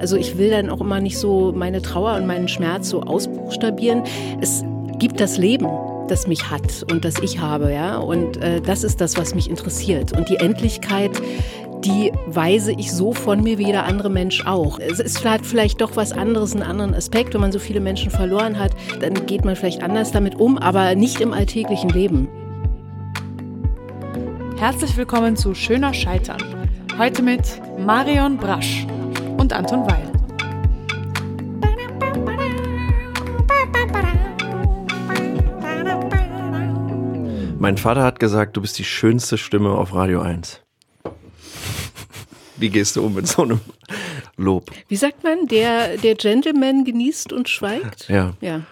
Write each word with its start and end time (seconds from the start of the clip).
Also 0.00 0.16
ich 0.16 0.38
will 0.38 0.50
dann 0.50 0.70
auch 0.70 0.80
immer 0.80 1.00
nicht 1.00 1.18
so 1.18 1.52
meine 1.54 1.82
Trauer 1.82 2.14
und 2.14 2.26
meinen 2.26 2.48
Schmerz 2.48 2.88
so 2.88 3.02
ausbuchstabieren. 3.02 4.02
Es 4.40 4.64
gibt 4.98 5.20
das 5.20 5.38
Leben 5.38 5.68
das 6.08 6.26
mich 6.26 6.50
hat 6.50 6.84
und 6.90 7.04
das 7.04 7.18
ich 7.20 7.40
habe, 7.40 7.72
ja. 7.72 7.96
Und 7.96 8.36
äh, 8.36 8.60
das 8.60 8.84
ist 8.84 9.00
das, 9.00 9.16
was 9.16 9.34
mich 9.34 9.48
interessiert. 9.48 10.12
Und 10.12 10.28
die 10.28 10.36
Endlichkeit, 10.36 11.10
die 11.84 12.12
weise 12.26 12.72
ich 12.72 12.92
so 12.92 13.12
von 13.12 13.42
mir 13.42 13.58
wie 13.58 13.66
jeder 13.66 13.84
andere 13.84 14.10
Mensch 14.10 14.46
auch. 14.46 14.78
Es 14.78 15.00
ist 15.00 15.18
vielleicht, 15.42 15.80
doch 15.80 15.96
was 15.96 16.12
anderes, 16.12 16.52
einen 16.52 16.62
anderen 16.62 16.94
Aspekt. 16.94 17.34
Wenn 17.34 17.40
man 17.40 17.52
so 17.52 17.58
viele 17.58 17.80
Menschen 17.80 18.10
verloren 18.10 18.58
hat, 18.58 18.72
dann 19.00 19.26
geht 19.26 19.44
man 19.44 19.56
vielleicht 19.56 19.82
anders 19.82 20.12
damit 20.12 20.36
um, 20.36 20.58
aber 20.58 20.94
nicht 20.94 21.20
im 21.20 21.32
alltäglichen 21.32 21.90
Leben. 21.90 22.28
Herzlich 24.58 24.96
willkommen 24.96 25.36
zu 25.36 25.54
Schöner 25.54 25.92
Scheitern. 25.92 26.42
Heute 26.98 27.22
mit 27.22 27.40
Marion 27.78 28.36
Brasch 28.36 28.86
und 29.42 29.52
Anton 29.52 29.84
Weil. 29.86 30.08
Mein 37.58 37.76
Vater 37.76 38.02
hat 38.04 38.20
gesagt, 38.20 38.56
du 38.56 38.60
bist 38.60 38.78
die 38.78 38.84
schönste 38.84 39.38
Stimme 39.38 39.70
auf 39.70 39.94
Radio 39.94 40.20
1. 40.20 40.60
Wie 42.56 42.70
gehst 42.70 42.94
du 42.94 43.04
um 43.04 43.14
mit 43.14 43.26
so 43.26 43.42
einem 43.42 43.60
Lob? 44.36 44.70
Wie 44.88 44.96
sagt 44.96 45.24
man, 45.24 45.48
der, 45.48 45.96
der 45.96 46.14
Gentleman 46.14 46.84
genießt 46.84 47.32
und 47.32 47.48
schweigt? 47.48 48.08
Ja. 48.08 48.34
Ja, 48.40 48.62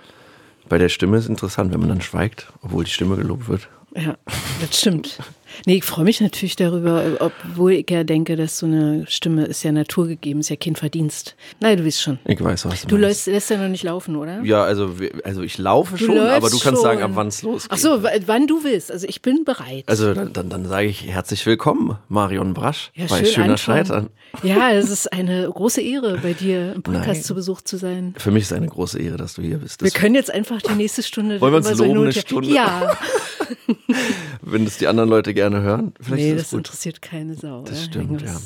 Bei 0.68 0.78
der 0.78 0.88
Stimme 0.88 1.16
ist 1.16 1.28
interessant, 1.28 1.72
wenn 1.72 1.80
man 1.80 1.88
dann 1.88 2.00
schweigt, 2.00 2.52
obwohl 2.62 2.84
die 2.84 2.90
Stimme 2.90 3.16
gelobt 3.16 3.48
wird. 3.48 3.68
ja 3.96 4.16
das 4.60 4.78
stimmt. 4.78 5.18
Nee, 5.66 5.76
ich 5.76 5.84
freue 5.84 6.04
mich 6.04 6.20
natürlich 6.20 6.56
darüber, 6.56 7.02
obwohl 7.20 7.72
ich 7.72 7.90
ja 7.90 8.04
denke, 8.04 8.36
dass 8.36 8.58
so 8.58 8.66
eine 8.66 9.04
Stimme 9.08 9.44
ist 9.44 9.62
ja 9.62 9.72
naturgegeben, 9.72 10.40
ist 10.40 10.48
ja 10.50 10.56
kein 10.56 10.76
Verdienst. 10.76 11.36
Nein, 11.60 11.76
du 11.78 11.84
weißt 11.84 12.00
schon. 12.00 12.18
Ich 12.24 12.42
weiß, 12.42 12.64
was 12.66 12.82
du, 12.82 12.88
Du 12.88 12.96
lässt, 12.96 13.26
lässt 13.26 13.50
ja 13.50 13.56
noch 13.58 13.68
nicht 13.68 13.82
laufen, 13.84 14.16
oder? 14.16 14.42
Ja, 14.42 14.62
also, 14.64 14.98
wir- 14.98 15.12
also 15.24 15.42
ich 15.42 15.58
laufe 15.58 15.96
Du 15.96 16.04
schon, 16.06 16.18
aber 16.18 16.50
du 16.50 16.58
kannst 16.58 16.82
sagen, 16.82 17.00
schon. 17.00 17.10
ab 17.10 17.16
wann 17.16 17.28
es 17.28 17.42
losgeht. 17.42 17.70
Ach 17.72 17.78
so, 17.78 18.02
wann 18.26 18.46
du 18.46 18.64
willst. 18.64 18.90
Also 18.90 19.06
ich 19.06 19.22
bin 19.22 19.44
bereit. 19.44 19.84
Also 19.86 20.14
dann, 20.14 20.32
dann, 20.32 20.48
dann 20.48 20.66
sage 20.66 20.86
ich 20.88 21.06
herzlich 21.06 21.44
willkommen, 21.46 21.98
Marion 22.08 22.54
Brasch, 22.54 22.90
ja, 22.94 23.06
bei 23.06 23.18
schön, 23.18 23.26
Schöner 23.26 23.44
Anton. 23.50 23.58
Scheitern. 23.58 24.10
Ja, 24.42 24.70
es 24.72 24.88
ist 24.90 25.12
eine 25.12 25.48
große 25.50 25.80
Ehre, 25.80 26.18
bei 26.22 26.32
dir 26.32 26.72
im 26.74 26.82
Podcast 26.82 27.06
Nein. 27.06 27.22
zu 27.22 27.34
Besuch 27.34 27.62
zu 27.62 27.76
sein. 27.76 28.14
Für 28.16 28.30
mich 28.30 28.42
ist 28.44 28.52
es 28.52 28.56
eine 28.56 28.68
große 28.68 28.98
Ehre, 29.00 29.16
dass 29.16 29.34
du 29.34 29.42
hier 29.42 29.58
bist. 29.58 29.82
Wir 29.82 29.90
Das, 29.90 29.94
können 30.00 30.14
jetzt 30.14 30.32
einfach 30.32 30.62
die 30.62 30.74
nächste 30.74 31.02
Stunde. 31.02 31.40
Wollen 31.40 31.52
wir 31.52 31.58
uns 31.58 31.68
so 31.68 31.84
loben, 31.84 31.98
und 31.98 32.04
eine 32.04 32.12
Stunde? 32.12 32.48
Ja, 32.48 32.96
wenn 34.42 34.64
das 34.64 34.78
die 34.78 34.86
anderen 34.86 35.10
Leute 35.10 35.34
gerne 35.34 35.49
hören, 35.58 35.92
vielleicht 36.00 36.22
nee, 36.22 36.34
das 36.34 36.50
gut. 36.50 36.58
interessiert 36.58 37.02
keine 37.02 37.34
Sau. 37.34 37.62
Das 37.62 37.78
ja. 37.78 37.84
stimmt, 37.84 38.22
ja. 38.22 38.36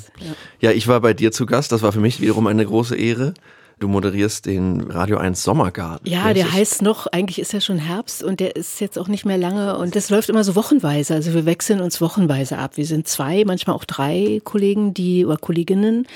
Ja, 0.60 0.70
ich 0.70 0.88
war 0.88 1.00
bei 1.00 1.14
dir 1.14 1.32
zu 1.32 1.46
Gast, 1.46 1.72
das 1.72 1.82
war 1.82 1.92
für 1.92 2.00
mich 2.00 2.20
wiederum 2.20 2.46
eine 2.46 2.64
große 2.64 2.96
Ehre. 2.96 3.34
Du 3.80 3.88
moderierst 3.88 4.46
den 4.46 4.82
Radio 4.82 5.18
1 5.18 5.42
Sommergarten. 5.42 6.08
Ja, 6.08 6.32
der 6.32 6.52
heißt 6.52 6.80
noch, 6.82 7.08
eigentlich 7.08 7.40
ist 7.40 7.52
ja 7.52 7.60
schon 7.60 7.78
Herbst 7.78 8.22
und 8.22 8.38
der 8.38 8.54
ist 8.54 8.80
jetzt 8.80 8.98
auch 8.98 9.08
nicht 9.08 9.26
mehr 9.26 9.36
lange 9.36 9.76
und 9.76 9.96
das 9.96 10.10
läuft 10.10 10.28
immer 10.28 10.44
so 10.44 10.54
wochenweise. 10.54 11.14
Also 11.14 11.34
wir 11.34 11.44
wechseln 11.44 11.80
uns 11.80 12.00
wochenweise 12.00 12.56
ab. 12.56 12.76
Wir 12.76 12.86
sind 12.86 13.08
zwei, 13.08 13.44
manchmal 13.44 13.74
auch 13.74 13.84
drei 13.84 14.40
Kollegen, 14.44 14.94
die 14.94 15.26
oder 15.26 15.38
Kolleginnen, 15.38 16.06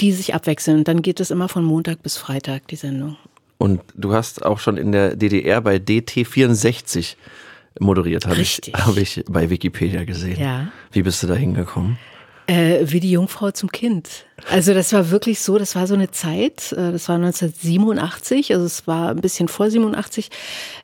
die 0.00 0.12
sich 0.12 0.34
abwechseln. 0.34 0.78
Und 0.78 0.88
dann 0.88 1.02
geht 1.02 1.20
es 1.20 1.30
immer 1.30 1.48
von 1.48 1.64
Montag 1.64 2.02
bis 2.02 2.16
Freitag, 2.16 2.66
die 2.68 2.76
Sendung. 2.76 3.16
Und 3.58 3.82
du 3.94 4.12
hast 4.12 4.44
auch 4.44 4.58
schon 4.58 4.76
in 4.76 4.90
der 4.90 5.14
DDR 5.14 5.60
bei 5.60 5.76
DT64 5.76 7.14
moderiert, 7.80 8.26
habe 8.26 8.40
ich, 8.40 8.60
hab 8.74 8.96
ich 8.96 9.24
bei 9.28 9.50
Wikipedia 9.50 10.04
gesehen. 10.04 10.40
Ja. 10.40 10.68
Wie 10.90 11.02
bist 11.02 11.22
du 11.22 11.26
da 11.26 11.34
hingekommen? 11.34 11.98
Äh, 12.48 12.80
wie 12.90 12.98
die 12.98 13.12
Jungfrau 13.12 13.52
zum 13.52 13.70
Kind. 13.70 14.26
Also 14.50 14.74
das 14.74 14.92
war 14.92 15.10
wirklich 15.10 15.40
so, 15.40 15.58
das 15.58 15.76
war 15.76 15.86
so 15.86 15.94
eine 15.94 16.10
Zeit, 16.10 16.72
äh, 16.72 16.90
das 16.90 17.08
war 17.08 17.14
1987, 17.14 18.52
also 18.52 18.66
es 18.66 18.86
war 18.88 19.10
ein 19.10 19.20
bisschen 19.20 19.46
vor 19.46 19.70
87, 19.70 20.28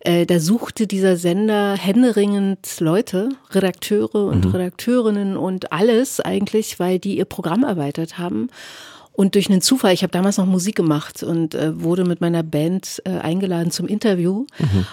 äh, 0.01 0.25
da 0.25 0.39
suchte 0.39 0.87
dieser 0.87 1.17
Sender 1.17 1.75
händeringend 1.75 2.79
Leute, 2.79 3.31
Redakteure 3.51 4.27
und 4.27 4.47
Redakteurinnen 4.55 5.37
und 5.37 5.73
alles 5.73 6.21
eigentlich, 6.21 6.79
weil 6.79 7.01
die 7.01 7.19
ihr 7.19 7.25
Programm 7.25 7.65
erweitert 7.65 8.19
haben. 8.19 8.51
Und 9.19 9.35
durch 9.35 9.51
einen 9.51 9.61
Zufall, 9.61 9.93
ich 9.95 10.05
habe 10.05 10.13
damals 10.13 10.39
noch 10.39 10.47
Musik 10.47 10.77
gemacht 10.77 11.25
und 11.25 11.57
äh, 11.57 11.83
wurde 11.83 12.05
mit 12.05 12.21
meiner 12.21 12.45
Band 12.45 13.03
äh, 13.05 13.19
eingeladen 13.19 13.73
zum 13.73 13.89
Interview. 13.89 14.47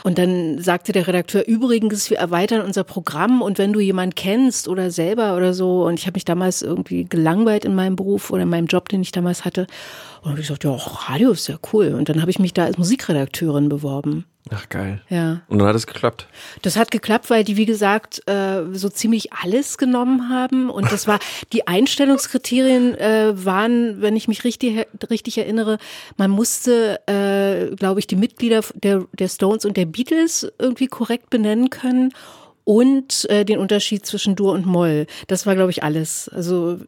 Und 0.03 0.17
dann 0.17 0.59
sagte 0.59 0.93
der 0.93 1.05
Redakteur, 1.05 1.45
übrigens, 1.45 2.09
wir 2.09 2.17
erweitern 2.17 2.61
unser 2.61 2.83
Programm 2.83 3.43
und 3.43 3.59
wenn 3.59 3.71
du 3.71 3.79
jemanden 3.79 4.15
kennst 4.15 4.67
oder 4.67 4.89
selber 4.89 5.37
oder 5.37 5.53
so, 5.53 5.85
und 5.85 5.99
ich 5.99 6.07
habe 6.07 6.15
mich 6.15 6.25
damals 6.25 6.63
irgendwie 6.63 7.05
gelangweilt 7.05 7.65
in 7.65 7.75
meinem 7.75 7.95
Beruf 7.95 8.31
oder 8.31 8.41
in 8.41 8.49
meinem 8.49 8.65
Job, 8.65 8.89
den 8.89 9.03
ich 9.03 9.11
damals 9.11 9.45
hatte. 9.45 9.67
Und 10.23 10.31
hab 10.31 10.39
ich 10.39 10.47
gesagt, 10.47 10.63
ja, 10.63 10.71
Radio 10.71 11.29
ist 11.29 11.47
ja 11.47 11.59
cool. 11.71 11.93
Und 11.93 12.09
dann 12.09 12.19
habe 12.19 12.31
ich 12.31 12.39
mich 12.39 12.51
da 12.51 12.65
als 12.65 12.79
Musikredakteurin 12.79 13.69
beworben. 13.69 14.25
Ach, 14.51 14.69
geil. 14.69 15.01
Ja. 15.09 15.41
Und 15.47 15.57
dann 15.57 15.67
hat 15.67 15.75
es 15.75 15.87
geklappt. 15.87 16.27
Das 16.61 16.77
hat 16.77 16.91
geklappt, 16.91 17.31
weil 17.31 17.43
die, 17.43 17.57
wie 17.57 17.65
gesagt, 17.65 18.21
äh, 18.29 18.61
so 18.73 18.89
ziemlich 18.89 19.33
alles 19.33 19.79
genommen 19.79 20.29
haben. 20.29 20.69
Und 20.69 20.91
das 20.91 21.07
war, 21.07 21.19
die 21.53 21.67
Einstellungskriterien 21.67 22.93
äh, 22.95 23.33
waren, 23.33 24.01
wenn 24.01 24.15
ich 24.15 24.27
mich 24.27 24.43
richtig, 24.43 24.85
richtig 25.09 25.39
erinnere, 25.39 25.79
man 26.17 26.29
musste, 26.29 26.99
äh, 27.07 27.75
glaube 27.75 27.99
ich, 27.99 28.05
die 28.05 28.15
Mitglieder 28.15 28.61
der, 28.75 29.05
der 29.13 29.29
Stones 29.29 29.65
und 29.65 29.77
der 29.77 29.87
Beatles 29.87 30.47
irgendwie 30.59 30.87
korrekt 30.87 31.31
benennen 31.31 31.71
können. 31.71 32.13
Und 32.63 33.29
äh, 33.29 33.45
den 33.45 33.59
Unterschied 33.59 34.07
zwischen 34.07 34.35
Dur 34.35 34.53
und 34.53 34.65
Moll. 34.65 35.05
Das 35.27 35.45
war, 35.45 35.53
glaube 35.53 35.69
ich, 35.69 35.83
alles. 35.83 36.29
Also 36.29 36.79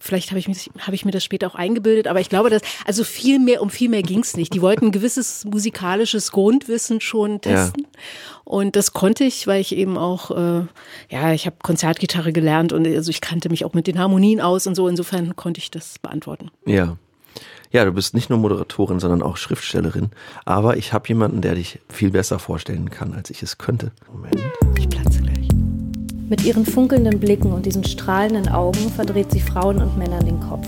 Vielleicht 0.00 0.30
habe 0.30 0.38
ich, 0.40 0.48
mich- 0.48 0.70
habe 0.80 0.94
ich 0.94 1.04
mir 1.04 1.10
das 1.12 1.22
später 1.22 1.46
auch 1.46 1.54
eingebildet, 1.54 2.06
aber 2.08 2.20
ich 2.20 2.28
glaube, 2.30 2.50
dass, 2.50 2.62
also 2.86 3.04
viel 3.04 3.38
mehr, 3.38 3.62
um 3.62 3.70
viel 3.70 3.88
mehr 3.90 4.02
ging 4.02 4.20
es 4.20 4.36
nicht. 4.36 4.52
Die 4.54 4.62
wollten 4.62 4.86
ein 4.86 4.92
gewisses 4.92 5.44
musikalisches 5.44 6.32
Grundwissen 6.32 7.00
schon 7.00 7.40
testen. 7.40 7.86
Und 8.44 8.74
das 8.76 8.92
konnte 8.92 9.22
ich, 9.24 9.46
weil 9.46 9.60
ich 9.60 9.76
eben 9.76 9.96
auch, 9.98 10.30
äh, 10.32 10.62
ja, 11.10 11.32
ich 11.32 11.46
habe 11.46 11.56
Konzertgitarre 11.62 12.32
gelernt 12.32 12.72
und 12.72 12.86
also 12.86 13.10
ich 13.10 13.20
kannte 13.20 13.48
mich 13.50 13.64
auch 13.64 13.74
mit 13.74 13.86
den 13.86 13.98
Harmonien 13.98 14.40
aus 14.40 14.66
und 14.66 14.74
so. 14.74 14.88
Insofern 14.88 15.36
konnte 15.36 15.60
ich 15.60 15.70
das 15.70 15.98
beantworten. 16.00 16.50
Ja. 16.66 16.96
Ja, 17.72 17.84
du 17.84 17.92
bist 17.92 18.14
nicht 18.14 18.30
nur 18.30 18.38
Moderatorin, 18.40 18.98
sondern 18.98 19.22
auch 19.22 19.36
Schriftstellerin. 19.36 20.10
Aber 20.44 20.76
ich 20.76 20.92
habe 20.92 21.06
jemanden, 21.06 21.40
der 21.40 21.54
dich 21.54 21.78
viel 21.88 22.10
besser 22.10 22.40
vorstellen 22.40 22.90
kann, 22.90 23.14
als 23.14 23.30
ich 23.30 23.44
es 23.44 23.58
könnte. 23.58 23.92
Moment. 24.12 24.34
Ich. 24.76 24.99
Mit 26.30 26.44
ihren 26.44 26.64
funkelnden 26.64 27.18
Blicken 27.18 27.52
und 27.52 27.66
diesen 27.66 27.82
strahlenden 27.82 28.48
Augen 28.48 28.88
verdreht 28.94 29.32
sie 29.32 29.40
Frauen 29.40 29.82
und 29.82 29.98
Männern 29.98 30.24
den 30.24 30.38
Kopf. 30.38 30.64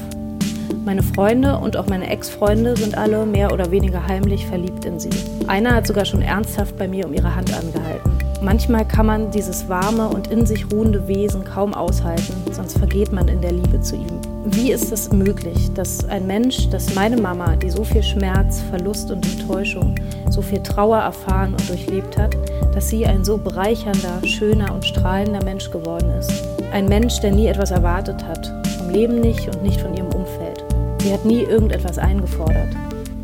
Meine 0.85 1.05
Freunde 1.05 1.57
und 1.57 1.77
auch 1.77 1.87
meine 1.87 2.11
Ex-Freunde 2.11 2.77
sind 2.77 2.99
alle 2.99 3.25
mehr 3.25 3.53
oder 3.53 3.71
weniger 3.71 4.05
heimlich 4.05 4.45
verliebt 4.45 4.85
in 4.85 4.99
sie. 4.99 5.11
Einer 5.47 5.77
hat 5.77 5.87
sogar 5.87 6.05
schon 6.05 6.21
ernsthaft 6.21 6.77
bei 6.77 6.89
mir 6.89 7.07
um 7.07 7.15
ihre 7.15 7.37
Hand 7.37 7.57
angehalten. 7.57 8.11
Manchmal 8.43 8.85
kann 8.85 9.07
man 9.07 9.31
dieses 9.31 9.69
warme 9.69 10.09
und 10.09 10.33
in 10.33 10.47
sich 10.47 10.67
ruhende 10.73 11.07
Wesen 11.07 11.45
kaum 11.45 11.75
aushalten, 11.75 12.35
sonst 12.51 12.77
vergeht 12.77 13.13
man 13.13 13.29
in 13.29 13.41
der 13.41 13.53
Liebe 13.53 13.81
zu 13.81 13.95
ihm. 13.95 14.32
Wie 14.45 14.73
ist 14.73 14.91
es 14.91 15.13
möglich, 15.13 15.71
dass 15.73 16.05
ein 16.05 16.27
Mensch, 16.27 16.69
dass 16.69 16.97
meine 16.97 17.17
Mama, 17.17 17.55
die 17.55 17.71
so 17.71 17.85
viel 17.85 18.03
Schmerz, 18.03 18.61
Verlust 18.71 19.09
und 19.13 19.25
Enttäuschung, 19.25 19.95
so 20.31 20.43
viel 20.43 20.61
Trauer 20.61 20.99
erfahren 20.99 21.53
und 21.53 21.69
durchlebt 21.69 22.19
hat, 22.19 22.37
dass 22.75 22.89
sie 22.89 23.07
ein 23.07 23.25
so 23.25 23.39
bereichernder, 23.39 24.21
schöner 24.25 24.75
und 24.75 24.85
strahlender 24.85 25.45
Mensch 25.45 25.71
geworden 25.71 26.11
ist? 26.19 26.33
Ein 26.73 26.87
Mensch, 26.87 27.21
der 27.21 27.31
nie 27.31 27.47
etwas 27.47 27.71
erwartet 27.71 28.25
hat, 28.25 28.53
vom 28.79 28.91
Leben 28.91 29.21
nicht 29.21 29.47
und 29.47 29.63
nicht 29.63 29.81
von 29.81 29.95
ihrem 29.95 30.09
Umfeld. 30.09 30.65
Sie 31.01 31.13
hat 31.13 31.25
nie 31.25 31.43
irgendetwas 31.43 31.99
eingefordert. 31.99 32.71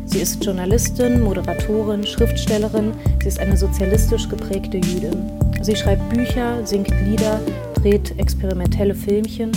Sie 0.05 0.19
ist 0.19 0.43
Journalistin, 0.43 1.21
Moderatorin, 1.21 2.05
Schriftstellerin. 2.05 2.93
Sie 3.21 3.27
ist 3.27 3.39
eine 3.39 3.57
sozialistisch 3.57 4.29
geprägte 4.29 4.77
Jüdin. 4.77 5.29
Sie 5.61 5.75
schreibt 5.75 6.07
Bücher, 6.09 6.65
singt 6.65 6.91
Lieder, 7.05 7.41
dreht 7.75 8.17
experimentelle 8.17 8.95
Filmchen. 8.95 9.51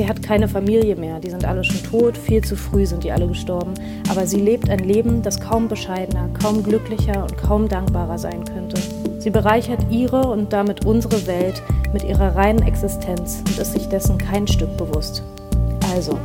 Sie 0.00 0.08
hat 0.08 0.22
keine 0.22 0.48
Familie 0.48 0.96
mehr, 0.96 1.20
die 1.20 1.28
sind 1.28 1.44
alle 1.44 1.62
schon 1.62 1.82
tot, 1.82 2.16
viel 2.16 2.42
zu 2.42 2.56
früh 2.56 2.86
sind 2.86 3.04
die 3.04 3.12
alle 3.12 3.28
gestorben. 3.28 3.74
Aber 4.08 4.26
sie 4.26 4.40
lebt 4.40 4.70
ein 4.70 4.78
Leben, 4.78 5.20
das 5.20 5.38
kaum 5.38 5.68
bescheidener, 5.68 6.30
kaum 6.42 6.62
glücklicher 6.62 7.20
und 7.20 7.36
kaum 7.36 7.68
dankbarer 7.68 8.16
sein 8.16 8.42
könnte. 8.46 8.80
Sie 9.18 9.28
bereichert 9.28 9.80
ihre 9.90 10.22
und 10.22 10.54
damit 10.54 10.86
unsere 10.86 11.26
Welt 11.26 11.62
mit 11.92 12.02
ihrer 12.02 12.34
reinen 12.34 12.62
Existenz 12.62 13.42
und 13.46 13.58
ist 13.58 13.74
sich 13.74 13.90
dessen 13.90 14.16
kein 14.16 14.48
Stück 14.48 14.74
bewusst. 14.78 15.22
Also, 15.94 16.18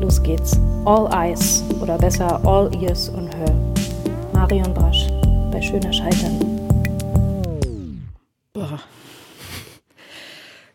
los 0.00 0.22
geht's. 0.22 0.60
All 0.84 1.10
Eyes 1.10 1.64
oder 1.80 1.96
besser 1.96 2.46
All 2.46 2.70
Ears 2.78 3.10
on 3.16 3.26
Her. 3.28 3.54
Marion 4.34 4.74
Brasch 4.74 5.08
bei 5.50 5.62
Schöner 5.62 5.94
Scheitern. 5.94 6.40
Boah. 8.52 8.80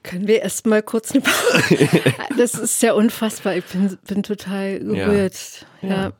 Können 0.09 0.27
wir 0.27 0.41
erst 0.41 0.65
mal 0.65 0.81
kurz 0.81 1.11
eine 1.11 1.21
Pause? 1.21 1.77
Das 2.37 2.55
ist 2.55 2.81
ja 2.81 2.93
unfassbar. 2.93 3.55
Ich 3.55 3.65
bin, 3.65 3.95
bin 4.07 4.23
total 4.23 4.79
gerührt. 4.79 5.67
Ja. 5.83 5.89
Ja. 5.89 6.13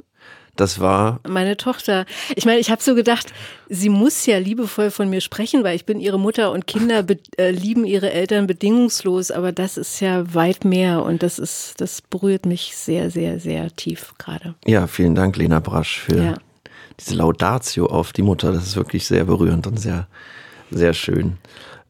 Das 0.55 0.79
war 0.79 1.21
meine 1.27 1.57
Tochter. 1.57 2.05
Ich 2.35 2.45
meine, 2.45 2.59
ich 2.59 2.69
habe 2.69 2.83
so 2.83 2.93
gedacht, 2.93 3.33
sie 3.67 3.89
muss 3.89 4.27
ja 4.27 4.37
liebevoll 4.37 4.91
von 4.91 5.09
mir 5.09 5.21
sprechen, 5.21 5.63
weil 5.63 5.75
ich 5.75 5.85
bin 5.85 5.99
ihre 6.01 6.19
Mutter 6.19 6.51
und 6.51 6.67
Kinder 6.67 7.03
äh, 7.37 7.49
lieben 7.49 7.83
ihre 7.83 8.11
Eltern 8.11 8.45
bedingungslos, 8.45 9.31
aber 9.31 9.53
das 9.53 9.77
ist 9.77 10.01
ja 10.01 10.35
weit 10.35 10.65
mehr 10.65 11.03
und 11.03 11.23
das 11.23 11.39
ist, 11.39 11.81
das 11.81 12.01
berührt 12.01 12.45
mich 12.45 12.75
sehr, 12.75 13.09
sehr, 13.09 13.39
sehr 13.39 13.73
tief 13.75 14.13
gerade. 14.19 14.53
Ja, 14.67 14.85
vielen 14.85 15.15
Dank, 15.15 15.37
Lena 15.37 15.61
Brasch, 15.61 15.99
für 15.99 16.21
ja. 16.21 16.33
diese 16.99 17.15
Laudatio 17.15 17.87
auf 17.87 18.11
die 18.11 18.23
Mutter. 18.23 18.51
Das 18.51 18.67
ist 18.67 18.75
wirklich 18.75 19.07
sehr 19.07 19.23
berührend 19.23 19.65
und 19.65 19.79
sehr, 19.79 20.07
sehr 20.69 20.93
schön. 20.93 21.37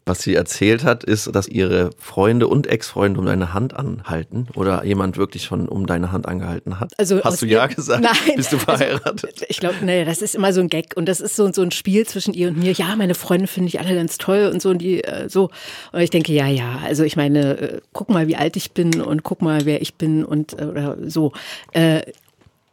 Was 0.10 0.24
sie 0.24 0.34
erzählt 0.34 0.84
hat, 0.84 1.04
ist, 1.04 1.36
dass 1.36 1.48
ihre 1.48 1.92
Freunde 2.00 2.48
und 2.48 2.66
Ex-Freunde 2.66 3.20
um 3.20 3.28
deine 3.28 3.54
Hand 3.54 3.76
anhalten 3.76 4.48
oder 4.56 4.84
jemand 4.84 5.18
wirklich 5.18 5.44
schon 5.44 5.70
um 5.70 5.86
deine 5.86 6.12
Hand 6.12 6.28
angehalten 6.28 6.80
hat. 6.80 6.94
Also 6.98 7.24
Hast 7.24 7.44
du 7.44 7.46
ja 7.46 7.68
gesagt? 7.68 8.02
Nein. 8.02 8.36
Bist 8.36 8.52
du 8.52 8.56
also, 8.56 8.66
verheiratet? 8.66 9.24
Also, 9.34 9.46
ich 9.48 9.60
glaube, 9.60 9.76
nee, 9.84 10.06
das 10.06 10.24
ist 10.24 10.34
immer 10.34 10.52
so 10.52 10.62
ein 10.62 10.68
Gag 10.68 10.98
und 10.98 11.06
das 11.06 11.22
ist 11.22 11.36
so, 11.36 11.54
so 11.54 11.62
ein 11.62 11.70
Spiel 11.70 12.08
zwischen 12.08 12.34
ihr 12.34 12.48
und 12.48 12.58
mir. 12.58 12.72
Ja, 12.72 12.96
meine 12.96 13.14
Freunde 13.14 13.46
finde 13.46 13.68
ich 13.68 13.80
alle 13.80 13.94
ganz 13.94 14.18
toll 14.18 14.50
und 14.52 14.64
so 14.64 14.72
und 14.72 14.80
die 14.80 15.04
äh, 15.04 15.30
so. 15.30 15.52
Und 15.92 16.00
ich 16.00 16.10
denke, 16.10 16.34
ja, 16.34 16.48
ja, 16.48 16.80
also 16.84 17.04
ich 17.04 17.16
meine, 17.16 17.60
äh, 17.60 17.82
guck 17.94 18.10
mal, 18.10 18.28
wie 18.28 18.36
alt 18.36 18.56
ich 18.56 18.72
bin 18.72 19.02
und 19.02 19.22
guck 19.22 19.44
mal, 19.44 19.66
wer 19.66 19.80
ich 19.80 19.94
bin 19.94 20.26
und 20.26 20.60
äh, 20.60 20.66
oder 20.66 20.98
so. 21.06 21.34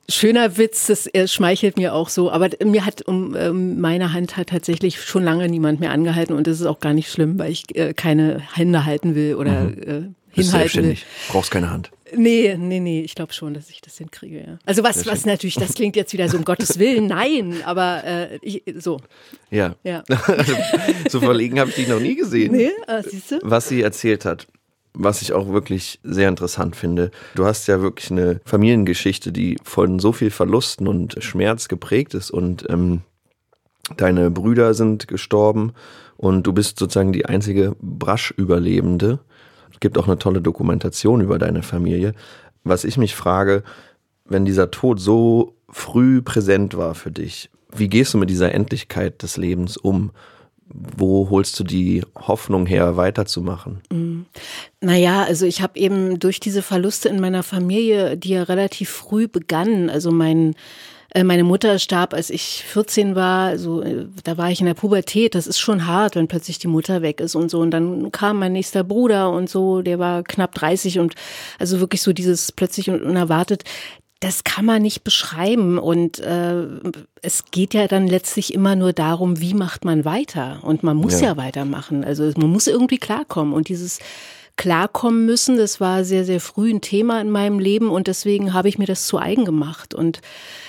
Schöner 0.09 0.57
Witz, 0.57 0.87
das 0.87 1.11
schmeichelt 1.33 1.77
mir 1.77 1.93
auch 1.93 2.09
so, 2.09 2.31
aber 2.31 2.51
mir 2.65 2.87
hat 2.87 3.03
um 3.03 3.35
ähm, 3.37 3.81
meine 3.81 4.13
Hand 4.13 4.37
hat 4.37 4.49
tatsächlich 4.49 5.03
schon 5.03 5.25
lange 5.25 5.49
niemand 5.49 5.81
mehr 5.81 5.91
angehalten 5.91 6.37
und 6.37 6.47
das 6.47 6.61
ist 6.61 6.67
auch 6.67 6.79
gar 6.79 6.93
nicht 6.93 7.11
schlimm, 7.11 7.39
weil 7.39 7.51
ich 7.51 7.75
äh, 7.77 7.93
keine 7.93 8.41
Hände 8.55 8.85
halten 8.85 9.15
will 9.17 9.35
oder 9.35 9.65
mhm. 9.65 9.83
äh, 9.83 10.35
Bist 10.35 10.53
hinhalten 10.53 10.85
will. 10.85 10.97
Brauchst 11.29 11.51
keine 11.51 11.71
Hand. 11.71 11.91
Nee, 12.15 12.57
nee, 12.57 12.79
nee, 12.79 13.01
ich 13.01 13.17
glaube 13.17 13.33
schon, 13.33 13.55
dass 13.55 13.69
ich 13.69 13.81
das 13.81 13.99
hinkriege, 13.99 14.39
ja. 14.39 14.59
Also 14.65 14.85
was, 14.85 15.07
was 15.07 15.27
natürlich, 15.27 15.57
das 15.57 15.73
klingt 15.75 15.97
jetzt 15.97 16.13
wieder 16.13 16.29
so 16.29 16.37
um 16.37 16.45
Gottes 16.45 16.79
Willen, 16.79 17.07
nein, 17.09 17.57
aber 17.65 18.05
äh, 18.05 18.39
ich, 18.43 18.63
so. 18.79 19.01
Ja. 19.51 19.75
ja. 19.83 20.05
so 21.09 21.21
verlegen 21.21 21.59
habe 21.59 21.71
ich 21.71 21.77
dich 21.77 21.89
noch 21.89 22.01
nie 22.01 22.15
gesehen. 22.15 22.53
Nee, 22.53 22.71
äh, 22.87 23.03
siehst 23.03 23.33
du? 23.33 23.39
Was 23.43 23.69
sie 23.69 23.83
erzählt 23.83 24.25
hat 24.25 24.47
was 24.99 25.21
ich 25.21 25.33
auch 25.33 25.53
wirklich 25.53 26.01
sehr 26.03 26.29
interessant 26.29 26.75
finde. 26.75 27.11
Du 27.35 27.45
hast 27.45 27.69
ja 27.69 27.83
wirklich 27.83 28.11
eine 28.11 28.41
Familiengeschichte, 28.45 29.31
die 29.31 29.59
von 29.63 29.99
so 29.99 30.13
viel 30.13 30.31
Verlusten 30.31 30.89
und 30.89 31.23
Schmerz 31.23 31.69
geprägt 31.69 32.15
ist 32.15 32.31
und 32.31 32.69
ähm, 32.71 33.03
deine 33.97 34.31
Brüder 34.31 34.75
sind 34.75 35.07
gestorben 35.07 35.73
und 36.17 36.47
du 36.47 36.53
bist 36.53 36.79
sozusagen 36.79 37.13
die 37.13 37.27
einzige 37.27 37.77
Brasch-Überlebende. 37.81 39.21
Es 39.71 39.81
gibt 39.81 39.99
auch 39.99 40.07
eine 40.07 40.19
tolle 40.19 40.41
Dokumentation 40.41 41.21
über 41.21 41.39
deine 41.39 41.63
Familie. 41.63 42.15
Was 42.65 42.85
ich 42.85 42.97
mich 42.97 43.15
frage, 43.15 43.63
wenn 44.25 44.47
dieser 44.47 44.71
Tod 44.71 44.99
so 44.99 45.55
früh 45.69 46.23
präsent 46.23 46.77
war 46.77 46.95
für 46.95 47.11
dich, 47.11 47.51
wie 47.71 47.89
gehst 47.89 48.15
du 48.15 48.19
mit 48.19 48.31
dieser 48.31 48.55
Endlichkeit 48.55 49.23
des 49.23 49.37
Lebens 49.37 49.77
um? 49.77 50.11
Wo 50.69 51.31
holst 51.31 51.59
du 51.61 51.65
die 51.65 52.03
Hoffnung 52.17 52.67
her, 52.67 52.97
weiterzumachen? 52.97 53.81
Mhm. 53.93 54.27
Naja, 54.81 55.23
also 55.23 55.47
ich 55.47 55.63
habe 55.63 55.79
eben 55.79 56.19
durch 56.19 56.41
diese 56.41 56.63
Verluste 56.63 57.09
in 57.09 57.21
meiner 57.21 57.43
Familie, 57.43 58.17
die 58.17 58.31
ja 58.31 58.43
relativ 58.43 58.91
früh 58.91 59.29
begannen, 59.29 59.91
also 59.91 60.11
mein 60.11 60.55
äh, 61.17 61.25
meine 61.25 61.45
Mutter 61.45 61.79
starb, 61.79 62.13
als 62.13 62.31
ich 62.31 62.65
14 62.67 63.15
war, 63.15 63.49
also 63.49 63.83
da 64.25 64.37
war 64.37 64.51
ich 64.51 64.61
in 64.61 64.67
der 64.67 64.75
Pubertät. 64.75 65.35
Das 65.35 65.47
ist 65.47 65.59
schon 65.59 65.87
hart, 65.87 66.15
wenn 66.17 66.29
plötzlich 66.29 66.59
die 66.59 66.67
Mutter 66.69 67.01
weg 67.01 67.21
ist 67.21 67.35
und 67.35 67.51
so. 67.51 67.61
Und 67.61 67.71
dann 67.71 68.13
kam 68.13 68.39
mein 68.39 68.53
nächster 68.53 68.85
Bruder 68.85 69.31
und 69.31 69.49
so, 69.49 69.83
der 69.83 69.99
war 69.99 70.23
knapp 70.25 70.55
30 70.55 70.99
und 70.99 71.15
also 71.59 71.81
wirklich 71.81 72.03
so 72.03 72.13
dieses 72.13 72.53
plötzlich 72.53 72.91
und 72.91 73.03
unerwartet 73.03 73.65
das 74.21 74.45
kann 74.45 74.65
man 74.65 74.83
nicht 74.83 75.05
beschreiben. 75.05 75.79
Und 75.79 76.19
äh, 76.21 76.67
es 77.23 77.45
geht 77.51 77.75
ja 77.75 77.87
dann 77.87 78.07
letztlich 78.07 78.55
immer 78.55 78.77
nur 78.77 78.93
darum, 78.93 79.41
wie 79.41 79.55
macht 79.55 79.85
man 79.85 80.05
weiter. 80.05 80.61
Und 80.63 80.83
man 80.83 80.97
muss 80.97 81.21
ja, 81.21 81.29
ja 81.29 81.37
weitermachen. 81.37 82.05
Also 82.05 82.31
man 82.37 82.51
muss 82.51 82.67
irgendwie 82.67 82.99
klarkommen. 82.99 83.53
Und 83.53 83.69
dieses 83.69 83.99
Klarkommen 84.57 85.27
müssen, 85.27 85.59
das 85.59 85.81
war 85.81 86.05
sehr, 86.05 86.25
sehr 86.25 86.41
früh 86.41 86.73
ein 86.73 86.81
Thema 86.81 87.21
in 87.21 87.31
meinem 87.31 87.59
Leben. 87.59 87.91
Und 87.91 88.07
deswegen 88.07 88.55
habe 88.55 88.69
ich 88.69 88.79
mir 88.79 88.87
das 88.87 89.07
zu 89.07 89.19
eigen 89.19 89.45
gemacht. 89.45 89.95
Und 89.95 90.21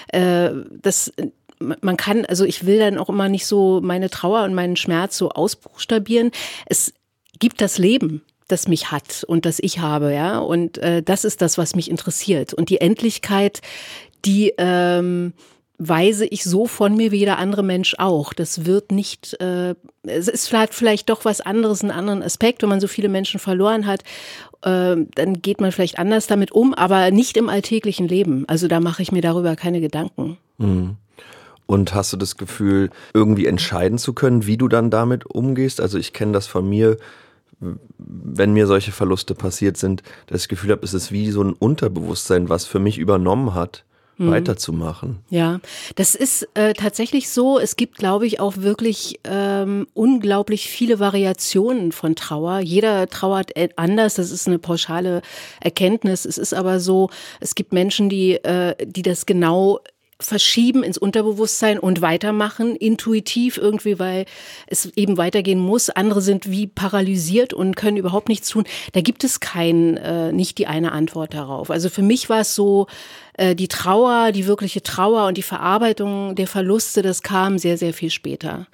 äh, 0.09 0.51
das 0.81 1.13
man 1.59 1.97
kann, 1.97 2.23
also 2.25 2.45
ich 2.45 2.67
will 2.67 2.77
dann 2.77 2.99
auch 2.99 3.09
immer 3.09 3.29
nicht 3.29 3.47
so 3.47 3.81
meine 3.81 4.11
Trauer 4.11 4.43
und 4.43 4.53
meinen 4.53 4.75
Schmerz 4.75 5.17
so 5.17 5.29
ausbuchstabieren. 5.29 6.31
Es 6.67 6.93
gibt 7.39 7.61
das 7.61 7.79
Leben 7.79 8.21
das 8.47 8.67
mich 8.67 8.91
hat 8.91 9.23
und 9.27 9.45
das 9.45 9.59
ich 9.59 9.79
habe, 9.79 10.13
ja. 10.13 10.39
Und 10.39 10.77
äh, 10.77 11.03
das 11.03 11.25
ist 11.25 11.41
das, 11.41 11.57
was 11.57 11.75
mich 11.75 11.89
interessiert. 11.89 12.53
Und 12.53 12.69
die 12.69 12.81
Endlichkeit, 12.81 13.61
die 14.25 14.53
ähm, 14.57 15.33
weise 15.77 16.25
ich 16.25 16.43
so 16.43 16.65
von 16.65 16.95
mir 16.95 17.11
wie 17.11 17.17
jeder 17.17 17.37
andere 17.37 17.63
Mensch 17.63 17.95
auch. 17.99 18.33
Das 18.33 18.65
wird 18.65 18.91
nicht, 18.91 19.39
äh, 19.39 19.75
es 20.03 20.27
ist 20.27 20.47
vielleicht, 20.47 20.73
vielleicht 20.73 21.09
doch 21.09 21.23
was 21.23 21.41
anderes, 21.41 21.81
einen 21.81 21.91
anderen 21.91 22.23
Aspekt, 22.23 22.61
wenn 22.61 22.69
man 22.69 22.79
so 22.79 22.87
viele 22.87 23.09
Menschen 23.09 23.39
verloren 23.39 23.85
hat. 23.85 24.01
Äh, 24.63 24.95
dann 25.13 25.41
geht 25.41 25.61
man 25.61 25.71
vielleicht 25.71 25.99
anders 25.99 26.25
damit 26.25 26.51
um, 26.51 26.73
aber 26.73 27.11
nicht 27.11 27.37
im 27.37 27.49
alltäglichen 27.49 28.07
Leben. 28.07 28.45
Also 28.47 28.67
da 28.67 28.79
mache 28.79 29.03
ich 29.03 29.11
mir 29.11 29.21
darüber 29.21 29.55
keine 29.55 29.81
Gedanken. 29.81 30.37
Mhm. 30.57 30.95
Und 31.67 31.93
hast 31.93 32.13
du 32.13 32.17
das 32.17 32.37
Gefühl, 32.37 32.89
irgendwie 33.13 33.45
entscheiden 33.45 33.97
zu 33.97 34.13
können, 34.13 34.47
wie 34.47 34.57
du 34.57 34.69
dann 34.69 34.89
damit 34.89 35.25
umgehst? 35.25 35.81
Also 35.81 35.97
ich 35.97 36.13
kenne 36.13 36.31
das 36.31 36.47
von 36.47 36.67
mir, 36.67 36.97
wenn 37.59 38.53
mir 38.53 38.67
solche 38.67 38.91
Verluste 38.91 39.33
passiert 39.35 39.77
sind, 39.77 40.01
dass 40.27 40.41
ich 40.41 40.43
das 40.43 40.47
Gefühl 40.47 40.71
habe, 40.71 40.85
es 40.85 40.93
ist 40.93 41.11
wie 41.11 41.31
so 41.31 41.43
ein 41.43 41.53
Unterbewusstsein, 41.53 42.49
was 42.49 42.65
für 42.65 42.79
mich 42.79 42.97
übernommen 42.97 43.53
hat 43.53 43.83
mhm. 44.17 44.31
weiterzumachen. 44.31 45.19
Ja, 45.29 45.59
das 45.95 46.15
ist 46.15 46.47
äh, 46.53 46.73
tatsächlich 46.73 47.29
so. 47.29 47.59
Es 47.59 47.75
gibt, 47.75 47.97
glaube 47.97 48.27
ich, 48.27 48.39
auch 48.39 48.57
wirklich 48.57 49.19
ähm, 49.23 49.87
unglaublich 49.93 50.69
viele 50.69 50.99
Variationen 50.99 51.91
von 51.91 52.15
Trauer. 52.15 52.59
Jeder 52.59 53.07
trauert 53.07 53.51
anders. 53.75 54.15
Das 54.15 54.31
ist 54.31 54.47
eine 54.47 54.59
pauschale 54.59 55.21
Erkenntnis. 55.61 56.25
Es 56.25 56.37
ist 56.37 56.53
aber 56.53 56.79
so, 56.79 57.09
es 57.39 57.55
gibt 57.55 57.73
Menschen, 57.73 58.09
die, 58.09 58.33
äh, 58.33 58.75
die 58.85 59.01
das 59.01 59.25
genau 59.25 59.79
verschieben 60.19 60.83
ins 60.83 60.97
Unterbewusstsein 60.97 61.77
und 61.79 62.01
weitermachen, 62.01 62.75
intuitiv 62.75 63.57
irgendwie, 63.57 63.99
weil 63.99 64.25
es 64.65 64.85
eben 64.95 65.17
weitergehen 65.17 65.59
muss. 65.59 65.89
Andere 65.89 66.21
sind 66.21 66.49
wie 66.49 66.67
paralysiert 66.67 67.53
und 67.53 67.75
können 67.75 67.97
überhaupt 67.97 68.29
nichts 68.29 68.49
tun. 68.49 68.65
Da 68.93 69.01
gibt 69.01 69.23
es 69.23 69.39
kein, 69.39 69.97
äh, 69.97 70.31
nicht 70.31 70.57
die 70.57 70.67
eine 70.67 70.91
Antwort 70.91 71.33
darauf. 71.33 71.69
Also 71.69 71.89
für 71.89 72.01
mich 72.01 72.29
war 72.29 72.41
es 72.41 72.55
so, 72.55 72.87
äh, 73.33 73.55
die 73.55 73.67
Trauer, 73.67 74.31
die 74.31 74.47
wirkliche 74.47 74.81
Trauer 74.81 75.27
und 75.27 75.37
die 75.37 75.43
Verarbeitung 75.43 76.35
der 76.35 76.47
Verluste, 76.47 77.01
das 77.01 77.21
kam 77.21 77.57
sehr, 77.57 77.77
sehr 77.77 77.93
viel 77.93 78.09
später. 78.09 78.67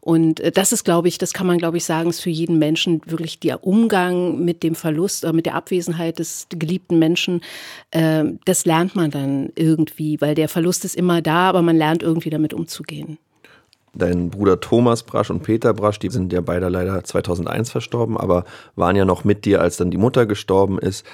Und 0.00 0.40
äh, 0.40 0.50
das 0.50 0.72
ist, 0.72 0.84
glaube 0.84 1.08
ich, 1.08 1.18
das 1.18 1.32
kann 1.32 1.46
man, 1.46 1.58
glaube 1.58 1.76
ich, 1.76 1.84
sagen, 1.84 2.10
ist 2.10 2.20
für 2.20 2.30
jeden 2.30 2.58
Menschen 2.58 3.02
wirklich 3.06 3.38
der 3.38 3.64
Umgang 3.66 4.44
mit 4.44 4.62
dem 4.62 4.74
Verlust 4.74 5.24
oder 5.24 5.32
mit 5.32 5.46
der 5.46 5.54
Abwesenheit 5.54 6.18
des 6.18 6.46
geliebten 6.50 6.98
Menschen. 6.98 7.42
Äh, 7.90 8.24
das 8.44 8.64
lernt 8.64 8.96
man 8.96 9.10
dann 9.10 9.50
irgendwie, 9.54 10.20
weil 10.20 10.34
der 10.34 10.48
Verlust 10.48 10.84
ist 10.84 10.96
immer 10.96 11.22
da, 11.22 11.48
aber 11.48 11.62
man 11.62 11.76
lernt 11.76 12.02
irgendwie 12.02 12.30
damit 12.30 12.54
umzugehen. 12.54 13.18
Dein 13.92 14.30
Bruder 14.30 14.60
Thomas 14.60 15.02
Brasch 15.02 15.30
und 15.30 15.42
Peter 15.42 15.74
Brasch, 15.74 15.98
die 15.98 16.10
sind 16.10 16.32
ja 16.32 16.40
beide 16.40 16.68
leider 16.68 17.02
2001 17.02 17.72
verstorben, 17.72 18.16
aber 18.16 18.44
waren 18.76 18.94
ja 18.94 19.04
noch 19.04 19.24
mit 19.24 19.44
dir, 19.44 19.60
als 19.60 19.78
dann 19.78 19.90
die 19.90 19.98
Mutter 19.98 20.26
gestorben 20.26 20.78
ist. 20.78 21.04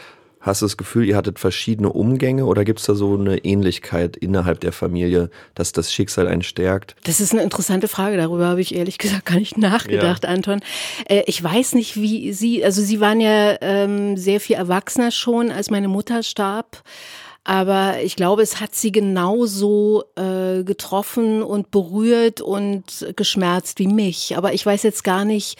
Hast 0.46 0.62
du 0.62 0.66
das 0.66 0.76
Gefühl, 0.76 1.04
ihr 1.06 1.16
hattet 1.16 1.40
verschiedene 1.40 1.92
Umgänge 1.92 2.46
oder 2.46 2.64
gibt 2.64 2.78
es 2.78 2.86
da 2.86 2.94
so 2.94 3.14
eine 3.14 3.38
Ähnlichkeit 3.38 4.16
innerhalb 4.16 4.60
der 4.60 4.70
Familie, 4.70 5.28
dass 5.56 5.72
das 5.72 5.92
Schicksal 5.92 6.28
einen 6.28 6.42
stärkt? 6.42 6.94
Das 7.02 7.18
ist 7.18 7.32
eine 7.32 7.42
interessante 7.42 7.88
Frage. 7.88 8.16
Darüber 8.16 8.46
habe 8.46 8.60
ich 8.60 8.72
ehrlich 8.72 8.98
gesagt 9.06 9.26
gar 9.26 9.40
nicht 9.40 9.58
nachgedacht, 9.58 10.22
ja. 10.22 10.30
Anton. 10.30 10.60
Äh, 11.08 11.24
ich 11.26 11.42
weiß 11.42 11.74
nicht, 11.74 11.96
wie 11.96 12.32
Sie, 12.32 12.64
also 12.64 12.80
Sie 12.80 13.00
waren 13.00 13.20
ja 13.20 13.56
ähm, 13.60 14.16
sehr 14.16 14.38
viel 14.38 14.54
erwachsener 14.54 15.10
schon, 15.10 15.50
als 15.50 15.68
meine 15.68 15.88
Mutter 15.88 16.22
starb. 16.22 16.84
Aber 17.42 18.00
ich 18.02 18.14
glaube, 18.14 18.42
es 18.42 18.60
hat 18.60 18.74
sie 18.74 18.92
genauso 18.92 20.04
äh, 20.14 20.62
getroffen 20.62 21.42
und 21.42 21.72
berührt 21.72 22.40
und 22.40 23.12
geschmerzt 23.16 23.80
wie 23.80 23.88
mich. 23.88 24.36
Aber 24.36 24.52
ich 24.52 24.64
weiß 24.64 24.84
jetzt 24.84 25.02
gar 25.02 25.24
nicht, 25.24 25.58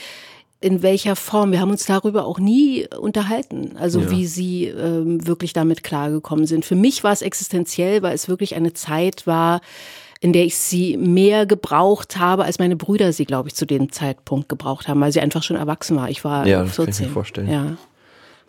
in 0.61 0.83
welcher 0.83 1.17
Form. 1.17 1.53
Wir 1.53 1.61
haben 1.61 1.71
uns 1.71 1.87
darüber 1.87 2.25
auch 2.25 2.39
nie 2.39 2.87
unterhalten, 2.99 3.77
also 3.79 4.01
ja. 4.01 4.11
wie 4.11 4.27
sie 4.27 4.65
ähm, 4.67 5.27
wirklich 5.27 5.53
damit 5.53 5.83
klargekommen 5.83 6.47
sind. 6.47 6.65
Für 6.65 6.77
mich 6.77 7.05
war 7.05 7.13
es 7.13 7.23
existenziell, 7.23 8.03
weil 8.03 8.15
es 8.15 8.29
wirklich 8.29 8.55
eine 8.55 8.73
Zeit 8.73 9.27
war, 9.27 9.61
in 10.21 10.33
der 10.33 10.45
ich 10.45 10.57
sie 10.57 10.97
mehr 10.97 11.47
gebraucht 11.47 12.17
habe, 12.17 12.45
als 12.45 12.59
meine 12.59 12.77
Brüder 12.77 13.13
sie, 13.13 13.27
glaube 13.27 13.49
ich, 13.49 13.55
zu 13.55 13.67
dem 13.67 13.93
Zeitpunkt 13.93 14.49
gebraucht 14.49 14.89
haben, 14.89 15.01
weil 15.01 15.13
sie 15.13 15.21
einfach 15.21 15.43
schon 15.43 15.57
erwachsen 15.57 15.97
war. 15.97 16.09
Ich 16.09 16.25
war 16.25 16.47
ja, 16.47 16.65
14. 16.65 16.85
Kann 16.85 16.95
ich 16.95 17.01
mir 17.01 17.09
vorstellen. 17.09 17.51
Ja. 17.51 17.77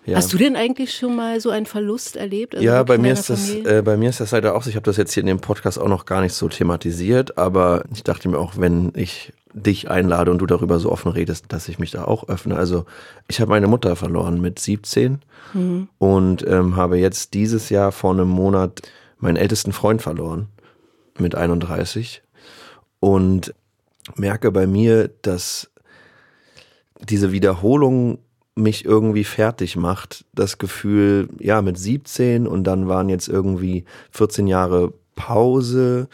Ja. 0.06 0.16
Hast 0.16 0.32
du 0.32 0.38
denn 0.38 0.56
eigentlich 0.56 0.94
schon 0.94 1.18
mal 1.18 1.42
so 1.42 1.50
einen 1.50 1.66
Verlust 1.66 2.16
erlebt? 2.16 2.56
Also 2.56 2.66
ja, 2.66 2.82
bei 2.84 2.98
mir 2.98 3.12
ist 3.12 3.30
das, 3.30 3.54
äh, 3.54 3.82
bei 3.84 3.98
mir 3.98 4.10
ist 4.10 4.22
das 4.22 4.32
leider 4.32 4.56
auch 4.56 4.64
so. 4.64 4.70
Ich 4.70 4.78
habe 4.78 4.86
das 4.86 4.96
jetzt 4.96 5.14
hier 5.14 5.20
in 5.20 5.28
dem 5.28 5.42
Podcast 5.42 5.78
auch 5.78 5.90
noch 5.90 6.06
gar 6.06 6.22
nicht 6.22 6.34
so 6.34 6.48
thematisiert, 6.48 7.38
aber 7.38 7.84
ich 7.94 8.04
dachte 8.04 8.30
mir 8.30 8.40
auch, 8.40 8.54
wenn 8.56 8.94
ich 8.96 9.34
dich 9.64 9.90
einlade 9.90 10.32
und 10.32 10.40
du 10.40 10.46
darüber 10.46 10.80
so 10.80 10.92
offen 10.92 11.12
redest, 11.12 11.46
dass 11.50 11.68
ich 11.68 11.80
mich 11.80 11.92
da 11.92 12.06
auch 12.06 12.28
öffne. 12.30 12.56
Also 12.56 12.86
ich 13.28 13.42
habe 13.42 13.50
meine 13.50 13.68
Mutter 13.68 13.96
verloren 13.96 14.40
mit 14.40 14.60
17 14.60 15.20
mhm. 15.54 15.88
und 15.98 16.48
ähm, 16.48 16.76
habe 16.76 16.98
jetzt 16.98 17.34
dieses 17.34 17.70
Jahr 17.70 17.92
vor 17.92 18.12
einem 18.12 18.28
Monat 18.28 18.82
meinen 19.20 19.38
ältesten 19.38 19.72
Freund 19.72 20.02
verloren. 20.02 20.48
mit 21.18 21.34
31 21.36 22.22
und 23.00 23.54
merke 24.16 24.52
bei 24.52 24.68
mir, 24.68 25.10
dass 25.22 25.70
diese 27.02 27.32
Wiederholung 27.32 28.20
mich 28.56 28.86
irgendwie 28.86 29.24
fertig 29.24 29.76
macht. 29.76 30.26
Das 30.34 30.58
Gefühl, 30.58 31.30
ja, 31.40 31.62
mit 31.62 31.78
17 31.78 32.48
und 32.48 32.64
dann 32.64 32.88
waren 32.88 33.10
jetzt 33.10 33.28
irgendwie 33.28 33.86
14 34.12 34.48
Jahre 34.48 34.94
Pause 35.16 36.08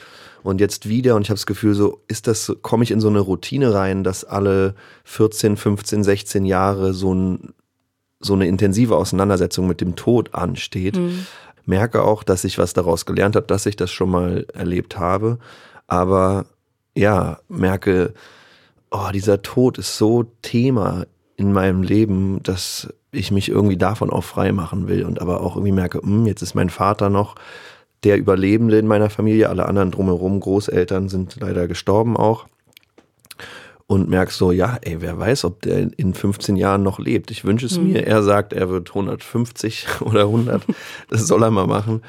und 0.43 0.59
jetzt 0.59 0.87
wieder 0.87 1.15
und 1.15 1.23
ich 1.23 1.29
habe 1.29 1.37
das 1.37 1.45
Gefühl, 1.45 1.73
so 1.73 2.01
ist 2.07 2.27
das, 2.27 2.53
komme 2.61 2.83
ich 2.83 2.91
in 2.91 2.99
so 2.99 3.07
eine 3.07 3.19
Routine 3.19 3.73
rein, 3.73 4.03
dass 4.03 4.23
alle 4.25 4.75
14, 5.05 5.57
15, 5.57 6.03
16 6.03 6.45
Jahre 6.45 6.93
so, 6.93 7.13
ein, 7.13 7.53
so 8.19 8.33
eine 8.33 8.47
intensive 8.47 8.95
Auseinandersetzung 8.95 9.67
mit 9.67 9.81
dem 9.81 9.95
Tod 9.95 10.35
ansteht. 10.35 10.97
Mhm. 10.97 11.25
Merke 11.65 12.03
auch, 12.03 12.23
dass 12.23 12.43
ich 12.43 12.57
was 12.57 12.73
daraus 12.73 13.05
gelernt 13.05 13.37
habe, 13.37 13.47
dass 13.47 13.65
ich 13.65 13.77
das 13.77 13.91
schon 13.91 14.09
mal 14.09 14.45
erlebt 14.53 14.99
habe, 14.99 15.39
aber 15.87 16.45
ja, 16.95 17.39
merke, 17.47 18.13
oh, 18.91 19.09
dieser 19.13 19.41
Tod 19.41 19.77
ist 19.77 19.97
so 19.97 20.25
Thema 20.41 21.05
in 21.37 21.53
meinem 21.53 21.81
Leben, 21.81 22.43
dass 22.43 22.93
ich 23.11 23.31
mich 23.31 23.49
irgendwie 23.49 23.77
davon 23.77 24.09
auch 24.09 24.23
frei 24.23 24.51
machen 24.51 24.87
will 24.87 25.05
und 25.05 25.21
aber 25.21 25.41
auch 25.41 25.55
irgendwie 25.55 25.71
merke, 25.71 25.99
mh, 25.99 26.07
hm, 26.07 26.25
jetzt 26.25 26.41
ist 26.41 26.55
mein 26.55 26.69
Vater 26.69 27.09
noch 27.09 27.35
der 28.03 28.17
Überlebende 28.17 28.77
in 28.77 28.87
meiner 28.87 29.09
Familie, 29.09 29.49
alle 29.49 29.65
anderen 29.65 29.91
drumherum, 29.91 30.39
Großeltern 30.39 31.09
sind 31.09 31.37
leider 31.39 31.67
gestorben 31.67 32.17
auch. 32.17 32.47
Und 33.85 34.09
merkst 34.09 34.37
so, 34.37 34.51
ja, 34.51 34.77
ey, 34.81 35.01
wer 35.01 35.19
weiß, 35.19 35.45
ob 35.45 35.61
der 35.61 35.87
in 35.97 36.13
15 36.13 36.55
Jahren 36.55 36.83
noch 36.83 36.99
lebt. 36.99 37.31
Ich 37.31 37.45
wünsche 37.45 37.65
es 37.65 37.77
mhm. 37.77 37.91
mir. 37.91 38.07
Er 38.07 38.23
sagt, 38.23 38.53
er 38.53 38.69
wird 38.69 38.89
150 38.89 39.87
oder 40.01 40.21
100. 40.21 40.63
Das 41.09 41.27
soll 41.27 41.43
er 41.43 41.51
mal 41.51 41.67
machen. 41.67 42.01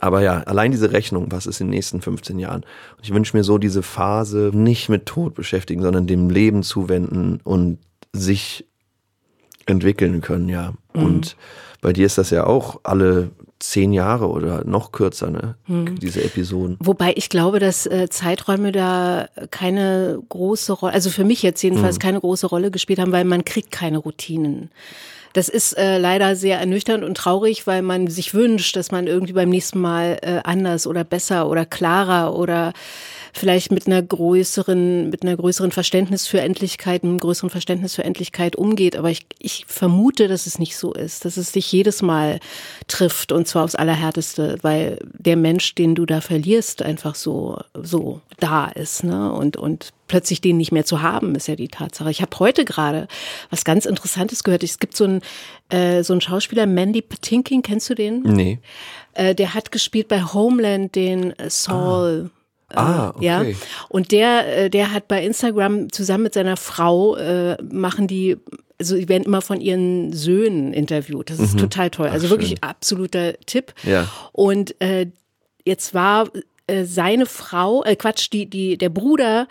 Aber 0.00 0.22
ja, 0.22 0.38
allein 0.44 0.70
diese 0.70 0.92
Rechnung, 0.92 1.26
was 1.30 1.46
ist 1.46 1.60
in 1.60 1.68
den 1.68 1.74
nächsten 1.74 2.00
15 2.00 2.38
Jahren? 2.38 2.62
Und 2.96 3.04
ich 3.04 3.12
wünsche 3.12 3.36
mir 3.36 3.44
so 3.44 3.58
diese 3.58 3.82
Phase 3.82 4.50
nicht 4.54 4.88
mit 4.88 5.06
Tod 5.06 5.34
beschäftigen, 5.34 5.82
sondern 5.82 6.06
dem 6.06 6.30
Leben 6.30 6.62
zuwenden 6.62 7.40
und 7.42 7.78
sich 8.12 8.66
entwickeln 9.66 10.20
können, 10.20 10.48
ja. 10.48 10.72
Mhm. 10.94 11.02
Und 11.02 11.36
bei 11.80 11.92
dir 11.92 12.06
ist 12.06 12.18
das 12.18 12.30
ja 12.30 12.46
auch 12.46 12.80
alle 12.84 13.30
zehn 13.60 13.92
Jahre 13.92 14.28
oder 14.28 14.64
noch 14.64 14.92
kürzer, 14.92 15.30
ne? 15.30 15.56
Mhm. 15.66 15.98
Diese 15.98 16.22
Episoden. 16.22 16.76
Wobei 16.80 17.12
ich 17.16 17.28
glaube, 17.28 17.58
dass 17.58 17.86
äh, 17.86 18.08
Zeiträume 18.08 18.72
da 18.72 19.28
keine 19.50 20.20
große 20.28 20.72
Rolle, 20.72 20.92
also 20.92 21.10
für 21.10 21.24
mich 21.24 21.42
jetzt 21.42 21.62
jedenfalls 21.62 21.96
mhm. 21.96 22.00
keine 22.00 22.20
große 22.20 22.46
Rolle 22.46 22.70
gespielt 22.70 22.98
haben, 22.98 23.12
weil 23.12 23.24
man 23.24 23.44
kriegt 23.44 23.70
keine 23.70 23.98
Routinen. 23.98 24.70
Das 25.32 25.48
ist 25.48 25.74
äh, 25.74 25.98
leider 25.98 26.36
sehr 26.36 26.58
ernüchternd 26.58 27.04
und 27.04 27.16
traurig, 27.16 27.66
weil 27.66 27.82
man 27.82 28.08
sich 28.08 28.34
wünscht, 28.34 28.76
dass 28.76 28.90
man 28.90 29.06
irgendwie 29.06 29.34
beim 29.34 29.50
nächsten 29.50 29.80
Mal 29.80 30.18
äh, 30.22 30.40
anders 30.44 30.86
oder 30.86 31.04
besser 31.04 31.48
oder 31.48 31.66
klarer 31.66 32.34
oder 32.34 32.72
vielleicht 33.32 33.72
mit 33.72 33.86
einer 33.86 34.02
größeren, 34.02 35.10
mit 35.10 35.22
einer 35.22 35.36
größeren 35.36 35.72
Verständnis 35.72 36.26
für 36.26 36.40
Endlichkeit, 36.40 37.04
einem 37.04 37.18
größeren 37.18 37.50
Verständnis 37.50 37.94
für 37.94 38.04
Endlichkeit 38.04 38.56
umgeht. 38.56 38.96
Aber 38.96 39.10
ich, 39.10 39.26
ich 39.38 39.64
vermute, 39.66 40.28
dass 40.28 40.46
es 40.46 40.58
nicht 40.58 40.76
so 40.76 40.92
ist, 40.92 41.24
dass 41.24 41.36
es 41.36 41.52
dich 41.52 41.70
jedes 41.72 42.02
Mal 42.02 42.40
trifft 42.86 43.32
und 43.32 43.46
zwar 43.46 43.64
aufs 43.64 43.74
Allerhärteste, 43.74 44.58
weil 44.62 44.98
der 45.12 45.36
Mensch, 45.36 45.74
den 45.74 45.94
du 45.94 46.06
da 46.06 46.20
verlierst, 46.20 46.82
einfach 46.82 47.14
so, 47.14 47.58
so 47.74 48.20
da 48.38 48.66
ist, 48.66 49.04
ne? 49.04 49.32
Und, 49.32 49.56
und 49.56 49.92
plötzlich 50.08 50.40
den 50.40 50.56
nicht 50.56 50.72
mehr 50.72 50.84
zu 50.84 51.02
haben, 51.02 51.34
ist 51.34 51.46
ja 51.46 51.54
die 51.54 51.68
Tatsache. 51.68 52.10
Ich 52.10 52.22
habe 52.22 52.36
heute 52.38 52.64
gerade 52.64 53.06
was 53.50 53.64
ganz 53.64 53.84
Interessantes 53.84 54.42
gehört. 54.42 54.62
Es 54.62 54.78
gibt 54.78 54.96
so 54.96 55.04
einen, 55.04 55.20
äh, 55.68 56.02
so 56.02 56.14
einen 56.14 56.20
Schauspieler, 56.20 56.66
Mandy 56.66 57.02
Patinkin, 57.02 57.62
kennst 57.62 57.88
du 57.90 57.94
den? 57.94 58.22
Nee. 58.22 58.58
Äh, 59.12 59.34
der 59.34 59.54
hat 59.54 59.70
gespielt 59.70 60.08
bei 60.08 60.22
Homeland 60.22 60.94
den 60.94 61.34
Saul. 61.48 62.30
Ah. 62.34 62.37
Ah, 62.74 63.10
okay. 63.14 63.24
Ja, 63.24 63.44
und 63.88 64.12
der, 64.12 64.64
äh, 64.64 64.70
der 64.70 64.92
hat 64.92 65.08
bei 65.08 65.24
Instagram 65.24 65.90
zusammen 65.90 66.24
mit 66.24 66.34
seiner 66.34 66.56
Frau 66.56 67.16
äh, 67.16 67.56
machen 67.62 68.06
die, 68.06 68.36
also 68.78 68.96
die 68.96 69.08
werden 69.08 69.24
immer 69.24 69.40
von 69.40 69.60
ihren 69.60 70.12
Söhnen 70.12 70.72
interviewt. 70.72 71.30
Das 71.30 71.38
ist 71.38 71.54
mhm. 71.54 71.58
total 71.60 71.90
toll. 71.90 72.08
Also 72.08 72.26
Ach, 72.26 72.30
wirklich 72.30 72.50
schön. 72.50 72.62
absoluter 72.62 73.34
Tipp. 73.46 73.72
Ja. 73.84 74.08
Und 74.32 74.78
äh, 74.82 75.06
jetzt 75.64 75.94
war 75.94 76.28
äh, 76.66 76.84
seine 76.84 77.24
Frau, 77.24 77.82
äh, 77.84 77.96
Quatsch, 77.96 78.28
die, 78.32 78.46
die, 78.46 78.76
der 78.76 78.90
Bruder 78.90 79.48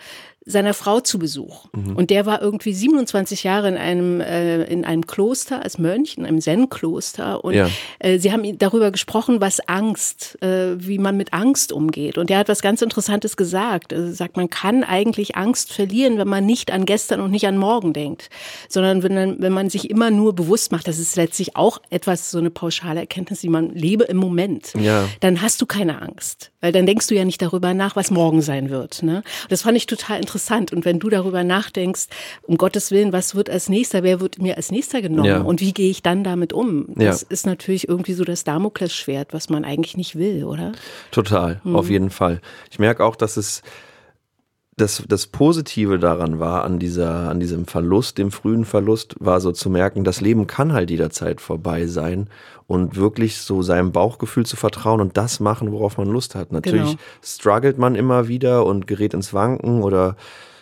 seiner 0.48 0.72
Frau 0.72 1.00
zu 1.00 1.18
Besuch. 1.18 1.66
Mhm. 1.76 1.94
Und 1.94 2.08
der 2.08 2.24
war 2.24 2.40
irgendwie 2.40 2.72
27 2.72 3.44
Jahre 3.44 3.68
in 3.68 3.76
einem, 3.76 4.20
äh, 4.22 4.64
in 4.64 4.86
einem 4.86 5.06
Kloster 5.06 5.62
als 5.62 5.76
Mönch, 5.76 6.16
in 6.16 6.24
einem 6.24 6.40
Zen-Kloster. 6.40 7.44
Und 7.44 7.54
ja. 7.54 7.68
äh, 7.98 8.18
sie 8.18 8.32
haben 8.32 8.56
darüber 8.56 8.90
gesprochen, 8.90 9.42
was 9.42 9.60
Angst, 9.68 10.42
äh, 10.42 10.74
wie 10.78 10.98
man 10.98 11.18
mit 11.18 11.34
Angst 11.34 11.70
umgeht. 11.70 12.16
Und 12.16 12.30
der 12.30 12.38
hat 12.38 12.48
was 12.48 12.62
ganz 12.62 12.80
Interessantes 12.80 13.36
gesagt. 13.36 13.92
Er 13.92 14.10
sagt, 14.12 14.38
man 14.38 14.48
kann 14.48 14.84
eigentlich 14.84 15.36
Angst 15.36 15.70
verlieren, 15.70 16.16
wenn 16.16 16.28
man 16.28 16.46
nicht 16.46 16.70
an 16.72 16.86
gestern 16.86 17.20
und 17.20 17.30
nicht 17.30 17.46
an 17.46 17.58
morgen 17.58 17.92
denkt, 17.92 18.30
sondern 18.70 19.02
wenn, 19.02 19.14
man, 19.14 19.42
wenn 19.42 19.52
man 19.52 19.68
sich 19.68 19.90
immer 19.90 20.10
nur 20.10 20.34
bewusst 20.34 20.72
macht, 20.72 20.88
das 20.88 20.98
ist 20.98 21.16
letztlich 21.16 21.56
auch 21.56 21.78
etwas, 21.90 22.30
so 22.30 22.38
eine 22.38 22.50
pauschale 22.50 23.00
Erkenntnis, 23.00 23.42
die 23.42 23.50
man 23.50 23.74
lebe 23.74 24.04
im 24.04 24.16
Moment. 24.16 24.72
Ja. 24.80 25.06
Dann 25.20 25.42
hast 25.42 25.60
du 25.60 25.66
keine 25.66 26.00
Angst, 26.00 26.52
weil 26.62 26.72
dann 26.72 26.86
denkst 26.86 27.06
du 27.06 27.14
ja 27.14 27.26
nicht 27.26 27.42
darüber 27.42 27.74
nach, 27.74 27.96
was 27.96 28.10
morgen 28.10 28.40
sein 28.40 28.70
wird. 28.70 29.02
Ne? 29.02 29.22
Das 29.50 29.62
fand 29.62 29.76
ich 29.76 29.84
total 29.84 30.20
interessant 30.20 30.37
interessant. 30.38 30.72
Und 30.72 30.84
wenn 30.84 30.98
du 30.98 31.08
darüber 31.08 31.42
nachdenkst, 31.42 32.06
um 32.42 32.56
Gottes 32.56 32.90
Willen, 32.90 33.12
was 33.12 33.34
wird 33.34 33.50
als 33.50 33.68
nächster, 33.68 34.02
wer 34.02 34.20
wird 34.20 34.40
mir 34.40 34.56
als 34.56 34.70
nächster 34.70 35.02
genommen 35.02 35.28
ja. 35.28 35.40
und 35.40 35.60
wie 35.60 35.72
gehe 35.72 35.90
ich 35.90 36.02
dann 36.02 36.22
damit 36.22 36.52
um? 36.52 36.86
Das 36.94 37.22
ja. 37.22 37.26
ist 37.28 37.46
natürlich 37.46 37.88
irgendwie 37.88 38.12
so 38.12 38.24
das 38.24 38.44
Damoklesschwert, 38.44 39.34
was 39.34 39.50
man 39.50 39.64
eigentlich 39.64 39.96
nicht 39.96 40.16
will, 40.16 40.44
oder? 40.44 40.72
Total, 41.10 41.60
mhm. 41.64 41.74
auf 41.76 41.90
jeden 41.90 42.10
Fall. 42.10 42.40
Ich 42.70 42.78
merke 42.78 43.04
auch, 43.04 43.16
dass 43.16 43.36
es 43.36 43.62
das, 44.80 45.02
das 45.06 45.26
Positive 45.26 45.98
daran 45.98 46.38
war, 46.38 46.64
an, 46.64 46.78
dieser, 46.78 47.28
an 47.28 47.40
diesem 47.40 47.66
Verlust, 47.66 48.18
dem 48.18 48.30
frühen 48.30 48.64
Verlust, 48.64 49.16
war 49.18 49.40
so 49.40 49.52
zu 49.52 49.70
merken, 49.70 50.04
das 50.04 50.20
Leben 50.20 50.46
kann 50.46 50.72
halt 50.72 50.90
jederzeit 50.90 51.40
vorbei 51.40 51.86
sein 51.86 52.28
und 52.66 52.96
wirklich 52.96 53.38
so 53.38 53.62
seinem 53.62 53.92
Bauchgefühl 53.92 54.46
zu 54.46 54.56
vertrauen 54.56 55.00
und 55.00 55.16
das 55.16 55.40
machen, 55.40 55.72
worauf 55.72 55.98
man 55.98 56.08
Lust 56.08 56.34
hat. 56.34 56.52
Natürlich 56.52 56.82
genau. 56.82 56.98
struggelt 57.22 57.78
man 57.78 57.94
immer 57.94 58.28
wieder 58.28 58.64
und 58.64 58.86
gerät 58.86 59.14
ins 59.14 59.34
Wanken 59.34 59.82
oder 59.82 60.16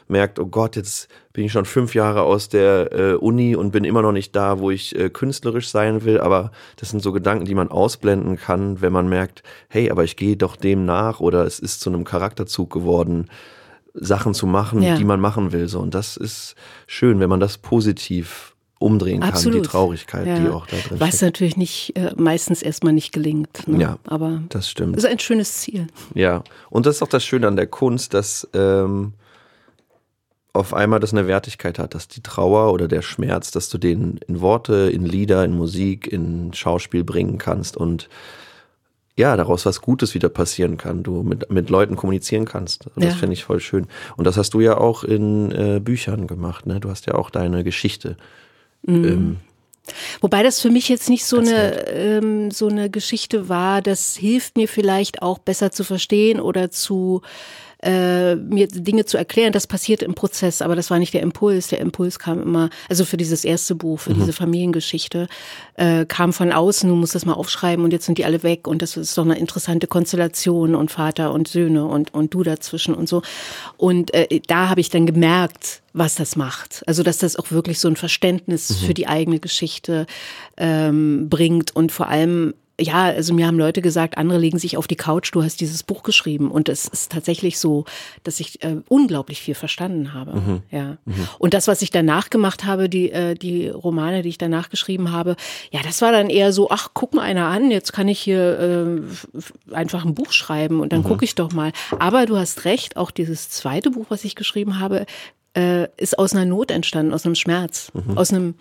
merkt, 0.08 0.38
oh 0.38 0.46
Gott, 0.46 0.76
jetzt 0.76 1.08
bin 1.32 1.44
ich 1.44 1.52
schon 1.52 1.64
fünf 1.64 1.94
Jahre 1.94 2.22
aus 2.22 2.48
der 2.48 2.92
äh, 2.92 3.14
Uni 3.14 3.56
und 3.56 3.72
bin 3.72 3.84
immer 3.84 4.02
noch 4.02 4.12
nicht 4.12 4.34
da, 4.36 4.60
wo 4.60 4.70
ich 4.70 4.96
äh, 4.96 5.10
künstlerisch 5.10 5.68
sein 5.68 6.04
will. 6.04 6.20
Aber 6.20 6.52
das 6.76 6.90
sind 6.90 7.02
so 7.02 7.12
Gedanken, 7.12 7.44
die 7.44 7.54
man 7.54 7.68
ausblenden 7.68 8.36
kann, 8.36 8.80
wenn 8.80 8.92
man 8.92 9.08
merkt, 9.08 9.42
hey, 9.68 9.90
aber 9.90 10.04
ich 10.04 10.16
gehe 10.16 10.36
doch 10.36 10.56
dem 10.56 10.84
nach 10.84 11.20
oder 11.20 11.44
es 11.44 11.58
ist 11.58 11.80
zu 11.80 11.90
einem 11.90 12.04
Charakterzug 12.04 12.72
geworden 12.72 13.28
Sachen 13.98 14.34
zu 14.34 14.46
machen, 14.46 14.82
ja. 14.82 14.96
die 14.96 15.04
man 15.04 15.20
machen 15.20 15.52
will. 15.52 15.68
So. 15.68 15.80
Und 15.80 15.94
das 15.94 16.16
ist 16.16 16.54
schön, 16.86 17.20
wenn 17.20 17.28
man 17.28 17.40
das 17.40 17.58
positiv 17.58 18.54
umdrehen 18.78 19.20
kann, 19.20 19.30
Absolut. 19.30 19.64
die 19.64 19.68
Traurigkeit, 19.68 20.26
ja. 20.26 20.38
die 20.38 20.48
auch 20.48 20.66
da 20.66 20.76
drin 20.76 21.00
Was 21.00 21.08
steckt. 21.08 21.22
natürlich 21.22 21.56
nicht 21.56 21.96
äh, 21.96 22.12
meistens 22.16 22.60
erstmal 22.60 22.92
nicht 22.92 23.12
gelingt. 23.12 23.66
Ne? 23.66 23.80
Ja, 23.80 23.98
aber 24.06 24.42
das 24.50 24.68
stimmt. 24.68 24.96
Das 24.96 25.04
ist 25.04 25.10
ein 25.10 25.18
schönes 25.18 25.54
Ziel. 25.54 25.86
Ja, 26.14 26.44
und 26.68 26.84
das 26.84 26.96
ist 26.96 27.02
auch 27.02 27.08
das 27.08 27.24
Schöne 27.24 27.48
an 27.48 27.56
der 27.56 27.68
Kunst, 27.68 28.12
dass 28.12 28.46
ähm, 28.52 29.14
auf 30.52 30.74
einmal 30.74 31.00
das 31.00 31.12
eine 31.12 31.26
Wertigkeit 31.26 31.78
hat, 31.78 31.94
dass 31.94 32.08
die 32.08 32.22
Trauer 32.22 32.72
oder 32.72 32.88
der 32.88 33.02
Schmerz, 33.02 33.50
dass 33.50 33.68
du 33.68 33.78
den 33.78 34.18
in 34.26 34.40
Worte, 34.40 34.90
in 34.92 35.06
Lieder, 35.06 35.44
in 35.44 35.56
Musik, 35.56 36.06
in 36.10 36.52
Schauspiel 36.52 37.04
bringen 37.04 37.38
kannst 37.38 37.76
und 37.76 38.08
ja, 39.16 39.34
daraus 39.36 39.64
was 39.64 39.80
Gutes 39.80 40.14
wieder 40.14 40.28
passieren 40.28 40.76
kann, 40.76 41.02
du 41.02 41.22
mit, 41.22 41.50
mit 41.50 41.70
Leuten 41.70 41.96
kommunizieren 41.96 42.44
kannst. 42.44 42.86
Und 42.88 43.02
das 43.02 43.14
ja. 43.14 43.18
finde 43.18 43.32
ich 43.32 43.44
voll 43.44 43.60
schön. 43.60 43.86
Und 44.16 44.26
das 44.26 44.36
hast 44.36 44.52
du 44.52 44.60
ja 44.60 44.76
auch 44.76 45.04
in 45.04 45.50
äh, 45.52 45.80
Büchern 45.80 46.26
gemacht, 46.26 46.66
ne? 46.66 46.80
Du 46.80 46.90
hast 46.90 47.06
ja 47.06 47.14
auch 47.14 47.30
deine 47.30 47.64
Geschichte. 47.64 48.16
Mhm. 48.82 49.04
Ähm, 49.04 49.36
Wobei 50.20 50.42
das 50.42 50.60
für 50.60 50.70
mich 50.70 50.88
jetzt 50.88 51.08
nicht 51.08 51.24
so 51.24 51.38
eine, 51.38 51.86
ähm, 51.88 52.50
so 52.50 52.68
eine 52.68 52.90
Geschichte 52.90 53.48
war, 53.48 53.82
das 53.82 54.16
hilft 54.16 54.56
mir 54.56 54.68
vielleicht 54.68 55.22
auch 55.22 55.38
besser 55.38 55.70
zu 55.70 55.84
verstehen 55.84 56.40
oder 56.40 56.70
zu 56.70 57.22
äh, 57.82 58.34
mir 58.36 58.68
Dinge 58.68 59.04
zu 59.04 59.16
erklären. 59.16 59.52
Das 59.52 59.66
passierte 59.66 60.04
im 60.04 60.14
Prozess, 60.14 60.62
aber 60.62 60.76
das 60.76 60.90
war 60.90 60.98
nicht 60.98 61.14
der 61.14 61.22
Impuls. 61.22 61.68
Der 61.68 61.80
Impuls 61.80 62.18
kam 62.18 62.42
immer, 62.42 62.70
also 62.88 63.04
für 63.04 63.16
dieses 63.16 63.44
erste 63.44 63.74
Buch, 63.74 64.00
für 64.00 64.14
mhm. 64.14 64.20
diese 64.20 64.32
Familiengeschichte, 64.32 65.28
äh, 65.74 66.06
kam 66.06 66.32
von 66.32 66.52
außen, 66.52 66.88
du 66.88 66.96
musst 66.96 67.14
das 67.14 67.26
mal 67.26 67.34
aufschreiben 67.34 67.84
und 67.84 67.92
jetzt 67.92 68.06
sind 68.06 68.18
die 68.18 68.24
alle 68.24 68.42
weg 68.42 68.66
und 68.66 68.82
das 68.82 68.96
ist 68.96 69.16
doch 69.16 69.24
eine 69.24 69.38
interessante 69.38 69.86
Konstellation 69.86 70.74
und 70.74 70.90
Vater 70.90 71.32
und 71.32 71.48
Söhne 71.48 71.84
und, 71.84 72.14
und 72.14 72.32
du 72.32 72.42
dazwischen 72.42 72.94
und 72.94 73.08
so. 73.08 73.22
Und 73.76 74.14
äh, 74.14 74.40
da 74.46 74.68
habe 74.68 74.80
ich 74.80 74.88
dann 74.88 75.06
gemerkt, 75.06 75.82
was 75.92 76.14
das 76.14 76.36
macht. 76.36 76.82
Also 76.86 77.02
dass 77.02 77.18
das 77.18 77.36
auch 77.36 77.50
wirklich 77.50 77.80
so 77.80 77.88
ein 77.88 77.96
Verständnis 77.96 78.70
mhm. 78.70 78.86
für 78.86 78.94
die 78.94 79.06
eigene 79.06 79.38
Geschichte 79.38 80.06
ähm, 80.56 81.28
bringt 81.28 81.74
und 81.74 81.92
vor 81.92 82.08
allem 82.08 82.54
ja, 82.80 83.04
also 83.04 83.32
mir 83.32 83.46
haben 83.46 83.58
Leute 83.58 83.80
gesagt, 83.80 84.18
andere 84.18 84.38
legen 84.38 84.58
sich 84.58 84.76
auf 84.76 84.86
die 84.86 84.96
Couch, 84.96 85.32
du 85.32 85.42
hast 85.42 85.60
dieses 85.60 85.82
Buch 85.82 86.02
geschrieben. 86.02 86.50
Und 86.50 86.68
es 86.68 86.86
ist 86.86 87.10
tatsächlich 87.10 87.58
so, 87.58 87.86
dass 88.22 88.38
ich 88.38 88.62
äh, 88.62 88.76
unglaublich 88.88 89.40
viel 89.40 89.54
verstanden 89.54 90.12
habe. 90.12 90.34
Mhm. 90.34 90.62
Ja. 90.70 90.98
Mhm. 91.06 91.28
Und 91.38 91.54
das, 91.54 91.68
was 91.68 91.80
ich 91.80 91.90
danach 91.90 92.28
gemacht 92.28 92.64
habe, 92.64 92.88
die, 92.88 93.10
äh, 93.10 93.34
die 93.34 93.68
Romane, 93.68 94.22
die 94.22 94.28
ich 94.28 94.38
danach 94.38 94.68
geschrieben 94.68 95.10
habe, 95.10 95.36
ja, 95.70 95.80
das 95.82 96.02
war 96.02 96.12
dann 96.12 96.28
eher 96.28 96.52
so, 96.52 96.70
ach, 96.70 96.90
guck 96.92 97.14
mal 97.14 97.22
einer 97.22 97.46
an, 97.46 97.70
jetzt 97.70 97.94
kann 97.94 98.08
ich 98.08 98.20
hier 98.20 99.00
äh, 99.70 99.74
einfach 99.74 100.04
ein 100.04 100.14
Buch 100.14 100.32
schreiben 100.32 100.80
und 100.80 100.92
dann 100.92 101.00
mhm. 101.00 101.04
gucke 101.04 101.24
ich 101.24 101.34
doch 101.34 101.52
mal. 101.52 101.72
Aber 101.98 102.26
du 102.26 102.36
hast 102.36 102.66
recht, 102.66 102.98
auch 102.98 103.10
dieses 103.10 103.48
zweite 103.48 103.90
Buch, 103.90 104.06
was 104.10 104.24
ich 104.24 104.34
geschrieben 104.34 104.78
habe, 104.78 105.06
äh, 105.56 105.88
ist 105.96 106.18
aus 106.18 106.34
einer 106.34 106.44
Not 106.44 106.70
entstanden, 106.70 107.14
aus 107.14 107.24
einem 107.24 107.36
Schmerz, 107.36 107.90
mhm. 107.94 108.18
aus 108.18 108.32
einem 108.32 108.54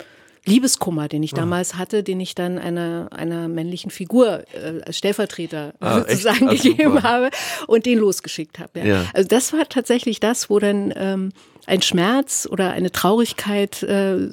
Liebeskummer, 0.45 1.07
den 1.07 1.23
ich 1.23 1.33
ah. 1.33 1.37
damals 1.37 1.75
hatte, 1.75 2.03
den 2.03 2.19
ich 2.19 2.35
dann 2.35 2.57
einer, 2.57 3.09
einer 3.11 3.47
männlichen 3.47 3.91
Figur 3.91 4.43
äh, 4.53 4.81
als 4.85 4.97
Stellvertreter 4.97 5.73
ah, 5.79 5.99
sozusagen 6.07 6.49
ah, 6.49 6.53
gegeben 6.53 7.03
habe 7.03 7.29
und 7.67 7.85
den 7.85 7.99
losgeschickt 7.99 8.59
habe. 8.59 8.79
Ja. 8.79 8.85
ja. 8.85 9.05
Also 9.13 9.27
das 9.27 9.53
war 9.53 9.67
tatsächlich 9.67 10.19
das, 10.19 10.49
wo 10.49 10.59
dann 10.59 10.93
ähm, 10.95 11.31
ein 11.65 11.81
Schmerz 11.81 12.47
oder 12.49 12.71
eine 12.71 12.91
Traurigkeit 12.91 13.83
äh, 13.83 14.29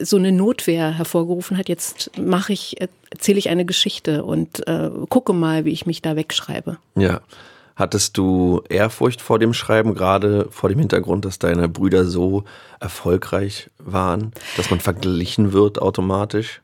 so 0.00 0.16
eine 0.16 0.32
Notwehr 0.32 0.96
hervorgerufen 0.96 1.56
hat. 1.56 1.68
Jetzt 1.68 2.10
mache 2.18 2.52
ich, 2.52 2.76
erzähle 3.10 3.38
ich 3.38 3.48
eine 3.48 3.64
Geschichte 3.64 4.24
und 4.24 4.66
äh, 4.66 4.90
gucke 5.08 5.32
mal, 5.32 5.64
wie 5.64 5.70
ich 5.70 5.86
mich 5.86 6.02
da 6.02 6.16
wegschreibe. 6.16 6.78
Ja. 6.96 7.20
Hattest 7.76 8.16
du 8.16 8.62
Ehrfurcht 8.68 9.20
vor 9.20 9.38
dem 9.38 9.52
Schreiben, 9.52 9.94
gerade 9.94 10.46
vor 10.50 10.68
dem 10.68 10.78
Hintergrund, 10.78 11.24
dass 11.24 11.38
deine 11.38 11.68
Brüder 11.68 12.04
so 12.04 12.44
erfolgreich 12.78 13.70
waren, 13.78 14.30
dass 14.56 14.70
man 14.70 14.80
verglichen 14.80 15.52
wird 15.52 15.82
automatisch? 15.82 16.60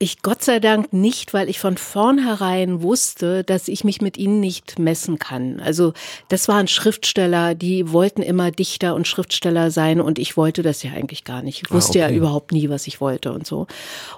Ich 0.00 0.22
Gott 0.22 0.44
sei 0.44 0.60
Dank 0.60 0.92
nicht, 0.92 1.34
weil 1.34 1.48
ich 1.48 1.58
von 1.58 1.76
vornherein 1.76 2.82
wusste, 2.82 3.42
dass 3.42 3.66
ich 3.66 3.82
mich 3.82 4.00
mit 4.00 4.16
ihnen 4.16 4.38
nicht 4.38 4.78
messen 4.78 5.18
kann. 5.18 5.58
Also 5.58 5.92
das 6.28 6.46
waren 6.46 6.68
Schriftsteller, 6.68 7.56
die 7.56 7.90
wollten 7.90 8.22
immer 8.22 8.52
Dichter 8.52 8.94
und 8.94 9.08
Schriftsteller 9.08 9.72
sein 9.72 10.00
und 10.00 10.20
ich 10.20 10.36
wollte 10.36 10.62
das 10.62 10.84
ja 10.84 10.92
eigentlich 10.92 11.24
gar 11.24 11.42
nicht. 11.42 11.62
Ich 11.64 11.72
wusste 11.72 12.00
ah, 12.00 12.04
okay. 12.04 12.12
ja 12.12 12.16
überhaupt 12.16 12.52
nie, 12.52 12.68
was 12.68 12.86
ich 12.86 13.00
wollte 13.00 13.32
und 13.32 13.44
so. 13.44 13.66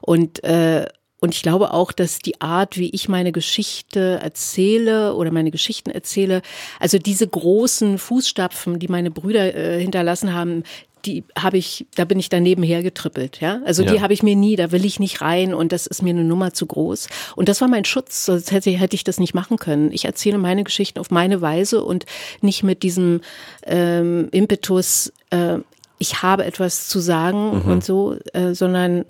Und 0.03 0.45
äh, 0.45 0.87
und 1.21 1.35
ich 1.35 1.43
glaube 1.43 1.73
auch, 1.73 1.93
dass 1.93 2.19
die 2.19 2.41
Art, 2.41 2.77
wie 2.77 2.91
ich 2.91 3.09
meine 3.09 3.33
Geschichte 3.33 4.19
erzähle 4.23 5.15
oder 5.15 5.31
meine 5.31 5.51
Geschichten 5.51 5.91
erzähle, 5.91 6.43
also 6.79 6.99
diese 6.99 7.29
großen 7.29 7.99
Fußstapfen, 7.99 8.79
die 8.79 8.89
meine 8.89 9.11
Brüder 9.11 9.55
äh, 9.55 9.81
hinterlassen 9.81 10.35
haben, 10.35 10.65
die 11.07 11.25
habe 11.39 11.57
ich, 11.57 11.87
da 11.95 12.05
bin 12.05 12.19
ich 12.19 12.29
daneben 12.29 12.63
hergetrippelt, 12.63 13.41
ja. 13.41 13.61
Also 13.65 13.83
ja. 13.83 13.93
die 13.93 14.01
habe 14.01 14.13
ich 14.13 14.23
mir 14.23 14.37
nie, 14.37 14.57
da 14.57 14.71
will 14.71 14.85
ich 14.85 15.01
nicht 15.01 15.21
rein 15.21 15.55
und 15.55 15.73
das 15.73 15.87
ist 15.87 16.03
mir 16.03 16.11
eine 16.11 16.25
Nummer 16.25 16.53
zu 16.53 16.67
groß. 16.67 17.09
Und 17.37 17.49
das 17.49 17.61
war 17.61 17.69
mein 17.69 17.85
Schutz, 17.85 18.27
sonst 18.27 18.53
hätte, 18.53 18.71
hätte 18.71 18.97
ich 18.97 19.05
das 19.05 19.19
nicht 19.19 19.35
machen 19.35 19.57
können. 19.57 19.93
Ich 19.93 20.05
erzähle 20.05 20.39
meine 20.39 20.65
Geschichten 20.65 20.99
auf 20.99 21.11
meine 21.11 21.41
Weise 21.41 21.83
und 21.85 22.07
nicht 22.41 22.63
mit 22.63 22.83
diesem 22.83 23.21
ähm, 23.65 24.29
Impetus, 24.31 25.13
äh, 25.31 25.59
ich 25.99 26.23
habe 26.23 26.45
etwas 26.45 26.89
zu 26.89 27.01
sagen 27.01 27.63
mhm. 27.65 27.73
und 27.73 27.85
so, 27.85 28.17
äh, 28.33 28.55
sondern 28.55 29.05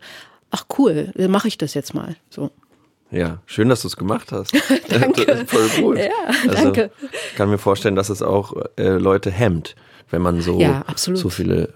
ach 0.50 0.64
cool, 0.78 1.12
dann 1.14 1.30
mache 1.30 1.48
ich 1.48 1.58
das 1.58 1.74
jetzt 1.74 1.94
mal. 1.94 2.16
So. 2.28 2.50
Ja, 3.10 3.38
schön, 3.46 3.68
dass 3.68 3.82
du 3.82 3.88
es 3.88 3.96
gemacht 3.96 4.32
hast. 4.32 4.52
danke. 4.88 5.44
voll 5.46 5.68
gut. 5.80 5.98
Ja, 5.98 6.10
also, 6.48 6.64
danke. 6.64 6.90
kann 7.36 7.50
mir 7.50 7.58
vorstellen, 7.58 7.96
dass 7.96 8.08
es 8.08 8.22
auch 8.22 8.54
äh, 8.76 8.90
Leute 8.90 9.30
hemmt, 9.30 9.74
wenn 10.10 10.22
man 10.22 10.40
so, 10.40 10.58
ja, 10.58 10.84
so 10.96 11.28
viele 11.28 11.74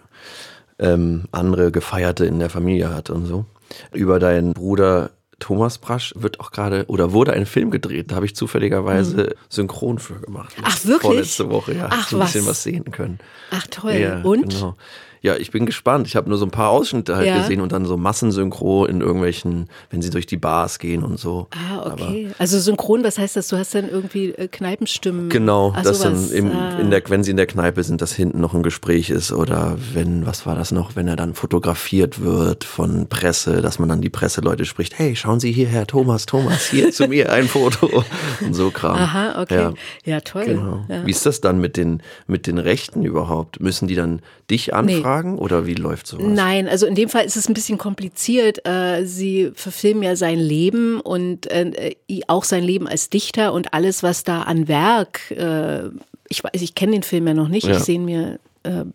ähm, 0.78 1.24
andere 1.32 1.72
Gefeierte 1.72 2.26
in 2.26 2.38
der 2.38 2.50
Familie 2.50 2.94
hat 2.94 3.10
und 3.10 3.26
so. 3.26 3.46
Über 3.92 4.18
deinen 4.18 4.52
Bruder 4.52 5.10
Thomas 5.40 5.78
Brasch 5.78 6.14
wird 6.16 6.40
auch 6.40 6.52
gerade 6.52 6.84
oder 6.86 7.12
wurde 7.12 7.32
ein 7.32 7.46
Film 7.46 7.70
gedreht. 7.70 8.10
Da 8.10 8.16
habe 8.16 8.26
ich 8.26 8.36
zufälligerweise 8.36 9.24
hm. 9.24 9.32
synchron 9.48 9.98
für 9.98 10.20
gemacht. 10.20 10.54
Ach 10.62 10.84
wirklich? 10.84 11.02
Vorletzte 11.02 11.50
Woche, 11.50 11.74
ja. 11.74 11.88
Ach, 11.90 12.08
so 12.08 12.16
ein 12.16 12.20
was? 12.20 12.32
bisschen 12.32 12.46
was 12.46 12.62
sehen 12.62 12.90
können. 12.90 13.18
Ach 13.50 13.66
toll. 13.66 13.94
Ja, 13.94 14.22
und? 14.22 14.54
Genau. 14.54 14.76
Ja, 15.24 15.36
ich 15.36 15.50
bin 15.50 15.64
gespannt. 15.64 16.06
Ich 16.06 16.16
habe 16.16 16.28
nur 16.28 16.36
so 16.36 16.44
ein 16.44 16.50
paar 16.50 16.68
Ausschnitte 16.68 17.16
halt 17.16 17.26
ja. 17.26 17.38
gesehen 17.38 17.62
und 17.62 17.72
dann 17.72 17.86
so 17.86 17.96
Massensynchro 17.96 18.84
in 18.84 19.00
irgendwelchen, 19.00 19.70
wenn 19.88 20.02
sie 20.02 20.10
durch 20.10 20.26
die 20.26 20.36
Bars 20.36 20.78
gehen 20.78 21.02
und 21.02 21.18
so. 21.18 21.46
Ah, 21.50 21.92
okay. 21.92 22.26
Aber 22.28 22.40
also 22.40 22.58
synchron, 22.58 23.02
was 23.04 23.16
heißt 23.16 23.34
das? 23.36 23.48
Du 23.48 23.56
hast 23.56 23.74
dann 23.74 23.88
irgendwie 23.88 24.32
äh, 24.32 24.48
Kneipenstimmen. 24.48 25.30
Genau, 25.30 25.72
Ach, 25.74 25.82
dass 25.82 26.00
sowas. 26.00 26.28
dann 26.28 26.36
im, 26.36 26.52
ah. 26.52 26.78
in 26.78 26.90
der, 26.90 27.02
wenn 27.08 27.24
sie 27.24 27.30
in 27.30 27.38
der 27.38 27.46
Kneipe 27.46 27.82
sind, 27.84 28.02
dass 28.02 28.12
hinten 28.12 28.38
noch 28.38 28.52
ein 28.52 28.62
Gespräch 28.62 29.08
ist 29.08 29.32
oder 29.32 29.78
wenn, 29.94 30.26
was 30.26 30.44
war 30.44 30.56
das 30.56 30.72
noch, 30.72 30.94
wenn 30.94 31.08
er 31.08 31.16
dann 31.16 31.32
fotografiert 31.32 32.20
wird 32.20 32.64
von 32.64 33.06
Presse, 33.08 33.62
dass 33.62 33.78
man 33.78 33.88
dann 33.88 34.02
die 34.02 34.10
Presseleute 34.10 34.66
spricht, 34.66 34.98
hey, 34.98 35.16
schauen 35.16 35.40
Sie 35.40 35.52
hierher, 35.52 35.86
Thomas, 35.86 36.26
Thomas, 36.26 36.66
hier 36.66 36.92
zu 36.92 37.08
mir 37.08 37.32
ein 37.32 37.48
Foto 37.48 38.04
und 38.42 38.52
so 38.52 38.70
Kram. 38.70 38.96
Aha, 38.96 39.40
okay. 39.40 39.54
Ja, 39.54 39.72
ja 40.04 40.20
toll. 40.20 40.44
Genau. 40.44 40.84
Ja. 40.90 41.06
Wie 41.06 41.10
ist 41.10 41.24
das 41.24 41.40
dann 41.40 41.62
mit 41.62 41.78
den, 41.78 42.02
mit 42.26 42.46
den 42.46 42.58
Rechten 42.58 43.06
überhaupt? 43.06 43.60
Müssen 43.60 43.88
die 43.88 43.94
dann 43.94 44.20
dich 44.50 44.74
anfragen? 44.74 45.02
Nee 45.02 45.13
fragen 45.14 45.38
oder 45.38 45.66
wie 45.66 45.74
läuft 45.74 46.06
sowas? 46.06 46.26
Nein, 46.26 46.68
also 46.68 46.86
in 46.86 46.94
dem 46.94 47.08
Fall 47.08 47.24
ist 47.24 47.36
es 47.36 47.48
ein 47.48 47.54
bisschen 47.54 47.78
kompliziert. 47.78 48.66
Äh, 48.66 49.04
sie 49.04 49.52
verfilmen 49.54 50.02
ja 50.02 50.16
sein 50.16 50.38
Leben 50.38 51.00
und 51.00 51.50
äh, 51.50 51.94
auch 52.26 52.44
sein 52.44 52.64
Leben 52.64 52.88
als 52.88 53.10
Dichter 53.10 53.52
und 53.52 53.74
alles, 53.74 54.02
was 54.02 54.24
da 54.24 54.42
an 54.42 54.68
Werk, 54.68 55.30
äh, 55.30 55.90
ich 56.28 56.42
weiß, 56.42 56.60
ich 56.62 56.74
kenne 56.74 56.92
den 56.92 57.02
Film 57.02 57.26
ja 57.26 57.34
noch 57.34 57.48
nicht, 57.48 57.66
ja. 57.66 57.76
ich 57.76 57.80
sehe 57.80 57.96
ihn 57.96 58.04
mir 58.04 58.38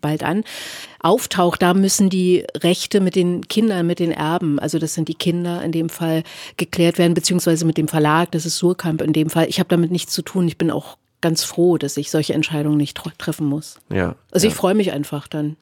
bald 0.02 0.24
an, 0.24 0.44
auftaucht, 1.00 1.62
da 1.62 1.76
müssen 1.76 2.10
die 2.10 2.44
Rechte 2.58 3.02
mit 3.02 3.16
den 3.16 3.48
Kindern, 3.48 3.86
mit 3.86 4.00
den 4.00 4.12
Erben, 4.12 4.58
also 4.58 4.80
das 4.80 4.96
sind 4.96 5.10
die 5.10 5.14
Kinder 5.14 5.62
in 5.62 5.72
dem 5.72 5.90
Fall, 5.90 6.24
geklärt 6.58 6.98
werden, 6.98 7.14
beziehungsweise 7.14 7.66
mit 7.66 7.78
dem 7.78 7.88
Verlag, 7.88 8.32
das 8.32 8.48
ist 8.48 8.58
Surkamp 8.58 9.04
in 9.04 9.14
dem 9.14 9.30
Fall. 9.30 9.46
Ich 9.48 9.60
habe 9.60 9.70
damit 9.70 9.92
nichts 9.92 10.12
zu 10.12 10.24
tun, 10.24 10.48
ich 10.48 10.58
bin 10.58 10.72
auch 10.72 10.98
ganz 11.22 11.44
froh, 11.44 11.78
dass 11.78 11.98
ich 11.98 12.10
solche 12.10 12.34
Entscheidungen 12.34 12.78
nicht 12.78 13.00
treffen 13.20 13.46
muss. 13.46 13.80
Ja. 13.94 14.16
Also 14.32 14.48
ja. 14.48 14.52
ich 14.52 14.58
freue 14.58 14.74
mich 14.74 14.92
einfach 14.92 15.28
dann. 15.28 15.56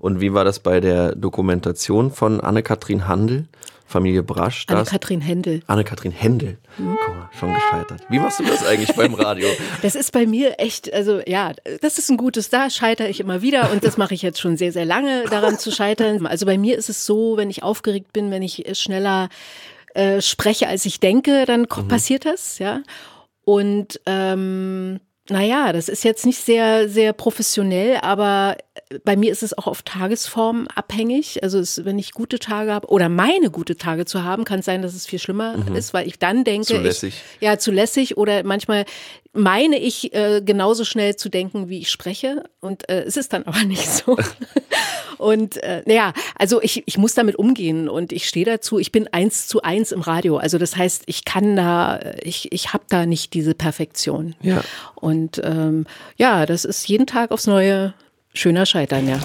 Und 0.00 0.20
wie 0.20 0.32
war 0.32 0.44
das 0.44 0.58
bei 0.58 0.80
der 0.80 1.14
Dokumentation 1.14 2.10
von 2.10 2.40
Anne-Kathrin 2.40 3.06
Handel? 3.06 3.46
Familie 3.90 4.22
Brasch. 4.22 4.66
Anne-Kathrin 4.68 5.20
Händel. 5.20 5.62
Anne-Kathrin 5.66 6.12
Händel. 6.12 6.58
Mhm. 6.78 6.96
Guck 7.04 7.14
mal, 7.16 7.28
schon 7.38 7.54
gescheitert. 7.54 8.02
Wie 8.08 8.20
machst 8.20 8.38
du 8.38 8.44
das 8.44 8.64
eigentlich 8.64 8.94
beim 8.94 9.14
Radio? 9.14 9.48
Das 9.82 9.96
ist 9.96 10.12
bei 10.12 10.26
mir 10.26 10.54
echt, 10.58 10.92
also 10.92 11.20
ja, 11.26 11.52
das 11.80 11.98
ist 11.98 12.08
ein 12.08 12.16
gutes, 12.16 12.50
da 12.50 12.70
scheitere 12.70 13.08
ich 13.08 13.18
immer 13.18 13.42
wieder 13.42 13.72
und 13.72 13.82
das 13.82 13.96
mache 13.96 14.14
ich 14.14 14.22
jetzt 14.22 14.40
schon 14.40 14.56
sehr, 14.56 14.72
sehr 14.72 14.84
lange, 14.84 15.24
daran 15.24 15.58
zu 15.58 15.72
scheitern. 15.72 16.24
Also 16.26 16.46
bei 16.46 16.56
mir 16.56 16.78
ist 16.78 16.88
es 16.88 17.04
so, 17.04 17.36
wenn 17.36 17.50
ich 17.50 17.64
aufgeregt 17.64 18.12
bin, 18.12 18.30
wenn 18.30 18.42
ich 18.42 18.64
schneller 18.78 19.28
äh, 19.94 20.20
spreche, 20.20 20.68
als 20.68 20.84
ich 20.86 21.00
denke, 21.00 21.44
dann 21.44 21.62
mhm. 21.62 21.88
passiert 21.88 22.24
das, 22.24 22.60
ja. 22.60 22.82
Und 23.44 24.00
ähm, 24.06 25.00
naja, 25.28 25.72
das 25.72 25.88
ist 25.88 26.04
jetzt 26.04 26.26
nicht 26.26 26.38
sehr, 26.38 26.88
sehr 26.88 27.12
professionell, 27.12 27.98
aber 28.02 28.56
bei 29.04 29.16
mir 29.16 29.30
ist 29.30 29.42
es 29.42 29.56
auch 29.56 29.66
auf 29.68 29.82
Tagesform 29.82 30.66
abhängig. 30.74 31.42
Also 31.44 31.58
es, 31.58 31.84
wenn 31.84 31.98
ich 31.98 32.12
gute 32.12 32.40
Tage 32.40 32.72
habe 32.72 32.88
oder 32.88 33.08
meine 33.08 33.50
gute 33.50 33.76
Tage 33.76 34.04
zu 34.04 34.24
haben, 34.24 34.44
kann 34.44 34.60
es 34.60 34.66
sein, 34.66 34.82
dass 34.82 34.94
es 34.94 35.06
viel 35.06 35.20
schlimmer 35.20 35.56
mhm. 35.56 35.76
ist, 35.76 35.94
weil 35.94 36.08
ich 36.08 36.18
dann 36.18 36.42
denke, 36.42 36.66
zu 36.66 36.78
lässig. 36.78 37.14
Ich, 37.38 37.42
ja, 37.42 37.58
zu 37.58 37.70
lässig 37.70 38.16
oder 38.16 38.42
manchmal 38.42 38.84
meine 39.32 39.78
ich 39.78 40.12
äh, 40.12 40.42
genauso 40.44 40.84
schnell 40.84 41.14
zu 41.14 41.28
denken, 41.28 41.68
wie 41.68 41.78
ich 41.78 41.90
spreche 41.90 42.42
und 42.58 42.88
äh, 42.88 43.04
es 43.04 43.16
ist 43.16 43.32
dann 43.32 43.44
aber 43.46 43.62
nicht 43.62 43.88
so. 43.88 44.16
und 45.18 45.58
äh, 45.58 45.84
naja, 45.86 46.12
also 46.36 46.60
ich, 46.60 46.82
ich 46.86 46.98
muss 46.98 47.14
damit 47.14 47.36
umgehen 47.36 47.88
und 47.88 48.12
ich 48.12 48.26
stehe 48.26 48.44
dazu. 48.44 48.80
Ich 48.80 48.90
bin 48.90 49.06
eins 49.12 49.46
zu 49.46 49.62
eins 49.62 49.92
im 49.92 50.00
Radio, 50.00 50.38
also 50.38 50.58
das 50.58 50.76
heißt, 50.76 51.04
ich 51.06 51.24
kann 51.24 51.54
da, 51.54 52.00
ich 52.22 52.50
ich 52.52 52.72
habe 52.72 52.84
da 52.88 53.06
nicht 53.06 53.34
diese 53.34 53.54
Perfektion. 53.54 54.34
Ja. 54.42 54.64
Und 54.96 55.40
ähm, 55.44 55.86
ja, 56.16 56.44
das 56.44 56.64
ist 56.64 56.88
jeden 56.88 57.06
Tag 57.06 57.30
aufs 57.30 57.46
Neue 57.46 57.94
schöner 58.34 58.66
Scheitern, 58.66 59.08
ja. 59.08 59.18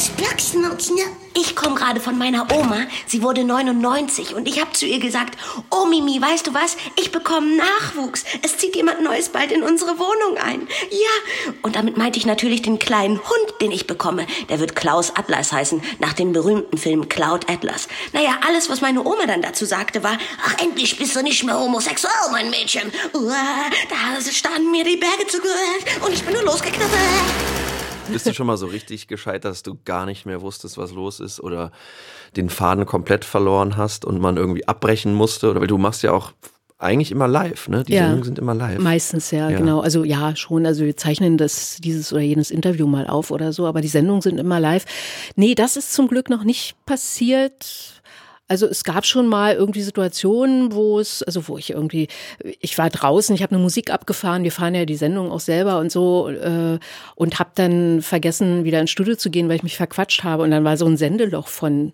Kleinen 0.00 0.16
Versblocksnutzen. 0.16 0.98
Ich 1.34 1.54
komme 1.54 1.74
gerade 1.74 2.00
von 2.00 2.16
meiner 2.16 2.46
Oma. 2.52 2.86
Sie 3.06 3.22
wurde 3.22 3.44
99 3.44 4.34
und 4.34 4.48
ich 4.48 4.60
habe 4.60 4.72
zu 4.72 4.86
ihr 4.86 4.98
gesagt, 4.98 5.38
oh 5.70 5.84
Mimi, 5.84 6.20
weißt 6.20 6.46
du 6.46 6.54
was? 6.54 6.76
Ich 6.96 7.12
bekomme 7.12 7.56
Nachwuchs. 7.56 8.24
Es 8.42 8.56
zieht 8.56 8.76
jemand 8.76 9.02
Neues 9.02 9.28
bald 9.28 9.52
in 9.52 9.62
unsere 9.62 9.98
Wohnung 9.98 10.38
ein. 10.42 10.66
Ja. 10.90 11.52
Und 11.62 11.76
damit 11.76 11.98
meinte 11.98 12.18
ich 12.18 12.26
natürlich 12.26 12.62
den 12.62 12.78
kleinen 12.78 13.18
Hund, 13.18 13.60
den 13.60 13.70
ich 13.72 13.86
bekomme. 13.86 14.26
Der 14.48 14.58
wird 14.58 14.74
Klaus 14.74 15.14
Atlas 15.16 15.52
heißen, 15.52 15.82
nach 15.98 16.14
dem 16.14 16.32
berühmten 16.32 16.78
Film 16.78 17.08
Cloud 17.08 17.50
Atlas. 17.50 17.86
Naja, 18.12 18.38
alles, 18.46 18.70
was 18.70 18.80
meine 18.80 19.04
Oma 19.04 19.26
dann 19.26 19.42
dazu 19.42 19.66
sagte, 19.66 20.02
war, 20.02 20.18
ach, 20.44 20.54
endlich 20.62 20.96
bist 20.98 21.14
du 21.14 21.22
nicht 21.22 21.44
mehr 21.44 21.58
homosexuell, 21.58 22.30
mein 22.32 22.48
Mädchen. 22.50 22.90
Uah, 23.12 23.70
da 23.88 24.20
standen 24.30 24.70
mir 24.70 24.84
die 24.84 24.96
Berge 24.96 25.26
zu 25.26 25.38
und 26.04 26.12
ich 26.12 26.24
bin 26.24 26.34
nur 26.34 26.44
losgeknabbert. 26.44 27.79
Bist 28.08 28.26
du 28.26 28.34
schon 28.34 28.46
mal 28.46 28.56
so 28.56 28.66
richtig 28.66 29.08
gescheitert, 29.08 29.44
dass 29.44 29.62
du 29.62 29.78
gar 29.84 30.06
nicht 30.06 30.26
mehr 30.26 30.42
wusstest, 30.42 30.78
was 30.78 30.92
los 30.92 31.20
ist 31.20 31.40
oder 31.40 31.72
den 32.36 32.50
Faden 32.50 32.86
komplett 32.86 33.24
verloren 33.24 33.76
hast 33.76 34.04
und 34.04 34.20
man 34.20 34.36
irgendwie 34.36 34.66
abbrechen 34.66 35.14
musste? 35.14 35.50
Oder 35.50 35.60
weil 35.60 35.66
du 35.66 35.78
machst 35.78 36.02
ja 36.02 36.12
auch 36.12 36.32
eigentlich 36.80 37.12
immer 37.12 37.28
live, 37.28 37.68
ne? 37.68 37.84
Die 37.84 37.92
ja, 37.92 38.02
Sendungen 38.02 38.24
sind 38.24 38.38
immer 38.38 38.54
live. 38.54 38.78
Meistens, 38.78 39.30
ja, 39.30 39.50
ja, 39.50 39.58
genau. 39.58 39.80
Also 39.80 40.02
ja, 40.02 40.34
schon. 40.34 40.64
Also 40.64 40.84
wir 40.84 40.96
zeichnen 40.96 41.36
das, 41.36 41.76
dieses 41.76 42.12
oder 42.12 42.22
jenes 42.22 42.50
Interview 42.50 42.86
mal 42.86 43.06
auf 43.06 43.30
oder 43.30 43.52
so, 43.52 43.66
aber 43.66 43.82
die 43.82 43.88
Sendungen 43.88 44.22
sind 44.22 44.38
immer 44.38 44.58
live. 44.58 44.86
Nee, 45.36 45.54
das 45.54 45.76
ist 45.76 45.92
zum 45.92 46.08
Glück 46.08 46.30
noch 46.30 46.42
nicht 46.42 46.74
passiert. 46.86 47.99
Also 48.50 48.66
es 48.66 48.82
gab 48.82 49.06
schon 49.06 49.28
mal 49.28 49.54
irgendwie 49.54 49.80
Situationen, 49.80 50.72
wo 50.72 50.98
es, 50.98 51.22
also 51.22 51.46
wo 51.46 51.56
ich 51.56 51.70
irgendwie, 51.70 52.08
ich 52.58 52.76
war 52.78 52.90
draußen, 52.90 53.32
ich 53.32 53.44
habe 53.44 53.54
eine 53.54 53.62
Musik 53.62 53.92
abgefahren, 53.92 54.42
wir 54.42 54.50
fahren 54.50 54.74
ja 54.74 54.84
die 54.84 54.96
Sendung 54.96 55.30
auch 55.30 55.38
selber 55.38 55.78
und 55.78 55.92
so 55.92 56.28
äh, 56.28 56.80
und 57.14 57.38
habe 57.38 57.50
dann 57.54 58.02
vergessen, 58.02 58.64
wieder 58.64 58.80
ins 58.80 58.90
Studio 58.90 59.14
zu 59.14 59.30
gehen, 59.30 59.48
weil 59.48 59.54
ich 59.54 59.62
mich 59.62 59.76
verquatscht 59.76 60.24
habe 60.24 60.42
und 60.42 60.50
dann 60.50 60.64
war 60.64 60.76
so 60.76 60.86
ein 60.86 60.96
Sendeloch 60.96 61.46
von 61.46 61.92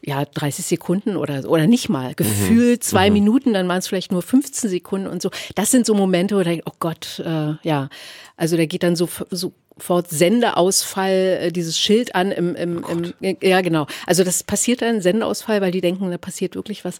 ja 0.00 0.24
30 0.24 0.64
Sekunden 0.64 1.16
oder 1.16 1.50
oder 1.50 1.66
nicht 1.66 1.88
mal, 1.88 2.14
gefühlt 2.14 2.82
mhm. 2.82 2.86
zwei 2.86 3.10
mhm. 3.10 3.14
Minuten, 3.14 3.52
dann 3.52 3.66
waren 3.66 3.78
es 3.78 3.88
vielleicht 3.88 4.12
nur 4.12 4.22
15 4.22 4.70
Sekunden 4.70 5.08
und 5.08 5.20
so. 5.20 5.30
Das 5.56 5.72
sind 5.72 5.86
so 5.86 5.94
Momente, 5.94 6.36
wo 6.36 6.40
ich 6.40 6.46
denke, 6.46 6.62
oh 6.66 6.76
Gott, 6.78 7.20
äh, 7.26 7.54
ja, 7.62 7.88
also 8.36 8.56
da 8.56 8.64
geht 8.66 8.84
dann 8.84 8.94
so 8.94 9.08
so 9.32 9.52
sofort 9.78 10.08
Sendeausfall, 10.08 11.38
äh, 11.40 11.52
dieses 11.52 11.78
Schild 11.78 12.14
an 12.14 12.32
im, 12.32 12.54
im, 12.54 12.84
oh 12.84 12.92
im, 13.20 13.36
ja 13.42 13.60
genau. 13.60 13.86
Also 14.06 14.24
das 14.24 14.42
passiert 14.42 14.82
dann, 14.82 15.00
Sendeausfall, 15.00 15.60
weil 15.60 15.72
die 15.72 15.80
denken, 15.80 16.10
da 16.10 16.18
passiert 16.18 16.54
wirklich 16.54 16.84
was. 16.84 16.98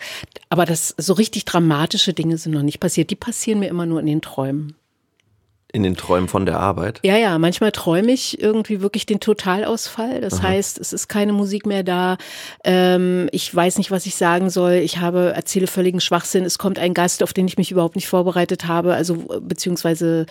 Aber 0.51 0.67
das 0.67 0.95
so 0.99 1.15
richtig 1.15 1.45
dramatische 1.45 2.13
Dinge 2.13 2.39
sind 2.39 2.53
noch 2.53 2.63
nicht 2.63 2.81
passiert. 2.81 3.11
Die 3.11 3.17
passieren 3.17 3.61
mir 3.61 3.69
immer 3.69 3.87
nur 3.87 4.01
in 4.01 4.07
den 4.07 4.21
Träumen. 4.21 4.75
In 5.73 5.83
den 5.83 5.97
Träumen 5.97 6.29
von 6.29 6.47
der 6.47 6.61
Arbeit? 6.61 7.01
Ja, 7.03 7.17
ja, 7.17 7.39
manchmal 7.39 7.73
träume 7.73 8.13
ich 8.13 8.41
irgendwie 8.41 8.81
wirklich 8.81 9.05
den 9.05 9.21
Totalausfall. 9.21 10.21
Das 10.21 10.35
Aha. 10.35 10.45
heißt, 10.45 10.79
es 10.79 10.93
ist 10.93 11.09
keine 11.09 11.33
Musik 11.33 11.67
mehr 11.67 11.83
da. 11.83 12.19
Ähm, 12.65 13.29
ich 13.33 13.55
weiß 13.55 13.77
nicht, 13.79 13.91
was 13.91 14.07
ich 14.07 14.15
sagen 14.15 14.49
soll. 14.49 14.75
Ich 14.75 14.99
habe, 14.99 15.33
erzähle 15.35 15.67
völligen 15.67 16.01
Schwachsinn. 16.01 16.45
Es 16.45 16.59
kommt 16.59 16.79
ein 16.79 16.95
Gast, 16.95 17.23
auf 17.23 17.33
den 17.33 17.49
ich 17.49 17.59
mich 17.59 17.73
überhaupt 17.73 17.97
nicht 17.97 18.07
vorbereitet 18.07 18.67
habe. 18.67 18.95
Also, 18.95 19.17
beziehungsweise, 19.41 20.27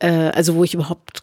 äh, 0.00 0.10
also 0.10 0.54
wo 0.54 0.64
ich 0.64 0.74
überhaupt 0.74 1.22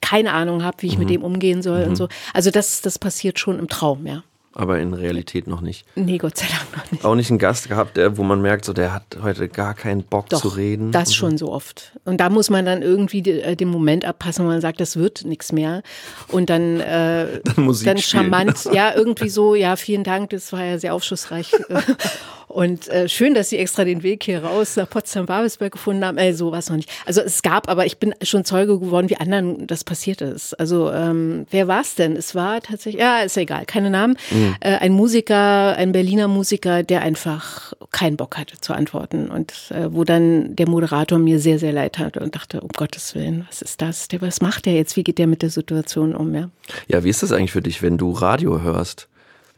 keine 0.00 0.32
Ahnung 0.32 0.62
habe, 0.64 0.78
wie 0.80 0.86
ich 0.86 0.94
mhm. 0.94 1.00
mit 1.00 1.10
dem 1.10 1.22
umgehen 1.22 1.62
soll 1.62 1.82
mhm. 1.82 1.90
und 1.90 1.96
so. 1.96 2.08
Also 2.34 2.50
das, 2.50 2.80
das 2.82 2.98
passiert 2.98 3.38
schon 3.38 3.58
im 3.58 3.68
Traum, 3.68 4.06
ja. 4.06 4.22
Aber 4.54 4.78
in 4.80 4.92
Realität 4.92 5.46
noch 5.46 5.62
nicht. 5.62 5.86
Nee, 5.94 6.18
Gott 6.18 6.36
sei 6.36 6.46
Dank 6.46 6.76
noch 6.76 6.92
nicht. 6.92 7.04
Auch 7.04 7.14
nicht 7.14 7.30
einen 7.30 7.38
Gast 7.38 7.70
gehabt, 7.70 7.96
der, 7.96 8.18
wo 8.18 8.22
man 8.22 8.42
merkt, 8.42 8.66
so 8.66 8.74
der 8.74 8.92
hat 8.92 9.04
heute 9.22 9.48
gar 9.48 9.72
keinen 9.72 10.02
Bock 10.02 10.28
Doch, 10.28 10.42
zu 10.42 10.48
reden. 10.48 10.92
Das 10.92 11.08
so. 11.08 11.14
schon 11.14 11.38
so 11.38 11.50
oft. 11.50 11.92
Und 12.04 12.18
da 12.20 12.28
muss 12.28 12.50
man 12.50 12.66
dann 12.66 12.82
irgendwie 12.82 13.20
äh, 13.20 13.56
den 13.56 13.68
Moment 13.68 14.04
abpassen, 14.04 14.44
wo 14.44 14.50
man 14.50 14.60
sagt, 14.60 14.80
das 14.80 14.96
wird 14.96 15.24
nichts 15.24 15.52
mehr. 15.52 15.82
Und 16.28 16.50
dann, 16.50 16.80
äh, 16.80 17.40
dann, 17.44 17.74
dann 17.84 17.98
charmant, 17.98 18.68
ja, 18.72 18.94
irgendwie 18.94 19.30
so, 19.30 19.54
ja, 19.54 19.76
vielen 19.76 20.04
Dank, 20.04 20.30
das 20.30 20.52
war 20.52 20.62
ja 20.62 20.78
sehr 20.78 20.92
aufschlussreich. 20.92 21.52
Und 22.52 22.88
äh, 22.88 23.08
schön, 23.08 23.32
dass 23.32 23.48
Sie 23.48 23.56
extra 23.56 23.84
den 23.84 24.02
Weg 24.02 24.24
hier 24.24 24.44
raus 24.44 24.76
nach 24.76 24.88
Potsdam-Babelsberg 24.88 25.72
gefunden 25.72 26.04
haben. 26.04 26.18
Äh, 26.18 26.34
so 26.34 26.52
was 26.52 26.68
noch 26.68 26.76
nicht. 26.76 26.90
Also 27.06 27.22
es 27.22 27.40
gab, 27.40 27.68
aber 27.70 27.86
ich 27.86 27.96
bin 27.96 28.14
schon 28.22 28.44
Zeuge 28.44 28.78
geworden, 28.78 29.08
wie 29.08 29.16
anderen 29.16 29.66
das 29.66 29.84
passiert 29.84 30.20
ist. 30.20 30.52
Also 30.60 30.92
ähm, 30.92 31.46
wer 31.50 31.66
war 31.66 31.80
es 31.80 31.94
denn? 31.94 32.14
Es 32.14 32.34
war 32.34 32.60
tatsächlich, 32.60 33.00
ja, 33.00 33.20
ist 33.20 33.38
egal, 33.38 33.64
keine 33.64 33.88
Namen. 33.88 34.18
Mhm. 34.30 34.54
Äh, 34.60 34.76
ein 34.76 34.92
Musiker, 34.92 35.76
ein 35.76 35.92
Berliner 35.92 36.28
Musiker, 36.28 36.82
der 36.82 37.00
einfach 37.00 37.72
keinen 37.90 38.18
Bock 38.18 38.36
hatte 38.36 38.60
zu 38.60 38.74
antworten 38.74 39.30
und 39.30 39.54
äh, 39.70 39.90
wo 39.90 40.04
dann 40.04 40.54
der 40.54 40.68
Moderator 40.68 41.18
mir 41.18 41.38
sehr, 41.38 41.58
sehr 41.58 41.72
leid 41.72 41.98
hat 41.98 42.18
und 42.18 42.34
dachte, 42.34 42.60
um 42.60 42.68
Gottes 42.68 43.14
Willen, 43.14 43.46
was 43.48 43.62
ist 43.62 43.80
das? 43.80 44.08
Der, 44.08 44.20
was 44.20 44.42
macht 44.42 44.66
der 44.66 44.74
jetzt? 44.74 44.96
Wie 44.96 45.04
geht 45.04 45.16
der 45.16 45.26
mit 45.26 45.40
der 45.40 45.50
Situation 45.50 46.14
um? 46.14 46.34
Ja, 46.34 46.50
ja 46.86 47.02
wie 47.02 47.08
ist 47.08 47.22
das 47.22 47.32
eigentlich 47.32 47.52
für 47.52 47.62
dich, 47.62 47.80
wenn 47.80 47.96
du 47.96 48.10
Radio 48.10 48.60
hörst? 48.60 49.08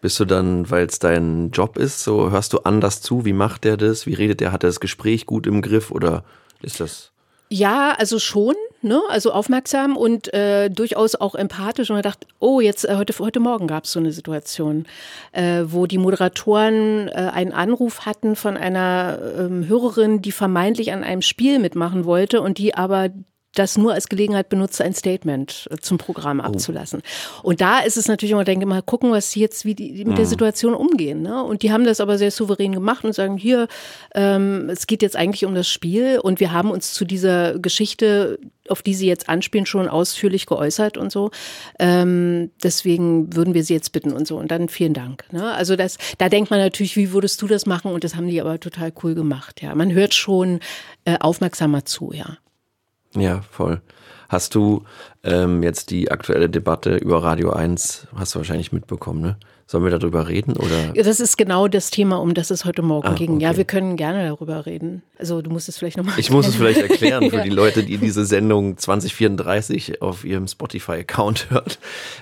Bist 0.04 0.20
du 0.20 0.26
dann, 0.26 0.70
weil 0.70 0.84
es 0.84 0.98
dein 0.98 1.50
Job 1.50 1.78
ist, 1.78 2.04
so 2.04 2.30
hörst 2.30 2.52
du 2.52 2.58
anders 2.58 3.00
zu? 3.00 3.24
Wie 3.24 3.32
macht 3.32 3.64
der 3.64 3.78
das? 3.78 4.04
Wie 4.04 4.12
redet 4.12 4.40
der? 4.40 4.52
Hat 4.52 4.62
er 4.62 4.68
das 4.68 4.78
Gespräch 4.78 5.24
gut 5.24 5.46
im 5.46 5.62
Griff 5.62 5.90
oder 5.90 6.24
ist 6.60 6.78
das? 6.78 7.10
Ja, 7.48 7.94
also 7.96 8.18
schon, 8.18 8.54
ne? 8.82 9.00
Also 9.08 9.32
aufmerksam 9.32 9.96
und 9.96 10.30
äh, 10.34 10.68
durchaus 10.68 11.14
auch 11.14 11.34
empathisch. 11.34 11.88
Und 11.88 11.96
man 11.96 12.02
dachte, 12.02 12.26
oh, 12.38 12.60
jetzt 12.60 12.84
äh, 12.84 12.96
heute 12.96 13.18
heute 13.18 13.40
Morgen 13.40 13.66
gab 13.66 13.84
es 13.84 13.92
so 13.92 13.98
eine 13.98 14.12
Situation, 14.12 14.84
äh, 15.32 15.62
wo 15.68 15.86
die 15.86 15.96
Moderatoren 15.96 17.08
äh, 17.08 17.30
einen 17.32 17.52
Anruf 17.52 18.04
hatten 18.04 18.36
von 18.36 18.58
einer 18.58 19.18
ähm, 19.38 19.66
Hörerin, 19.68 20.20
die 20.20 20.32
vermeintlich 20.32 20.92
an 20.92 21.02
einem 21.02 21.22
Spiel 21.22 21.58
mitmachen 21.58 22.04
wollte 22.04 22.42
und 22.42 22.58
die 22.58 22.74
aber 22.74 23.08
das 23.54 23.78
nur 23.78 23.94
als 23.94 24.08
Gelegenheit 24.08 24.48
benutzt, 24.48 24.80
ein 24.80 24.94
Statement 24.94 25.68
äh, 25.70 25.76
zum 25.78 25.98
Programm 25.98 26.40
oh. 26.40 26.44
abzulassen. 26.44 27.02
Und 27.42 27.60
da 27.60 27.80
ist 27.80 27.96
es 27.96 28.08
natürlich 28.08 28.32
immer, 28.32 28.44
denke 28.44 28.66
mal, 28.66 28.82
gucken, 28.82 29.10
was 29.10 29.30
sie 29.30 29.40
jetzt, 29.40 29.64
wie 29.64 29.74
die 29.74 30.04
mit 30.04 30.18
der 30.18 30.24
mhm. 30.24 30.30
Situation 30.30 30.74
umgehen. 30.74 31.22
Ne? 31.22 31.42
Und 31.42 31.62
die 31.62 31.72
haben 31.72 31.84
das 31.84 32.00
aber 32.00 32.18
sehr 32.18 32.30
souverän 32.30 32.72
gemacht 32.72 33.04
und 33.04 33.14
sagen, 33.14 33.36
hier, 33.36 33.68
ähm, 34.14 34.68
es 34.70 34.86
geht 34.86 35.02
jetzt 35.02 35.16
eigentlich 35.16 35.44
um 35.44 35.54
das 35.54 35.68
Spiel 35.68 36.18
und 36.18 36.40
wir 36.40 36.52
haben 36.52 36.70
uns 36.70 36.92
zu 36.92 37.04
dieser 37.04 37.58
Geschichte, 37.58 38.38
auf 38.68 38.82
die 38.82 38.94
Sie 38.94 39.06
jetzt 39.06 39.28
anspielen, 39.28 39.66
schon 39.66 39.88
ausführlich 39.88 40.46
geäußert 40.46 40.96
und 40.96 41.12
so. 41.12 41.30
Ähm, 41.78 42.50
deswegen 42.62 43.34
würden 43.34 43.54
wir 43.54 43.62
Sie 43.62 43.74
jetzt 43.74 43.92
bitten 43.92 44.12
und 44.12 44.26
so. 44.26 44.36
Und 44.36 44.50
dann 44.50 44.68
vielen 44.68 44.94
Dank. 44.94 45.24
Ne? 45.32 45.52
Also 45.52 45.76
das, 45.76 45.98
da 46.18 46.28
denkt 46.28 46.50
man 46.50 46.60
natürlich, 46.60 46.96
wie 46.96 47.12
würdest 47.12 47.40
du 47.42 47.46
das 47.46 47.66
machen? 47.66 47.92
Und 47.92 48.04
das 48.04 48.16
haben 48.16 48.28
die 48.28 48.40
aber 48.40 48.58
total 48.60 48.92
cool 49.02 49.14
gemacht. 49.14 49.60
Ja, 49.62 49.74
man 49.74 49.92
hört 49.92 50.14
schon 50.14 50.60
äh, 51.04 51.18
aufmerksamer 51.18 51.84
zu, 51.84 52.12
ja. 52.12 52.38
Ja, 53.16 53.42
voll. 53.50 53.81
Hast 54.29 54.55
du 54.55 54.85
ähm, 55.22 55.62
jetzt 55.62 55.90
die 55.90 56.11
aktuelle 56.11 56.48
Debatte 56.48 56.96
über 56.96 57.22
Radio 57.22 57.53
1, 57.53 58.09
hast 58.16 58.35
du 58.35 58.40
wahrscheinlich 58.40 58.72
mitbekommen, 58.72 59.20
ne? 59.20 59.37
Sollen 59.66 59.83
wir 59.83 59.90
darüber 59.90 60.29
reden 60.29 60.57
oder? 60.57 60.92
Das 60.94 61.20
ist 61.20 61.38
genau 61.38 61.68
das 61.68 61.90
Thema, 61.90 62.16
um 62.20 62.35
das 62.35 62.50
es 62.50 62.66
heute 62.66 62.83
Morgen 62.83 63.09
ah, 63.09 63.14
ging. 63.14 63.37
Okay. 63.37 63.44
Ja, 63.44 63.57
wir 63.57 63.64
können 63.64 63.96
gerne 63.96 64.29
darüber 64.29 64.66
reden. 64.66 65.03
Also 65.18 65.40
du 65.40 65.50
musst 65.50 65.70
es 65.70 65.79
vielleicht 65.79 65.96
nochmal. 65.96 66.18
Ich 66.18 66.31
muss 66.31 66.46
es 66.46 66.57
vielleicht 66.57 66.83
erklären 66.83 67.31
für 67.31 67.37
ja. 67.38 67.42
die 67.42 67.50
Leute, 67.50 67.83
die 67.83 67.96
diese 67.96 68.27
Sendung 68.27 68.77
2034 68.77 70.03
auf 70.03 70.24
ihrem 70.24 70.48
Spotify-Account 70.48 71.46
hört. 71.50 71.79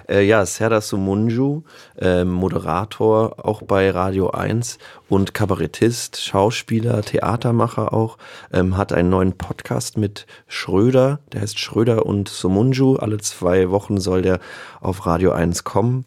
Äh, 0.09 0.25
ja, 0.25 0.47
Serdar 0.47 0.83
Sumunju, 0.83 1.63
äh, 1.99 2.25
Moderator 2.25 3.45
auch 3.45 3.63
bei 3.63 3.91
Radio 3.91 4.31
1 4.31 4.79
und 5.09 5.35
Kabarettist, 5.35 6.23
Schauspieler, 6.23 7.03
Theatermacher 7.03 7.93
auch, 7.93 8.19
ähm, 8.53 8.77
hat 8.77 8.93
einen 8.93 9.11
neuen 9.11 9.33
Podcast 9.33 9.97
mit 9.97 10.27
Schröder. 10.47 11.19
Der 11.33 11.41
heißt 11.41 11.59
Schröder 11.59 12.07
und 12.07 12.29
Sumunju. 12.29 12.97
Alle 12.97 13.19
zwei 13.19 13.71
Wochen 13.71 13.99
soll 13.99 14.23
der 14.23 14.39
auf 14.81 15.07
Radio 15.07 15.33
1 15.33 15.65
kommen. 15.65 16.07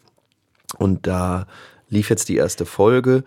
Und 0.78 1.06
da 1.06 1.46
lief 1.88 2.10
jetzt 2.10 2.28
die 2.28 2.36
erste 2.36 2.66
Folge, 2.66 3.24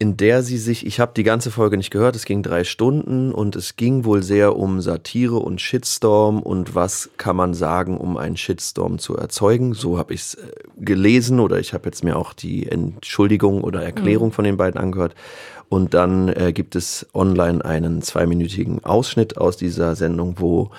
in 0.00 0.16
der 0.16 0.42
sie 0.42 0.56
sich, 0.56 0.86
ich 0.86 0.98
habe 0.98 1.12
die 1.14 1.24
ganze 1.24 1.50
Folge 1.50 1.76
nicht 1.76 1.90
gehört, 1.90 2.16
es 2.16 2.24
ging 2.24 2.42
drei 2.42 2.64
Stunden 2.64 3.32
und 3.32 3.54
es 3.54 3.76
ging 3.76 4.06
wohl 4.06 4.22
sehr 4.22 4.56
um 4.56 4.80
Satire 4.80 5.36
und 5.36 5.60
Shitstorm 5.60 6.40
und 6.40 6.74
was 6.74 7.10
kann 7.18 7.36
man 7.36 7.52
sagen, 7.52 7.98
um 7.98 8.16
einen 8.16 8.38
Shitstorm 8.38 8.98
zu 8.98 9.14
erzeugen. 9.14 9.74
So 9.74 9.98
habe 9.98 10.14
ich 10.14 10.20
es 10.22 10.34
äh, 10.36 10.52
gelesen 10.78 11.38
oder 11.38 11.58
ich 11.58 11.74
habe 11.74 11.84
jetzt 11.84 12.02
mir 12.02 12.16
auch 12.16 12.32
die 12.32 12.66
Entschuldigung 12.66 13.62
oder 13.62 13.82
Erklärung 13.82 14.28
mhm. 14.28 14.32
von 14.32 14.44
den 14.46 14.56
beiden 14.56 14.80
angehört. 14.80 15.14
Und 15.68 15.92
dann 15.92 16.28
äh, 16.28 16.54
gibt 16.54 16.76
es 16.76 17.06
online 17.12 17.62
einen 17.62 18.00
zweiminütigen 18.00 18.82
Ausschnitt 18.82 19.36
aus 19.36 19.58
dieser 19.58 19.96
Sendung, 19.96 20.36
wo 20.38 20.70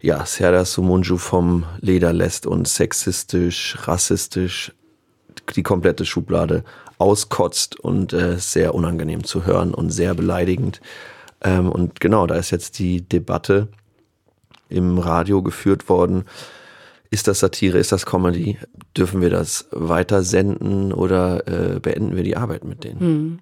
ja, 0.00 0.24
Serdar 0.24 0.64
Sumunju 0.64 1.18
vom 1.18 1.64
Leder 1.80 2.12
lässt 2.12 2.46
und 2.46 2.66
sexistisch, 2.66 3.76
rassistisch 3.84 4.72
die 5.54 5.62
komplette 5.62 6.04
Schublade 6.04 6.64
auskotzt 6.98 7.78
und 7.78 8.12
äh, 8.12 8.38
sehr 8.38 8.74
unangenehm 8.74 9.24
zu 9.24 9.46
hören 9.46 9.74
und 9.74 9.90
sehr 9.90 10.14
beleidigend. 10.14 10.80
Ähm, 11.42 11.70
und 11.70 12.00
genau, 12.00 12.26
da 12.26 12.36
ist 12.36 12.50
jetzt 12.50 12.78
die 12.78 13.02
Debatte 13.02 13.68
im 14.68 14.98
Radio 14.98 15.42
geführt 15.42 15.88
worden. 15.88 16.24
Ist 17.12 17.26
das 17.26 17.40
Satire, 17.40 17.78
ist 17.78 17.90
das 17.90 18.06
Comedy? 18.06 18.56
Dürfen 18.96 19.20
wir 19.20 19.30
das 19.30 19.66
weiter 19.72 20.22
senden 20.22 20.92
oder 20.92 21.46
äh, 21.48 21.80
beenden 21.80 22.14
wir 22.14 22.22
die 22.22 22.36
Arbeit 22.36 22.62
mit 22.62 22.84
denen? 22.84 23.00
Hm. 23.00 23.38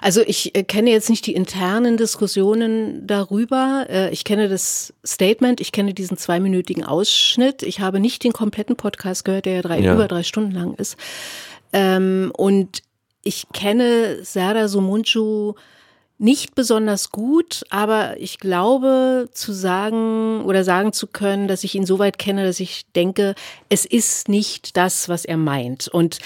Also 0.00 0.20
ich 0.26 0.56
äh, 0.56 0.64
kenne 0.64 0.90
jetzt 0.90 1.10
nicht 1.10 1.24
die 1.26 1.34
internen 1.34 1.96
Diskussionen 1.96 3.06
darüber. 3.06 3.86
Äh, 3.88 4.10
ich 4.10 4.24
kenne 4.24 4.48
das 4.48 4.92
Statement, 5.06 5.60
ich 5.60 5.70
kenne 5.70 5.94
diesen 5.94 6.16
zweiminütigen 6.16 6.82
Ausschnitt. 6.84 7.62
Ich 7.62 7.78
habe 7.78 8.00
nicht 8.00 8.24
den 8.24 8.32
kompletten 8.32 8.74
Podcast 8.74 9.24
gehört, 9.24 9.46
der 9.46 9.54
ja, 9.54 9.62
drei, 9.62 9.80
ja. 9.80 9.94
über 9.94 10.08
drei 10.08 10.24
Stunden 10.24 10.50
lang 10.50 10.74
ist. 10.74 10.96
Ähm, 11.72 12.32
und 12.36 12.82
ich 13.22 13.46
kenne 13.52 14.24
Serdar 14.24 14.68
Sumuncu 14.68 15.54
nicht 16.18 16.54
besonders 16.54 17.10
gut, 17.10 17.64
aber 17.70 18.18
ich 18.18 18.38
glaube 18.38 19.28
zu 19.32 19.52
sagen 19.52 20.44
oder 20.44 20.64
sagen 20.64 20.92
zu 20.92 21.06
können, 21.06 21.48
dass 21.48 21.64
ich 21.64 21.74
ihn 21.74 21.86
so 21.86 21.98
weit 21.98 22.18
kenne, 22.18 22.44
dass 22.44 22.60
ich 22.60 22.86
denke, 22.94 23.34
es 23.68 23.84
ist 23.84 24.28
nicht 24.28 24.76
das, 24.76 25.08
was 25.08 25.24
er 25.24 25.36
meint. 25.36 25.88
Und 25.88 26.18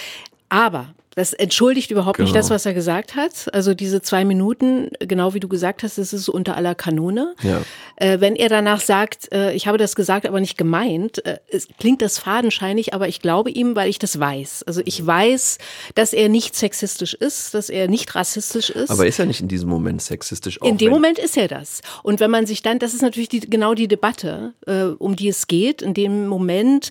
aber 0.50 0.94
das 1.18 1.32
entschuldigt 1.32 1.90
überhaupt 1.90 2.18
genau. 2.18 2.26
nicht 2.26 2.36
das, 2.36 2.46
genau. 2.46 2.54
was 2.54 2.66
er 2.66 2.74
gesagt 2.74 3.16
hat. 3.16 3.52
Also 3.52 3.74
diese 3.74 4.00
zwei 4.00 4.24
Minuten, 4.24 4.90
genau 5.00 5.34
wie 5.34 5.40
du 5.40 5.48
gesagt 5.48 5.82
hast, 5.82 5.98
das 5.98 6.12
ist 6.12 6.28
unter 6.28 6.56
aller 6.56 6.76
Kanone. 6.76 7.34
Ja. 7.42 7.62
Äh, 7.96 8.20
wenn 8.20 8.36
er 8.36 8.48
danach 8.48 8.80
sagt, 8.80 9.32
äh, 9.32 9.52
ich 9.52 9.66
habe 9.66 9.78
das 9.78 9.96
gesagt, 9.96 10.26
aber 10.26 10.38
nicht 10.38 10.56
gemeint, 10.56 11.24
äh, 11.26 11.38
es 11.48 11.66
klingt 11.78 12.02
das 12.02 12.20
fadenscheinig, 12.20 12.94
aber 12.94 13.08
ich 13.08 13.20
glaube 13.20 13.50
ihm, 13.50 13.74
weil 13.74 13.90
ich 13.90 13.98
das 13.98 14.20
weiß. 14.20 14.62
Also 14.62 14.80
ich 14.84 15.04
weiß, 15.04 15.58
dass 15.96 16.12
er 16.12 16.28
nicht 16.28 16.54
sexistisch 16.54 17.14
ist, 17.14 17.52
dass 17.52 17.68
er 17.68 17.88
nicht 17.88 18.14
rassistisch 18.14 18.70
ist. 18.70 18.90
Aber 18.90 19.06
ist 19.06 19.18
er 19.18 19.26
nicht 19.26 19.40
in 19.40 19.48
diesem 19.48 19.68
Moment 19.68 20.00
sexistisch? 20.00 20.58
in 20.62 20.78
dem 20.78 20.90
Moment 20.90 21.18
ist 21.18 21.36
er 21.36 21.48
das. 21.48 21.80
Und 22.04 22.20
wenn 22.20 22.30
man 22.30 22.46
sich 22.46 22.62
dann, 22.62 22.78
das 22.78 22.94
ist 22.94 23.02
natürlich 23.02 23.28
die, 23.28 23.40
genau 23.40 23.74
die 23.74 23.88
Debatte, 23.88 24.54
äh, 24.66 24.82
um 24.84 25.16
die 25.16 25.28
es 25.28 25.48
geht, 25.48 25.82
in 25.82 25.94
dem 25.94 26.28
Moment, 26.28 26.90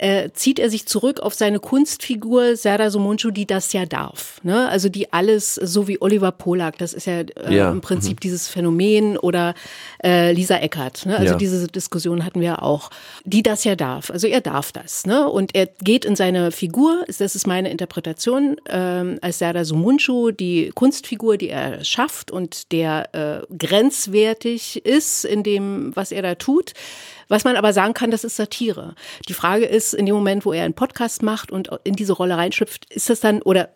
äh, 0.00 0.30
zieht 0.32 0.58
er 0.58 0.70
sich 0.70 0.86
zurück 0.86 1.20
auf 1.20 1.34
seine 1.34 1.58
Kunstfigur 1.60 2.56
Serdar 2.56 2.90
Somuncu, 2.90 3.30
die 3.30 3.46
das 3.46 3.74
ja 3.74 3.84
darf. 3.84 4.40
Ne? 4.42 4.66
Also 4.70 4.88
die 4.88 5.12
alles, 5.12 5.56
so 5.56 5.88
wie 5.88 6.00
Oliver 6.00 6.32
Polak, 6.32 6.78
das 6.78 6.94
ist 6.94 7.06
ja, 7.06 7.20
äh, 7.20 7.54
Ja, 7.54 7.70
im 7.70 7.82
Prinzip 7.82 8.18
dieses 8.20 8.48
Phänomen 8.48 9.18
oder 9.18 9.54
äh, 10.02 10.32
Lisa 10.32 10.56
Eckert. 10.56 11.04
Ne? 11.04 11.18
Also 11.18 11.32
Ja. 11.32 11.36
diese 11.36 11.66
Diskussion 11.66 12.24
hatten 12.24 12.40
wir 12.40 12.62
auch. 12.62 12.88
Die 13.26 13.42
das 13.42 13.64
ja 13.64 13.76
darf. 13.76 14.10
Also 14.10 14.26
er 14.26 14.40
darf 14.40 14.72
das. 14.72 15.04
Ne? 15.04 15.28
Und 15.28 15.54
er 15.54 15.66
geht 15.66 16.06
in 16.06 16.16
seine 16.16 16.50
Figur, 16.50 17.04
das 17.06 17.34
ist 17.34 17.46
meine 17.46 17.70
Interpretation, 17.70 18.56
ähm, 18.70 19.18
als 19.20 19.38
Serdar 19.38 19.66
Somuncu, 19.66 20.30
die 20.30 20.70
Kunstfigur, 20.74 21.36
die 21.36 21.50
er 21.50 21.84
schafft 21.84 22.30
und 22.30 22.72
der 22.72 23.14
äh, 23.14 23.54
grenzwertig 23.54 24.86
ist 24.86 25.26
in 25.26 25.42
dem, 25.42 25.94
was 25.94 26.10
er 26.10 26.22
da 26.22 26.36
tut. 26.36 26.72
Was 27.30 27.44
man 27.44 27.56
aber 27.56 27.72
sagen 27.72 27.94
kann, 27.94 28.10
das 28.10 28.24
ist 28.24 28.36
Satire. 28.36 28.94
Die 29.28 29.34
Frage 29.34 29.64
ist, 29.64 29.94
in 29.94 30.04
dem 30.04 30.16
Moment, 30.16 30.44
wo 30.44 30.52
er 30.52 30.64
einen 30.64 30.74
Podcast 30.74 31.22
macht 31.22 31.52
und 31.52 31.70
in 31.84 31.94
diese 31.94 32.12
Rolle 32.12 32.36
reinschlüpft, 32.36 32.92
ist 32.92 33.08
das 33.08 33.20
dann, 33.20 33.40
oder 33.42 33.70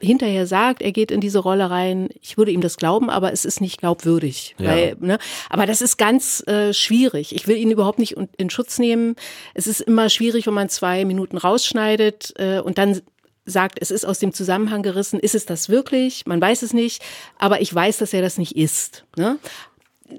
hinterher 0.00 0.46
sagt, 0.46 0.80
er 0.80 0.92
geht 0.92 1.10
in 1.10 1.20
diese 1.20 1.40
Rolle 1.40 1.70
rein, 1.70 2.08
ich 2.22 2.38
würde 2.38 2.52
ihm 2.52 2.60
das 2.60 2.76
glauben, 2.76 3.10
aber 3.10 3.32
es 3.32 3.44
ist 3.44 3.60
nicht 3.60 3.78
glaubwürdig. 3.78 4.54
Ja. 4.58 4.70
Weil, 4.70 4.96
ne? 5.00 5.18
Aber 5.48 5.66
das 5.66 5.82
ist 5.82 5.96
ganz 5.96 6.46
äh, 6.46 6.72
schwierig. 6.72 7.34
Ich 7.34 7.48
will 7.48 7.56
ihn 7.56 7.72
überhaupt 7.72 7.98
nicht 7.98 8.16
in 8.36 8.48
Schutz 8.48 8.78
nehmen. 8.78 9.16
Es 9.54 9.66
ist 9.66 9.80
immer 9.80 10.08
schwierig, 10.08 10.46
wenn 10.46 10.54
man 10.54 10.68
zwei 10.68 11.04
Minuten 11.04 11.36
rausschneidet 11.36 12.32
äh, 12.36 12.60
und 12.60 12.78
dann 12.78 13.02
sagt, 13.44 13.78
es 13.80 13.90
ist 13.90 14.04
aus 14.04 14.18
dem 14.18 14.32
Zusammenhang 14.32 14.82
gerissen. 14.82 15.18
Ist 15.20 15.34
es 15.34 15.46
das 15.46 15.68
wirklich? 15.68 16.26
Man 16.26 16.40
weiß 16.40 16.62
es 16.62 16.72
nicht. 16.72 17.02
Aber 17.38 17.60
ich 17.60 17.74
weiß, 17.74 17.98
dass 17.98 18.12
er 18.12 18.22
das 18.22 18.38
nicht 18.38 18.56
ist. 18.56 19.04
Ne? 19.16 19.38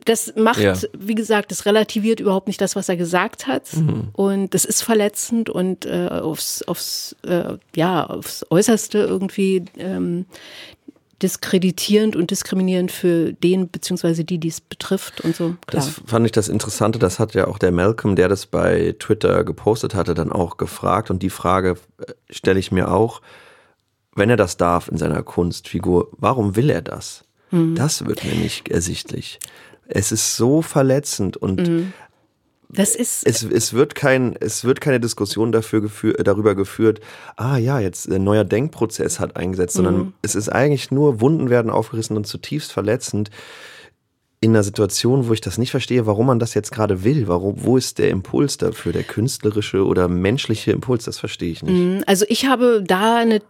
Das 0.06 0.34
macht, 0.36 0.60
Ja. 0.60 0.74
wie 0.98 1.16
gesagt, 1.16 1.52
das 1.52 1.66
relativiert 1.66 2.20
überhaupt 2.20 2.48
nicht 2.48 2.62
das, 2.62 2.76
was 2.76 2.90
er 2.90 2.98
gesagt 2.98 3.48
hat. 3.48 3.64
Und 4.14 4.54
das 4.54 4.66
ist 4.66 4.82
verletzend 4.82 5.50
und 5.50 5.86
äh, 5.86 6.08
aufs, 6.10 6.64
aufs, 6.64 7.16
äh, 7.24 7.58
ja, 7.76 8.06
aufs 8.06 8.46
Äußerste 8.50 9.00
irgendwie 9.00 9.66
ähm, 9.78 10.26
diskreditierend 11.22 12.16
und 12.16 12.32
diskriminierend 12.32 12.92
für 12.92 13.34
den 13.34 13.70
beziehungsweise 13.70 14.24
die, 14.24 14.40
die 14.40 14.48
es 14.48 14.60
betrifft 14.60 15.22
und 15.22 15.36
so. 15.36 15.56
Klar. 15.68 15.86
Das 15.86 16.02
fand 16.06 16.26
ich 16.26 16.32
das 16.32 16.50
Interessante, 16.50 16.98
das 16.98 17.20
hat 17.20 17.34
ja 17.36 17.48
auch 17.48 17.60
der 17.60 17.72
Malcolm, 17.72 18.16
der 18.16 18.28
das 18.28 18.48
bei 18.48 18.96
Twitter 18.98 19.44
gepostet 19.44 19.94
hatte, 19.94 20.14
dann 20.16 20.32
auch 20.32 20.58
gefragt. 20.58 21.12
Und 21.12 21.22
die 21.22 21.30
Frage 21.30 21.78
äh, 22.00 22.14
stelle 22.30 22.60
ich 22.60 22.72
mir 22.72 22.92
auch, 22.92 23.22
wenn 24.16 24.30
er 24.30 24.38
das 24.38 24.58
darf 24.58 24.88
in 24.88 24.98
seiner 24.98 25.24
Kunstfigur, 25.24 26.10
warum 26.18 26.56
will 26.56 26.70
er 26.70 26.82
das? 26.82 27.24
Das 27.54 28.06
wird 28.06 28.24
mir 28.24 28.36
nicht 28.36 28.70
ersichtlich. 28.70 29.38
Es 29.94 30.12
ist 30.12 30.38
so 30.38 30.62
verletzend 30.62 31.38
und 31.38 31.92
das 32.74 32.96
ist 32.96 33.28
es, 33.28 33.44
es, 33.44 33.74
wird 33.74 33.96
kein, 33.96 34.36
es 34.40 34.64
wird 34.64 34.80
keine 34.80 35.00
Diskussion 35.00 35.52
dafür 35.52 35.82
gefür, 35.82 36.14
darüber 36.14 36.56
geführt, 36.56 37.02
ah 37.36 37.58
ja, 37.58 37.80
jetzt 37.80 38.10
ein 38.10 38.24
neuer 38.24 38.46
Denkprozess 38.46 39.20
hat 39.20 39.36
eingesetzt, 39.36 39.76
sondern 39.76 40.14
es 40.22 40.36
ist 40.36 40.48
eigentlich 40.50 40.90
nur, 40.90 41.20
Wunden 41.20 41.50
werden 41.50 41.70
aufgerissen 41.70 42.16
und 42.16 42.26
zutiefst 42.26 42.72
verletzend 42.72 43.30
in 44.44 44.52
einer 44.52 44.64
Situation, 44.64 45.28
wo 45.28 45.34
ich 45.34 45.42
das 45.42 45.60
nicht 45.60 45.70
verstehe, 45.70 46.08
warum 46.08 46.26
man 46.26 46.40
das 46.40 46.56
jetzt 46.56 46.72
gerade 46.72 47.04
will. 47.04 47.28
Warum, 47.28 47.64
wo 47.64 47.78
ist 47.78 48.00
der 48.00 48.10
Impuls 48.10 48.58
dafür, 48.58 48.92
der 48.92 49.04
künstlerische 49.04 49.86
oder 49.86 50.08
menschliche 50.08 50.72
Impuls? 50.72 51.06
Das 51.06 51.20
verstehe 51.20 51.52
ich 51.52 51.62
nicht. 51.62 52.08
Also 52.08 52.26
ich 52.28 52.48
habe 52.48 52.84
da 52.84 53.18
eine, 53.18 53.42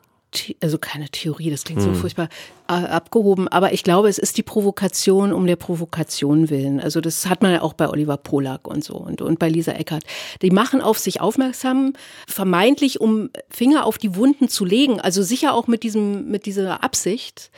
also 0.62 0.78
keine 0.78 1.10
Theorie, 1.10 1.50
das 1.50 1.64
klingt 1.64 1.82
so 1.82 1.94
furchtbar 1.94 2.30
äh, 2.68 2.74
abgehoben, 2.74 3.48
aber 3.48 3.74
ich 3.74 3.84
glaube, 3.84 4.08
es 4.08 4.18
ist 4.18 4.38
die 4.38 4.44
Provokation 4.44 5.34
um 5.34 5.46
der 5.46 5.58
Provokation 5.58 6.50
willen. 6.50 6.80
Also 6.80 7.02
das 7.02 7.28
hat 7.28 7.42
man 7.42 7.52
ja 7.52 7.62
auch 7.62 7.74
bei 7.74 7.90
Oliver 7.90 8.18
Polak 8.18 8.68
und 8.68 8.84
so 8.84 8.96
und, 8.96 9.22
und 9.22 9.40
bei 9.40 9.50
Lisa 9.50 9.74
Eckert. 9.74 10.04
Die 10.42 10.52
machen 10.52 10.82
auf 10.82 10.98
sich 11.00 11.20
aufmerksam, 11.20 11.94
vermeintlich 12.28 13.02
um 13.02 13.30
Finger 13.50 13.86
auf 13.86 13.98
die 13.98 14.16
Wunden 14.16 14.48
zu 14.48 14.64
legen, 14.64 15.02
also 15.02 15.22
sicher 15.22 15.54
auch 15.54 15.68
mit 15.68 15.84
diesem, 15.84 16.30
mit 16.30 16.46
dieser 16.46 16.84
Absicht. 16.84 17.52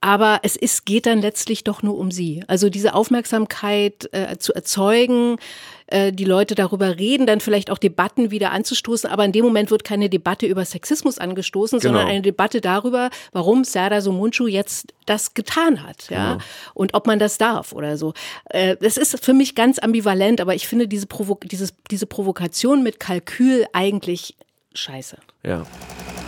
Aber 0.00 0.40
es 0.42 0.54
ist, 0.54 0.84
geht 0.84 1.06
dann 1.06 1.22
letztlich 1.22 1.64
doch 1.64 1.82
nur 1.82 1.96
um 1.96 2.10
sie. 2.10 2.44
Also 2.46 2.68
diese 2.68 2.94
Aufmerksamkeit 2.94 4.10
äh, 4.12 4.36
zu 4.36 4.52
erzeugen, 4.52 5.38
äh, 5.86 6.12
die 6.12 6.24
Leute 6.24 6.54
darüber 6.54 6.98
reden, 6.98 7.26
dann 7.26 7.40
vielleicht 7.40 7.70
auch 7.70 7.78
Debatten 7.78 8.30
wieder 8.30 8.52
anzustoßen. 8.52 9.10
Aber 9.10 9.24
in 9.24 9.32
dem 9.32 9.44
Moment 9.44 9.70
wird 9.70 9.84
keine 9.84 10.08
Debatte 10.08 10.46
über 10.46 10.64
Sexismus 10.64 11.18
angestoßen, 11.18 11.80
sondern 11.80 12.02
Genau. 12.02 12.12
eine 12.12 12.22
Debatte 12.22 12.60
darüber, 12.60 13.10
warum 13.32 13.64
Serdar 13.64 14.00
Somuncu 14.00 14.46
jetzt 14.46 14.94
das 15.06 15.34
getan 15.34 15.82
hat, 15.82 16.08
ja, 16.10 16.38
und 16.72 16.94
ob 16.94 17.06
man 17.06 17.18
das 17.18 17.36
darf 17.36 17.72
oder 17.72 17.96
so. 17.98 18.14
Äh, 18.50 18.76
das 18.80 18.96
ist 18.96 19.22
für 19.24 19.34
mich 19.34 19.54
ganz 19.54 19.78
ambivalent, 19.78 20.40
aber 20.40 20.54
ich 20.54 20.66
finde 20.66 20.88
diese, 20.88 21.06
Provo 21.06 21.38
dieses, 21.42 21.74
diese 21.90 22.06
Provokation 22.06 22.82
mit 22.82 22.98
Kalkül 23.00 23.66
eigentlich 23.72 24.36
scheiße. 24.74 25.18
Ja. 25.44 25.62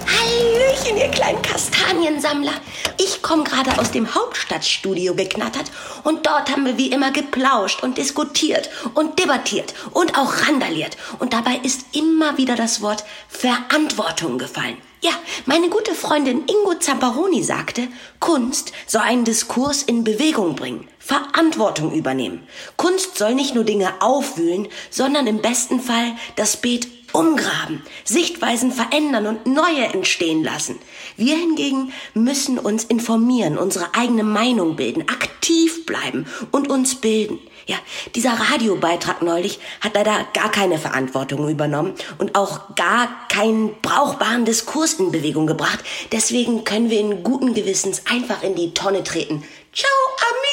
Hallöchen, 0.06 0.98
ihr 0.98 1.08
kleinen 1.08 1.40
Kastaniensammler. 1.40 2.52
Ich 2.98 3.22
komme 3.22 3.44
gerade 3.44 3.78
aus 3.78 3.90
dem 3.90 4.14
Hauptstadtstudio 4.14 5.14
geknattert 5.14 5.70
und 6.04 6.26
dort 6.26 6.50
haben 6.50 6.66
wir 6.66 6.76
wie 6.76 6.92
immer 6.92 7.12
geplauscht 7.12 7.82
und 7.82 7.96
diskutiert 7.96 8.68
und 8.94 9.18
debattiert 9.18 9.74
und 9.92 10.18
auch 10.18 10.46
randaliert. 10.46 10.98
Und 11.18 11.32
dabei 11.32 11.60
ist 11.62 11.96
immer 11.96 12.36
wieder 12.36 12.56
das 12.56 12.82
Wort 12.82 13.04
Verantwortung 13.28 14.36
gefallen. 14.36 14.76
Ja, 15.02 15.12
meine 15.46 15.68
gute 15.68 15.94
Freundin 15.94 16.44
Ingo 16.46 16.74
Zamperoni 16.78 17.42
sagte, 17.42 17.88
Kunst 18.20 18.72
soll 18.86 19.02
einen 19.02 19.24
Diskurs 19.24 19.82
in 19.82 20.04
Bewegung 20.04 20.56
bringen, 20.56 20.88
Verantwortung 20.98 21.92
übernehmen. 21.92 22.46
Kunst 22.76 23.16
soll 23.16 23.34
nicht 23.34 23.54
nur 23.54 23.64
Dinge 23.64 23.94
aufwühlen, 24.00 24.68
sondern 24.90 25.26
im 25.26 25.40
besten 25.40 25.80
Fall 25.80 26.16
das 26.36 26.56
Beet 26.56 26.95
umgraben, 27.16 27.82
Sichtweisen 28.04 28.70
verändern 28.70 29.26
und 29.26 29.46
neue 29.46 29.84
entstehen 29.86 30.44
lassen. 30.44 30.78
Wir 31.16 31.36
hingegen 31.36 31.92
müssen 32.14 32.58
uns 32.58 32.84
informieren, 32.84 33.56
unsere 33.56 33.94
eigene 33.94 34.22
Meinung 34.22 34.76
bilden, 34.76 35.08
aktiv 35.08 35.86
bleiben 35.86 36.26
und 36.52 36.70
uns 36.70 36.96
bilden. 36.96 37.38
Ja, 37.66 37.76
dieser 38.14 38.34
Radiobeitrag 38.34 39.22
neulich 39.22 39.58
hat 39.80 39.94
leider 39.94 40.26
gar 40.34 40.52
keine 40.52 40.78
Verantwortung 40.78 41.48
übernommen 41.48 41.94
und 42.18 42.36
auch 42.36 42.76
gar 42.76 43.26
keinen 43.28 43.74
brauchbaren 43.82 44.44
Diskurs 44.44 44.94
in 44.94 45.10
Bewegung 45.10 45.48
gebracht. 45.48 45.80
Deswegen 46.12 46.62
können 46.62 46.90
wir 46.90 47.00
in 47.00 47.24
guten 47.24 47.54
Gewissens 47.54 48.02
einfach 48.08 48.44
in 48.44 48.54
die 48.54 48.72
Tonne 48.72 49.02
treten. 49.02 49.42
Ciao, 49.72 49.90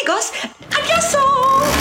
amigos. 0.07 0.31
Adiaso. 0.75 1.72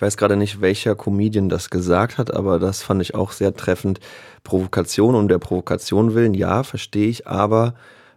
Ich 0.00 0.02
weiß 0.02 0.16
gerade 0.16 0.36
nicht, 0.38 0.62
welcher 0.62 0.96
Comedian 0.96 1.50
das 1.50 1.68
gesagt 1.68 2.16
hat, 2.16 2.32
aber 2.32 2.58
das 2.58 2.82
fand 2.82 3.02
ich 3.02 3.14
auch 3.14 3.32
sehr 3.32 3.52
treffend. 3.52 4.00
Provokation 4.44 5.14
um 5.14 5.28
der 5.28 5.38
Provokation 5.38 6.14
willen, 6.14 6.32
ja, 6.32 6.62
verstehe 6.62 7.08
ich, 7.08 7.26
aber 7.26 7.74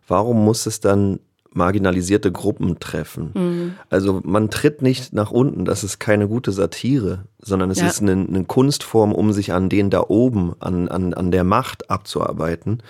warum 0.08 0.46
muss 0.46 0.66
es 0.66 0.80
dann 0.80 1.20
marginalisierte 1.56 2.32
Gruppen 2.32 2.80
treffen? 2.80 3.76
Also 3.90 4.22
man 4.24 4.50
tritt 4.50 4.82
nicht 4.82 5.14
nach 5.14 5.32
unten, 5.32 5.66
das 5.66 5.84
ist 5.84 6.00
keine 6.00 6.28
gute 6.28 6.52
Satire, 6.52 7.26
sondern 7.40 7.70
es 7.72 7.80
Ja. 7.80 7.88
ist 7.88 8.02
eine, 8.02 8.14
eine 8.14 8.44
Kunstform, 8.46 9.12
um 9.14 9.34
sich 9.34 9.54
an 9.54 9.70
den 9.70 9.90
da 9.90 10.02
oben, 10.08 10.54
an, 10.60 10.88
an, 10.88 11.14
an 11.14 11.32
der 11.32 11.44
Macht 11.44 11.90
abzuarbeiten. 11.90 12.82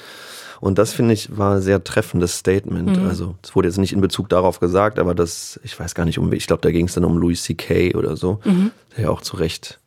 Und 0.61 0.77
das 0.77 0.93
finde 0.93 1.13
ich 1.13 1.37
war 1.37 1.55
ein 1.55 1.61
sehr 1.61 1.83
treffendes 1.83 2.37
Statement. 2.37 2.97
Also 2.99 3.35
es 3.43 3.53
wurde 3.53 3.67
jetzt 3.67 3.77
nicht 3.77 3.91
in 3.91 3.99
Bezug 3.99 4.29
darauf 4.29 4.61
gesagt, 4.61 4.97
aber 4.97 5.13
das, 5.13 5.59
ich 5.63 5.77
weiß 5.77 5.93
gar 5.93 6.05
nicht 6.05 6.19
um, 6.19 6.31
ich 6.31 6.47
glaube, 6.47 6.61
da 6.61 6.71
ging 6.71 6.85
es 6.85 6.93
dann 6.93 7.03
um 7.03 7.17
Louis 7.17 7.43
C.K. 7.43 7.95
oder 7.95 8.15
so, 8.15 8.39
der 8.95 9.03
ja 9.05 9.09
auch 9.09 9.19
zu 9.21 9.35
Recht 9.35 9.81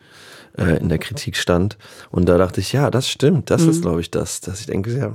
äh, 0.58 0.76
in 0.78 0.90
der 0.90 0.98
Kritik 0.98 1.36
stand. 1.38 1.78
Und 2.10 2.28
da 2.28 2.36
dachte 2.36 2.60
ich, 2.60 2.72
ja, 2.74 2.90
das 2.90 3.08
stimmt, 3.08 3.50
das 3.50 3.62
ist, 3.62 3.80
glaube 3.82 4.02
ich, 4.02 4.10
das, 4.10 4.42
dass 4.42 4.60
ich 4.60 4.66
denke, 4.66 4.94
ja, 4.94 5.14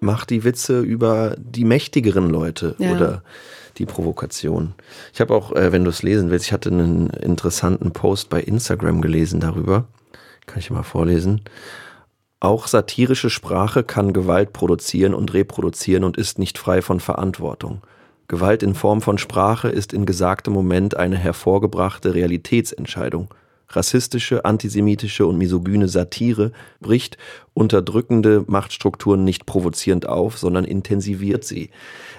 mach 0.00 0.24
die 0.24 0.44
Witze 0.44 0.80
über 0.80 1.36
die 1.38 1.64
mächtigeren 1.64 2.28
Leute 2.30 2.74
Ja. 2.78 2.92
oder 2.92 3.22
die 3.78 3.86
Provokation. 3.86 4.74
Ich 5.14 5.20
habe 5.20 5.34
auch, 5.34 5.52
äh, 5.52 5.72
wenn 5.72 5.84
du 5.84 5.90
es 5.90 6.02
lesen 6.02 6.30
willst, 6.30 6.46
ich 6.46 6.52
hatte 6.52 6.70
einen 6.70 7.08
interessanten 7.10 7.92
Post 7.92 8.28
bei 8.28 8.40
Instagram 8.40 9.00
gelesen 9.00 9.40
darüber. 9.40 9.86
Kann 10.46 10.58
ich 10.58 10.70
mal 10.70 10.82
vorlesen. 10.82 11.42
Auch 12.40 12.66
satirische 12.66 13.30
Sprache 13.30 13.84
kann 13.84 14.12
Gewalt 14.12 14.52
produzieren 14.52 15.14
und 15.14 15.34
reproduzieren 15.34 16.04
und 16.04 16.16
ist 16.16 16.38
nicht 16.38 16.58
frei 16.58 16.80
von 16.82 16.98
Verantwortung. 16.98 17.82
Gewalt 18.28 18.62
in 18.62 18.74
Form 18.74 19.02
von 19.02 19.18
Sprache 19.18 19.68
ist 19.68 19.92
in 19.92 20.06
gesagtem 20.06 20.54
Moment 20.54 20.96
eine 20.96 21.16
hervorgebrachte 21.16 22.14
Realitätsentscheidung. 22.14 23.28
Rassistische, 23.72 24.44
antisemitische 24.44 25.26
und 25.26 25.38
misogyne 25.38 25.86
Satire 25.86 26.50
bricht 26.80 27.18
unterdrückende 27.54 28.44
Machtstrukturen 28.48 29.24
nicht 29.24 29.46
provozierend 29.46 30.08
auf, 30.08 30.38
sondern 30.38 30.64
intensiviert 30.64 31.44
sie. 31.44 31.70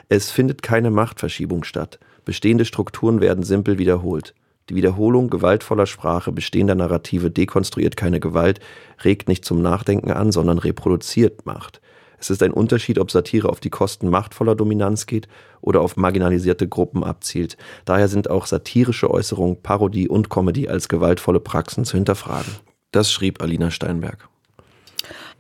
Es 0.07 0.31
findet 0.31 0.63
keine 0.63 0.91
Machtverschiebung 0.91 1.65
statt. 1.65 1.99
Bestehende 2.23 2.63
Strukturen 2.63 3.19
werden 3.19 3.43
simpel 3.43 3.77
wiederholt. 3.77 4.33
Die 4.69 4.75
Wiederholung 4.75 5.29
gewaltvoller 5.29 5.87
Sprache 5.87 6.31
bestehender 6.31 6.75
Narrative 6.75 7.29
dekonstruiert 7.29 7.97
keine 7.97 8.21
Gewalt, 8.21 8.61
regt 9.03 9.27
nicht 9.27 9.43
zum 9.43 9.61
Nachdenken 9.61 10.11
an, 10.11 10.31
sondern 10.31 10.57
reproduziert 10.57 11.45
Macht. 11.45 11.81
Es 12.17 12.29
ist 12.29 12.43
ein 12.43 12.53
Unterschied, 12.53 12.99
ob 12.99 13.11
Satire 13.11 13.49
auf 13.49 13.59
die 13.59 13.71
Kosten 13.71 14.07
machtvoller 14.07 14.55
Dominanz 14.55 15.07
geht 15.07 15.27
oder 15.62 15.82
auf 15.82 15.95
marginalisierte 15.97 16.67
Gruppen 16.67 17.04
abzielt. 17.04 17.58
Daher 17.86 18.08
sind 18.08 18.30
auch 18.30 18.45
satirische 18.45 19.10
Äußerungen, 19.10 19.62
Parodie 19.62 20.10
und 20.10 20.30
Comedy 20.30 20.67
als 20.67 20.89
gewaltvolle 20.89 21.39
Praxen 21.39 21.86
zu 21.86 21.97
hinterfragen. 21.97 22.52
Das 22.91 23.12
schrieb 23.12 23.41
Alina 23.41 23.71
Steinberg. 23.71 24.28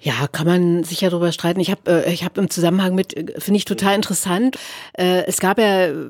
Ja, 0.03 0.27
kann 0.31 0.47
man 0.47 0.83
sicher 0.83 1.11
darüber 1.11 1.31
streiten. 1.31 1.59
Ich 1.59 1.69
habe 1.69 2.05
äh, 2.07 2.11
ich 2.11 2.23
hab 2.23 2.35
im 2.39 2.49
Zusammenhang 2.49 2.95
mit, 2.95 3.15
äh, 3.15 3.39
finde 3.39 3.59
ich 3.59 3.65
total 3.65 3.93
interessant, 3.95 4.57
äh, 4.93 5.25
es 5.27 5.39
gab 5.39 5.59
ja 5.59 5.89
äh, 5.89 6.03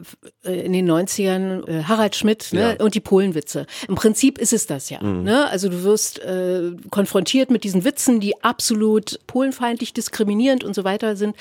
in 0.43 0.71
den 0.71 0.89
90ern 0.89 1.67
äh, 1.67 1.83
Harald 1.83 2.15
Schmidt 2.15 2.53
ne, 2.53 2.77
Ja. 2.79 2.85
und 2.85 2.95
die 2.95 3.01
Polenwitze. 3.01 3.65
Im 3.89 3.95
Prinzip 3.95 4.37
ist 4.37 4.53
es 4.53 4.65
das 4.65 4.89
ja. 4.89 5.03
Ne? 5.03 5.45
Also 5.49 5.67
du 5.67 5.83
wirst 5.83 6.19
äh, 6.19 6.71
konfrontiert 6.89 7.51
mit 7.51 7.65
diesen 7.65 7.83
Witzen, 7.83 8.21
die 8.21 8.41
absolut 8.41 9.19
polenfeindlich, 9.27 9.91
diskriminierend 9.91 10.63
und 10.63 10.73
so 10.73 10.85
weiter 10.85 11.17
sind. 11.17 11.35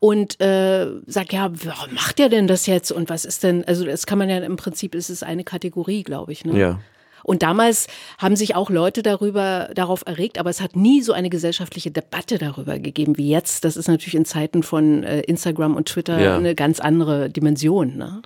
Und 0.00 0.40
äh, 0.40 0.86
sag, 1.06 1.32
ja, 1.32 1.52
warum 1.62 1.94
macht 1.94 2.18
der 2.18 2.30
denn 2.30 2.46
das 2.46 2.66
jetzt? 2.66 2.90
Und 2.90 3.10
was 3.10 3.24
ist 3.26 3.42
denn, 3.42 3.64
also 3.66 3.84
das 3.84 4.06
kann 4.06 4.18
man 4.18 4.30
ja 4.30 4.38
im 4.38 4.56
Prinzip, 4.56 4.94
ist 4.94 5.10
es 5.10 5.22
eine 5.22 5.44
Kategorie, 5.44 6.02
glaube 6.02 6.32
ich. 6.32 6.44
Ne? 6.44 6.58
Ja. 6.58 6.80
Und 7.22 7.42
damals 7.42 7.86
haben 8.16 8.34
sich 8.34 8.54
auch 8.54 8.70
Leute 8.70 9.02
darüber, 9.02 9.68
darauf 9.74 10.02
erregt, 10.06 10.38
aber 10.38 10.48
es 10.48 10.62
hat 10.62 10.74
nie 10.74 11.02
so 11.02 11.12
eine 11.12 11.28
gesellschaftliche 11.28 11.90
Debatte 11.90 12.38
darüber 12.38 12.78
gegeben 12.78 13.18
wie 13.18 13.28
jetzt. 13.28 13.64
Das 13.66 13.76
ist 13.76 13.88
natürlich 13.88 14.14
in 14.14 14.24
Zeiten 14.24 14.62
von 14.62 15.04
äh, 15.04 15.20
Instagram 15.20 15.76
und 15.76 15.86
Twitter 15.88 16.18
Ja. 16.18 16.36
eine 16.38 16.54
ganz 16.54 16.80
andere 16.80 17.28
Dimension. 17.28 17.98
Ne? 17.98 18.22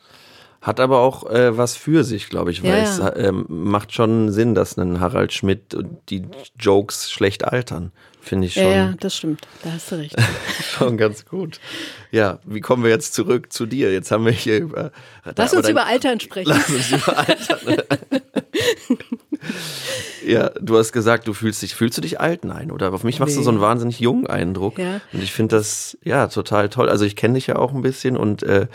Hat 0.64 0.80
aber 0.80 1.00
auch 1.00 1.28
äh, 1.30 1.58
was 1.58 1.76
für 1.76 2.04
sich, 2.04 2.30
glaube 2.30 2.50
ich, 2.50 2.62
weil 2.62 2.70
Ja, 2.70 2.76
es 2.82 2.96
ja. 2.98 3.14
ähm, 3.16 3.44
macht 3.48 3.92
schon 3.92 4.32
Sinn, 4.32 4.54
dass 4.54 4.78
ein 4.78 4.98
Harald 4.98 5.34
Schmidt 5.34 5.74
und 5.74 5.98
die 6.08 6.22
Jokes 6.58 7.12
schlecht 7.12 7.44
altern. 7.44 7.92
Finde 8.22 8.46
ich 8.46 8.54
schon, 8.54 8.62
Ja, 8.62 8.70
ja, 8.70 8.94
das 8.98 9.14
stimmt. 9.14 9.42
Da 9.62 9.72
hast 9.72 9.92
du 9.92 9.96
recht. 9.96 10.16
schon 10.78 10.96
ganz 10.96 11.26
gut. 11.26 11.60
Ja, 12.10 12.38
wie 12.46 12.60
kommen 12.60 12.82
wir 12.82 12.88
jetzt 12.90 13.12
zurück 13.12 13.52
zu 13.52 13.66
dir? 13.66 13.92
Jetzt 13.92 14.10
haben 14.10 14.24
wir 14.24 14.32
hier 14.32 14.56
über. 14.56 14.90
Lass 15.36 15.50
aber 15.50 15.58
uns 15.58 15.68
über 15.68 15.84
Altern 15.86 16.18
sprechen. 16.18 16.48
Lass 16.48 16.70
uns 16.70 16.90
über 16.90 17.18
Altern. 17.18 17.58
ja, 20.26 20.48
du 20.60 20.78
hast 20.78 20.92
gesagt, 20.92 21.28
du 21.28 21.34
fühlst 21.34 21.60
dich, 21.62 21.74
fühlst 21.74 21.98
du 21.98 22.02
dich 22.02 22.18
alt? 22.20 22.44
Nein, 22.46 22.70
oder? 22.70 22.90
Auf 22.92 23.04
mich 23.04 23.20
machst 23.20 23.34
du 23.36 23.40
Nee. 23.40 23.44
so 23.44 23.50
einen 23.50 23.60
wahnsinnig 23.60 24.00
jungen 24.00 24.26
Eindruck. 24.26 24.78
Ja. 24.78 25.00
Und 25.12 25.22
ich 25.22 25.32
finde 25.32 25.56
das, 25.56 25.98
ja, 26.02 26.26
total 26.28 26.70
toll. 26.70 26.88
Also 26.88 27.04
ich 27.04 27.16
kenne 27.16 27.34
dich 27.34 27.46
ja 27.48 27.56
auch 27.56 27.74
ein 27.74 27.82
bisschen 27.82 28.16
und 28.16 28.42
äh, 28.42 28.66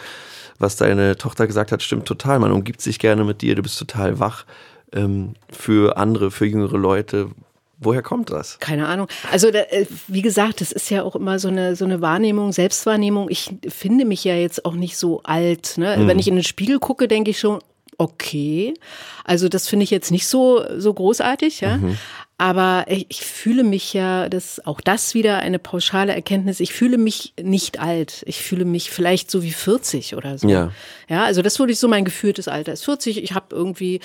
was 0.60 0.76
deine 0.76 1.18
Tochter 1.18 1.48
gesagt 1.48 1.72
hat, 1.72 1.82
stimmt 1.82 2.06
total. 2.06 2.40
Man 2.40 2.52
umgibt 2.52 2.82
sich 2.82 3.00
gerne 3.00 3.24
mit 3.24 3.42
dir, 3.42 3.56
du 3.56 3.64
bist 3.64 3.80
total 3.80 4.20
wach 4.20 4.46
ähm, 4.94 5.34
für 5.50 5.98
andere, 5.98 6.32
für 6.32 6.46
jüngere 6.46 6.78
Leute. 6.78 7.30
Woher 7.82 8.02
kommt 8.02 8.30
das? 8.30 8.60
Keine 8.60 8.88
Ahnung. 8.88 9.08
Also 9.32 9.52
da, 9.52 9.60
äh, 9.60 9.86
wie 10.08 10.22
gesagt, 10.22 10.60
das 10.60 10.74
ist 10.74 10.90
ja 10.90 11.04
auch 11.04 11.16
immer 11.16 11.40
so 11.40 11.48
eine 11.48 11.78
so 11.78 11.86
eine 11.86 12.02
Wahrnehmung, 12.02 12.52
Selbstwahrnehmung. 12.52 13.30
Ich 13.30 13.56
finde 13.70 14.04
mich 14.04 14.26
ja 14.26 14.36
jetzt 14.36 14.66
auch 14.66 14.74
nicht 14.74 14.98
so 14.98 15.24
alt. 15.24 15.78
Ne? 15.78 15.96
Wenn 16.06 16.20
ich 16.20 16.28
in 16.28 16.36
den 16.36 16.44
Spiegel 16.44 16.80
gucke, 16.80 17.08
denke 17.08 17.32
ich 17.32 17.40
schon, 17.40 17.60
okay. 17.98 18.74
Also 19.24 19.48
das 19.48 19.70
finde 19.70 19.86
ich 19.86 19.92
jetzt 19.92 20.12
nicht 20.12 20.28
so 20.28 20.62
so 20.78 20.94
großartig, 20.94 21.62
ja. 21.62 21.80
Aber 22.40 22.86
ich, 22.88 23.20
fühle 23.26 23.66
mich 23.66 23.94
ja, 23.94 24.30
das 24.30 24.66
auch 24.66 24.80
das 24.80 25.14
wieder 25.14 25.40
eine 25.40 25.60
pauschale 25.60 26.16
Erkenntnis. 26.16 26.62
Ich 26.62 26.72
fühle 26.72 26.98
mich 26.98 27.34
nicht 27.38 27.82
alt. 27.82 28.24
Ich 28.28 28.42
fühle 28.42 28.64
mich 28.64 28.92
vielleicht 28.92 29.30
so 29.30 29.44
wie 29.44 29.52
40 29.52 30.16
oder 30.16 30.38
so. 30.38 30.48
Ja. 30.48 30.72
Ja, 31.10 31.26
also 31.26 31.42
das 31.42 31.60
würde 31.60 31.74
ich 31.74 31.80
so 31.80 31.90
mein 31.90 32.06
gefühltes 32.06 32.48
Alter 32.48 32.72
ist 32.72 32.86
40. 32.86 33.22
Ich 33.22 33.34
habe 33.34 33.54
irgendwie 33.54 34.00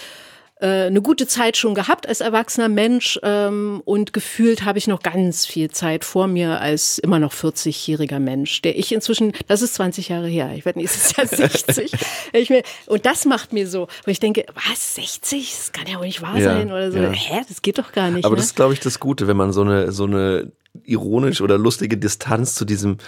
äh, 0.60 0.86
eine 0.86 1.02
gute 1.02 1.26
Zeit 1.26 1.56
schon 1.56 1.74
gehabt 1.74 2.06
als 2.08 2.20
erwachsener 2.20 2.68
Mensch 2.68 3.18
ähm, 3.22 3.82
und 3.84 4.12
gefühlt 4.12 4.64
habe 4.64 4.78
ich 4.78 4.86
noch 4.86 5.02
ganz 5.02 5.46
viel 5.46 5.70
Zeit 5.70 6.04
vor 6.04 6.26
mir 6.26 6.60
als 6.60 6.98
immer 6.98 7.18
noch 7.18 7.32
40-jähriger 7.32 8.20
Mensch, 8.20 8.62
der 8.62 8.78
ich 8.78 8.92
inzwischen, 8.92 9.32
das 9.48 9.62
ist 9.62 9.74
20 9.74 10.08
Jahre 10.10 10.28
her, 10.28 10.52
ich 10.54 10.64
werde 10.64 10.78
nächstes 10.78 11.16
Jahr 11.16 11.26
60. 11.48 11.92
ich 12.32 12.50
mir, 12.50 12.62
und 12.86 13.04
das 13.04 13.24
macht 13.24 13.52
mir 13.52 13.66
so, 13.66 13.88
wo 14.04 14.10
ich 14.10 14.20
denke, 14.20 14.46
was, 14.54 14.94
60? 14.94 15.50
Das 15.50 15.72
kann 15.72 15.86
ja 15.86 15.98
wohl 15.98 16.06
nicht 16.06 16.22
wahr 16.22 16.38
Ja, 16.38 16.54
sein 16.54 16.70
oder 16.70 16.92
so. 16.92 16.98
ja. 16.98 17.10
Hä, 17.10 17.40
das 17.48 17.60
geht 17.62 17.78
doch 17.78 17.92
gar 17.92 18.10
nicht. 18.10 18.24
Aber 18.24 18.34
ne? 18.34 18.38
das 18.38 18.46
ist, 18.46 18.56
glaube 18.56 18.74
ich, 18.74 18.80
das 18.80 19.00
Gute, 19.00 19.26
wenn 19.26 19.36
man 19.36 19.52
so 19.52 19.62
eine, 19.62 19.90
so 19.92 20.04
eine 20.04 20.52
ironisch 20.86 21.40
oder 21.40 21.56
lustige 21.58 21.96
Distanz 21.96 22.54
zu 22.54 22.64
diesem, 22.64 22.98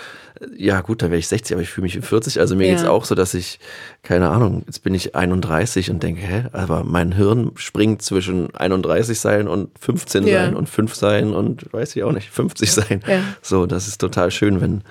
äh, 0.40 0.46
ja 0.56 0.80
gut, 0.80 1.02
da 1.02 1.06
wäre 1.06 1.18
ich 1.18 1.28
60, 1.28 1.54
aber 1.54 1.62
ich 1.62 1.68
fühle 1.70 1.84
mich 1.84 1.96
wie 1.96 2.02
40. 2.02 2.40
Also 2.40 2.56
mir 2.56 2.66
Ja. 2.66 2.74
geht's 2.74 2.84
auch 2.86 3.04
so, 3.04 3.14
dass 3.14 3.34
ich, 3.34 3.58
keine 4.02 4.28
Ahnung, 4.30 4.62
jetzt 4.66 4.82
bin 4.82 4.94
ich 4.94 5.14
31 5.14 5.90
und 5.90 6.02
denke, 6.02 6.20
hä, 6.22 6.44
aber 6.52 6.84
mein 6.84 7.12
Hirn 7.12 7.52
springt 7.56 8.02
zwischen 8.02 8.54
31 8.54 9.18
sein 9.20 9.48
und 9.48 9.70
15 9.78 10.26
Ja. 10.26 10.42
sein 10.44 10.54
und 10.54 10.68
5 10.68 10.94
sein 10.94 11.32
und 11.34 11.72
weiß 11.72 11.96
ich 11.96 12.02
auch 12.02 12.12
nicht, 12.12 12.30
50 12.30 12.72
sein. 12.72 13.02
Ja. 13.06 13.20
So, 13.42 13.66
das 13.66 13.88
ist 13.88 13.98
total 14.00 14.30
schön, 14.30 14.60
wenn 14.60 14.82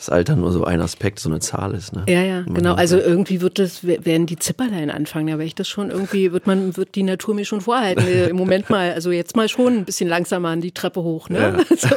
das 0.00 0.08
Alter 0.08 0.34
nur 0.34 0.50
so 0.50 0.64
ein 0.64 0.80
Aspekt, 0.80 1.20
so 1.20 1.28
eine 1.28 1.40
Zahl 1.40 1.74
ist. 1.74 1.92
Ne? 1.94 2.04
Ja, 2.08 2.22
ja, 2.22 2.40
genau. 2.40 2.72
Also 2.74 2.96
irgendwie 2.96 3.42
wird 3.42 3.58
das, 3.58 3.84
werden 3.86 4.24
die 4.24 4.38
Zipperlein 4.38 4.90
anfangen. 4.90 5.26
Da 5.26 5.32
werde 5.34 5.44
ich 5.44 5.54
das 5.54 5.68
schon 5.68 5.90
irgendwie, 5.90 6.32
wird 6.32 6.46
man, 6.46 6.74
wird 6.78 6.94
die 6.94 7.02
Natur 7.02 7.34
mir 7.34 7.44
schon 7.44 7.60
vorhalten. 7.60 8.00
Äh, 8.06 8.30
Im 8.30 8.36
Moment 8.36 8.70
mal, 8.70 8.92
also 8.94 9.10
jetzt 9.10 9.36
mal 9.36 9.46
schon 9.50 9.74
ein 9.80 9.84
bisschen 9.84 10.08
langsamer 10.08 10.48
an 10.48 10.62
die 10.62 10.72
Treppe 10.72 11.02
hoch, 11.02 11.28
ne? 11.28 11.64
So, 11.76 11.88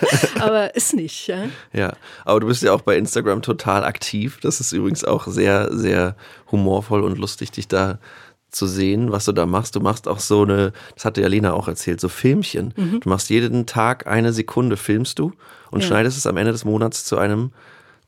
aber 0.42 0.76
ist 0.76 0.94
nicht, 0.94 1.28
ja. 1.28 1.46
Ja, 1.72 1.94
aber 2.26 2.42
du 2.42 2.48
bist 2.48 2.62
ja 2.62 2.74
auch 2.74 2.82
bei 2.82 2.98
Instagram 2.98 3.42
total 3.42 3.86
aktiv. 3.86 4.39
Das 4.42 4.60
ist 4.60 4.74
übrigens 4.74 5.06
auch 5.06 5.26
sehr, 5.28 5.70
sehr 5.72 6.18
humorvoll 6.52 7.04
und 7.04 7.18
lustig, 7.18 7.52
dich 7.52 7.70
da 7.70 8.00
zu 8.52 8.68
sehen, 8.68 9.13
was 9.13 9.24
du 9.26 9.32
da 9.32 9.46
machst. 9.46 9.78
Du 9.78 9.80
machst 9.80 10.10
auch 10.10 10.20
so 10.20 10.44
eine, 10.44 10.74
das 10.94 11.06
hatte 11.06 11.22
ja 11.22 11.28
Lena 11.30 11.54
auch 11.54 11.70
erzählt, 11.70 12.02
so 12.02 12.10
Filmchen. 12.10 12.74
Du 13.02 13.08
machst 13.10 13.30
jeden 13.30 13.66
Tag 13.66 14.06
eine 14.08 14.34
Sekunde, 14.34 14.76
filmst 14.78 15.18
du 15.20 15.32
und 15.72 15.78
Mhm. 15.78 15.82
Ja. 15.82 15.88
schneidest 15.88 16.18
es 16.18 16.28
am 16.28 16.36
Ende 16.38 16.52
des 16.52 16.66
Monats 16.66 17.06
zu 17.06 17.18
einem 17.18 17.52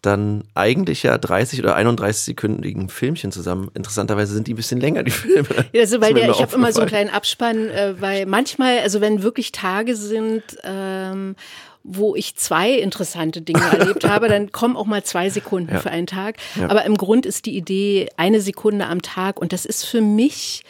dann 0.02 0.44
eigentlich 0.54 1.04
ja 1.04 1.18
30 1.18 1.60
oder 1.60 1.76
31-sekündigen 1.78 2.90
Filmchen 2.90 3.32
zusammen. 3.32 3.70
Interessanterweise 3.74 4.34
sind 4.34 4.48
die 4.48 4.54
ein 4.54 4.58
bisschen 4.58 4.80
länger, 4.80 5.04
die 5.04 5.12
Filme. 5.12 5.48
Ja, 5.74 5.82
also, 5.82 6.00
weil 6.02 6.14
der, 6.14 6.30
ich 6.30 6.42
habe 6.42 6.56
immer 6.56 6.72
so 6.72 6.82
einen 6.82 6.90
kleinen 6.90 7.10
Abspann, 7.10 7.70
äh, 7.70 7.96
weil 8.00 8.26
manchmal, 8.26 8.80
also 8.80 9.02
wenn 9.02 9.24
wirklich 9.24 9.52
Tage 9.52 9.96
sind, 9.96 10.44
ähm, 10.64 11.36
wo 11.84 12.16
ich 12.16 12.36
zwei 12.36 12.72
interessante 12.72 13.42
Dinge 13.42 13.62
erlebt 13.62 14.04
habe, 14.10 14.28
dann 14.28 14.52
kommen 14.52 14.76
auch 14.76 14.86
mal 14.86 15.04
zwei 15.04 15.30
Sekunden 15.30 15.74
Ja. 15.74 15.80
für 15.80 15.92
einen 15.92 16.08
Tag. 16.08 16.38
Ja. 16.60 16.70
Aber 16.70 16.84
im 16.86 16.98
Grund 16.98 17.26
ist 17.26 17.46
die 17.46 17.56
Idee 17.56 18.10
eine 18.18 18.42
Sekunde 18.42 18.88
am 18.88 19.02
Tag 19.02 19.40
und 19.40 19.54
das 19.54 19.66
ist 19.66 19.86
für 19.86 20.02
mich 20.02 20.64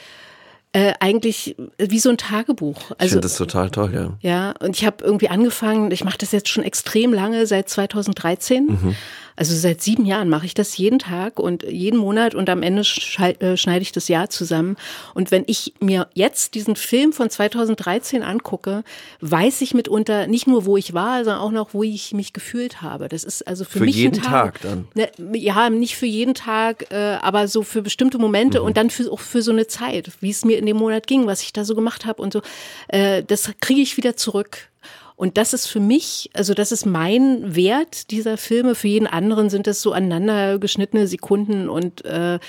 äh, 0.76 0.94
eigentlich 1.00 1.56
wie 1.78 2.00
so 2.00 2.10
ein 2.10 2.18
Tagebuch. 2.18 2.92
Ich 2.92 3.00
Also 3.00 3.12
finde 3.14 3.22
das 3.22 3.38
total 3.38 3.70
toll, 3.70 3.94
ja. 3.94 4.18
ja, 4.20 4.54
und 4.60 4.76
ich 4.76 4.86
habe 4.86 5.06
irgendwie 5.06 5.30
angefangen, 5.30 5.90
ich 5.92 6.04
mache 6.04 6.18
das 6.18 6.34
jetzt 6.34 6.50
schon 6.50 6.66
extrem 6.66 7.14
lange, 7.14 7.48
seit 7.48 7.70
2013. 7.70 8.66
Mhm. 8.66 8.96
Also 9.38 9.54
seit 9.56 9.82
sieben 9.82 10.06
Jahren 10.06 10.30
mache 10.30 10.46
ich 10.46 10.54
das 10.54 10.78
jeden 10.78 11.00
Tag 11.00 11.40
und 11.40 11.64
jeden 11.64 12.00
Monat 12.00 12.36
und 12.36 12.50
am 12.50 12.64
Ende 12.64 12.82
äh, 12.82 13.58
schneide 13.58 13.82
ich 13.82 13.92
das 13.92 14.08
Jahr 14.08 14.30
zusammen. 14.30 14.78
Und 15.14 15.32
wenn 15.32 15.44
ich 15.48 15.74
mir 15.82 16.08
jetzt 16.14 16.54
diesen 16.56 16.76
Film 16.76 17.12
von 17.12 17.30
2013 17.30 18.24
angucke, 18.24 18.84
weiß 19.22 19.62
ich 19.62 19.74
mitunter 19.74 20.28
nicht 20.28 20.48
nur, 20.48 20.66
wo 20.66 20.78
ich 20.78 20.94
war, 20.94 21.24
sondern 21.26 21.42
auch 21.42 21.52
noch, 21.52 21.74
wo 21.74 21.84
ich 21.84 22.14
mich 22.14 22.34
gefühlt 22.34 22.82
habe. 22.82 23.10
Das 23.10 23.24
ist 23.24 23.46
also 23.46 23.66
für, 23.66 23.80
Für 23.80 23.86
mich 23.86 23.96
jeden 23.96 24.16
ein 24.16 24.22
Tag. 24.22 24.62
Tag 24.62 24.62
dann? 24.62 24.88
Ne, 24.94 25.10
ja, 25.38 25.70
nicht 25.70 25.98
für 25.98 26.06
jeden 26.06 26.34
Tag, 26.34 26.92
äh, 26.92 27.18
aber 27.22 27.48
so 27.48 27.64
für 27.64 27.82
bestimmte 27.82 28.18
Momente 28.18 28.60
Mhm. 28.60 28.66
und 28.66 28.78
dann 28.78 28.90
für, 28.90 29.12
auch 29.12 29.20
für 29.20 29.42
so 29.42 29.52
eine 29.52 29.68
Zeit, 29.68 30.10
wie 30.22 30.30
es 30.30 30.46
mir 30.46 30.58
in 30.58 30.66
dem 30.66 30.78
Monat 30.78 31.08
ging, 31.08 31.26
was 31.28 31.42
ich 31.42 31.52
da 31.52 31.66
so 31.66 31.76
gemacht 31.76 32.06
habe 32.06 32.22
und 32.22 32.32
so. 32.34 32.42
Äh, 32.88 33.24
das 33.24 33.52
kriege 33.60 33.82
ich 33.82 33.98
wieder 33.98 34.16
zurück. 34.16 34.70
Und 35.16 35.38
das 35.38 35.54
ist 35.54 35.68
für 35.68 35.80
mich, 35.80 36.30
also 36.34 36.54
das 36.54 36.72
ist 36.72 36.86
mein 36.86 37.56
Wert 37.56 38.12
dieser 38.12 38.38
Filme. 38.38 38.76
Für 38.76 38.88
jeden 38.88 39.08
anderen 39.08 39.50
sind 39.50 39.66
das 39.68 39.82
so 39.82 39.94
aneinander 39.94 40.60
geschnittene 40.60 41.08
Sekunden 41.08 41.70
und 41.70 42.04
äh, 42.04 42.36
äh, 42.36 42.40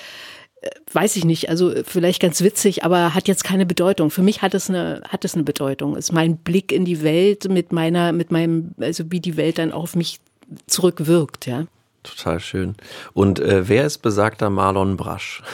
weiß 0.93 1.17
ich 1.17 1.25
nicht, 1.25 1.49
also 1.49 1.73
vielleicht 1.85 2.21
ganz 2.21 2.43
witzig, 2.43 2.85
aber 2.85 3.15
hat 3.15 3.29
jetzt 3.29 3.45
keine 3.45 3.67
Bedeutung. 3.67 4.11
Für 4.11 4.23
mich 4.23 4.43
hat 4.43 4.55
es 4.55 4.69
eine, 4.69 5.03
hat 5.09 5.25
es 5.25 5.35
eine 5.35 5.45
Bedeutung. 5.45 5.97
Ist 5.97 6.13
mein 6.13 6.39
Blick 6.39 6.73
in 6.73 6.85
die 6.85 7.03
Welt 7.03 7.49
mit 7.49 7.73
meiner, 7.73 8.13
mit 8.13 8.31
meinem, 8.31 8.75
also 8.81 9.05
wie 9.11 9.21
die 9.21 9.37
Welt 9.37 9.59
dann 9.59 9.73
auf 9.73 9.95
mich 9.95 10.21
zurückwirkt, 10.67 11.47
ja. 11.47 11.67
Total 12.07 12.41
schön. 12.41 12.75
Und 13.15 13.41
äh, 13.41 13.69
wer 13.69 13.85
ist 13.87 13.99
besagter 13.99 14.51
Marlon 14.51 14.97
Brasch? 14.97 15.43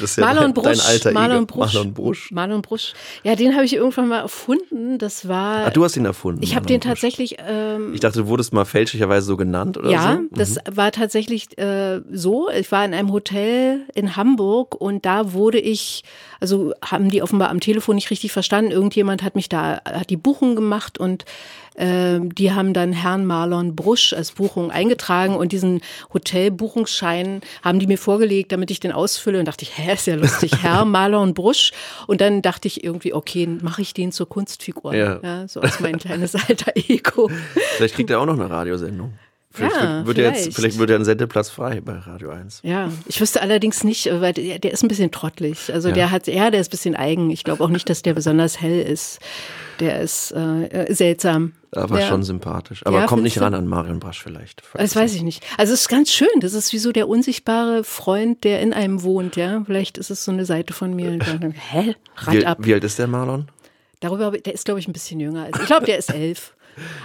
Das 0.00 0.10
ist 0.12 0.16
ja 0.16 0.24
Marlon 0.24 0.44
dein, 0.44 0.54
Brusch, 0.54 0.78
dein 0.78 0.86
alter 0.86 1.12
Marlon. 1.12 1.46
Brusch, 1.46 1.74
Marlon 1.74 1.94
Brusch. 1.94 2.30
Marlon 2.30 2.62
Brusch. 2.62 2.92
Ja, 3.22 3.34
den 3.34 3.54
habe 3.54 3.64
ich 3.64 3.74
irgendwann 3.74 4.08
mal 4.08 4.20
erfunden. 4.20 4.98
Das 4.98 5.28
war. 5.28 5.66
Ah, 5.66 5.70
du 5.70 5.84
hast 5.84 5.96
ihn 5.96 6.04
erfunden. 6.06 6.42
ich 6.42 6.54
habe 6.56 6.64
den 6.64 6.80
Brusch. 6.80 6.88
tatsächlich. 6.90 7.36
Ähm, 7.46 7.92
Ich 7.92 8.00
dachte, 8.00 8.20
du 8.20 8.26
wurdest 8.28 8.52
mal 8.52 8.64
fälschlicherweise 8.64 9.26
so 9.26 9.36
genannt 9.36 9.76
oder 9.76 9.90
ja, 9.90 10.12
so. 10.14 10.18
Mhm. 10.20 10.28
das 10.30 10.58
war 10.70 10.90
tatsächlich 10.92 11.58
äh, 11.58 12.00
so. 12.10 12.48
Ich 12.50 12.70
war 12.72 12.84
in 12.84 12.94
einem 12.94 13.12
Hotel 13.12 13.80
in 13.94 14.16
Hamburg 14.16 14.74
und 14.80 15.04
da 15.04 15.32
wurde 15.32 15.58
ich, 15.58 16.02
also 16.40 16.72
haben 16.82 17.10
die 17.10 17.20
offenbar 17.22 17.50
am 17.50 17.60
Telefon 17.60 17.96
nicht 17.96 18.10
richtig 18.10 18.32
verstanden. 18.32 18.70
Irgendjemand 18.70 19.22
hat 19.22 19.34
mich 19.34 19.48
da, 19.48 19.80
hat 19.84 20.08
die 20.08 20.16
Buchung 20.16 20.54
gemacht 20.54 20.98
und 20.98 21.24
die 21.76 22.52
haben 22.52 22.72
dann 22.72 22.92
Herrn 22.92 23.26
Marlon 23.26 23.74
Brusch 23.74 24.12
als 24.12 24.30
Buchung 24.32 24.70
eingetragen 24.70 25.34
und 25.34 25.50
diesen 25.50 25.80
Hotelbuchungsschein 26.12 27.40
haben 27.62 27.78
die 27.78 27.86
mir 27.86 27.98
vorgelegt, 27.98 28.52
damit 28.52 28.70
ich 28.70 28.80
den 28.80 28.92
ausfülle 28.92 29.38
und 29.38 29.46
dachte 29.46 29.64
ich, 29.64 29.76
hä, 29.76 29.92
ist 29.94 30.06
ja 30.06 30.14
lustig, 30.14 30.52
Herr 30.62 30.84
Marlon 30.84 31.34
Brusch. 31.34 31.72
Und 32.06 32.20
dann 32.20 32.42
dachte 32.42 32.68
ich 32.68 32.84
irgendwie, 32.84 33.12
okay, 33.12 33.46
mache 33.46 33.82
ich 33.82 33.94
den 33.94 34.12
zur 34.12 34.28
Kunstfigur. 34.28 34.94
Ja. 34.94 35.18
ja 35.22 35.48
so 35.48 35.60
als 35.60 35.80
mein 35.80 35.98
kleines 35.98 36.34
alter 36.48 36.72
Ego. 36.76 37.30
Vielleicht 37.76 37.94
kriegt 37.96 38.10
er 38.10 38.20
auch 38.20 38.26
noch 38.26 38.34
eine 38.38 38.48
Radiosendung. 38.48 39.14
Vielleicht, 39.50 39.76
Ja, 39.76 40.04
wird, 40.04 40.18
ja 40.18 40.24
jetzt, 40.24 40.38
vielleicht. 40.40 40.56
vielleicht 40.56 40.78
wird 40.78 40.90
ja 40.90 40.96
ein 40.96 41.04
Sendeplatz 41.04 41.48
frei 41.48 41.80
bei 41.80 41.92
Radio 41.94 42.30
1. 42.30 42.60
Ja, 42.64 42.90
ich 43.06 43.20
wüsste 43.20 43.40
allerdings 43.40 43.84
nicht, 43.84 44.06
weil 44.20 44.32
der, 44.32 44.58
der 44.58 44.72
ist 44.72 44.82
ein 44.82 44.88
bisschen 44.88 45.12
trottelig. 45.12 45.72
Also 45.72 45.90
Ja. 45.90 45.94
der 45.94 46.10
hat, 46.10 46.26
ja, 46.26 46.50
der 46.50 46.60
ist 46.60 46.68
ein 46.68 46.70
bisschen 46.72 46.96
eigen. 46.96 47.30
Ich 47.30 47.44
glaube 47.44 47.62
auch 47.62 47.68
nicht, 47.68 47.88
dass 47.88 48.02
der 48.02 48.14
besonders 48.14 48.60
hell 48.60 48.80
ist. 48.80 49.20
Der 49.80 50.00
ist 50.00 50.32
äh, 50.32 50.64
äh, 50.66 50.94
seltsam. 50.94 51.52
Aber 51.72 52.00
ja. 52.00 52.06
schon 52.06 52.22
sympathisch. 52.22 52.86
Aber 52.86 53.00
Ja, 53.00 53.06
kommt 53.06 53.24
nicht 53.24 53.40
ran 53.40 53.54
an 53.54 53.66
Marion 53.66 53.98
Brasch 53.98 54.22
vielleicht. 54.22 54.62
Das 54.74 54.94
weiß 54.94 55.14
ich 55.14 55.22
nicht. 55.22 55.42
Also 55.58 55.72
es 55.72 55.82
ist 55.82 55.88
ganz 55.88 56.12
schön. 56.12 56.28
Das 56.40 56.54
ist 56.54 56.72
wie 56.72 56.78
so 56.78 56.92
der 56.92 57.08
unsichtbare 57.08 57.82
Freund, 57.82 58.44
der 58.44 58.60
in 58.60 58.72
einem 58.72 59.02
wohnt. 59.02 59.36
Ja, 59.36 59.62
vielleicht 59.64 59.98
ist 59.98 60.10
es 60.10 60.24
so 60.24 60.30
eine 60.30 60.44
Seite 60.44 60.72
von 60.72 60.94
mir. 60.94 61.18
Dann, 61.18 61.52
Hä? 61.70 61.96
Rad 62.16 62.34
Wie, 62.34 62.46
ab. 62.46 62.58
wie 62.60 62.74
alt 62.74 62.84
ist 62.84 62.98
der 62.98 63.08
Marlon? 63.08 63.48
Darüber, 64.00 64.30
der 64.30 64.54
ist 64.54 64.64
glaube 64.64 64.80
ich 64.80 64.88
ein 64.88 64.92
bisschen 64.92 65.18
jünger. 65.18 65.44
Also 65.46 65.60
ich 65.60 65.66
glaube, 65.66 65.86
der 65.86 65.98
ist 65.98 66.12
elf. 66.12 66.54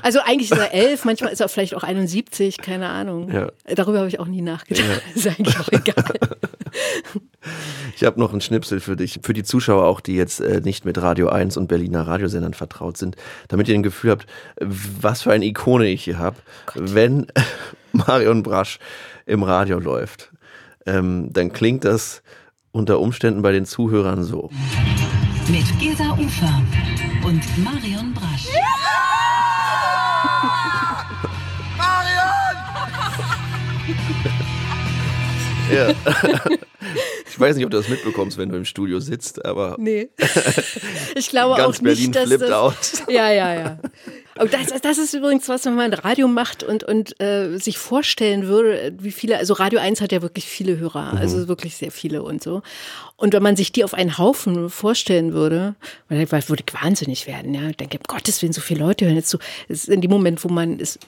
Also 0.01 0.19
eigentlich 0.25 0.51
ist 0.51 0.57
er 0.57 0.73
elf, 0.73 1.05
manchmal 1.05 1.31
ist 1.31 1.41
er 1.41 1.49
vielleicht 1.49 1.75
auch 1.75 1.83
71, 1.83 2.57
keine 2.57 2.89
Ahnung. 2.89 3.31
Ja. 3.31 3.51
Darüber 3.65 3.99
habe 3.99 4.07
ich 4.07 4.19
auch 4.19 4.25
nie 4.25 4.41
nachgedacht. 4.41 5.01
Ist 5.15 5.27
eigentlich 5.27 5.59
auch 5.59 5.71
egal. 5.71 6.13
Ich 7.95 8.03
habe 8.03 8.19
noch 8.19 8.31
einen 8.31 8.41
Schnipsel 8.41 8.79
für 8.79 8.95
dich, 8.95 9.19
für 9.23 9.33
die 9.33 9.43
Zuschauer 9.43 9.85
auch, 9.85 10.01
die 10.01 10.15
jetzt 10.15 10.39
äh, 10.39 10.61
nicht 10.61 10.85
mit 10.85 11.01
Radio 11.01 11.29
1 11.29 11.57
und 11.57 11.67
Berliner 11.67 12.07
Radiosendern 12.07 12.53
vertraut 12.53 12.97
sind, 12.97 13.15
damit 13.47 13.67
ihr 13.67 13.75
ein 13.75 13.83
Gefühl 13.83 14.11
habt, 14.11 14.25
was 14.59 15.21
für 15.21 15.31
eine 15.31 15.45
Ikone 15.45 15.87
ich 15.87 16.03
hier 16.03 16.17
habe. 16.17 16.37
Wenn 16.75 17.27
Marion 17.93 18.43
Brasch 18.43 18.79
im 19.25 19.43
Radio 19.43 19.79
läuft, 19.79 20.31
ähm, 20.85 21.31
dann 21.31 21.51
klingt 21.53 21.85
das 21.85 22.21
unter 22.71 22.99
Umständen 22.99 23.41
bei 23.41 23.51
den 23.51 23.65
Zuhörern 23.65 24.23
so. 24.23 24.49
Mit 25.47 25.79
Gesa 25.79 26.13
Ufer 26.13 26.61
und 27.25 27.41
Marion 27.63 28.13
Brasch. 28.13 28.47
Ja. 28.53 28.68
ich 37.29 37.39
weiß 37.39 37.55
nicht, 37.55 37.65
ob 37.65 37.71
du 37.71 37.77
das 37.77 37.89
mitbekommst, 37.89 38.37
wenn 38.37 38.49
du 38.49 38.57
im 38.57 38.65
Studio 38.65 38.99
sitzt, 38.99 39.45
aber 39.45 39.75
Nee. 39.79 40.09
Ich 41.15 41.29
glaube 41.29 41.57
Ganz 41.57 41.77
auch 41.77 41.81
Berlin 41.81 42.05
nicht, 42.05 42.15
dass 42.15 42.25
flippt 42.25 42.43
das, 42.43 42.51
aus. 42.51 43.03
Ja, 43.07 43.31
ja, 43.31 43.53
ja. 43.53 43.79
Und 44.39 44.53
das, 44.53 44.67
das 44.81 44.97
ist 44.97 45.13
übrigens 45.13 45.49
was, 45.49 45.65
wenn 45.65 45.75
man 45.75 45.93
Radio 45.93 46.27
macht 46.27 46.63
und, 46.63 46.83
und 46.83 47.19
äh, 47.21 47.57
sich 47.57 47.77
vorstellen 47.77 48.47
würde, 48.47 48.93
wie 48.97 49.11
viele, 49.11 49.37
also 49.37 49.53
Radio 49.53 49.79
1 49.79 49.99
hat 49.99 50.13
ja 50.13 50.21
wirklich 50.21 50.45
viele 50.45 50.77
Hörer, 50.77 51.13
also 51.17 51.47
wirklich 51.49 51.75
sehr 51.75 51.91
viele 51.91 52.23
und 52.23 52.41
so. 52.41 52.61
Und 53.17 53.33
wenn 53.33 53.43
man 53.43 53.57
sich 53.57 53.73
die 53.73 53.83
auf 53.83 53.93
einen 53.93 54.17
Haufen 54.17 54.69
vorstellen 54.69 55.33
würde, 55.33 55.75
weil 56.07 56.23
ich 56.23 56.49
würde 56.49 56.63
ich 56.65 56.73
wahnsinnig 56.73 57.27
werden, 57.27 57.53
ja. 57.53 57.69
Ich 57.69 57.77
denke, 57.77 57.97
um 57.97 58.03
Gottes 58.07 58.41
Willen, 58.41 58.53
so 58.53 58.61
viele 58.61 58.79
Leute 58.79 59.05
hören 59.05 59.17
jetzt 59.17 59.29
zu. 59.29 59.39
Es 59.67 59.83
ist 59.83 59.89
in 59.89 59.99
dem 59.99 60.11
Moment, 60.11 60.41
wo 60.43 60.47
man 60.47 60.79
es 60.79 60.99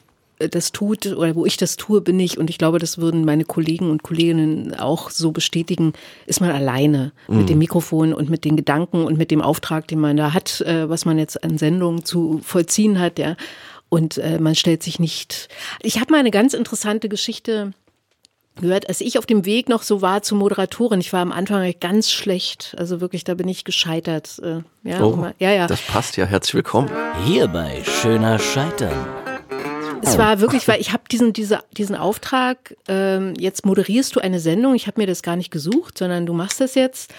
das 0.50 0.72
tut 0.72 1.06
oder 1.06 1.36
wo 1.36 1.46
ich 1.46 1.58
das 1.58 1.76
tue, 1.78 2.02
bin 2.02 2.20
ich, 2.20 2.38
und 2.38 2.50
ich 2.50 2.58
glaube, 2.58 2.80
das 2.80 2.98
würden 2.98 3.26
meine 3.26 3.46
Kollegen 3.46 3.90
und 3.92 4.04
Kolleginnen 4.04 4.74
auch 4.76 5.10
so 5.10 5.32
bestätigen, 5.32 5.94
ist 6.26 6.42
man 6.42 6.52
alleine 6.52 7.12
mit 7.28 7.50
dem 7.50 7.58
Mikrofon 7.60 8.14
und 8.14 8.30
mit 8.30 8.46
den 8.46 8.56
Gedanken 8.56 9.04
und 9.04 9.18
mit 9.18 9.32
dem 9.32 9.42
Auftrag, 9.42 9.88
den 9.88 10.00
man 10.00 10.18
da 10.18 10.34
hat, 10.34 10.62
äh, 10.62 10.90
was 10.90 11.06
man 11.06 11.18
jetzt 11.18 11.44
an 11.44 11.58
Sendungen 11.58 12.04
zu 12.06 12.40
vollziehen 12.44 13.00
hat, 13.00 13.20
ja. 13.20 13.36
Und 13.90 14.18
äh, 14.20 14.40
man 14.40 14.56
stellt 14.56 14.84
sich 14.84 15.00
nicht. 15.00 15.50
Ich 15.82 16.00
habe 16.00 16.12
mal 16.14 16.20
eine 16.20 16.32
ganz 16.32 16.54
interessante 16.54 17.10
Geschichte 17.10 17.74
gehört, 18.60 18.88
als 18.88 19.02
ich 19.02 19.18
auf 19.18 19.26
dem 19.26 19.46
Weg 19.46 19.70
noch 19.70 19.84
so 19.84 20.02
war 20.02 20.22
zur 20.22 20.38
Moderatorin. 20.38 21.00
Ich 21.02 21.12
war 21.14 21.22
am 21.22 21.32
Anfang 21.32 21.74
ganz 21.80 22.10
schlecht, 22.12 22.76
also 22.78 23.02
wirklich, 23.02 23.24
da 23.24 23.34
bin 23.34 23.48
ich 23.48 23.64
gescheitert. 23.66 24.40
Äh, 24.44 24.62
ja, 24.90 25.04
Oh, 25.04 25.28
ja, 25.40 25.52
ja. 25.52 25.68
das 25.68 25.82
passt 25.82 26.18
ja. 26.18 26.26
Herzlich 26.26 26.54
willkommen. 26.56 26.90
Hier 27.26 27.48
bei 27.48 27.82
Schöner 27.84 28.40
Scheitern. 28.40 29.21
Es 30.04 30.18
war 30.18 30.40
wirklich, 30.40 30.68
weil 30.68 30.82
ich 30.82 30.92
habe 30.94 31.04
diesen, 31.12 31.34
diese, 31.34 31.60
diesen 31.78 31.96
Auftrag, 31.96 32.76
ähm, 32.88 33.34
jetzt 33.38 33.66
moderierst 33.66 34.16
du 34.16 34.20
eine 34.20 34.40
Sendung, 34.40 34.76
ich 34.76 34.88
habe 34.88 35.00
mir 35.00 35.08
das 35.08 35.22
gar 35.24 35.36
nicht 35.36 35.52
gesucht, 35.52 35.98
sondern 35.98 36.26
du 36.26 36.34
machst 36.34 36.60
das 36.60 36.76
jetzt. 36.76 37.14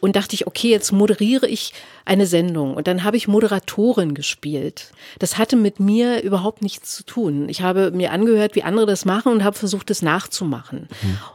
Und 0.00 0.16
dachte 0.16 0.34
ich, 0.34 0.46
okay, 0.46 0.68
jetzt 0.70 0.92
moderiere 0.92 1.46
ich 1.46 1.72
eine 2.04 2.26
Sendung. 2.26 2.74
Und 2.74 2.86
dann 2.86 3.04
habe 3.04 3.16
ich 3.16 3.28
Moderatorin 3.28 4.14
gespielt. 4.14 4.92
Das 5.18 5.36
hatte 5.38 5.56
mit 5.56 5.78
mir 5.80 6.22
überhaupt 6.22 6.62
nichts 6.62 6.94
zu 6.94 7.04
tun. 7.04 7.48
Ich 7.48 7.60
habe 7.62 7.90
mir 7.90 8.12
angehört, 8.12 8.54
wie 8.54 8.62
andere 8.62 8.86
das 8.86 9.04
machen 9.04 9.32
und 9.32 9.44
habe 9.44 9.56
versucht, 9.56 9.90
das 9.90 10.00
nachzumachen. 10.02 10.88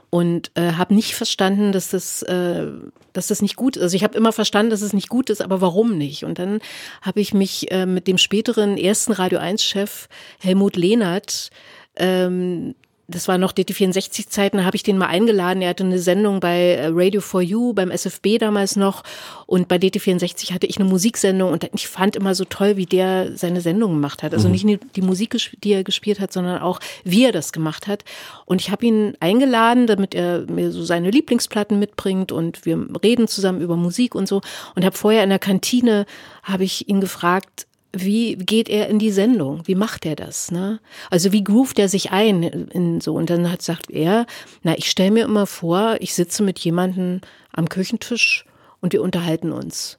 Und 0.09 0.51
äh, 0.55 0.73
habe 0.73 0.93
nicht 0.93 1.15
verstanden, 1.15 1.71
dass 1.71 1.89
das, 1.89 2.21
äh, 2.23 2.67
dass 3.13 3.27
das 3.27 3.41
nicht 3.41 3.55
gut 3.55 3.77
ist. 3.77 3.83
Also 3.83 3.95
ich 3.95 4.03
habe 4.03 4.17
immer 4.17 4.31
verstanden, 4.31 4.69
dass 4.69 4.81
es 4.81 4.93
nicht 4.93 5.09
gut 5.09 5.29
ist, 5.29 5.41
aber 5.41 5.59
warum 5.61 5.97
nicht? 5.97 6.23
Und 6.23 6.37
dann 6.39 6.59
habe 7.01 7.19
ich 7.19 7.33
mich 7.33 7.71
äh, 7.71 7.85
mit 7.85 8.07
dem 8.07 8.17
späteren 8.17 8.77
ersten 8.77 9.11
Radio 9.11 9.39
1-Chef 9.39 10.07
Helmut 10.39 10.75
Lehnert 10.83 11.49
ähm, 11.95 12.75
das 13.07 13.27
war 13.27 13.37
noch 13.37 13.51
DT64-Zeiten, 13.51 14.57
da 14.57 14.65
habe 14.65 14.77
ich 14.77 14.83
den 14.83 14.97
mal 14.97 15.07
eingeladen. 15.07 15.61
Er 15.61 15.69
hatte 15.69 15.83
eine 15.83 15.99
Sendung 15.99 16.39
bei 16.39 16.75
äh, 16.75 16.87
Radio 16.87 17.19
for 17.19 17.41
You, 17.41 17.73
beim 17.73 17.91
SFB 17.91 18.37
damals 18.39 18.77
noch. 18.77 19.03
Und 19.45 19.67
bei 19.67 19.75
DT64 19.75 20.53
hatte 20.53 20.67
ich 20.67 20.77
eine 20.79 20.87
Musiksendung 20.87 21.51
und 21.51 21.69
ich 21.73 21.87
fand 21.89 22.15
immer 22.15 22.33
so 22.33 22.45
toll, 22.45 22.77
wie 22.77 22.85
der 22.85 23.35
seine 23.35 23.59
Sendung 23.59 23.91
gemacht 23.91 24.23
hat. 24.23 24.33
Also 24.33 24.47
nicht 24.47 24.63
nur 24.63 24.77
die 24.95 25.01
Musik, 25.01 25.35
die 25.63 25.73
er 25.73 25.83
gespielt 25.83 26.21
hat, 26.21 26.31
sondern 26.31 26.61
auch, 26.61 26.79
wie 27.03 27.25
er 27.25 27.33
das 27.33 27.51
gemacht 27.51 27.87
hat. 27.87 28.05
Und 28.45 28.61
ich 28.61 28.71
habe 28.71 28.85
ihn 28.85 29.17
eingeladen, 29.19 29.85
damit 29.85 30.15
er 30.15 30.49
mir 30.49 30.71
so 30.71 30.83
seine 30.83 31.11
Lieblingsplatten 31.11 31.77
mitbringt 31.77 32.31
und 32.31 32.65
wir 32.65 32.87
reden 33.03 33.27
zusammen 33.27 33.61
über 33.61 33.75
Musik 33.75 34.15
und 34.15 34.29
so. 34.29 34.41
Und 34.75 34.85
habe 34.85 34.97
vorher 34.97 35.23
in 35.23 35.29
der 35.29 35.39
Kantine, 35.39 36.05
habe 36.43 36.63
ich 36.63 36.87
ihn 36.87 37.01
gefragt, 37.01 37.67
wie 37.95 38.35
geht 38.35 38.69
er 38.69 38.89
in 38.89 38.97
die 38.97 39.11
Sendung? 39.11 39.61
Wie 39.65 39.75
macht 39.75 40.05
er 40.05 40.15
das? 40.15 40.51
Ne? 40.51 40.79
Also 41.11 41.31
wie 41.31 41.43
groovt 41.43 41.77
er 41.77 41.87
sich 41.87 42.11
ein 42.11 42.43
in 42.43 42.99
so? 43.01 43.13
Und 43.13 43.29
dann 43.29 43.51
hat 43.51 43.61
sagt 43.61 43.91
er, 43.91 44.25
na, 44.63 44.75
ich 44.77 44.89
stelle 44.89 45.11
mir 45.11 45.25
immer 45.25 45.45
vor, 45.45 45.97
ich 45.99 46.13
sitze 46.13 46.41
mit 46.43 46.59
jemandem 46.59 47.21
am 47.51 47.69
Küchentisch 47.69 48.45
und 48.81 48.93
wir 48.93 49.03
unterhalten 49.03 49.51
uns. 49.51 49.97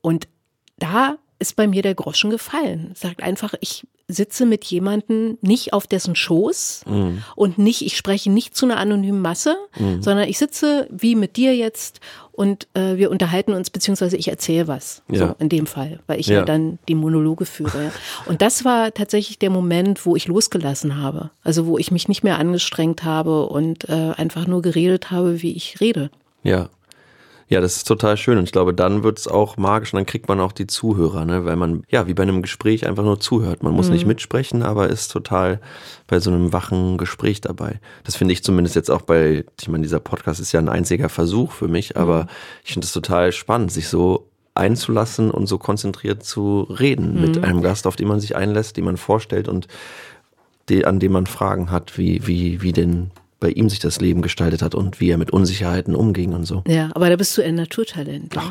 Und 0.00 0.28
da 0.78 1.16
ist 1.40 1.56
bei 1.56 1.66
mir 1.66 1.82
der 1.82 1.96
Groschen 1.96 2.30
gefallen. 2.30 2.92
Sagt 2.94 3.22
einfach, 3.22 3.54
ich 3.60 3.86
sitze 4.12 4.46
mit 4.46 4.64
jemandem 4.64 5.38
nicht 5.40 5.72
auf 5.72 5.86
dessen 5.86 6.14
Schoß 6.14 6.82
und 7.36 7.58
nicht, 7.58 7.82
ich 7.82 7.96
spreche 7.96 8.30
nicht 8.30 8.56
zu 8.56 8.66
einer 8.66 8.76
anonymen 8.78 9.20
Masse, 9.20 9.56
sondern 10.00 10.28
ich 10.28 10.38
sitze 10.38 10.86
wie 10.90 11.14
mit 11.14 11.36
dir 11.36 11.56
jetzt 11.56 12.00
und 12.32 12.66
äh, 12.74 12.96
wir 12.96 13.10
unterhalten 13.10 13.52
uns, 13.52 13.68
beziehungsweise 13.70 14.16
ich 14.16 14.28
erzähle 14.28 14.66
was. 14.68 15.02
Ja. 15.10 15.18
So 15.28 15.34
in 15.38 15.48
dem 15.50 15.66
Fall, 15.66 16.00
weil 16.06 16.18
ich 16.18 16.28
ja, 16.28 16.38
Ja. 16.40 16.44
dann 16.44 16.78
die 16.88 16.94
Monologe 16.94 17.44
führe. 17.44 17.92
Und 18.26 18.40
das 18.40 18.64
war 18.64 18.94
tatsächlich 18.94 19.38
der 19.38 19.50
Moment, 19.50 20.06
wo 20.06 20.16
ich 20.16 20.28
losgelassen 20.28 20.96
habe. 20.96 21.30
Also 21.44 21.66
wo 21.66 21.76
ich 21.78 21.90
mich 21.90 22.08
nicht 22.08 22.22
mehr 22.24 22.38
angestrengt 22.38 23.04
habe 23.04 23.46
und 23.46 23.88
äh, 23.90 24.12
einfach 24.16 24.46
nur 24.46 24.62
geredet 24.62 25.10
habe, 25.10 25.42
wie 25.42 25.52
ich 25.52 25.80
rede. 25.80 26.10
Ja. 26.42 26.68
Ja, 27.52 27.60
das 27.60 27.76
ist 27.76 27.86
total 27.86 28.16
schön. 28.16 28.38
Und 28.38 28.44
ich 28.44 28.52
glaube, 28.52 28.72
dann 28.72 29.02
wird's 29.02 29.28
auch 29.28 29.58
magisch 29.58 29.92
und 29.92 29.98
dann 29.98 30.06
kriegt 30.06 30.26
man 30.26 30.40
auch 30.40 30.52
die 30.52 30.66
Zuhörer, 30.66 31.26
ne? 31.26 31.44
weil 31.44 31.56
man, 31.56 31.84
ja, 31.90 32.06
wie 32.06 32.14
bei 32.14 32.22
einem 32.22 32.40
Gespräch 32.40 32.86
einfach 32.86 33.04
nur 33.04 33.20
zuhört. 33.20 33.62
Man 33.62 33.74
muss 33.74 33.90
nicht 33.90 34.06
mitsprechen, 34.06 34.62
aber 34.62 34.88
ist 34.88 35.08
total 35.08 35.60
bei 36.06 36.18
so 36.18 36.30
einem 36.30 36.54
wachen 36.54 36.96
Gespräch 36.96 37.42
dabei. 37.42 37.78
Das 38.04 38.16
finde 38.16 38.32
ich 38.32 38.42
zumindest 38.42 38.74
jetzt 38.74 38.90
auch 38.90 39.02
bei, 39.02 39.44
ich 39.60 39.68
meine, 39.68 39.82
dieser 39.82 40.00
Podcast 40.00 40.40
ist 40.40 40.52
ja 40.52 40.60
ein 40.60 40.70
einziger 40.70 41.10
Versuch 41.10 41.52
für 41.52 41.68
mich, 41.68 41.98
aber 41.98 42.26
ich 42.64 42.72
finde 42.72 42.86
es 42.86 42.92
total 42.94 43.32
spannend, 43.32 43.70
sich 43.70 43.88
so 43.88 44.30
einzulassen 44.54 45.30
und 45.30 45.46
so 45.46 45.58
konzentriert 45.58 46.24
zu 46.24 46.62
reden 46.62 47.20
mit 47.20 47.44
einem 47.44 47.60
Gast, 47.60 47.86
auf 47.86 47.96
den 47.96 48.08
man 48.08 48.20
sich 48.20 48.34
einlässt, 48.34 48.78
den 48.78 48.86
man 48.86 48.96
vorstellt 48.96 49.46
und 49.48 49.68
die, 50.70 50.86
an 50.86 51.00
dem 51.00 51.12
man 51.12 51.26
Fragen 51.26 51.70
hat, 51.70 51.98
wie, 51.98 52.26
wie, 52.26 52.62
wie 52.62 52.72
denn 52.72 53.10
bei 53.42 53.50
ihm 53.50 53.68
sich 53.68 53.80
das 53.80 54.00
Leben 54.00 54.22
gestaltet 54.22 54.62
hat 54.62 54.74
und 54.74 55.00
wie 55.00 55.10
er 55.10 55.18
mit 55.18 55.30
Unsicherheiten 55.32 55.94
umging 55.94 56.32
und 56.32 56.44
so. 56.46 56.62
Ja, 56.66 56.88
aber 56.94 57.10
da 57.10 57.16
bist 57.16 57.36
du 57.36 57.42
ein 57.42 57.56
Naturtalent. 57.56 58.34
ne? 58.34 58.42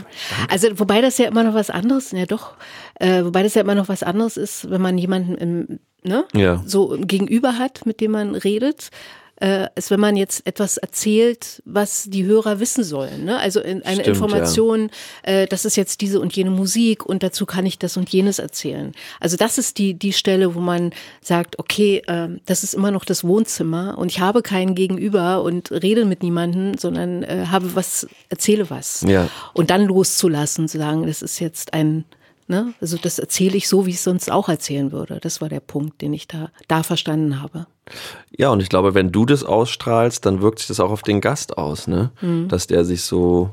also 0.49 0.67
wobei 0.79 1.01
das 1.01 1.17
ja 1.17 1.27
immer 1.27 1.43
noch 1.43 1.55
was 1.55 1.69
anderes, 1.71 2.11
ja 2.11 2.25
doch, 2.27 2.53
äh, 2.99 3.23
wobei 3.23 3.41
das 3.41 3.55
ja 3.55 3.61
immer 3.61 3.73
noch 3.75 3.89
was 3.89 4.03
anderes 4.03 4.37
ist, 4.37 4.69
wenn 4.69 4.81
man 4.81 4.97
jemanden 4.97 5.35
im, 5.35 5.79
ne, 6.03 6.25
Ja. 6.35 6.61
so 6.65 6.97
gegenüber 6.99 7.57
hat, 7.57 7.85
mit 7.85 8.01
dem 8.01 8.11
man 8.11 8.35
redet, 8.35 8.89
äh, 9.41 9.67
als 9.75 9.89
wenn 9.89 9.99
man 9.99 10.15
jetzt 10.15 10.45
etwas 10.45 10.77
erzählt, 10.77 11.63
was 11.65 12.05
die 12.07 12.25
Hörer 12.25 12.59
wissen 12.59 12.83
sollen. 12.83 13.25
Ne? 13.25 13.39
Also 13.39 13.59
in, 13.59 13.81
eine 13.81 14.01
Stimmt, 14.01 14.07
Information, 14.07 14.91
äh, 15.23 15.47
das 15.47 15.65
ist 15.65 15.75
jetzt 15.75 16.01
diese 16.01 16.19
und 16.19 16.35
jene 16.35 16.51
Musik 16.51 17.05
und 17.05 17.23
dazu 17.23 17.47
kann 17.47 17.65
ich 17.65 17.79
das 17.79 17.97
und 17.97 18.07
jenes 18.09 18.37
erzählen. 18.37 18.91
Also 19.19 19.37
das 19.37 19.57
ist 19.57 19.79
die, 19.79 19.95
die 19.95 20.13
Stelle, 20.13 20.53
wo 20.53 20.59
man 20.59 20.91
sagt, 21.21 21.57
okay, 21.57 22.03
äh, 22.05 22.27
das 22.45 22.63
ist 22.63 22.75
immer 22.75 22.91
noch 22.91 23.03
das 23.03 23.23
Wohnzimmer 23.23 23.97
und 23.97 24.11
ich 24.11 24.19
habe 24.19 24.43
keinen 24.43 24.75
Gegenüber 24.75 25.41
und 25.41 25.71
rede 25.71 26.05
mit 26.05 26.21
niemandem, 26.21 26.77
sondern 26.77 27.23
äh, 27.23 27.47
habe 27.49 27.75
was, 27.75 28.07
erzähle 28.29 28.69
was. 28.69 29.03
Ja. 29.07 29.27
Und 29.53 29.71
dann 29.71 29.85
loszulassen, 29.85 30.67
zu 30.67 30.77
sagen, 30.77 31.07
das 31.07 31.23
ist 31.23 31.39
jetzt 31.39 31.73
ein, 31.73 32.05
ne, 32.51 32.73
also 32.79 32.97
das 32.97 33.17
erzähle 33.17 33.57
ich 33.57 33.67
so, 33.67 33.87
wie 33.87 33.91
ich 33.91 33.95
es 33.95 34.03
sonst 34.03 34.29
auch 34.29 34.49
erzählen 34.49 34.91
würde. 34.91 35.19
Das 35.19 35.41
war 35.41 35.49
der 35.49 35.61
Punkt, 35.61 36.01
den 36.01 36.13
ich 36.13 36.27
da, 36.27 36.51
da 36.67 36.83
verstanden 36.83 37.41
habe. 37.41 37.65
Ja, 38.37 38.49
und 38.49 38.61
ich 38.61 38.69
glaube, 38.69 38.93
wenn 38.93 39.11
du 39.11 39.25
das 39.25 39.43
ausstrahlst, 39.43 40.23
dann 40.25 40.41
wirkt 40.41 40.59
sich 40.59 40.67
das 40.67 40.79
auch 40.79 40.91
auf 40.91 41.01
den 41.01 41.21
Gast 41.21 41.57
aus, 41.57 41.87
ne? 41.87 42.11
Mhm. 42.21 42.47
Dass 42.49 42.67
der 42.67 42.85
sich 42.85 43.01
so 43.01 43.49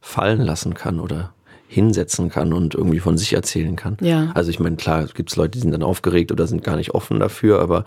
fallen 0.00 0.42
lassen 0.42 0.74
kann 0.74 1.00
oder 1.00 1.32
hinsetzen 1.66 2.28
kann 2.28 2.52
und 2.52 2.74
irgendwie 2.74 3.00
von 3.00 3.18
sich 3.18 3.32
erzählen 3.32 3.74
kann. 3.74 3.96
Ja. 4.00 4.30
Also 4.34 4.50
ich 4.50 4.60
meine, 4.60 4.76
klar, 4.76 5.06
gibt 5.06 5.30
es 5.30 5.36
Leute, 5.36 5.52
die 5.52 5.60
sind 5.60 5.72
dann 5.72 5.82
aufgeregt 5.82 6.30
oder 6.30 6.46
sind 6.46 6.62
gar 6.62 6.76
nicht 6.76 6.94
offen 6.94 7.18
dafür, 7.18 7.60
aber 7.60 7.84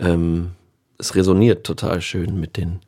ähm, 0.00 0.52
es 0.98 1.14
resoniert 1.14 1.64
total 1.64 2.00
schön 2.00 2.40
mit, 2.40 2.56
den, 2.56 2.80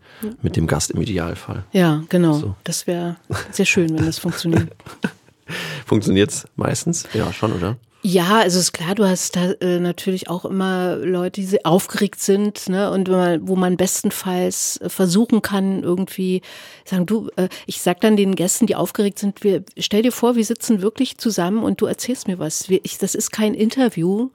mit 0.42 0.56
dem 0.56 0.66
Gast 0.66 0.90
im 0.90 1.00
Idealfall. 1.00 1.64
Ja, 1.72 2.02
genau. 2.08 2.32
So. 2.32 2.56
Das 2.64 2.86
wäre 2.88 3.16
sehr 3.52 3.66
schön, 3.66 3.96
wenn 3.96 4.06
das 4.06 4.18
funktioniert. 4.18 4.68
Funktioniert 5.86 6.30
es 6.30 6.44
meistens? 6.56 7.06
Ja, 7.14 7.32
schon, 7.32 7.52
oder? 7.52 7.76
Ja, 8.02 8.38
also 8.38 8.58
ist 8.58 8.72
klar, 8.72 8.94
du 8.94 9.06
hast 9.06 9.36
da 9.36 9.52
äh, 9.60 9.78
natürlich 9.78 10.30
auch 10.30 10.46
immer 10.46 10.96
Leute, 10.96 11.42
die 11.42 11.64
aufgeregt 11.66 12.20
sind, 12.20 12.70
ne, 12.70 12.90
und 12.90 13.08
wo 13.10 13.12
man, 13.12 13.48
wo 13.48 13.56
man 13.56 13.76
bestenfalls 13.76 14.78
äh, 14.78 14.88
versuchen 14.88 15.42
kann, 15.42 15.82
irgendwie 15.82 16.40
sagen, 16.86 17.04
du, 17.04 17.28
äh, 17.36 17.50
ich 17.66 17.82
sag 17.82 18.00
dann 18.00 18.16
den 18.16 18.36
Gästen, 18.36 18.66
die 18.66 18.74
aufgeregt 18.74 19.18
sind, 19.18 19.44
wir 19.44 19.64
stell 19.76 20.00
dir 20.00 20.12
vor, 20.12 20.34
wir 20.34 20.44
sitzen 20.46 20.80
wirklich 20.80 21.18
zusammen 21.18 21.62
und 21.62 21.82
du 21.82 21.86
erzählst 21.86 22.26
mir 22.26 22.38
was. 22.38 22.70
Wir, 22.70 22.80
ich, 22.84 22.96
das 22.96 23.14
ist 23.14 23.32
kein 23.32 23.52
Interview, 23.52 24.30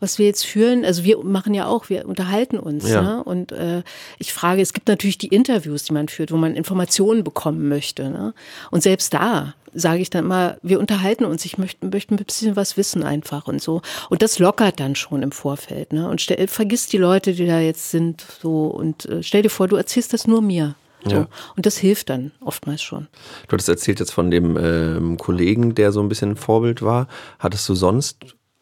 was 0.00 0.18
wir 0.18 0.24
jetzt 0.24 0.46
führen, 0.46 0.82
also 0.84 1.04
wir 1.04 1.22
machen 1.22 1.52
ja 1.52 1.66
auch, 1.66 1.90
wir 1.90 2.08
unterhalten 2.08 2.58
uns. 2.58 2.88
Ja. 2.88 3.02
Ne? 3.02 3.24
Und 3.24 3.52
äh, 3.52 3.82
ich 4.18 4.32
frage, 4.32 4.62
es 4.62 4.72
gibt 4.72 4.88
natürlich 4.88 5.18
die 5.18 5.28
Interviews, 5.28 5.84
die 5.84 5.92
man 5.92 6.08
führt, 6.08 6.32
wo 6.32 6.36
man 6.38 6.56
Informationen 6.56 7.24
bekommen 7.24 7.68
möchte. 7.68 8.08
Ne? 8.08 8.32
Und 8.70 8.82
selbst 8.82 9.12
da 9.12 9.54
sage 9.74 10.02
ich 10.02 10.10
dann 10.10 10.24
immer, 10.24 10.56
wir 10.62 10.78
unterhalten 10.78 11.24
uns, 11.24 11.44
ich 11.44 11.58
möchte, 11.58 11.86
möchte 11.86 12.14
ein 12.14 12.24
bisschen 12.24 12.56
was 12.56 12.76
wissen 12.76 13.02
einfach 13.02 13.46
und 13.46 13.62
so. 13.62 13.82
Und 14.10 14.22
das 14.22 14.38
lockert 14.38 14.80
dann 14.80 14.94
schon 14.94 15.22
im 15.22 15.32
Vorfeld. 15.32 15.92
Ne? 15.92 16.08
Und 16.08 16.20
stell, 16.20 16.46
vergiss 16.48 16.86
die 16.86 16.98
Leute, 16.98 17.32
die 17.32 17.46
da 17.46 17.60
jetzt 17.60 17.90
sind, 17.90 18.24
so 18.40 18.66
und 18.66 19.06
äh, 19.06 19.22
stell 19.22 19.42
dir 19.42 19.50
vor, 19.50 19.68
du 19.68 19.76
erzählst 19.76 20.12
das 20.12 20.26
nur 20.26 20.42
mir. 20.42 20.74
So. 21.04 21.10
Ja. 21.10 21.28
Und 21.56 21.66
das 21.66 21.76
hilft 21.78 22.10
dann 22.10 22.32
oftmals 22.40 22.82
schon. 22.82 23.08
Du 23.48 23.54
hattest 23.54 23.68
erzählt 23.68 23.98
jetzt 23.98 24.12
von 24.12 24.30
dem 24.30 24.56
ähm, 24.56 25.16
Kollegen, 25.18 25.74
der 25.74 25.90
so 25.90 26.00
ein 26.00 26.08
bisschen 26.08 26.32
ein 26.32 26.36
Vorbild 26.36 26.82
war. 26.82 27.08
Hattest 27.38 27.68
du 27.68 27.74
sonst 27.74 28.18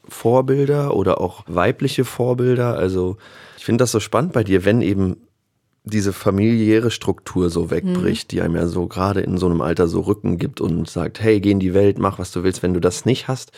Vorbilder 0.08 0.96
oder 0.96 1.20
auch 1.20 1.44
weibliche 1.46 2.04
Vorbilder? 2.04 2.76
Also 2.76 3.18
ich 3.58 3.64
finde 3.64 3.82
das 3.82 3.92
so 3.92 4.00
spannend 4.00 4.32
bei 4.32 4.42
dir, 4.42 4.64
wenn 4.64 4.80
eben 4.80 5.18
diese 5.84 6.12
familiäre 6.12 6.90
Struktur 6.90 7.50
so 7.50 7.70
wegbricht, 7.70 8.32
die 8.32 8.42
einem 8.42 8.56
ja 8.56 8.66
so 8.66 8.86
gerade 8.86 9.20
in 9.20 9.38
so 9.38 9.46
einem 9.46 9.60
Alter 9.60 9.88
so 9.88 10.00
Rücken 10.00 10.38
gibt 10.38 10.60
und 10.60 10.88
sagt, 10.88 11.20
hey, 11.20 11.40
geh 11.40 11.50
in 11.50 11.60
die 11.60 11.74
Welt, 11.74 11.98
mach 11.98 12.18
was 12.18 12.32
du 12.32 12.42
willst. 12.42 12.62
Wenn 12.62 12.74
du 12.74 12.80
das 12.80 13.04
nicht 13.04 13.28
hast, 13.28 13.52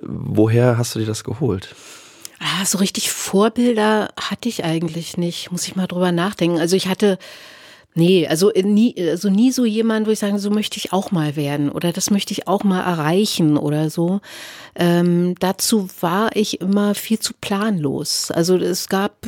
woher 0.00 0.78
hast 0.78 0.94
du 0.94 1.00
dir 1.00 1.06
das 1.06 1.24
geholt? 1.24 1.74
Ah, 2.40 2.64
so 2.64 2.78
richtig 2.78 3.10
Vorbilder 3.10 4.10
hatte 4.18 4.48
ich 4.48 4.64
eigentlich 4.64 5.16
nicht. 5.16 5.50
Muss 5.50 5.66
ich 5.66 5.76
mal 5.76 5.86
drüber 5.86 6.12
nachdenken. 6.12 6.58
Also 6.58 6.76
ich 6.76 6.86
hatte, 6.86 7.18
nee, 7.94 8.26
also 8.26 8.50
nie, 8.54 8.94
also 8.98 9.28
nie 9.28 9.50
so 9.50 9.64
jemand, 9.64 10.06
wo 10.06 10.10
ich 10.12 10.20
sage, 10.20 10.38
so 10.38 10.50
möchte 10.50 10.78
ich 10.78 10.92
auch 10.92 11.10
mal 11.10 11.36
werden 11.36 11.68
oder 11.68 11.92
das 11.92 12.10
möchte 12.10 12.32
ich 12.32 12.46
auch 12.46 12.62
mal 12.64 12.80
erreichen 12.80 13.56
oder 13.56 13.90
so. 13.90 14.20
Ähm, 14.76 15.34
dazu 15.40 15.88
war 16.00 16.34
ich 16.34 16.60
immer 16.60 16.94
viel 16.94 17.18
zu 17.18 17.34
planlos. 17.40 18.30
Also 18.30 18.56
es 18.56 18.88
gab, 18.88 19.26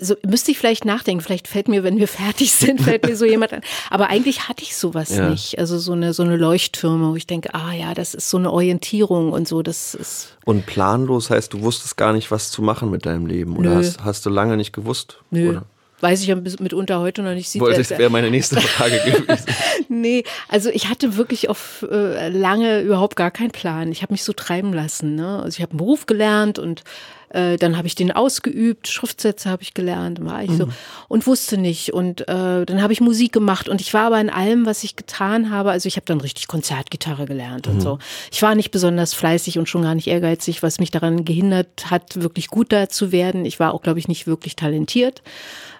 so 0.00 0.14
müsste 0.26 0.50
ich 0.50 0.58
vielleicht 0.58 0.84
nachdenken, 0.84 1.22
vielleicht 1.22 1.46
fällt 1.48 1.68
mir, 1.68 1.84
wenn 1.84 1.98
wir 1.98 2.08
fertig 2.22 2.52
sind, 2.52 2.80
fällt 2.80 3.06
mir 3.06 3.16
so 3.16 3.24
jemand 3.24 3.52
an. 3.52 3.60
Aber 3.90 4.08
eigentlich 4.08 4.48
hatte 4.48 4.62
ich 4.62 4.76
sowas 4.76 5.10
Ja. 5.14 5.28
nicht. 5.28 5.58
Also 5.58 5.78
so 5.78 5.92
eine, 5.92 6.12
so 6.14 6.22
eine 6.22 6.36
Leuchttürme, 6.36 7.10
wo 7.10 7.16
ich 7.16 7.26
denke, 7.26 7.54
ah 7.54 7.72
ja, 7.72 7.94
das 7.94 8.14
ist 8.14 8.30
so 8.30 8.38
eine 8.38 8.50
Orientierung 8.50 9.32
und 9.32 9.46
so, 9.46 9.62
das 9.62 9.94
ist, 9.94 10.36
Und 10.44 10.66
planlos 10.66 11.30
heißt, 11.30 11.52
du 11.52 11.60
wusstest 11.62 11.96
gar 11.96 12.12
nicht, 12.12 12.30
was 12.30 12.50
zu 12.50 12.62
machen 12.62 12.90
mit 12.90 13.06
deinem 13.06 13.26
Leben. 13.26 13.56
Oder 13.56 13.74
hast, 13.76 14.02
hast 14.04 14.26
du 14.26 14.30
lange 14.30 14.56
nicht 14.56 14.72
gewusst? 14.72 15.18
nö. 15.30 15.50
Oder? 15.50 15.64
Weiß 16.02 16.22
ich 16.22 16.28
ja 16.28 16.34
bis- 16.34 16.58
mitunter 16.60 16.98
heute 17.00 17.20
noch 17.22 17.34
nicht. 17.34 17.50
Sieht 17.50 17.60
Wollte, 17.60 17.82
ja- 17.82 17.98
wäre 17.98 18.08
meine 18.08 18.30
nächste 18.30 18.58
Frage 18.62 18.98
gewesen. 19.04 19.44
Nee, 19.90 20.24
also 20.48 20.70
ich 20.70 20.88
hatte 20.88 21.18
wirklich 21.18 21.50
auf 21.50 21.84
äh, 21.90 22.30
lange 22.30 22.80
überhaupt 22.80 23.16
gar 23.16 23.30
keinen 23.30 23.50
Plan. 23.50 23.92
Ich 23.92 24.00
habe 24.00 24.14
mich 24.14 24.24
so 24.24 24.32
treiben 24.32 24.72
lassen. 24.72 25.14
Ne? 25.14 25.40
Also 25.42 25.58
ich 25.58 25.60
habe 25.62 25.72
einen 25.72 25.76
Beruf 25.78 26.06
gelernt 26.06 26.58
und 26.58 26.84
äh, 27.30 27.56
dann 27.56 27.76
habe 27.76 27.86
ich 27.86 27.94
den 27.94 28.12
ausgeübt, 28.12 28.88
Schriftsätze 28.88 29.48
habe 29.50 29.62
ich 29.62 29.74
gelernt, 29.74 30.24
war 30.24 30.42
ich 30.42 30.50
so 30.52 30.68
und 31.08 31.26
wusste 31.26 31.56
nicht. 31.56 31.92
Und 31.92 32.22
äh, 32.22 32.64
dann 32.66 32.82
habe 32.82 32.92
ich 32.92 33.00
Musik 33.00 33.32
gemacht 33.32 33.68
und 33.68 33.80
ich 33.80 33.94
war 33.94 34.04
aber 34.06 34.20
in 34.20 34.30
allem, 34.30 34.66
was 34.66 34.84
ich 34.84 34.96
getan 34.96 35.50
habe, 35.50 35.70
also 35.70 35.86
ich 35.86 35.96
habe 35.96 36.06
dann 36.06 36.20
richtig 36.20 36.48
Konzertgitarre 36.48 37.26
gelernt 37.26 37.66
und 37.66 37.80
so. 37.80 37.98
Ich 38.30 38.42
war 38.42 38.54
nicht 38.54 38.70
besonders 38.70 39.14
fleißig 39.14 39.58
und 39.58 39.68
schon 39.68 39.82
gar 39.82 39.94
nicht 39.94 40.06
ehrgeizig, 40.06 40.62
was 40.62 40.78
mich 40.80 40.90
daran 40.90 41.24
gehindert 41.24 41.90
hat, 41.90 42.20
wirklich 42.20 42.48
gut 42.48 42.72
da 42.72 42.88
zu 42.88 43.12
werden. 43.12 43.44
Ich 43.44 43.60
war 43.60 43.74
auch, 43.74 43.82
glaube 43.82 43.98
ich, 43.98 44.08
nicht 44.08 44.26
wirklich 44.26 44.56
talentiert. 44.56 45.22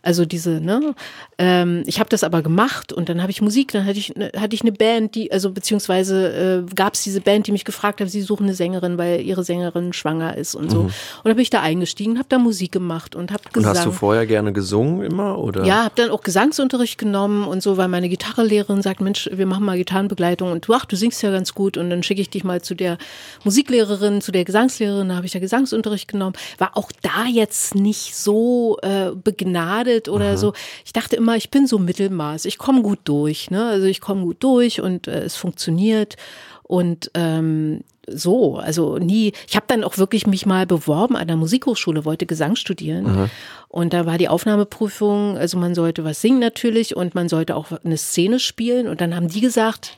Also 0.03 0.25
diese, 0.25 0.63
ne? 0.63 0.95
Ähm, 1.37 1.83
ich 1.85 2.01
habe 2.01 2.09
das 2.09 2.25
aber 2.25 2.41
gemacht 2.41 2.91
und 2.91 3.11
dann 3.11 3.21
habe 3.21 3.31
ich 3.31 3.43
Musik, 3.43 3.73
dann 3.73 3.85
hatte 3.85 3.99
ich, 3.99 4.15
ne- 4.17 4.33
hatte 4.35 4.55
ich 4.55 4.63
eine 4.63 4.73
Band, 4.73 5.15
die, 5.15 5.31
also 5.31 5.51
beziehungsweise 5.51 6.65
äh, 6.67 6.75
gab 6.75 6.95
es 6.95 7.03
diese 7.03 7.21
Band, 7.21 7.47
die 7.47 7.53
mich 7.53 7.67
gefragt 7.67 8.01
hat, 8.01 8.09
sie 8.09 8.23
suchen 8.23 8.45
eine 8.45 8.55
Sängerin, 8.55 8.97
weil 8.97 9.21
ihre 9.21 9.45
Sängerin 9.45 9.93
schwanger 9.93 10.39
ist 10.39 10.55
und 10.55 10.71
so. 10.71 10.81
Und 10.81 10.93
dann 11.25 11.37
bin 11.41 11.45
ich 11.45 11.49
da 11.49 11.63
eingestiegen, 11.63 12.19
habe 12.19 12.29
da 12.29 12.39
Musik 12.39 12.71
gemacht 12.71 13.17
und 13.17 13.33
habe 13.33 13.43
Und 13.47 13.55
Gesang. 13.55 13.75
hast 13.75 13.87
du 13.87 13.93
vorher 13.93 14.27
gerne 14.27 14.53
gesungen 14.53 15.03
immer? 15.03 15.39
Oder? 15.39 15.65
Ja, 15.65 15.85
habe 15.85 15.95
dann 15.95 16.11
auch 16.11 16.21
Gesangsunterricht 16.21 16.99
genommen 16.99 17.45
und 17.45 17.63
so, 17.63 17.79
weil 17.79 17.89
meine 17.89 18.11
Gitarrelehrerin 18.11 18.83
sagt, 18.83 19.01
Mensch, 19.01 19.27
wir 19.33 19.47
machen 19.47 19.65
mal 19.65 19.79
Gitarrenbegleitung 19.79 20.53
und 20.53 20.69
du, 20.69 20.75
ach, 20.75 20.85
du 20.85 20.97
singst 20.97 21.23
ja 21.23 21.31
ganz 21.31 21.55
gut 21.55 21.79
und 21.79 21.89
dann 21.89 22.03
schicke 22.03 22.21
ich 22.21 22.29
dich 22.29 22.45
mal 22.45 22.61
zu 22.61 22.75
der 22.75 22.99
Musiklehrerin, 23.43 24.21
zu 24.21 24.33
der 24.33 24.45
Gesangslehrerin, 24.45 25.09
da 25.09 25.17
habe 25.17 25.25
ich 25.25 25.33
da 25.33 25.39
Gesangsunterricht 25.39 26.09
genommen. 26.09 26.37
War 26.59 26.77
auch 26.77 26.93
da 27.01 27.25
jetzt 27.25 27.75
nicht 27.75 28.15
so 28.15 28.77
äh, 28.83 29.13
begnadet 29.15 30.11
oder 30.11 30.37
so. 30.37 30.53
Ich 30.85 30.93
dachte 30.93 31.17
immer, 31.17 31.37
ich 31.37 31.51
bin 31.51 31.67
so 31.67 31.79
Mittelmaß, 31.79 32.45
ich 32.45 32.59
komme 32.59 32.83
gut 32.83 32.99
durch, 33.05 33.51
ne? 33.51 33.65
Also 33.65 33.87
ich 33.87 34.03
komme 34.03 34.21
gut 34.25 34.37
durch 34.41 34.83
und 34.83 35.09
äh, 35.09 35.21
es 35.23 35.37
funktioniert 35.37 36.17
und 36.65 37.11
ähm, 37.15 37.81
so, 38.13 38.57
also 38.57 38.99
nie. 38.99 39.33
Ich 39.49 39.57
habe 39.57 39.67
dann 39.69 39.85
auch 39.85 39.99
wirklich 39.99 40.27
mich 40.27 40.47
mal 40.47 40.67
beworben 40.67 41.17
an 41.17 41.29
der 41.29 41.37
Musikhochschule, 41.37 42.05
wollte 42.05 42.27
Gesang 42.27 42.57
studieren. 42.57 43.31
Und 43.69 43.93
da 43.93 44.07
war 44.07 44.19
die 44.19 44.29
Aufnahmeprüfung, 44.29 45.39
also 45.39 45.59
man 45.59 45.75
sollte 45.75 46.05
was 46.05 46.21
singen 46.21 46.41
natürlich 46.41 46.97
und 46.97 47.15
man 47.15 47.29
sollte 47.29 47.57
auch 47.57 47.73
eine 47.85 47.97
Szene 47.97 48.41
spielen. 48.41 48.89
Und 48.89 49.01
dann 49.01 49.15
haben 49.15 49.29
die 49.29 49.41
gesagt, 49.41 49.97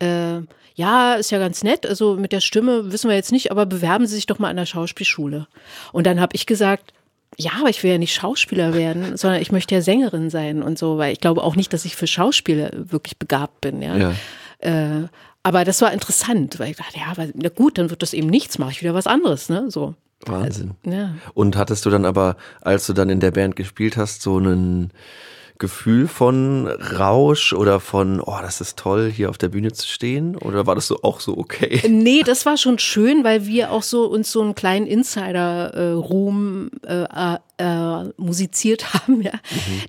äh, 0.00 0.40
ja, 0.74 1.14
ist 1.14 1.30
ja 1.30 1.38
ganz 1.38 1.62
nett, 1.62 1.86
also 1.86 2.16
mit 2.16 2.32
der 2.32 2.40
Stimme 2.40 2.92
wissen 2.92 3.08
wir 3.08 3.16
jetzt 3.16 3.32
nicht, 3.32 3.50
aber 3.50 3.66
bewerben 3.66 4.06
Sie 4.06 4.14
sich 4.14 4.26
doch 4.26 4.38
mal 4.38 4.48
an 4.48 4.56
der 4.56 4.66
Schauspielschule. 4.66 5.46
Und 5.92 6.06
dann 6.06 6.20
habe 6.20 6.34
ich 6.34 6.46
gesagt, 6.46 6.94
ja, 7.36 7.52
aber 7.60 7.68
ich 7.68 7.82
will 7.82 7.90
ja 7.90 7.98
nicht 7.98 8.14
Schauspieler 8.14 8.74
werden, 8.74 9.16
sondern 9.16 9.42
ich 9.42 9.52
möchte 9.52 9.74
ja 9.74 9.82
Sängerin 9.82 10.30
sein 10.30 10.62
und 10.62 10.78
so, 10.78 10.98
weil 10.98 11.12
ich 11.12 11.20
glaube 11.20 11.42
auch 11.42 11.56
nicht, 11.56 11.72
dass 11.72 11.84
ich 11.84 11.96
für 11.96 12.06
Schauspieler 12.06 12.70
wirklich 12.74 13.18
begabt 13.18 13.60
bin, 13.60 13.82
ja. 13.82 13.96
Ja. 13.96 14.14
Äh, 14.60 15.08
aber 15.42 15.64
das 15.64 15.80
war 15.80 15.92
interessant, 15.92 16.58
weil 16.58 16.70
ich 16.70 16.76
dachte, 16.76 16.98
ja, 16.98 17.06
aber, 17.10 17.28
na 17.34 17.48
gut, 17.48 17.78
dann 17.78 17.90
wird 17.90 18.02
das 18.02 18.12
eben 18.12 18.28
nichts, 18.28 18.58
mache 18.58 18.72
ich 18.72 18.82
wieder 18.82 18.94
was 18.94 19.06
anderes, 19.06 19.48
ne? 19.48 19.70
So. 19.70 19.94
Wahnsinn. 20.26 20.72
Ja. 20.84 21.14
Und 21.32 21.56
hattest 21.56 21.86
du 21.86 21.90
dann 21.90 22.04
aber, 22.04 22.36
als 22.60 22.86
du 22.86 22.92
dann 22.92 23.08
in 23.08 23.20
der 23.20 23.30
Band 23.30 23.56
gespielt 23.56 23.96
hast, 23.96 24.20
so 24.22 24.38
ein 24.38 24.92
Gefühl 25.60 26.08
von 26.08 26.66
Rausch 26.66 27.52
oder 27.52 27.80
von, 27.80 28.20
oh, 28.20 28.38
das 28.42 28.60
ist 28.60 28.78
toll, 28.78 29.10
hier 29.10 29.30
auf 29.30 29.38
der 29.38 29.50
Bühne 29.50 29.72
zu 29.72 29.86
stehen? 29.86 30.36
Oder 30.36 30.66
war 30.66 30.74
das 30.74 30.88
so 30.88 31.02
auch 31.02 31.20
so 31.20 31.36
okay? 31.38 31.80
Nee, 31.88 32.22
das 32.24 32.46
war 32.46 32.56
schon 32.56 32.78
schön, 32.78 33.24
weil 33.24 33.46
wir 33.46 33.70
auch 33.70 33.82
so 33.82 34.06
uns 34.06 34.32
so 34.32 34.40
einen 34.40 34.54
kleinen 34.54 34.86
Insider-Ruhm 34.86 36.70
äh, 36.82 37.38
äh, 37.60 38.12
musiziert 38.16 38.94
haben. 38.94 39.22
Ja. 39.22 39.32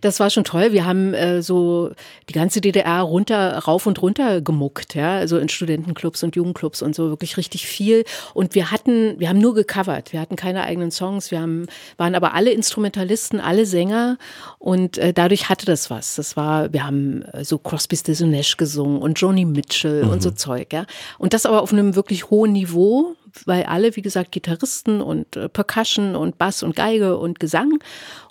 Das 0.02 0.20
war 0.20 0.30
schon 0.30 0.44
toll. 0.44 0.74
Wir 0.74 0.86
haben 0.86 1.14
äh, 1.14 1.42
so 1.42 1.92
die 2.30 2.34
ganze 2.34 2.62
DDR 2.62 3.02
runter, 3.02 3.60
rauf 3.60 3.88
und 3.88 4.02
runter 4.02 4.42
gemuckt, 4.42 4.96
ja, 4.96 5.16
also 5.16 5.38
in 5.38 5.50
Studentenclubs 5.50 6.24
und 6.24 6.36
Jugendclubs 6.36 6.82
und 6.82 6.96
so 6.96 7.10
wirklich 7.10 7.38
richtig 7.38 7.66
viel. 7.68 8.04
Und 8.34 8.56
wir 8.56 8.72
hatten, 8.72 9.20
wir 9.20 9.30
haben 9.30 9.40
nur 9.40 9.56
gecovert. 9.56 10.14
Wir 10.14 10.20
hatten 10.20 10.36
keine 10.36 10.64
eigenen 10.64 10.92
Songs. 10.92 11.32
Wir 11.32 11.42
haben, 11.42 11.68
waren 11.98 12.16
aber 12.16 12.34
alle 12.34 12.52
Instrumentalisten, 12.52 13.40
alle 13.40 13.66
Sänger 13.66 14.18
und 14.60 14.98
äh, 14.98 15.14
dadurch 15.14 15.50
hatte 15.50 15.66
das 15.66 15.90
was. 15.90 16.16
Das 16.16 16.36
war, 16.36 16.74
wir 16.74 16.86
haben 16.86 17.24
äh, 17.34 17.44
so 17.44 17.58
Crosby, 17.58 17.96
Stills 17.96 18.22
und 18.22 18.32
Nash 18.32 18.58
gesungen 18.58 19.02
und 19.02 19.20
Joni 19.20 19.46
Mitchell 19.46 20.04
und 20.04 20.22
so 20.22 20.32
Zeug, 20.32 20.74
ja. 20.74 20.86
Und 21.18 21.34
das 21.34 21.46
aber 21.46 21.62
auf 21.62 21.72
einem 21.72 21.96
wirklich 21.96 22.30
hohen 22.30 22.52
Niveau, 22.52 23.16
weil 23.46 23.64
alle, 23.64 23.96
wie 23.96 24.02
gesagt, 24.02 24.32
Gitarristen 24.32 25.02
und 25.02 25.36
äh, 25.36 25.50
Percussion 25.50 26.16
und 26.16 26.38
Bass 26.38 26.64
und 26.64 26.76
Geige 26.76 27.18
und 27.18 27.40
Gesang 27.40 27.80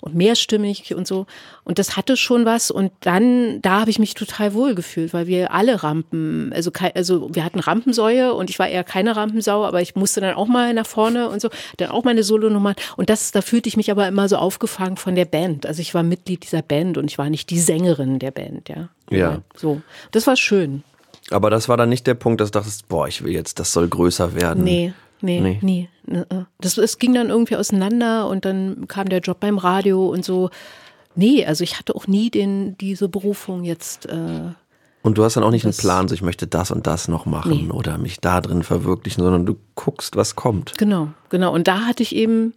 und 0.01 0.15
mehrstimmig 0.15 0.93
und 0.95 1.07
so. 1.07 1.25
Und 1.63 1.79
das 1.79 1.97
hatte 1.97 2.17
schon 2.17 2.45
was. 2.45 2.71
Und 2.71 2.91
dann, 3.01 3.61
da 3.61 3.81
habe 3.81 3.89
ich 3.89 3.99
mich 3.99 4.13
total 4.13 4.53
wohl 4.53 4.75
gefühlt, 4.75 5.13
weil 5.13 5.27
wir 5.27 5.51
alle 5.51 5.83
Rampen, 5.83 6.51
also, 6.53 6.71
also 6.95 7.33
wir 7.33 7.43
hatten 7.43 7.59
Rampensäue 7.59 8.33
und 8.33 8.49
ich 8.49 8.59
war 8.59 8.67
eher 8.67 8.83
keine 8.83 9.15
Rampensau, 9.15 9.65
aber 9.65 9.81
ich 9.81 9.95
musste 9.95 10.21
dann 10.21 10.35
auch 10.35 10.47
mal 10.47 10.73
nach 10.73 10.85
vorne 10.85 11.29
und 11.29 11.41
so, 11.41 11.49
dann 11.77 11.91
auch 11.91 12.03
meine 12.03 12.23
Solonummern. 12.23 12.75
Und 12.97 13.09
das, 13.09 13.31
da 13.31 13.41
fühlte 13.41 13.69
ich 13.69 13.77
mich 13.77 13.91
aber 13.91 14.07
immer 14.07 14.27
so 14.27 14.37
aufgefangen 14.37 14.97
von 14.97 15.15
der 15.15 15.25
Band. 15.25 15.65
Also 15.65 15.81
ich 15.81 15.93
war 15.93 16.03
Mitglied 16.03 16.43
dieser 16.43 16.61
Band 16.61 16.97
und 16.97 17.05
ich 17.11 17.17
war 17.17 17.29
nicht 17.29 17.49
die 17.49 17.59
Sängerin 17.59 18.19
der 18.19 18.31
Band, 18.31 18.69
ja. 18.69 18.89
Ja. 19.09 19.41
So. 19.55 19.81
Das 20.11 20.25
war 20.25 20.37
schön. 20.37 20.83
Aber 21.31 21.49
das 21.49 21.67
war 21.69 21.77
dann 21.77 21.89
nicht 21.89 22.05
der 22.07 22.13
Punkt, 22.15 22.41
dass 22.41 22.51
du 22.51 22.59
dachtest, 22.59 22.87
boah, 22.87 23.07
ich 23.07 23.23
will 23.23 23.31
jetzt, 23.33 23.59
das 23.59 23.73
soll 23.73 23.87
größer 23.87 24.35
werden. 24.35 24.63
Nee, 24.63 24.93
nee, 25.21 25.39
Nee. 25.39 25.59
nie. 25.61 25.89
Nee. 26.05 26.23
Das, 26.59 26.77
es 26.77 26.97
ging 26.99 27.13
dann 27.13 27.29
irgendwie 27.29 27.55
auseinander 27.55 28.27
und 28.27 28.43
dann 28.45 28.87
kam 28.87 29.07
der 29.09 29.19
Job 29.19 29.39
beim 29.39 29.57
Radio 29.57 30.07
und 30.09 30.25
so. 30.25 30.49
Nee, 31.15 31.45
also 31.45 31.63
ich 31.63 31.77
hatte 31.77 31.95
auch 31.95 32.07
nie 32.07 32.29
den, 32.29 32.77
diese 32.77 33.07
Berufung 33.09 33.63
jetzt. 33.63 34.07
Äh, 34.07 34.41
Und 35.03 35.17
du 35.17 35.23
hast 35.23 35.35
dann 35.35 35.43
auch 35.43 35.51
nicht 35.51 35.65
einen 35.65 35.75
Plan, 35.75 36.07
so 36.07 36.15
ich 36.15 36.21
möchte 36.21 36.47
das 36.47 36.71
und 36.71 36.87
das 36.87 37.07
noch 37.07 37.25
machen 37.25 37.67
Nee. 37.67 37.71
oder 37.71 37.97
mich 37.97 38.19
da 38.19 38.41
drin 38.41 38.63
verwirklichen, 38.63 39.23
sondern 39.23 39.45
du 39.45 39.57
guckst, 39.75 40.15
was 40.15 40.35
kommt. 40.35 40.73
genau, 40.77 41.09
genau. 41.29 41.53
Und 41.53 41.67
da 41.67 41.81
hatte 41.81 42.01
ich 42.03 42.15
eben 42.15 42.53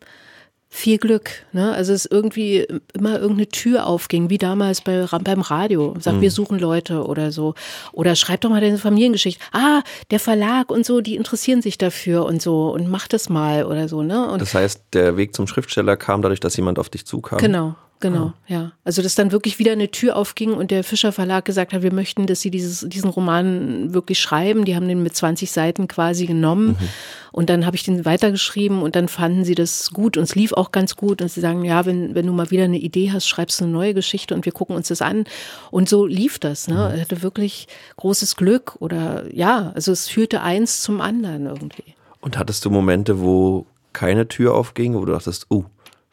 viel 0.75 0.99
Glück. 0.99 1.31
Ne? 1.53 1.73
Also 1.73 1.93
es 1.93 2.05
irgendwie 2.05 2.67
immer 2.95 3.21
irgendeine 3.21 3.49
Tür 3.49 3.87
aufging, 3.87 4.29
wie 4.29 4.39
damals 4.39 4.81
bei, 4.81 5.07
beim 5.23 5.41
Radio. 5.41 5.95
Sagt, 6.01 6.17
mhm. 6.17 6.21
wir 6.21 6.33
suchen 6.33 6.59
Leute 6.59 7.07
oder 7.07 7.31
so. 7.31 7.55
Oder 7.93 8.17
schreib 8.17 8.41
doch 8.41 8.51
mal 8.51 8.61
deine 8.61 8.79
Familiengeschichte. 8.79 9.41
Ah, 9.53 9.83
der 10.11 10.19
Verlag 10.19 10.73
und 10.73 10.85
so, 10.85 11.01
die 11.01 11.15
interessieren 11.15 11.63
sich 11.63 11.79
dafür 11.79 12.25
und 12.25 12.43
so 12.43 12.73
und 12.73 12.89
mach 12.89 13.07
das 13.07 13.29
mal 13.29 13.67
oder 13.67 13.87
so. 13.87 14.03
Ne? 14.03 14.29
Und 14.29 14.43
das 14.43 14.53
heißt, 14.53 14.83
der 14.95 15.17
Weg 15.17 15.37
zum 15.37 15.47
Schriftsteller 15.47 15.97
kam 15.97 16.23
dadurch, 16.23 16.41
dass 16.41 16.57
jemand 16.57 16.81
auf 16.81 16.89
dich 16.89 17.07
zukam? 17.07 17.39
Genau. 17.39 17.77
Genau, 18.01 18.27
ah. 18.27 18.35
ja. 18.49 18.73
Also 18.85 19.03
dass 19.03 19.15
dann 19.15 19.33
wirklich 19.33 19.59
wieder 19.59 19.73
eine 19.73 19.91
Tür 19.91 20.17
aufging 20.17 20.53
und 20.53 20.71
der 20.71 20.85
Fischer 20.85 21.13
Verlag 21.13 21.45
gesagt 21.45 21.73
hat, 21.73 21.83
wir 21.83 21.93
möchten, 21.93 22.27
dass 22.27 22.41
sie 22.41 22.51
dieses, 22.51 22.81
diesen 22.89 23.09
Roman 23.09 23.95
wirklich 23.95 24.19
schreiben. 24.19 24.65
Die 24.65 24.77
haben 24.77 24.89
den 24.89 25.03
mit 25.03 25.17
20 25.17 25.51
Seiten 25.51 25.89
quasi 25.89 26.27
genommen 26.27 26.69
mhm. 26.69 26.89
und 27.33 27.49
dann 27.49 27.65
habe 27.65 27.77
ich 27.77 27.83
den 27.83 28.05
weitergeschrieben 28.05 28.83
und 28.83 28.95
dann 28.95 29.09
fanden 29.09 29.45
sie 29.45 29.55
das 29.55 29.91
gut 29.91 30.17
und 30.17 30.25
es 30.25 30.35
lief 30.35 30.53
auch 30.53 30.71
ganz 30.71 30.97
gut 30.97 31.23
und 31.23 31.31
sie 31.31 31.41
sagen, 31.41 31.65
ja, 31.65 31.87
wenn, 31.87 32.15
wenn 32.15 32.27
du 32.27 32.33
mal 32.33 32.51
wieder 32.51 32.65
eine 32.65 32.79
Idee 32.79 33.11
hast, 33.11 33.27
schreibst 33.27 33.61
du 33.61 33.65
eine 33.65 33.73
neue 33.73 33.95
Geschichte 33.95 34.35
und 34.35 34.45
wir 34.45 34.53
gucken 34.53 34.77
uns 34.77 34.89
das 34.89 35.01
an. 35.01 35.25
Und 35.71 35.89
so 35.89 36.05
lief 36.05 36.39
das. 36.39 36.69
Ne? 36.69 36.75
Mhm. 36.75 36.97
Er 36.97 37.01
hatte 37.01 37.23
wirklich 37.23 37.69
großes 37.97 38.37
Glück 38.37 38.77
oder 38.81 39.25
ja, 39.33 39.73
also 39.75 39.93
es 39.93 40.09
führte 40.09 40.43
eins 40.43 40.83
zum 40.83 41.01
anderen 41.01 41.47
irgendwie. 41.47 41.95
Und 42.21 42.39
hattest 42.39 42.65
du 42.65 42.71
Momente, 42.71 43.21
wo 43.21 43.67
keine 43.93 44.29
Tür 44.29 44.55
aufging, 44.55 44.95
wo 44.95 45.05
du 45.05 45.13
dachtest, 45.13 45.47
oh, 45.49 45.65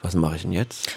was 0.01 0.15
mache 0.15 0.36
ich 0.36 0.41
denn 0.43 0.51
jetzt? 0.51 0.89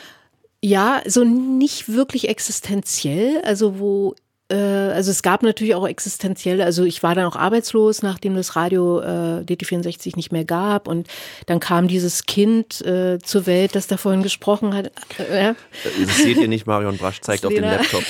Ja, 0.67 1.03
so 1.07 1.25
nicht 1.25 1.91
wirklich 1.91 2.31
existenziell, 2.31 3.43
also 3.43 3.79
wo 3.81 4.15
also 4.53 5.11
es 5.11 5.23
gab 5.23 5.43
natürlich 5.43 5.75
auch 5.75 5.89
existenzielle, 5.89 6.65
also 6.65 6.85
ich 6.85 7.03
war 7.03 7.15
dann 7.15 7.25
auch 7.25 7.37
arbeitslos, 7.37 8.03
nachdem 8.03 8.37
das 8.37 8.57
Radio 8.57 9.01
äh, 9.01 9.41
DT64 9.41 10.17
nicht 10.17 10.33
mehr 10.33 10.45
gab 10.45 10.87
und 10.87 11.09
dann 11.47 11.61
kam 11.61 11.89
dieses 11.89 12.27
Kind 12.27 12.83
äh, 12.83 13.19
zur 13.21 13.47
Welt, 13.47 13.75
das 13.75 13.87
da 13.87 13.97
vorhin 13.97 14.23
gesprochen 14.23 14.75
hat. 14.75 14.93
Äh, 15.19 15.45
ja. 15.45 15.57
Das 15.83 16.19
seht 16.19 16.37
ihr 16.37 16.49
nicht, 16.49 16.67
Marion 16.67 16.99
Brasch 16.99 17.23
zeigt 17.23 17.47
auf 17.47 17.55
dem 17.55 17.63
Laptop. 17.63 18.05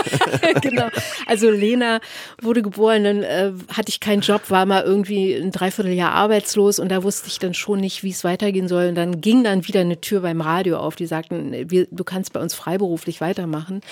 genau, 0.60 0.88
also 1.26 1.50
Lena 1.50 2.00
wurde 2.42 2.62
geboren, 2.62 3.04
dann 3.04 3.22
äh, 3.22 3.52
hatte 3.72 3.88
ich 3.88 4.00
keinen 4.00 4.22
Job, 4.22 4.50
war 4.50 4.66
mal 4.66 4.82
irgendwie 4.82 5.34
ein 5.34 5.52
Dreivierteljahr 5.52 6.10
arbeitslos 6.10 6.80
und 6.80 6.88
da 6.88 7.04
wusste 7.04 7.28
ich 7.28 7.38
dann 7.38 7.54
schon 7.54 7.78
nicht, 7.78 8.02
wie 8.02 8.10
es 8.10 8.24
weitergehen 8.24 8.66
soll 8.66 8.88
und 8.88 8.96
dann 8.96 9.20
ging 9.20 9.44
dann 9.44 9.66
wieder 9.68 9.80
eine 9.80 10.00
Tür 10.00 10.20
beim 10.20 10.40
Radio 10.40 10.78
auf, 10.78 10.96
die 10.96 11.06
sagten, 11.06 11.70
wir, 11.70 11.86
du 11.92 12.02
kannst 12.02 12.32
bei 12.32 12.40
uns 12.40 12.54
freiberuflich 12.54 13.20
weitermachen. 13.20 13.82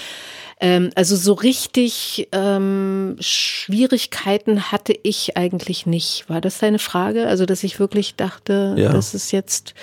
Ähm, 0.61 0.90
also 0.94 1.16
so 1.16 1.32
richtig 1.32 2.28
ähm, 2.32 3.16
Schwierigkeiten 3.20 4.72
hatte 4.72 4.94
ich 5.02 5.36
eigentlich 5.36 5.86
nicht. 5.86 6.28
War 6.28 6.40
das 6.40 6.59
deine 6.59 6.78
Frage? 6.78 7.26
Also, 7.26 7.46
dass 7.46 7.64
ich 7.64 7.78
wirklich 7.78 8.16
dachte, 8.16 8.74
ja. 8.78 8.92
das 8.92 9.14
ist 9.14 9.32
jetzt. 9.32 9.74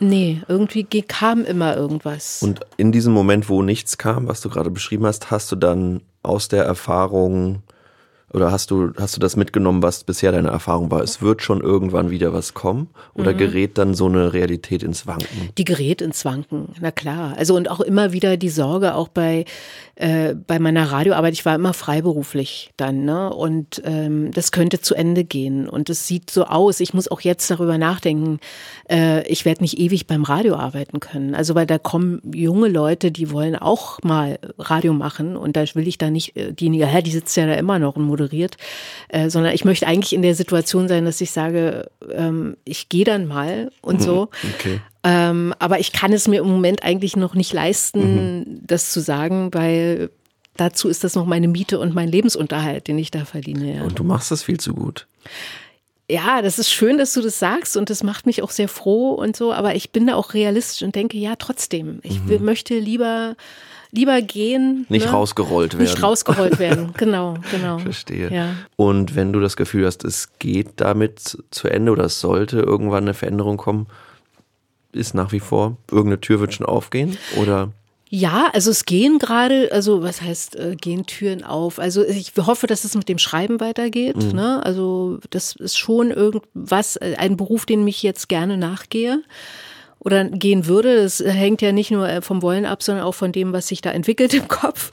Nee, 0.00 0.42
irgendwie 0.46 0.84
kam 0.84 1.44
immer 1.44 1.76
irgendwas. 1.76 2.40
Und 2.40 2.60
in 2.76 2.92
diesem 2.92 3.12
Moment, 3.12 3.48
wo 3.48 3.62
nichts 3.62 3.98
kam, 3.98 4.28
was 4.28 4.40
du 4.40 4.48
gerade 4.48 4.70
beschrieben 4.70 5.06
hast, 5.06 5.32
hast 5.32 5.50
du 5.50 5.56
dann 5.56 6.02
aus 6.22 6.46
der 6.46 6.64
Erfahrung 6.64 7.62
oder 8.32 8.52
hast 8.52 8.70
du, 8.70 8.92
hast 8.98 9.16
du 9.16 9.20
das 9.20 9.36
mitgenommen, 9.36 9.82
was 9.82 10.04
bisher 10.04 10.32
deine 10.32 10.48
Erfahrung 10.48 10.90
war? 10.90 11.02
Es 11.02 11.22
wird 11.22 11.40
schon 11.40 11.62
irgendwann 11.62 12.10
wieder 12.10 12.34
was 12.34 12.52
kommen? 12.52 12.88
Oder 13.14 13.32
mhm. 13.32 13.38
gerät 13.38 13.78
dann 13.78 13.94
so 13.94 14.06
eine 14.06 14.34
Realität 14.34 14.82
ins 14.82 15.06
Wanken? 15.06 15.48
Die 15.56 15.64
gerät 15.64 16.02
ins 16.02 16.26
Wanken, 16.26 16.74
na 16.80 16.90
klar. 16.90 17.34
Also 17.38 17.56
und 17.56 17.70
auch 17.70 17.80
immer 17.80 18.12
wieder 18.12 18.36
die 18.36 18.50
Sorge, 18.50 18.94
auch 18.94 19.08
bei, 19.08 19.46
äh, 19.94 20.34
bei 20.34 20.58
meiner 20.58 20.92
Radioarbeit, 20.92 21.32
ich 21.32 21.46
war 21.46 21.54
immer 21.54 21.72
freiberuflich 21.72 22.70
dann, 22.76 23.06
ne? 23.06 23.32
Und 23.32 23.80
ähm, 23.84 24.30
das 24.32 24.52
könnte 24.52 24.80
zu 24.80 24.94
Ende 24.94 25.24
gehen. 25.24 25.66
Und 25.66 25.88
es 25.88 26.06
sieht 26.06 26.30
so 26.30 26.44
aus, 26.44 26.80
ich 26.80 26.92
muss 26.92 27.10
auch 27.10 27.22
jetzt 27.22 27.50
darüber 27.50 27.78
nachdenken, 27.78 28.40
äh, 28.90 29.26
ich 29.26 29.46
werde 29.46 29.62
nicht 29.62 29.78
ewig 29.78 30.06
beim 30.06 30.24
Radio 30.24 30.56
arbeiten 30.56 31.00
können. 31.00 31.34
Also 31.34 31.54
weil 31.54 31.66
da 31.66 31.78
kommen 31.78 32.20
junge 32.34 32.68
Leute, 32.68 33.10
die 33.10 33.30
wollen 33.30 33.56
auch 33.56 33.98
mal 34.02 34.38
Radio 34.58 34.92
machen 34.92 35.34
und 35.36 35.56
da 35.56 35.64
will 35.74 35.88
ich 35.88 35.96
da 35.96 36.10
nicht, 36.10 36.36
äh, 36.36 36.52
die, 36.52 36.76
ja, 36.76 37.00
die 37.00 37.10
sitzt 37.10 37.34
ja 37.34 37.46
da 37.46 37.54
immer 37.54 37.78
noch 37.78 37.96
und 37.96 38.17
moderiert, 38.18 38.56
äh, 39.08 39.30
sondern 39.30 39.54
ich 39.54 39.64
möchte 39.64 39.86
eigentlich 39.86 40.12
in 40.12 40.22
der 40.22 40.34
Situation 40.34 40.88
sein, 40.88 41.04
dass 41.04 41.20
ich 41.20 41.30
sage, 41.30 41.90
ähm, 42.12 42.56
ich 42.64 42.88
gehe 42.88 43.04
dann 43.04 43.26
mal 43.26 43.70
und 43.80 44.02
so. 44.02 44.28
Okay. 44.54 44.80
Ähm, 45.04 45.54
aber 45.58 45.78
ich 45.78 45.92
kann 45.92 46.12
es 46.12 46.28
mir 46.28 46.40
im 46.40 46.48
Moment 46.48 46.82
eigentlich 46.82 47.16
noch 47.16 47.34
nicht 47.34 47.52
leisten, 47.52 48.40
mhm. 48.40 48.60
das 48.66 48.90
zu 48.92 49.00
sagen, 49.00 49.54
weil 49.54 50.10
dazu 50.56 50.88
ist 50.88 51.04
das 51.04 51.14
noch 51.14 51.24
meine 51.24 51.48
Miete 51.48 51.78
und 51.78 51.94
mein 51.94 52.08
Lebensunterhalt, 52.08 52.88
den 52.88 52.98
ich 52.98 53.10
da 53.10 53.24
verdiene. 53.24 53.76
Ja. 53.76 53.82
Und 53.84 53.98
du 53.98 54.04
machst 54.04 54.30
das 54.30 54.42
viel 54.42 54.58
zu 54.58 54.74
gut. 54.74 55.06
Ja, 56.10 56.40
das 56.42 56.58
ist 56.58 56.70
schön, 56.70 56.98
dass 56.98 57.12
du 57.12 57.20
das 57.20 57.38
sagst 57.38 57.76
und 57.76 57.90
das 57.90 58.02
macht 58.02 58.26
mich 58.26 58.42
auch 58.42 58.50
sehr 58.50 58.68
froh 58.68 59.12
und 59.12 59.36
so, 59.36 59.52
aber 59.52 59.74
ich 59.74 59.90
bin 59.90 60.06
da 60.06 60.14
auch 60.14 60.32
realistisch 60.32 60.82
und 60.82 60.94
denke, 60.94 61.18
ja, 61.18 61.36
trotzdem, 61.36 62.00
ich 62.02 62.20
mhm. 62.22 62.44
möchte 62.44 62.78
lieber 62.78 63.36
lieber 63.90 64.20
gehen. 64.22 64.86
Nicht 64.88 65.06
ne? 65.06 65.12
rausgerollt 65.12 65.74
werden. 65.74 65.82
Nicht 65.82 66.02
rausgerollt 66.02 66.58
werden, 66.58 66.94
genau, 66.96 67.36
genau. 67.50 67.78
Verstehe. 67.78 68.32
Ja. 68.32 68.54
Und 68.76 69.16
wenn 69.16 69.32
du 69.32 69.40
das 69.40 69.56
Gefühl 69.56 69.86
hast, 69.86 70.04
es 70.04 70.38
geht 70.38 70.72
damit 70.76 71.38
zu 71.50 71.68
Ende 71.68 71.92
oder 71.92 72.04
es 72.04 72.20
sollte 72.20 72.60
irgendwann 72.60 73.04
eine 73.04 73.14
Veränderung 73.14 73.56
kommen, 73.56 73.86
ist 74.92 75.14
nach 75.14 75.32
wie 75.32 75.40
vor, 75.40 75.76
irgendeine 75.90 76.20
Tür 76.20 76.40
wird 76.40 76.54
schon 76.54 76.66
aufgehen 76.66 77.18
oder? 77.36 77.70
Ja, 78.10 78.48
also 78.54 78.70
es 78.70 78.86
gehen 78.86 79.18
gerade, 79.18 79.68
also 79.70 80.02
was 80.02 80.22
heißt, 80.22 80.56
äh, 80.56 80.76
gehen 80.80 81.04
Türen 81.04 81.44
auf? 81.44 81.78
Also 81.78 82.04
ich 82.04 82.32
hoffe, 82.38 82.66
dass 82.66 82.84
es 82.84 82.94
mit 82.94 83.08
dem 83.08 83.18
Schreiben 83.18 83.60
weitergeht. 83.60 84.16
Mhm. 84.16 84.32
Ne? 84.32 84.64
Also 84.64 85.18
das 85.28 85.56
ist 85.56 85.76
schon 85.76 86.10
irgendwas, 86.10 86.96
äh, 86.96 87.16
ein 87.18 87.36
Beruf, 87.36 87.66
den 87.66 87.86
ich 87.86 88.02
jetzt 88.02 88.30
gerne 88.30 88.56
nachgehe 88.56 89.22
oder 90.00 90.24
gehen 90.24 90.66
würde. 90.66 91.02
Das 91.02 91.20
hängt 91.20 91.62
ja 91.62 91.72
nicht 91.72 91.90
nur 91.90 92.08
äh, 92.08 92.22
vom 92.22 92.42
Wollen 92.42 92.66
ab, 92.66 92.82
sondern 92.82 93.04
auch 93.04 93.14
von 93.14 93.32
dem, 93.32 93.52
was 93.52 93.68
sich 93.68 93.80
da 93.80 93.90
entwickelt 93.90 94.34
im 94.34 94.48
Kopf. 94.48 94.90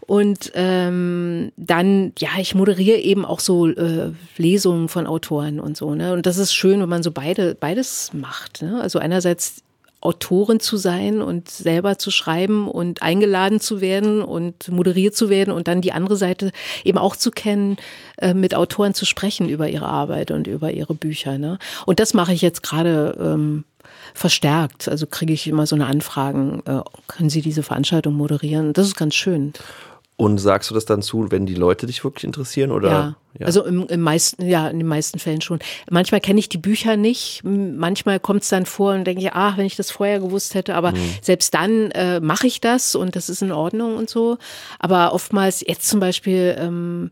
Und 0.00 0.52
ähm, 0.54 1.52
dann, 1.56 2.12
ja, 2.18 2.30
ich 2.38 2.54
moderiere 2.54 2.98
eben 2.98 3.24
auch 3.24 3.40
so 3.40 3.68
äh, 3.68 4.12
Lesungen 4.36 4.88
von 4.88 5.06
Autoren 5.06 5.60
und 5.60 5.76
so. 5.76 5.94
Ne? 5.94 6.12
Und 6.12 6.26
das 6.26 6.38
ist 6.38 6.52
schön, 6.52 6.80
wenn 6.80 6.88
man 6.88 7.02
so 7.02 7.12
beide, 7.12 7.54
beides 7.54 8.10
macht. 8.12 8.62
Ne? 8.62 8.80
Also 8.80 8.98
einerseits 8.98 9.62
Autorin 10.02 10.58
zu 10.58 10.76
sein 10.76 11.22
und 11.22 11.48
selber 11.48 11.96
zu 11.96 12.10
schreiben 12.10 12.68
und 12.68 13.02
eingeladen 13.02 13.60
zu 13.60 13.80
werden 13.80 14.20
und 14.20 14.68
moderiert 14.68 15.14
zu 15.14 15.30
werden 15.30 15.52
und 15.52 15.68
dann 15.68 15.80
die 15.80 15.92
andere 15.92 16.16
Seite 16.16 16.50
eben 16.84 16.98
auch 16.98 17.14
zu 17.14 17.30
kennen, 17.30 17.76
äh, 18.18 18.34
mit 18.34 18.54
Autoren 18.56 18.94
zu 18.94 19.06
sprechen 19.06 19.48
über 19.48 19.68
ihre 19.68 19.86
Arbeit 19.86 20.32
und 20.32 20.48
über 20.48 20.72
ihre 20.72 20.94
Bücher. 20.94 21.38
Ne? 21.38 21.58
Und 21.86 22.00
das 22.00 22.14
mache 22.14 22.32
ich 22.32 22.42
jetzt 22.42 22.64
gerade 22.64 23.16
ähm, 23.20 23.64
verstärkt. 24.14 24.88
Also 24.88 25.06
kriege 25.06 25.32
ich 25.32 25.46
immer 25.46 25.66
so 25.66 25.74
eine 25.74 25.86
Anfragen, 25.86 26.62
äh, 26.66 26.80
können 27.08 27.30
Sie 27.30 27.42
diese 27.42 27.62
Veranstaltung 27.62 28.14
moderieren? 28.14 28.72
Das 28.72 28.86
ist 28.86 28.96
ganz 28.96 29.14
schön. 29.14 29.52
Und 30.16 30.38
sagst 30.38 30.70
du 30.70 30.74
das 30.74 30.84
dann 30.84 31.02
zu, 31.02 31.30
wenn 31.30 31.46
die 31.46 31.54
Leute 31.54 31.86
dich 31.86 32.04
wirklich 32.04 32.24
interessieren 32.24 32.70
oder? 32.70 32.90
Ja, 32.90 33.16
ja. 33.40 33.46
also 33.46 33.64
im, 33.64 33.88
im, 33.88 34.00
meisten, 34.00 34.46
ja, 34.46 34.68
in 34.68 34.78
den 34.78 34.86
meisten 34.86 35.18
Fällen 35.18 35.40
schon. 35.40 35.58
Manchmal 35.90 36.20
kenne 36.20 36.38
ich 36.38 36.48
die 36.48 36.58
Bücher 36.58 36.96
nicht. 36.96 37.42
Manchmal 37.42 38.20
kommt 38.20 38.42
es 38.42 38.48
dann 38.48 38.66
vor 38.66 38.94
und 38.94 39.04
denke 39.04 39.22
ich, 39.22 39.32
ah, 39.32 39.54
wenn 39.56 39.66
ich 39.66 39.74
das 39.74 39.90
vorher 39.90 40.20
gewusst 40.20 40.54
hätte. 40.54 40.76
Aber 40.76 40.92
mhm. 40.92 41.14
selbst 41.22 41.54
dann 41.54 41.90
äh, 41.92 42.20
mache 42.20 42.46
ich 42.46 42.60
das 42.60 42.94
und 42.94 43.16
das 43.16 43.28
ist 43.28 43.42
in 43.42 43.52
Ordnung 43.52 43.96
und 43.96 44.10
so. 44.10 44.38
Aber 44.78 45.12
oftmals 45.12 45.64
jetzt 45.66 45.88
zum 45.88 45.98
Beispiel. 45.98 46.56
Ähm, 46.58 47.10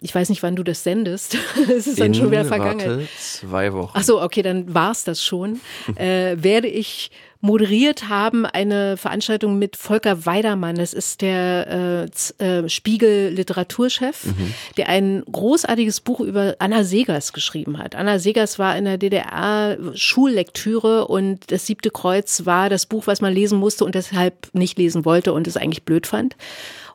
ich 0.00 0.14
weiß 0.14 0.28
nicht, 0.28 0.42
wann 0.42 0.56
du 0.56 0.62
das 0.62 0.84
sendest. 0.84 1.36
Es 1.68 1.86
ist 1.86 2.00
dann 2.00 2.14
schon 2.14 2.30
wieder 2.30 2.44
vergangen. 2.44 2.86
Warte, 2.86 3.08
zwei 3.18 3.72
Wochen. 3.72 3.92
Ach 3.94 4.02
so, 4.02 4.22
okay, 4.22 4.42
dann 4.42 4.72
war 4.72 4.92
es 4.92 5.04
das 5.04 5.22
schon. 5.24 5.60
äh, 5.96 6.36
werde 6.38 6.68
ich 6.68 7.10
moderiert 7.40 8.08
haben 8.08 8.46
eine 8.46 8.96
Veranstaltung 8.96 9.58
mit 9.58 9.76
Volker 9.76 10.26
Weidermann. 10.26 10.74
Das 10.74 10.92
ist 10.92 11.20
der 11.20 12.08
äh, 12.40 12.44
äh, 12.44 12.68
Spiegel 12.68 13.30
Literaturchef, 13.30 14.24
mhm. 14.26 14.54
der 14.76 14.88
ein 14.88 15.22
großartiges 15.30 16.00
Buch 16.00 16.20
über 16.20 16.56
Anna 16.58 16.82
Segers 16.82 17.32
geschrieben 17.32 17.78
hat. 17.78 17.94
Anna 17.94 18.18
Segers 18.18 18.58
war 18.58 18.76
in 18.76 18.86
der 18.86 18.98
DDR 18.98 19.78
Schullektüre 19.94 21.06
und 21.06 21.52
das 21.52 21.66
siebte 21.66 21.90
Kreuz 21.90 22.44
war 22.44 22.68
das 22.70 22.86
Buch, 22.86 23.06
was 23.06 23.20
man 23.20 23.32
lesen 23.32 23.58
musste 23.58 23.84
und 23.84 23.94
deshalb 23.94 24.48
nicht 24.52 24.76
lesen 24.76 25.04
wollte 25.04 25.32
und 25.32 25.46
es 25.46 25.56
eigentlich 25.56 25.84
blöd 25.84 26.08
fand. 26.08 26.36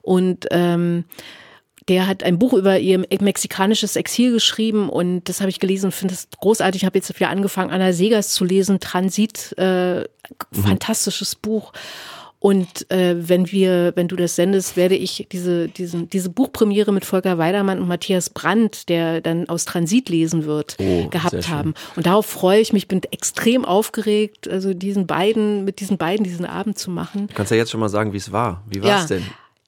Und 0.01 0.47
ähm, 0.51 1.05
der 1.87 2.07
hat 2.07 2.23
ein 2.23 2.39
Buch 2.39 2.53
über 2.53 2.79
ihr 2.79 2.99
mexikanisches 3.19 3.95
Exil 3.95 4.33
geschrieben 4.33 4.89
und 4.89 5.27
das 5.27 5.41
habe 5.41 5.49
ich 5.49 5.59
gelesen 5.59 5.87
und 5.87 5.91
finde 5.91 6.13
es 6.13 6.27
großartig. 6.39 6.81
Ich 6.81 6.85
habe 6.85 6.97
jetzt 6.97 7.13
wieder 7.15 7.29
angefangen, 7.29 7.71
Anna 7.71 7.93
Segers 7.93 8.29
zu 8.29 8.45
lesen, 8.45 8.79
Transit, 8.79 9.53
äh, 9.57 10.01
mhm. 10.01 10.05
fantastisches 10.51 11.35
Buch. 11.35 11.73
Und 12.43 12.91
äh, 12.91 13.15
wenn 13.29 13.53
wir, 13.53 13.93
wenn 13.95 14.09
du 14.09 14.17
das 14.17 14.35
sendest, 14.35 14.75
werde 14.75 14.95
ich 14.95 15.29
diese, 15.31 15.69
diesen, 15.69 16.09
diese 16.09 16.29
Buchpremiere 16.29 16.91
mit 16.91 17.05
Volker 17.05 17.37
Weidermann 17.37 17.79
und 17.79 17.87
Matthias 17.87 18.29
Brandt, 18.29 18.89
der 18.89 19.21
dann 19.21 19.47
aus 19.47 19.63
Transit 19.63 20.09
lesen 20.09 20.43
wird, 20.43 20.75
oh, 20.79 21.07
gehabt 21.07 21.47
haben. 21.47 21.73
Und 21.95 22.05
darauf 22.05 22.25
freue 22.25 22.59
ich 22.59 22.73
mich, 22.73 22.89
bin 22.89 22.99
extrem 23.11 23.63
aufgeregt, 23.63 24.49
also 24.49 24.73
diesen 24.73 25.07
beiden, 25.07 25.63
mit 25.63 25.79
diesen 25.79 25.97
beiden 25.97 26.25
diesen 26.25 26.45
Abend 26.45 26.77
zu 26.77 26.91
machen. 26.91 27.27
Du 27.27 27.33
kannst 27.33 27.49
ja 27.49 27.55
jetzt 27.55 27.71
schon 27.71 27.79
mal 27.79 27.87
sagen, 27.87 28.11
wie 28.11 28.17
es 28.17 28.33
war. 28.33 28.61
Wie 28.69 28.83
war 28.83 29.03
es 29.03 29.09
ja. 29.09 29.15
denn? 29.15 29.25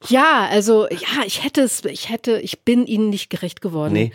Ja, 0.09 0.47
also 0.49 0.87
ja, 0.89 1.23
ich 1.25 1.43
hätte 1.43 1.61
es, 1.61 1.83
ich 1.85 2.09
hätte, 2.09 2.39
ich 2.39 2.61
bin 2.61 2.85
ihnen 2.85 3.09
nicht 3.09 3.29
gerecht 3.29 3.61
geworden. 3.61 3.93
Nee. 3.93 4.11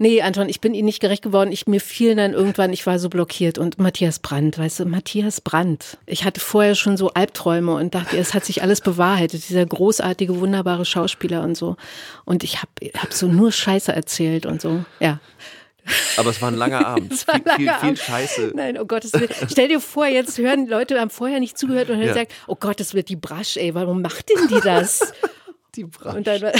Nee, 0.00 0.22
Anton, 0.22 0.48
ich 0.48 0.60
bin 0.60 0.74
ihnen 0.74 0.86
nicht 0.86 1.00
gerecht 1.00 1.22
geworden. 1.22 1.52
Ich, 1.52 1.66
mir 1.66 1.80
fiel 1.80 2.16
dann 2.16 2.32
irgendwann, 2.32 2.72
ich 2.72 2.84
war 2.84 2.98
so 2.98 3.08
blockiert. 3.08 3.58
Und 3.58 3.78
Matthias 3.78 4.18
Brandt, 4.18 4.58
weißt 4.58 4.80
du, 4.80 4.84
Matthias 4.86 5.40
Brandt. 5.40 5.98
Ich 6.06 6.24
hatte 6.24 6.40
vorher 6.40 6.74
schon 6.74 6.96
so 6.96 7.10
Albträume 7.10 7.74
und 7.74 7.94
dachte, 7.94 8.16
es 8.18 8.34
hat 8.34 8.44
sich 8.44 8.62
alles 8.62 8.80
bewahrheitet. 8.80 9.48
Dieser 9.48 9.64
großartige, 9.64 10.40
wunderbare 10.40 10.84
Schauspieler 10.84 11.42
und 11.42 11.56
so. 11.56 11.76
Und 12.24 12.42
ich 12.42 12.56
habe 12.56 12.72
hab 12.98 13.12
so 13.12 13.28
nur 13.28 13.52
Scheiße 13.52 13.92
erzählt 13.92 14.46
und 14.46 14.60
so. 14.60 14.84
Ja. 14.98 15.20
Aber 16.16 16.30
es 16.30 16.40
war 16.40 16.50
ein 16.50 16.54
langer 16.56 16.86
Abend. 16.86 17.12
Es 17.12 17.26
war 17.28 17.34
ein 17.34 17.42
viel, 17.44 17.54
viel, 17.56 17.66
langer 17.66 17.78
viel 17.80 17.88
Abend. 17.88 17.98
Scheiße. 17.98 18.52
Nein, 18.54 18.78
oh 18.78 18.84
Gottes 18.86 19.12
Willen. 19.12 19.28
Stell 19.50 19.68
dir 19.68 19.80
vor, 19.80 20.06
jetzt 20.06 20.38
hören 20.38 20.66
Leute, 20.66 20.98
haben 21.00 21.10
vorher 21.10 21.40
nicht 21.40 21.58
zugehört 21.58 21.90
und 21.90 21.98
dann 21.98 22.06
Ja. 22.08 22.14
sagen, 22.14 22.28
oh 22.46 22.56
Gott, 22.56 22.80
das 22.80 22.94
wird 22.94 23.08
die 23.08 23.16
Brasch, 23.16 23.56
ey, 23.56 23.74
warum 23.74 24.00
macht 24.02 24.28
denn 24.30 24.48
die 24.48 24.60
das? 24.60 25.12
Die 25.74 25.84
Brasch. 25.84 26.14
Und 26.14 26.26
dann, 26.28 26.40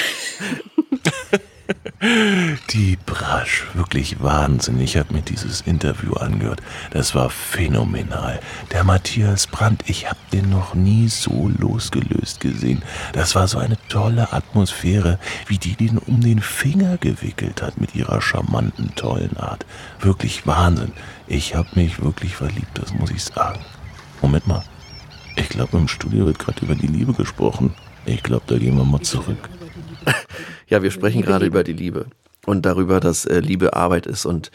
Die 2.71 2.99
Brasch, 3.07 3.65
wirklich 3.73 4.23
Wahnsinn. 4.23 4.79
Ich 4.79 4.99
habe 4.99 5.15
mir 5.15 5.23
dieses 5.23 5.63
Interview 5.63 6.13
angehört. 6.13 6.61
Das 6.91 7.15
war 7.15 7.31
phänomenal. 7.31 8.41
Der 8.73 8.85
Matthias 8.85 9.47
Brandt, 9.47 9.85
ich 9.87 10.11
habe 10.11 10.19
den 10.31 10.51
noch 10.51 10.75
nie 10.75 11.09
so 11.09 11.51
losgelöst 11.59 12.41
gesehen. 12.41 12.83
Das 13.15 13.35
war 13.35 13.49
so 13.49 13.57
eine 13.57 13.79
tolle 13.89 14.35
Atmosphäre, 14.35 15.19
wie 15.47 15.57
die 15.57 15.77
den 15.77 15.97
um 15.97 16.21
den 16.21 16.41
Finger 16.41 16.99
gewickelt 16.99 17.63
hat 17.63 17.81
mit 17.81 17.95
ihrer 17.95 18.21
charmanten, 18.21 18.95
tollen 18.97 19.39
Art. 19.39 19.65
Wirklich 19.99 20.47
Wahnsinn. 20.47 20.93
Ich 21.27 21.55
habe 21.55 21.69
mich 21.75 22.03
wirklich 22.03 22.37
verliebt, 22.37 22.77
das 22.77 22.93
muss 22.93 23.13
ich 23.13 23.25
sagen. 23.25 23.61
Moment 24.21 24.47
mal. 24.47 24.63
Ich 25.37 25.49
glaube, 25.49 25.79
im 25.79 25.89
Studio 25.89 26.27
wird 26.27 26.39
gerade 26.39 26.67
über 26.67 26.75
die 26.75 26.87
Liebe 26.87 27.15
gesprochen. 27.15 27.75
Ich 28.05 28.23
glaube, 28.23 28.45
da 28.47 28.59
gehen 28.59 28.77
wir 28.77 28.85
mal 28.85 29.01
zurück. 29.01 29.49
Ja, 30.69 30.83
wir 30.83 30.91
sprechen 30.91 31.23
gerade 31.23 31.47
über 31.47 31.65
die 31.65 31.73
Liebe 31.73 32.07
und 32.47 32.67
darüber, 32.67 33.01
dass 33.01 33.25
äh, 33.25 33.41
Liebe 33.41 33.75
Arbeit 33.75 34.07
ist 34.07 34.27
und 34.27 34.51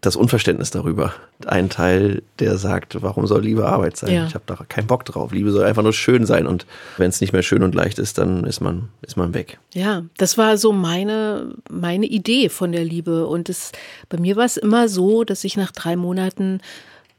das 0.00 0.16
Unverständnis 0.16 0.70
darüber. 0.70 1.14
Ein 1.46 1.70
Teil, 1.70 2.22
der 2.38 2.58
sagt, 2.58 3.02
warum 3.02 3.26
soll 3.26 3.42
Liebe 3.42 3.66
Arbeit 3.66 3.96
sein? 3.96 4.12
Ja. 4.12 4.26
Ich 4.26 4.34
habe 4.34 4.44
da 4.46 4.56
keinen 4.68 4.86
Bock 4.86 5.04
drauf. 5.04 5.32
Liebe 5.32 5.50
soll 5.50 5.64
einfach 5.64 5.82
nur 5.82 5.92
schön 5.92 6.26
sein 6.26 6.46
und 6.46 6.66
wenn 6.96 7.08
es 7.08 7.20
nicht 7.20 7.32
mehr 7.32 7.42
schön 7.42 7.62
und 7.62 7.74
leicht 7.74 7.98
ist, 7.98 8.18
dann 8.18 8.44
ist 8.44 8.60
man, 8.60 8.88
ist 9.02 9.16
man 9.16 9.34
weg. 9.34 9.58
Ja, 9.72 10.04
das 10.18 10.38
war 10.38 10.58
so 10.58 10.72
meine, 10.72 11.54
meine 11.70 12.06
Idee 12.06 12.48
von 12.48 12.72
der 12.72 12.84
Liebe. 12.84 13.26
Und 13.26 13.48
es, 13.48 13.72
bei 14.08 14.18
mir 14.18 14.36
war 14.36 14.44
es 14.44 14.56
immer 14.56 14.88
so, 14.88 15.24
dass 15.24 15.44
ich 15.44 15.56
nach 15.56 15.72
drei 15.72 15.96
Monaten 15.96 16.60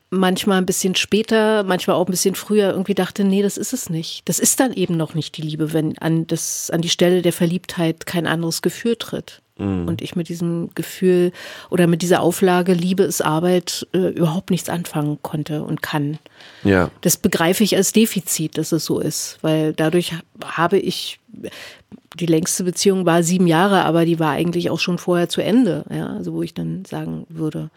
manchmal 0.10 0.58
ein 0.60 0.66
bisschen 0.66 0.96
später, 0.96 1.64
manchmal 1.64 1.96
auch 1.96 2.08
ein 2.08 2.12
bisschen 2.12 2.36
früher 2.36 2.72
irgendwie 2.72 2.96
dachte, 2.96 3.24
nee, 3.24 3.42
das 3.42 3.58
ist 3.58 3.74
es 3.74 3.90
nicht. 3.90 4.22
Das 4.26 4.40
ist 4.40 4.60
dann 4.60 4.74
eben 4.74 4.96
noch 4.96 5.14
nicht 5.14 5.38
die 5.38 5.42
Liebe, 5.42 5.74
wenn 5.74 5.98
an, 5.98 6.28
das, 6.28 6.70
an 6.70 6.82
die 6.82 6.90
Stelle 6.90 7.22
der 7.22 7.34
Verliebtheit 7.34 8.06
kein 8.06 8.28
anderes 8.28 8.62
Gefühl 8.62 8.96
tritt. 8.96 9.42
Und 9.88 10.04
ich 10.04 10.16
mit 10.16 10.30
diesem 10.30 10.70
Gefühl 10.76 11.32
oder 11.72 11.88
mit 11.88 12.04
dieser 12.04 12.22
Auflage, 12.22 12.74
Liebe 12.74 13.02
ist 13.02 13.22
Arbeit, 13.24 13.88
äh, 13.92 14.10
überhaupt 14.10 14.52
nichts 14.52 14.70
anfangen 14.70 15.18
konnte 15.24 15.64
und 15.64 15.82
kann. 15.82 16.20
Ja, 16.64 16.92
Das 17.02 17.18
begreife 17.18 17.64
ich 17.64 17.76
als 17.76 17.92
Defizit, 17.92 18.60
dass 18.60 18.72
es 18.72 18.86
so 18.86 19.00
ist, 19.00 19.40
weil 19.42 19.74
dadurch 19.74 20.14
habe 20.46 20.78
ich, 20.78 21.20
die 22.20 22.28
längste 22.28 22.66
Beziehung 22.66 23.08
war 23.08 23.24
sieben 23.24 23.48
Jahre, 23.48 23.84
aber 23.86 24.06
die 24.06 24.20
war 24.20 24.32
eigentlich 24.32 24.70
auch 24.70 24.80
schon 24.80 25.00
vorher 25.00 25.28
zu 25.28 25.42
Ende, 25.42 25.86
ja, 25.90 26.06
also 26.06 26.34
wo 26.34 26.44
ich 26.44 26.54
dann 26.54 26.86
sagen 26.86 27.26
würde, 27.28 27.72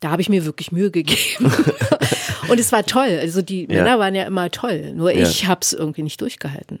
da 0.00 0.10
habe 0.10 0.22
ich 0.22 0.28
mir 0.28 0.44
wirklich 0.44 0.72
Mühe 0.72 0.90
gegeben. 0.90 1.52
Und 2.48 2.60
es 2.60 2.70
war 2.72 2.84
toll, 2.84 3.18
also 3.20 3.42
die 3.42 3.62
Ja. 3.62 3.82
Männer 3.82 3.98
waren 3.98 4.14
ja 4.14 4.24
immer 4.24 4.50
toll, 4.50 4.92
nur 4.94 5.10
Ja. 5.12 5.22
ich 5.28 5.46
habe 5.46 5.60
es 5.62 5.72
irgendwie 5.72 6.02
nicht 6.02 6.20
durchgehalten. 6.20 6.78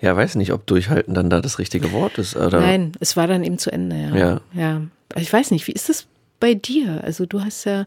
ja, 0.00 0.14
weiß 0.14 0.34
nicht, 0.36 0.52
ob 0.52 0.66
durchhalten 0.66 1.14
dann 1.14 1.30
da 1.30 1.40
das 1.40 1.58
richtige 1.58 1.92
Wort 1.92 2.18
ist. 2.18 2.36
Oder? 2.36 2.60
Nein, 2.60 2.92
es 3.00 3.16
war 3.16 3.26
dann 3.26 3.42
eben 3.42 3.58
zu 3.58 3.72
Ende, 3.72 3.96
ja. 3.96 4.16
Ja. 4.16 4.40
ja. 4.54 4.82
Ich 5.16 5.32
weiß 5.32 5.50
nicht, 5.50 5.66
wie 5.66 5.72
ist 5.72 5.88
das 5.88 6.06
bei 6.40 6.54
dir? 6.54 7.00
Also 7.02 7.24
du 7.26 7.40
hast 7.42 7.64
ja, 7.64 7.86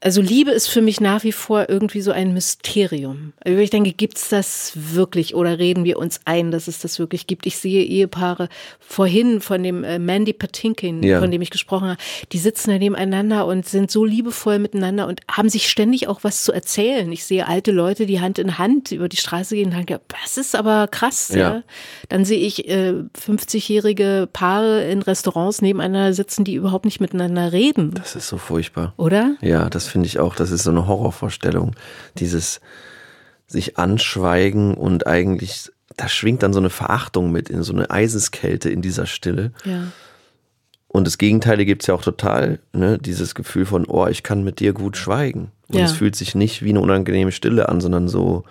also 0.00 0.20
Liebe 0.20 0.50
ist 0.50 0.68
für 0.68 0.82
mich 0.82 1.00
nach 1.00 1.24
wie 1.24 1.32
vor 1.32 1.68
irgendwie 1.68 2.00
so 2.02 2.12
ein 2.12 2.32
Mysterium. 2.34 3.32
Also 3.44 3.58
ich 3.58 3.70
denke, 3.70 3.92
gibt's 3.92 4.28
das 4.28 4.72
wirklich 4.74 5.34
oder 5.34 5.58
reden 5.58 5.84
wir 5.84 5.98
uns 5.98 6.20
ein, 6.26 6.50
dass 6.50 6.68
es 6.68 6.78
das 6.78 6.98
wirklich 6.98 7.26
gibt? 7.26 7.46
Ich 7.46 7.56
sehe 7.56 7.82
Ehepaare 7.82 8.48
vorhin 8.78 9.40
von 9.40 9.62
dem 9.62 9.82
äh, 9.84 9.98
Mandy 9.98 10.32
Patinkin, 10.32 11.02
Ja. 11.02 11.18
von 11.20 11.30
dem 11.30 11.40
ich 11.42 11.50
gesprochen 11.50 11.88
habe, 11.88 11.98
die 12.32 12.38
sitzen 12.38 12.70
da 12.70 12.78
nebeneinander 12.78 13.46
und 13.46 13.66
sind 13.66 13.90
so 13.90 14.04
liebevoll 14.04 14.58
miteinander 14.58 15.06
und 15.08 15.22
haben 15.30 15.48
sich 15.48 15.68
ständig 15.68 16.08
auch 16.08 16.22
was 16.22 16.44
zu 16.44 16.52
erzählen. 16.52 17.10
Ich 17.10 17.24
sehe 17.24 17.48
alte 17.48 17.72
Leute, 17.72 18.06
die 18.06 18.20
Hand 18.20 18.38
in 18.38 18.58
Hand 18.58 18.92
über 18.92 19.08
die 19.08 19.16
Straße 19.16 19.54
gehen 19.56 19.70
und 19.70 19.76
denke, 19.76 20.00
das 20.22 20.36
ist 20.36 20.54
aber 20.54 20.88
krass, 20.88 21.30
ja. 21.30 21.36
Ja. 21.38 21.62
Dann 22.10 22.24
sehe 22.24 22.38
ich 22.38 22.68
äh, 22.68 22.92
50-jährige 23.50 24.28
Paare 24.32 24.84
in 24.84 25.02
Restaurants 25.02 25.62
nebeneinander 25.62 26.12
sitzen, 26.12 26.44
die 26.44 26.54
überhaupt 26.54 26.84
nicht 26.84 27.00
miteinander 27.00 27.52
reden, 27.52 27.92
Das 27.94 28.14
ist 28.16 28.28
so 28.28 28.36
furchtbar. 28.38 28.92
oder? 28.96 29.36
Ja, 29.40 29.70
das 29.70 29.85
finde 29.88 30.06
ich 30.06 30.18
auch. 30.18 30.34
Das 30.36 30.50
ist 30.50 30.64
so 30.64 30.70
eine 30.70 30.86
Horrorvorstellung. 30.86 31.74
Dieses 32.18 32.60
sich 33.46 33.78
anschweigen 33.78 34.74
und 34.74 35.06
eigentlich, 35.06 35.70
da 35.96 36.08
schwingt 36.08 36.42
dann 36.42 36.52
so 36.52 36.58
eine 36.58 36.70
Verachtung 36.70 37.30
mit, 37.30 37.48
in 37.48 37.62
so 37.62 37.72
eine 37.72 37.90
Eiseskälte 37.90 38.70
in 38.70 38.82
dieser 38.82 39.06
Stille. 39.06 39.52
Ja. 39.64 39.84
Und 40.88 41.06
das 41.06 41.18
Gegenteil 41.18 41.64
gibt's 41.64 41.86
ja 41.86 41.94
auch 41.94 42.02
total, 42.02 42.58
ne? 42.72 42.98
Dieses 42.98 43.34
Gefühl 43.34 43.66
von, 43.66 43.84
oh, 43.86 44.06
ich 44.06 44.22
kann 44.22 44.44
mit 44.44 44.60
dir 44.60 44.72
gut 44.72 44.96
schweigen. 44.96 45.52
Und 45.68 45.78
Ja. 45.78 45.84
es 45.84 45.92
fühlt 45.92 46.16
sich 46.16 46.34
nicht 46.34 46.62
wie 46.62 46.70
eine 46.70 46.80
unangenehme 46.80 47.32
Stille 47.32 47.68
an, 47.68 47.80
sondern 47.80 48.08
so, 48.08 48.44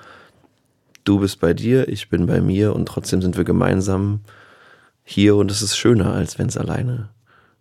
du 1.06 1.20
bist 1.20 1.40
bei 1.40 1.54
dir, 1.54 1.88
ich 1.88 2.10
bin 2.10 2.26
bei 2.28 2.42
mir 2.42 2.76
und 2.76 2.88
trotzdem 2.88 3.22
sind 3.22 3.36
wir 3.38 3.44
gemeinsam 3.46 4.22
hier 5.04 5.36
und 5.36 5.50
es 5.52 5.62
ist 5.62 5.78
schöner, 5.78 6.14
als 6.14 6.38
wenn 6.40 6.48
es 6.48 6.58
alleine 6.58 7.10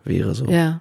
wäre. 0.05 0.35
So. 0.35 0.47
Ja. 0.47 0.81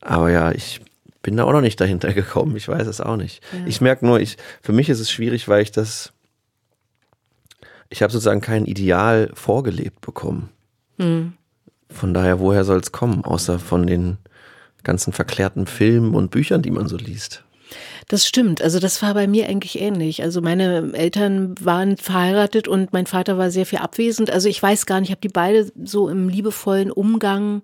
Aber 0.00 0.30
ja, 0.30 0.50
ich 0.52 0.80
bin 1.22 1.36
da 1.36 1.44
auch 1.44 1.52
noch 1.52 1.60
nicht 1.60 1.80
dahinter 1.80 2.12
gekommen. 2.14 2.56
Ich 2.56 2.68
weiß 2.68 2.86
es 2.86 3.00
auch 3.00 3.16
nicht. 3.16 3.42
Ich 3.66 3.80
merke 3.80 4.04
nur, 4.04 4.20
ich, 4.20 4.36
für 4.60 4.72
mich 4.72 4.88
ist 4.88 5.00
es 5.00 5.10
schwierig, 5.10 5.48
weil 5.48 5.62
ich 5.62 5.72
das, 5.72 6.12
ich 7.88 8.02
habe 8.02 8.12
sozusagen 8.12 8.40
kein 8.40 8.66
Ideal 8.66 9.30
vorgelebt 9.34 10.00
bekommen. 10.00 10.50
Von 11.88 12.14
daher, 12.14 12.40
woher 12.40 12.64
soll 12.64 12.78
es 12.80 12.92
kommen, 12.92 13.24
außer 13.24 13.58
von 13.58 13.86
den 13.86 14.18
ganzen 14.82 15.12
verklärten 15.12 15.66
Filmen 15.66 16.14
und 16.14 16.30
Büchern, 16.30 16.62
die 16.62 16.70
man 16.70 16.88
so 16.88 16.96
liest? 16.96 17.44
Das 18.08 18.26
stimmt. 18.26 18.60
Also 18.62 18.78
das 18.78 19.00
war 19.02 19.14
bei 19.14 19.26
mir 19.26 19.48
eigentlich 19.48 19.80
ähnlich. 19.80 20.22
Also 20.22 20.40
meine 20.40 20.92
Eltern 20.92 21.54
waren 21.60 21.96
verheiratet 21.96 22.68
und 22.68 22.92
mein 22.92 23.06
Vater 23.06 23.38
war 23.38 23.50
sehr 23.50 23.66
viel 23.66 23.78
abwesend. 23.78 24.30
Also 24.30 24.48
ich 24.48 24.62
weiß 24.62 24.86
gar 24.86 25.00
nicht, 25.00 25.08
ich 25.08 25.12
habe 25.12 25.20
die 25.20 25.28
beide 25.28 25.70
so 25.84 26.08
im 26.08 26.28
liebevollen 26.28 26.90
Umgang 26.90 27.62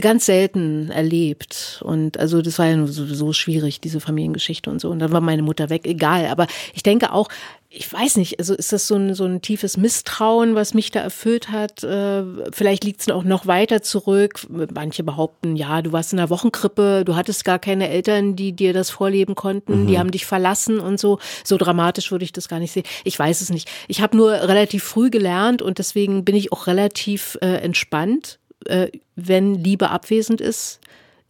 ganz 0.00 0.26
selten 0.26 0.90
erlebt. 0.90 1.80
Und 1.84 2.18
also 2.18 2.42
das 2.42 2.58
war 2.58 2.66
ja 2.66 2.86
sowieso 2.86 3.32
schwierig, 3.32 3.80
diese 3.80 4.00
Familiengeschichte 4.00 4.70
und 4.70 4.80
so. 4.80 4.90
Und 4.90 4.98
dann 4.98 5.12
war 5.12 5.20
meine 5.20 5.42
Mutter 5.42 5.70
weg, 5.70 5.86
egal. 5.86 6.26
Aber 6.26 6.46
ich 6.74 6.82
denke 6.82 7.12
auch, 7.12 7.28
ich 7.76 7.92
weiß 7.92 8.16
nicht, 8.16 8.38
also 8.38 8.54
ist 8.54 8.72
das 8.72 8.86
so 8.86 8.94
ein, 8.94 9.14
so 9.14 9.24
ein 9.24 9.42
tiefes 9.42 9.76
Misstrauen, 9.76 10.54
was 10.54 10.74
mich 10.74 10.92
da 10.92 11.00
erfüllt 11.00 11.50
hat? 11.50 11.82
Äh, 11.82 12.22
vielleicht 12.52 12.84
liegt 12.84 13.00
es 13.00 13.08
auch 13.08 13.24
noch 13.24 13.46
weiter 13.46 13.82
zurück. 13.82 14.46
Manche 14.48 15.02
behaupten, 15.02 15.56
ja, 15.56 15.82
du 15.82 15.90
warst 15.90 16.12
in 16.12 16.18
der 16.18 16.30
Wochenkrippe, 16.30 17.02
du 17.04 17.16
hattest 17.16 17.44
gar 17.44 17.58
keine 17.58 17.88
Eltern, 17.88 18.36
die 18.36 18.52
dir 18.52 18.72
das 18.72 18.90
vorleben 18.90 19.34
konnten, 19.34 19.88
die 19.88 19.98
haben 19.98 20.12
dich 20.12 20.24
verlassen 20.24 20.78
und 20.78 21.00
so. 21.00 21.18
So 21.42 21.56
dramatisch 21.56 22.12
würde 22.12 22.24
ich 22.24 22.32
das 22.32 22.48
gar 22.48 22.60
nicht 22.60 22.70
sehen. 22.70 22.84
Ich 23.02 23.18
weiß 23.18 23.40
es 23.40 23.50
nicht. 23.50 23.68
Ich 23.88 24.00
habe 24.00 24.16
nur 24.16 24.30
relativ 24.30 24.84
früh 24.84 25.10
gelernt 25.10 25.60
und 25.60 25.78
deswegen 25.78 26.24
bin 26.24 26.36
ich 26.36 26.52
auch 26.52 26.68
relativ 26.68 27.36
äh, 27.42 27.56
entspannt, 27.56 28.38
äh, 28.68 28.90
wenn 29.16 29.54
Liebe 29.54 29.90
abwesend 29.90 30.40
ist. 30.40 30.80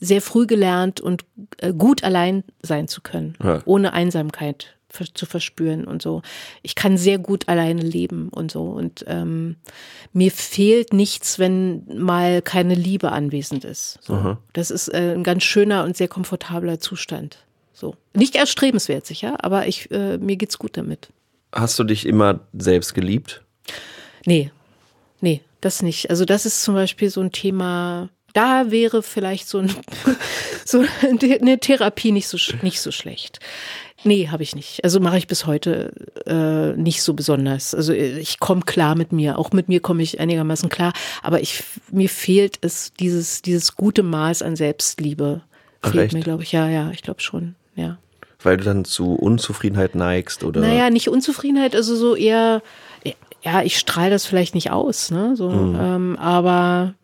Sehr 0.01 0.20
früh 0.20 0.47
gelernt 0.47 1.01
und 1.01 1.24
äh, 1.59 1.72
gut 1.72 2.05
allein 2.05 2.43
sein 2.62 2.89
zu 2.89 3.01
können, 3.01 3.37
Ja. 3.43 3.62
ohne 3.64 3.93
Einsamkeit 3.95 4.76
zu 5.14 5.24
verspüren 5.26 5.85
und 5.85 6.03
so. 6.03 6.20
Ich 6.62 6.74
kann 6.74 6.97
sehr 6.99 7.18
gut 7.18 7.49
alleine 7.49 7.80
leben 7.82 8.28
und 8.28 8.51
so. 8.53 8.64
Und 8.64 9.05
ähm, 9.09 9.57
mir 10.12 10.30
fehlt 10.30 10.93
nichts, 10.93 11.39
wenn 11.39 11.85
mal 11.99 12.43
keine 12.43 12.74
Liebe 12.74 13.12
anwesend 13.12 13.64
ist. 13.64 13.99
So. 14.03 14.37
Das 14.53 14.70
ist 14.70 14.89
äh, 14.89 15.14
ein 15.16 15.24
ganz 15.24 15.43
schöner 15.45 15.85
und 15.85 15.97
sehr 15.97 16.09
komfortabler 16.09 16.78
Zustand. 16.80 17.39
So. 17.72 17.97
Nicht 18.14 18.37
erstrebenswert 18.37 19.07
sicher, 19.07 19.43
aber 19.45 19.66
ich, 19.66 19.91
äh, 19.91 20.18
mir 20.18 20.37
geht's 20.37 20.59
gut 20.59 20.76
damit. 20.76 21.09
Hast 21.53 21.78
du 21.78 21.85
dich 21.85 22.05
immer 22.07 22.41
selbst 22.53 22.95
geliebt? 22.95 23.43
Nee, 24.26 24.51
nee, 25.20 25.41
das 25.64 25.82
nicht. 25.82 26.10
Also 26.10 26.24
das 26.24 26.46
ist 26.46 26.62
zum 26.62 26.74
Beispiel 26.74 27.10
so 27.10 27.20
ein 27.20 27.32
Thema, 27.32 28.08
da 28.32 28.70
wäre 28.70 29.02
vielleicht 29.02 29.48
so, 29.48 29.58
ein, 29.58 29.74
so 30.64 30.84
eine 31.02 31.58
Therapie 31.58 32.12
nicht 32.12 32.28
so, 32.28 32.38
nicht 32.62 32.80
so 32.80 32.90
schlecht. 32.90 33.40
Nee, 34.04 34.28
habe 34.28 34.42
ich 34.42 34.54
nicht. 34.54 34.84
Also 34.84 35.00
mache 35.00 35.16
ich 35.16 35.26
bis 35.26 35.46
heute 35.46 35.92
äh, 36.26 36.78
nicht 36.78 37.02
so 37.02 37.14
besonders. 37.14 37.74
Also 37.74 37.94
äh, 37.94 38.18
ich 38.18 38.38
komme 38.38 38.60
klar 38.60 38.96
mit 38.96 39.12
mir. 39.12 39.38
Auch 39.38 39.52
mit 39.52 39.68
mir 39.68 39.80
komme 39.80 40.02
ich 40.02 40.20
einigermaßen 40.20 40.68
klar. 40.68 40.92
Aber 41.22 41.40
ich, 41.40 41.64
mir 41.90 42.10
fehlt 42.10 42.58
es, 42.60 42.92
dieses, 42.92 43.40
dieses 43.40 43.76
gute 43.76 44.02
Maß 44.02 44.42
an 44.42 44.56
Selbstliebe. 44.56 45.40
Ach, 45.80 45.90
Fehlt 45.90 46.04
echt? 46.04 46.14
mir, 46.14 46.20
glaube 46.20 46.42
ich. 46.42 46.52
Ja, 46.52 46.68
ja, 46.68 46.90
ich 46.90 47.02
glaube 47.02 47.22
schon. 47.22 47.54
Ja. 47.76 47.98
Weil 48.42 48.58
du 48.58 48.64
dann 48.64 48.84
zu 48.84 49.14
Unzufriedenheit 49.14 49.94
neigst 49.94 50.44
oder? 50.44 50.60
Naja, 50.60 50.90
nicht 50.90 51.08
Unzufriedenheit, 51.08 51.74
also 51.74 51.96
so 51.96 52.14
eher, 52.14 52.62
ja, 53.45 53.62
ich 53.62 53.78
strahle 53.78 54.11
das 54.11 54.26
vielleicht 54.26 54.55
nicht 54.55 54.70
aus, 54.70 55.11
ne? 55.11 55.36
So, 55.36 55.51
Mhm. 55.51 55.78
ähm, 55.80 56.16
aber 56.18 56.95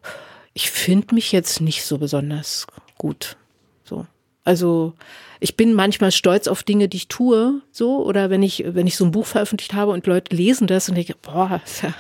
ich 0.55 0.71
finde 0.71 1.15
mich 1.15 1.33
jetzt 1.33 1.61
nicht 1.61 1.85
so 1.85 1.99
besonders 1.99 2.67
gut. 2.99 3.37
So. 3.85 4.07
Also 4.45 4.95
ich 5.39 5.57
bin 5.57 5.75
manchmal 5.75 6.13
stolz 6.13 6.49
auf 6.49 6.63
Dinge, 6.63 6.89
die 6.89 6.97
ich 6.99 7.09
tue, 7.09 7.61
so, 7.71 8.05
oder 8.05 8.31
wenn 8.31 8.43
ich, 8.43 8.65
wenn 8.67 8.87
ich 8.87 8.97
so 8.97 9.05
ein 9.05 9.11
Buch 9.11 9.27
veröffentlicht 9.27 9.75
habe 9.75 9.93
und 9.93 10.07
Leute 10.07 10.35
lesen 10.35 10.67
das 10.67 10.89
und 10.89 10.95
denke, 10.97 11.15
boah, 11.23 11.61
ist 11.67 11.83
ja 11.83 11.95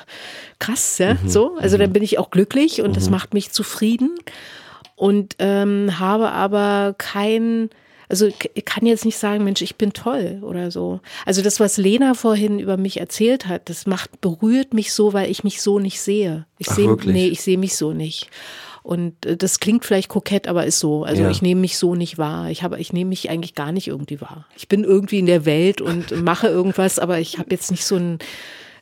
krass, 0.59 0.99
ja, 0.99 1.15
Mhm. 1.15 1.29
so. 1.29 1.57
Also 1.59 1.77
dann 1.79 1.93
bin 1.93 2.03
ich 2.03 2.19
auch 2.19 2.31
glücklich 2.31 2.83
und 2.83 2.97
das 2.97 3.09
macht 3.11 3.35
mich 3.35 3.51
zufrieden 3.53 4.19
und 4.97 5.37
ähm, 5.39 5.99
habe 5.99 6.31
aber 6.33 6.95
kein, 6.99 7.71
also 8.11 8.27
ich 8.27 8.65
kann 8.65 8.85
jetzt 8.87 9.05
nicht 9.05 9.17
sagen, 9.17 9.45
Mensch, 9.45 9.63
ich 9.63 9.77
bin 9.77 9.93
toll 9.93 10.41
oder 10.43 10.71
so. 10.71 11.01
Also 11.25 11.43
das, 11.43 11.61
was 11.61 11.77
Lena 11.77 12.15
vorhin 12.15 12.59
über 12.59 12.77
mich 12.77 12.99
erzählt 12.99 13.47
hat, 13.47 13.69
das 13.71 13.87
macht, 13.87 14.21
berührt 14.21 14.75
mich 14.75 14.93
so, 14.93 15.13
weil 15.13 15.31
ich 15.31 15.45
mich 15.45 15.63
so 15.63 15.79
nicht 15.79 16.01
sehe. 16.01 16.45
Ich 16.59 16.69
sehe, 16.69 16.97
nee, 17.05 17.29
ich 17.29 17.41
sehe 17.41 17.57
mich 17.57 17.77
so 17.77 17.93
nicht. 17.93 18.29
Und 18.83 19.25
äh, 19.27 19.37
das 19.37 19.61
klingt 19.61 19.85
vielleicht 19.85 20.09
kokett, 20.09 20.49
aber 20.49 20.67
ist 20.67 20.81
so. 20.81 21.05
Also 21.05 21.23
Ja. 21.23 21.31
ich 21.31 21.41
nehme 21.41 21.61
mich 21.61 21.79
so 21.79 21.95
nicht 21.95 22.19
wahr. 22.19 22.51
Ich 22.51 22.63
habe, 22.63 22.81
ich 22.81 22.93
nehme 22.93 23.11
mich 23.11 23.31
eigentlich 23.31 23.55
gar 23.55 23.73
nicht 23.73 23.87
irgendwie 23.89 24.21
wahr. 24.21 24.47
Ich 24.57 24.69
bin 24.69 24.85
irgendwie 24.85 25.19
in 25.21 25.27
der 25.27 25.45
Welt 25.45 25.81
und 25.81 26.11
mache 26.23 26.49
irgendwas, 26.49 26.99
aber 26.99 27.21
ich 27.21 27.39
habe 27.39 27.51
jetzt 27.51 27.71
nicht 27.71 27.85
so 27.85 27.97
ein 27.97 28.19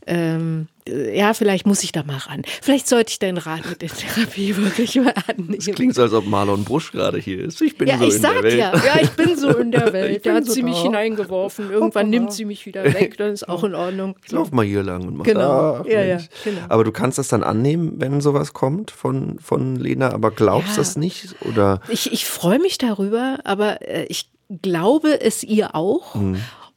ähm, 0.07 0.69
äh, 0.78 0.78
ja, 1.15 1.35
vielleicht 1.35 1.67
muss 1.67 1.83
ich 1.83 1.93
da 1.93 2.03
mal 2.03 2.17
ran. 2.17 2.43
Vielleicht 2.63 2.89
sollte 2.89 3.11
ich 3.13 3.19
deinen 3.19 3.39
Rat 3.39 3.69
mit 3.69 3.83
der 3.83 3.89
Therapie 3.91 4.57
wirklich 4.57 4.97
mal 4.97 5.15
annehmen. 5.27 5.55
Es 5.59 5.67
klingt 5.67 5.95
so, 5.95 6.03
als 6.03 6.13
ob 6.13 6.27
Marlon 6.27 6.65
Brusch 6.65 6.93
gerade 6.93 7.19
hier 7.19 7.45
ist. 7.45 7.61
Ich 7.63 7.77
bin 7.77 7.89
Ja, 7.89 7.99
so 7.99 8.05
ich 8.05 8.15
in 8.17 8.21
sag 8.23 8.33
der 8.35 8.43
Welt. 8.45 8.59
ja, 8.59 8.73
ja, 8.75 9.01
ich 9.03 9.11
bin 9.11 9.37
so 9.37 9.49
in 9.57 9.71
der 9.71 9.93
Welt. 9.93 10.25
Da 10.27 10.35
hat 10.35 10.47
so 10.47 10.53
sie 10.53 10.63
mich 10.63 10.79
hineingeworfen. 10.81 11.71
Irgendwann 11.71 12.11
nimmt 12.11 12.33
sie 12.33 12.45
mich 12.45 12.67
wieder 12.67 12.85
weg, 12.85 13.17
dann 13.19 13.33
ist 13.33 13.49
auch 13.49 13.65
in 13.65 13.75
Ordnung. 13.75 14.17
Ich 14.25 14.33
lauf 14.33 14.51
mal 14.53 14.65
hier 14.65 14.83
lang 14.83 15.07
und 15.07 15.17
mach 15.17 15.25
Genau. 15.25 15.83
da. 15.83 15.85
Ja, 15.89 16.03
ja, 16.05 16.19
genau. 16.45 16.61
Aber 16.69 16.85
du 16.85 16.93
kannst 16.93 17.19
das 17.19 17.29
dann 17.29 17.43
annehmen, 17.43 17.95
wenn 17.97 18.21
sowas 18.21 18.53
kommt 18.53 18.91
von, 18.91 19.39
von 19.41 19.77
Lena, 19.77 20.13
aber 20.13 20.31
glaubst 20.31 20.71
Ja. 20.71 20.77
das 20.79 20.97
nicht? 20.97 21.35
Oder 21.49 21.81
Ich, 21.89 22.13
ich 22.13 22.25
freue 22.27 22.59
mich 22.59 22.79
darüber, 22.79 23.39
aber 23.45 23.83
äh, 23.89 24.05
ich 24.09 24.31
glaube 24.63 25.21
es 25.21 25.43
ihr 25.43 25.75
auch. 25.75 26.17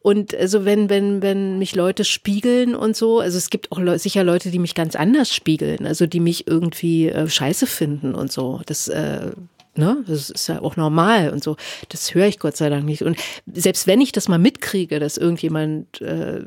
Und 0.01 0.33
also 0.33 0.65
wenn, 0.65 0.89
wenn, 0.89 1.21
wenn 1.21 1.59
mich 1.59 1.75
Leute 1.75 2.03
spiegeln 2.05 2.73
und 2.75 2.95
so, 2.95 3.19
also 3.19 3.37
es 3.37 3.51
gibt 3.51 3.71
auch 3.71 3.79
Leu 3.79 3.99
sicher 3.99 4.23
Leute, 4.23 4.49
die 4.49 4.57
mich 4.57 4.73
ganz 4.73 4.95
anders 4.95 5.33
spiegeln, 5.33 5.85
also 5.85 6.07
die 6.07 6.19
mich 6.19 6.47
irgendwie 6.47 7.09
äh, 7.09 7.29
scheiße 7.29 7.67
finden 7.67 8.15
und 8.15 8.31
so. 8.31 8.61
Das, 8.65 8.87
äh, 8.87 9.31
ne, 9.75 10.03
das 10.07 10.29
ist 10.29 10.47
ja 10.47 10.61
auch 10.61 10.75
normal 10.75 11.29
und 11.29 11.43
so. 11.43 11.55
Das 11.89 12.13
höre 12.13 12.27
ich 12.27 12.39
Gott 12.39 12.57
sei 12.57 12.69
Dank 12.69 12.85
nicht. 12.85 13.03
Und 13.03 13.17
selbst 13.51 13.87
wenn 13.87 14.01
ich 14.01 14.11
das 14.11 14.27
mal 14.27 14.39
mitkriege, 14.39 14.99
dass 14.99 15.17
irgendjemand 15.17 16.01
äh, 16.01 16.41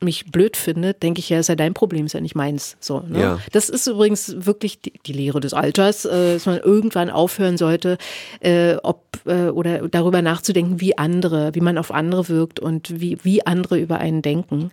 mich 0.00 0.30
blöd 0.30 0.56
findet, 0.56 1.02
denke 1.02 1.20
ich 1.20 1.28
ja, 1.28 1.38
ist 1.38 1.48
ja 1.48 1.56
dein 1.56 1.74
Problem, 1.74 2.06
ist 2.06 2.12
ja 2.12 2.20
nicht 2.20 2.34
meins. 2.34 2.76
So, 2.80 3.00
ne? 3.00 3.20
Ja. 3.20 3.38
Das 3.52 3.68
ist 3.68 3.86
übrigens 3.86 4.46
wirklich 4.46 4.80
die, 4.80 4.92
die 5.04 5.12
Lehre 5.12 5.40
des 5.40 5.54
Alters, 5.54 6.04
äh, 6.04 6.34
dass 6.34 6.46
man 6.46 6.58
irgendwann 6.58 7.10
aufhören 7.10 7.56
sollte, 7.56 7.98
äh, 8.40 8.76
ob 8.82 9.18
äh, 9.26 9.48
oder 9.48 9.88
darüber 9.88 10.22
nachzudenken, 10.22 10.80
wie 10.80 10.96
andere, 10.96 11.54
wie 11.54 11.60
man 11.60 11.78
auf 11.78 11.92
andere 11.92 12.28
wirkt 12.28 12.60
und 12.60 13.00
wie, 13.00 13.18
wie 13.22 13.44
andere 13.46 13.78
über 13.78 13.98
einen 13.98 14.22
denken. 14.22 14.70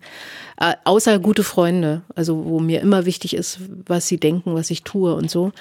Äh, 0.58 0.74
außer 0.84 1.18
gute 1.18 1.42
Freunde, 1.42 2.02
also 2.14 2.44
wo 2.44 2.60
mir 2.60 2.80
immer 2.80 3.04
wichtig 3.04 3.34
ist, 3.34 3.60
was 3.86 4.06
sie 4.06 4.18
denken, 4.18 4.54
was 4.54 4.70
ich 4.70 4.82
tue 4.82 5.14
und 5.14 5.30
so. 5.30 5.52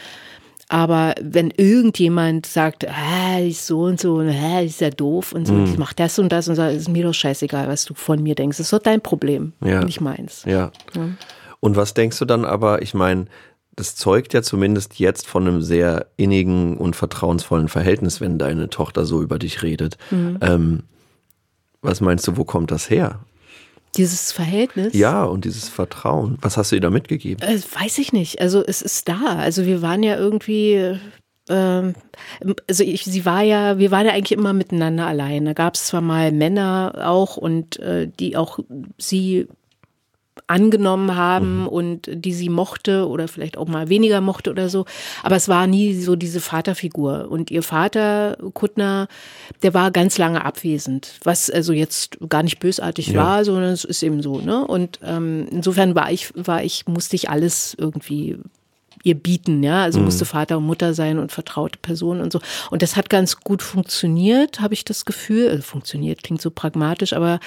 Aber 0.72 1.15
wenn 1.22 1.49
irgendjemand 1.49 2.45
sagt, 2.45 2.88
ah, 2.88 3.39
ich 3.41 3.59
so 3.61 3.82
und 3.82 3.99
so, 3.99 4.20
ah, 4.20 4.61
ist 4.61 4.82
ja 4.82 4.91
doof 4.91 5.32
und 5.34 5.47
so, 5.47 5.53
Mhm. 5.53 5.63
ich 5.65 5.78
mach 5.80 5.93
das 5.93 6.20
und 6.20 6.32
das 6.32 6.47
und 6.47 6.55
so, 6.55 6.63
ist 6.63 6.88
mir 6.89 7.03
doch 7.03 7.13
scheißegal, 7.13 7.67
was 7.67 7.86
du 7.86 7.95
von 7.95 8.22
mir 8.22 8.36
denkst. 8.36 8.57
Das 8.57 8.67
ist 8.67 8.74
doch 8.74 8.80
dein 8.80 9.01
Problem, 9.01 9.53
Ja. 9.65 9.84
nicht 9.84 9.99
meins. 9.99 10.43
ja. 10.45 10.72
Und 11.59 11.76
was 11.76 11.93
denkst 11.95 12.17
du 12.20 12.26
dann 12.26 12.45
aber? 12.45 12.82
Ich 12.84 12.93
meine, 12.93 13.26
das 13.76 13.95
zeugt 13.95 14.34
ja 14.34 14.41
zumindest 14.41 14.99
jetzt 14.99 15.26
von 15.28 15.47
einem 15.47 15.61
sehr 15.61 16.05
innigen 16.17 16.78
und 16.78 16.95
vertrauensvollen 16.95 17.67
Verhältnis, 17.67 18.22
wenn 18.22 18.38
deine 18.38 18.70
Tochter 18.70 19.05
so 19.05 19.22
über 19.24 19.39
dich 19.39 19.63
redet. 19.63 19.97
Mhm. 20.11 20.38
Ähm, 20.41 20.84
was 21.82 21.99
meinst 21.99 22.28
du, 22.28 22.38
wo 22.38 22.43
kommt 22.45 22.72
das 22.72 22.89
her? 22.89 23.20
Dieses 23.98 24.32
Verhältnis. 24.32 24.94
Ja, 24.94 25.24
und 25.24 25.46
dieses 25.46 25.68
Vertrauen. 25.68 26.38
Was 26.42 26.58
hast 26.58 26.72
du 26.72 26.76
ihr 26.76 26.82
da 26.82 26.90
mitgegeben? 26.90 27.48
Äh, 27.48 27.60
weiß 27.60 27.98
ich 27.98 28.14
nicht. 28.14 28.42
Also 28.42 28.64
es 28.66 28.82
ist 28.82 29.10
da. 29.10 29.38
Also 29.38 29.66
wir 29.66 29.82
waren 29.82 30.04
ja 30.04 30.18
irgendwie, 30.18 30.98
ähm, 31.50 31.96
also 32.68 32.84
ich, 32.84 33.04
sie 33.04 33.26
war 33.26 33.42
ja, 33.42 33.78
wir 33.80 33.92
waren 33.92 34.06
ja 34.06 34.14
eigentlich 34.14 34.38
immer 34.38 34.54
miteinander 34.54 35.08
allein. 35.08 35.46
Da 35.46 35.54
gab 35.54 35.76
es 35.76 35.88
zwar 35.88 36.02
mal 36.02 36.32
Männer 36.32 37.02
auch 37.04 37.38
und 37.38 37.80
äh, 37.80 38.08
die 38.20 38.38
auch 38.38 38.60
sie 38.98 39.48
angenommen 40.50 41.16
haben 41.16 41.68
und 41.68 42.10
die 42.12 42.34
sie 42.34 42.50
mochte 42.50 43.08
oder 43.08 43.28
vielleicht 43.28 43.58
auch 43.58 43.68
mal 43.68 43.88
weniger 43.89 44.20
mochte 44.20 44.50
oder 44.50 44.68
so. 44.70 44.86
Aber 45.22 45.36
es 45.36 45.47
war 45.47 45.68
nie 45.68 45.93
so 45.93 46.16
diese 46.16 46.39
Vaterfigur. 46.39 47.28
Und 47.30 47.52
ihr 47.52 47.62
Vater, 47.62 48.38
Kuttner, 48.54 49.08
der 49.62 49.74
war 49.74 49.91
ganz 49.91 50.18
lange 50.18 50.43
abwesend, 50.43 51.20
was 51.24 51.50
also 51.50 51.72
jetzt 51.72 52.18
gar 52.30 52.43
nicht 52.43 52.60
bösartig 52.60 53.10
Ja. 53.10 53.24
war, 53.24 53.45
sondern 53.45 53.72
es 53.72 53.84
ist 53.84 54.02
eben 54.02 54.24
so. 54.24 54.39
Ne? 54.39 54.66
Und 54.66 55.00
ähm, 55.04 55.47
insofern 55.52 55.93
war 55.93 56.12
ich, 56.12 56.32
war 56.36 56.64
ich, 56.64 56.88
musste 56.88 57.16
ich 57.16 57.30
alles 57.30 57.76
irgendwie 57.78 58.38
ihr 59.04 59.16
bieten, 59.16 59.64
ja, 59.64 59.84
also 59.84 60.02
musste 60.02 60.26
Vater 60.26 60.58
und 60.58 60.66
Mutter 60.66 60.93
sein 60.93 61.20
und 61.20 61.32
vertraute 61.32 61.80
Person 61.82 62.20
und 62.20 62.34
so. 62.34 62.41
Und 62.70 62.82
das 62.82 62.97
hat 62.97 63.10
ganz 63.10 63.39
gut 63.39 63.62
funktioniert, 63.64 64.60
habe 64.60 64.74
ich 64.74 64.84
das 64.84 65.06
Gefühl. 65.06 65.50
Also 65.50 65.62
funktioniert 65.62 66.22
klingt 66.22 66.41
so 66.41 66.52
pragmatisch, 66.52 67.14
aber 67.14 67.39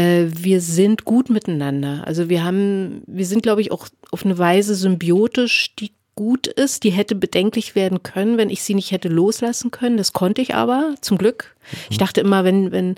äh, 0.00 0.26
wir 0.30 0.60
sind 0.60 1.04
gut 1.04 1.28
miteinander. 1.30 2.02
Also 2.06 2.28
wir 2.28 2.42
haben, 2.42 3.02
wir 3.06 3.26
sind, 3.26 3.42
glaube 3.42 3.60
ich, 3.60 3.70
auch 3.70 3.88
auf 4.10 4.24
eine 4.24 4.38
Weise 4.38 4.74
symbiotisch, 4.74 5.74
die 5.76 5.92
gut 6.14 6.46
ist, 6.46 6.84
die 6.84 6.90
hätte 6.90 7.14
bedenklich 7.14 7.74
werden 7.74 8.02
können, 8.02 8.36
wenn 8.36 8.50
ich 8.50 8.62
sie 8.62 8.74
nicht 8.74 8.90
hätte 8.90 9.08
loslassen 9.08 9.70
können. 9.70 9.96
Das 9.96 10.12
konnte 10.12 10.42
ich 10.42 10.54
aber, 10.54 10.94
zum 11.00 11.18
Glück. 11.18 11.56
Ich 11.88 11.98
dachte 11.98 12.20
immer, 12.20 12.44
wenn, 12.44 12.72
wenn 12.72 12.96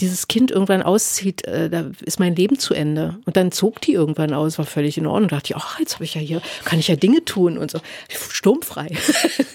dieses 0.00 0.28
Kind 0.28 0.50
irgendwann 0.50 0.82
auszieht, 0.82 1.46
äh, 1.46 1.70
da 1.70 1.90
ist 2.04 2.20
mein 2.20 2.36
Leben 2.36 2.58
zu 2.58 2.74
Ende. 2.74 3.18
Und 3.24 3.36
dann 3.36 3.50
zog 3.50 3.80
die 3.80 3.92
irgendwann 3.94 4.34
aus, 4.34 4.58
war 4.58 4.66
völlig 4.66 4.98
in 4.98 5.06
Ordnung. 5.06 5.28
Da 5.28 5.36
dachte 5.36 5.52
ich, 5.52 5.56
ach, 5.56 5.78
jetzt 5.80 5.94
habe 5.94 6.04
ich 6.04 6.14
ja 6.14 6.20
hier, 6.20 6.42
kann 6.64 6.78
ich 6.78 6.88
ja 6.88 6.96
Dinge 6.96 7.24
tun 7.24 7.56
und 7.56 7.70
so. 7.70 7.80
Sturmfrei. 8.30 8.88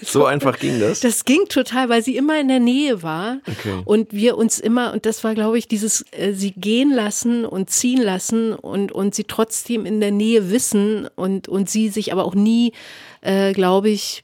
So 0.04 0.24
einfach 0.26 0.58
ging 0.58 0.78
das? 0.80 1.00
Das 1.00 1.24
ging 1.24 1.46
total, 1.48 1.88
weil 1.88 2.02
sie 2.02 2.16
immer 2.16 2.38
in 2.38 2.48
der 2.48 2.60
Nähe 2.60 3.02
war 3.02 3.38
Okay. 3.48 3.80
und 3.84 4.12
wir 4.12 4.36
uns 4.36 4.58
immer, 4.58 4.92
und 4.92 5.06
das 5.06 5.24
war, 5.24 5.34
glaube 5.34 5.58
ich, 5.58 5.68
dieses 5.68 6.04
äh, 6.10 6.32
sie 6.34 6.50
gehen 6.50 6.92
lassen 6.92 7.44
und 7.46 7.70
ziehen 7.70 8.02
lassen 8.02 8.52
und, 8.52 8.92
und 8.92 9.14
sie 9.14 9.24
trotzdem 9.24 9.86
in 9.86 10.00
der 10.00 10.10
Nähe 10.10 10.50
wissen 10.50 11.08
und, 11.14 11.48
und 11.48 11.70
sie 11.70 11.88
sich 11.88 12.12
aber 12.12 12.24
auch 12.24 12.34
nie, 12.34 12.72
äh, 13.22 13.52
glaube 13.52 13.88
ich, 13.90 14.22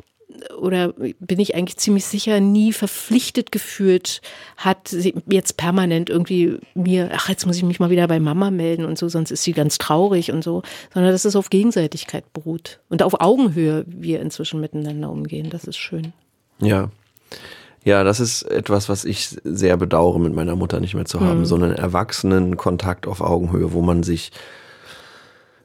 oder 0.58 0.92
bin 0.92 1.40
ich 1.40 1.54
eigentlich 1.54 1.76
ziemlich 1.76 2.04
sicher, 2.04 2.40
nie 2.40 2.72
verpflichtet 2.72 3.52
gefühlt 3.52 4.20
hat, 4.56 4.88
sie 4.88 5.14
jetzt 5.28 5.56
permanent 5.56 6.10
irgendwie 6.10 6.58
mir, 6.74 7.10
ach, 7.14 7.28
jetzt 7.28 7.46
muss 7.46 7.56
ich 7.56 7.62
mich 7.62 7.80
mal 7.80 7.90
wieder 7.90 8.08
bei 8.08 8.20
Mama 8.20 8.50
melden 8.50 8.84
und 8.84 8.98
so, 8.98 9.08
sonst 9.08 9.30
ist 9.30 9.42
sie 9.42 9.52
ganz 9.52 9.78
traurig 9.78 10.32
und 10.32 10.42
so, 10.42 10.62
sondern 10.92 11.12
dass 11.12 11.24
es 11.24 11.36
auf 11.36 11.50
Gegenseitigkeit 11.50 12.32
beruht 12.32 12.80
und 12.88 13.02
auf 13.02 13.20
Augenhöhe 13.20 13.84
wir 13.86 14.20
inzwischen 14.20 14.60
miteinander 14.60 15.10
umgehen. 15.10 15.50
Das 15.50 15.64
ist 15.64 15.76
schön. 15.76 16.12
Ja. 16.60 16.90
Ja, 17.84 18.04
das 18.04 18.20
ist 18.20 18.42
etwas, 18.42 18.88
was 18.88 19.04
ich 19.04 19.36
sehr 19.44 19.76
bedauere, 19.76 20.18
mit 20.18 20.34
meiner 20.34 20.56
Mutter 20.56 20.80
nicht 20.80 20.94
mehr 20.94 21.04
zu 21.06 21.20
haben. 21.20 21.46
So 21.46 21.54
einen 21.54 21.72
erwachsenen 21.72 22.56
Kontakt 22.56 23.06
auf 23.06 23.20
Augenhöhe, 23.20 23.72
wo 23.72 23.80
man 23.80 24.02
sich 24.02 24.32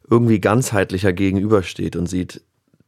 irgendwie 0.09 0.39
ganzheitlicher 0.39 1.11
gegenübersteht 1.11 1.95
und 1.95 2.07
sieht, 2.07 2.41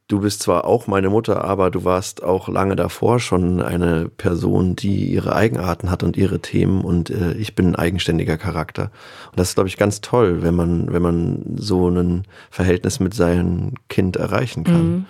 du 0.08 0.20
bist 0.20 0.44
zwar 0.44 0.66
auch 0.66 0.88
meine 0.88 1.10
Mutter, 1.10 1.44
aber 1.44 1.72
du 1.72 1.84
warst 1.84 2.24
auch 2.24 2.48
lange 2.48 2.76
davor 2.76 3.20
schon 3.20 3.62
eine 3.62 4.08
Person, 4.10 4.76
die 4.76 5.06
ihre 5.12 5.36
Eigenarten 5.36 5.90
hat 5.90 6.04
und 6.04 6.16
ihre 6.18 6.40
Themen 6.40 6.82
und 6.82 7.10
äh, 7.10 7.34
ich 7.34 7.56
bin 7.56 7.68
ein 7.70 7.76
eigenständiger 7.76 8.38
Charakter. 8.38 8.92
Und 9.32 9.40
das 9.40 9.50
ist, 9.50 9.56
glaube 9.56 9.70
ich, 9.70 9.78
ganz 9.78 10.02
toll, 10.02 10.44
wenn 10.44 10.56
man, 10.56 10.94
wenn 10.94 11.02
man 11.02 11.56
so 11.58 11.90
ein 11.90 12.24
Verhältnis 12.52 13.00
mit 13.00 13.14
seinem 13.14 13.74
Kind 13.90 14.16
erreichen 14.16 14.64
kann. 14.64 15.06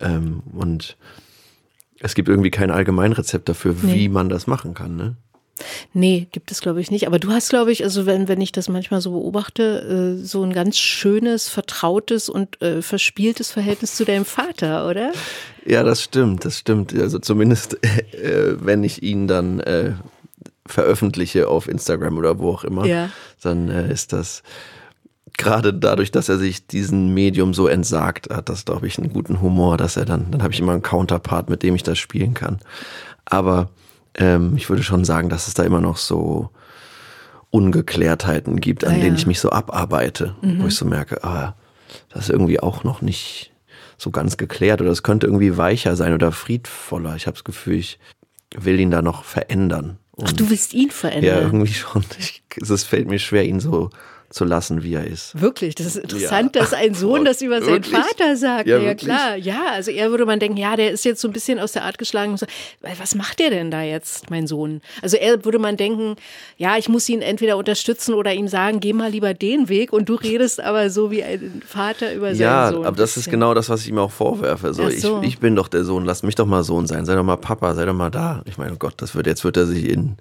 Ähm, 0.00 0.42
und 0.52 0.96
es 2.00 2.14
gibt 2.14 2.28
irgendwie 2.28 2.50
kein 2.50 2.70
Allgemeinrezept 2.70 3.48
dafür, 3.48 3.74
Nee. 3.82 3.94
wie 3.94 4.08
man 4.08 4.28
das 4.28 4.46
machen 4.46 4.72
kann, 4.74 4.96
ne? 4.96 5.16
Nee, 5.92 6.28
gibt 6.32 6.50
es, 6.50 6.60
glaube 6.60 6.80
ich, 6.80 6.90
nicht. 6.90 7.06
Aber 7.06 7.18
du 7.18 7.30
hast, 7.30 7.50
glaube 7.50 7.72
ich, 7.72 7.84
also 7.84 8.06
wenn, 8.06 8.28
wenn 8.28 8.40
ich 8.40 8.52
das 8.52 8.68
manchmal 8.68 9.00
so 9.00 9.12
beobachte, 9.12 10.16
äh, 10.20 10.24
so 10.24 10.42
ein 10.42 10.52
ganz 10.52 10.78
schönes, 10.78 11.48
vertrautes 11.48 12.28
und 12.28 12.60
äh, 12.62 12.82
verspieltes 12.82 13.50
Verhältnis 13.50 13.94
zu 13.96 14.04
deinem 14.04 14.24
Vater, 14.24 14.88
oder? 14.88 15.12
Ja, 15.66 15.82
das 15.82 16.02
stimmt, 16.02 16.44
das 16.44 16.58
stimmt. 16.58 16.94
Also 16.98 17.18
zumindest, 17.18 17.82
äh, 18.14 18.54
wenn 18.64 18.84
ich 18.84 19.02
ihn 19.02 19.28
dann 19.28 19.60
äh, 19.60 19.92
veröffentliche 20.66 21.48
auf 21.48 21.68
Instagram 21.68 22.18
oder 22.18 22.38
wo 22.38 22.50
auch 22.50 22.64
immer, 22.64 22.84
Ja. 22.86 23.10
dann 23.42 23.68
äh, 23.68 23.90
ist 23.92 24.12
das 24.12 24.42
gerade 25.36 25.72
dadurch, 25.72 26.10
dass 26.10 26.28
er 26.28 26.38
sich 26.38 26.66
diesen 26.66 27.14
Medium 27.14 27.54
so 27.54 27.68
entsagt, 27.68 28.28
hat 28.34 28.48
das, 28.48 28.64
glaube 28.64 28.86
ich, 28.86 28.98
einen 28.98 29.12
guten 29.12 29.40
Humor, 29.40 29.76
dass 29.76 29.96
er 29.96 30.04
dann, 30.04 30.30
dann 30.30 30.42
habe 30.42 30.52
ich 30.52 30.60
immer 30.60 30.72
einen 30.72 30.82
Counterpart, 30.82 31.48
mit 31.48 31.62
dem 31.62 31.74
ich 31.76 31.84
das 31.84 31.96
spielen 31.98 32.34
kann. 32.34 32.58
Aber 33.24 33.68
ähm, 34.18 34.54
ich 34.56 34.68
würde 34.68 34.82
schon 34.82 35.04
sagen, 35.04 35.28
dass 35.28 35.48
es 35.48 35.54
da 35.54 35.62
immer 35.62 35.80
noch 35.80 35.96
so 35.96 36.50
Ungeklärtheiten 37.50 38.60
gibt, 38.60 38.84
an 38.84 38.96
ja. 38.96 39.04
denen 39.04 39.16
ich 39.16 39.26
mich 39.26 39.40
so 39.40 39.50
abarbeite, 39.50 40.36
wo 40.42 40.66
ich 40.66 40.74
so 40.76 40.84
merke, 40.84 41.24
ah, 41.24 41.54
das 42.10 42.24
ist 42.24 42.30
irgendwie 42.30 42.60
auch 42.60 42.84
noch 42.84 43.00
nicht 43.00 43.52
so 43.96 44.10
ganz 44.10 44.36
geklärt 44.36 44.80
oder 44.80 44.90
es 44.90 45.02
könnte 45.02 45.26
irgendwie 45.26 45.56
weicher 45.56 45.96
sein 45.96 46.12
oder 46.12 46.30
friedvoller. 46.30 47.16
Ich 47.16 47.26
habe 47.26 47.36
das 47.36 47.44
Gefühl, 47.44 47.76
ich 47.76 47.98
will 48.56 48.78
ihn 48.78 48.90
da 48.90 49.02
noch 49.02 49.24
verändern. 49.24 49.98
Ach, 50.22 50.32
du 50.32 50.50
willst 50.50 50.74
ihn 50.74 50.90
verändern? 50.90 51.24
Ja, 51.24 51.40
irgendwie 51.40 51.72
schon. 51.72 52.04
Ich, 52.18 52.42
es 52.60 52.84
fällt 52.84 53.08
mir 53.08 53.18
schwer, 53.18 53.44
ihn 53.44 53.60
so 53.60 53.90
zu 54.30 54.44
lassen, 54.44 54.82
wie 54.82 54.94
er 54.94 55.06
ist. 55.06 55.40
Wirklich, 55.40 55.74
das 55.74 55.86
ist 55.86 55.96
interessant, 55.96 56.54
ja. 56.54 56.62
dass 56.62 56.74
ein 56.74 56.94
Sohn 56.94 57.24
das 57.24 57.40
über 57.40 57.62
seinen 57.62 57.82
Vater 57.82 58.36
sagt. 58.36 58.68
Ja, 58.68 58.78
ja 58.78 58.94
klar. 58.94 59.36
Ja, 59.36 59.72
also 59.72 59.90
eher 59.90 60.10
würde 60.10 60.26
man 60.26 60.38
denken, 60.38 60.58
ja, 60.58 60.76
der 60.76 60.90
ist 60.90 61.04
jetzt 61.04 61.20
so 61.20 61.28
ein 61.28 61.32
bisschen 61.32 61.58
aus 61.58 61.72
der 61.72 61.84
Art 61.84 61.96
geschlagen. 61.96 62.36
Was 62.98 63.14
macht 63.14 63.38
der 63.38 63.50
denn 63.50 63.70
da 63.70 63.82
jetzt, 63.82 64.30
mein 64.30 64.46
Sohn? 64.46 64.82
Also 65.00 65.16
eher 65.16 65.44
würde 65.44 65.58
man 65.58 65.76
denken, 65.76 66.16
ja, 66.58 66.76
ich 66.76 66.88
muss 66.88 67.08
ihn 67.08 67.22
entweder 67.22 67.56
unterstützen 67.56 68.12
oder 68.12 68.34
ihm 68.34 68.48
sagen, 68.48 68.80
geh 68.80 68.92
mal 68.92 69.10
lieber 69.10 69.32
den 69.32 69.68
Weg 69.68 69.92
und 69.92 70.08
du 70.08 70.14
redest 70.14 70.60
aber 70.60 70.90
so 70.90 71.10
wie 71.10 71.22
ein 71.22 71.62
Vater 71.66 72.14
über 72.14 72.28
seinen 72.34 72.40
ja, 72.40 72.70
Sohn. 72.70 72.82
Ja, 72.82 72.88
aber 72.88 72.96
das 72.96 73.16
ist 73.16 73.30
genau 73.30 73.54
das, 73.54 73.70
was 73.70 73.82
ich 73.82 73.88
ihm 73.88 73.98
auch 73.98 74.10
vorwerfe. 74.10 74.74
So, 74.74 74.88
so. 74.90 75.22
Ich, 75.22 75.28
ich 75.28 75.38
bin 75.38 75.56
doch 75.56 75.68
der 75.68 75.84
Sohn, 75.84 76.04
lass 76.04 76.22
mich 76.22 76.34
doch 76.34 76.46
mal 76.46 76.62
Sohn 76.62 76.86
sein, 76.86 77.06
sei 77.06 77.14
doch 77.14 77.24
mal 77.24 77.36
Papa, 77.36 77.74
sei 77.74 77.86
doch 77.86 77.94
mal 77.94 78.10
da. 78.10 78.42
Ich 78.44 78.58
meine, 78.58 78.74
oh 78.74 78.78
Gott, 78.78 78.94
das 78.98 79.14
wird, 79.14 79.26
jetzt 79.26 79.44
wird 79.44 79.56
er 79.56 79.66
sich 79.66 79.88
in 79.88 80.16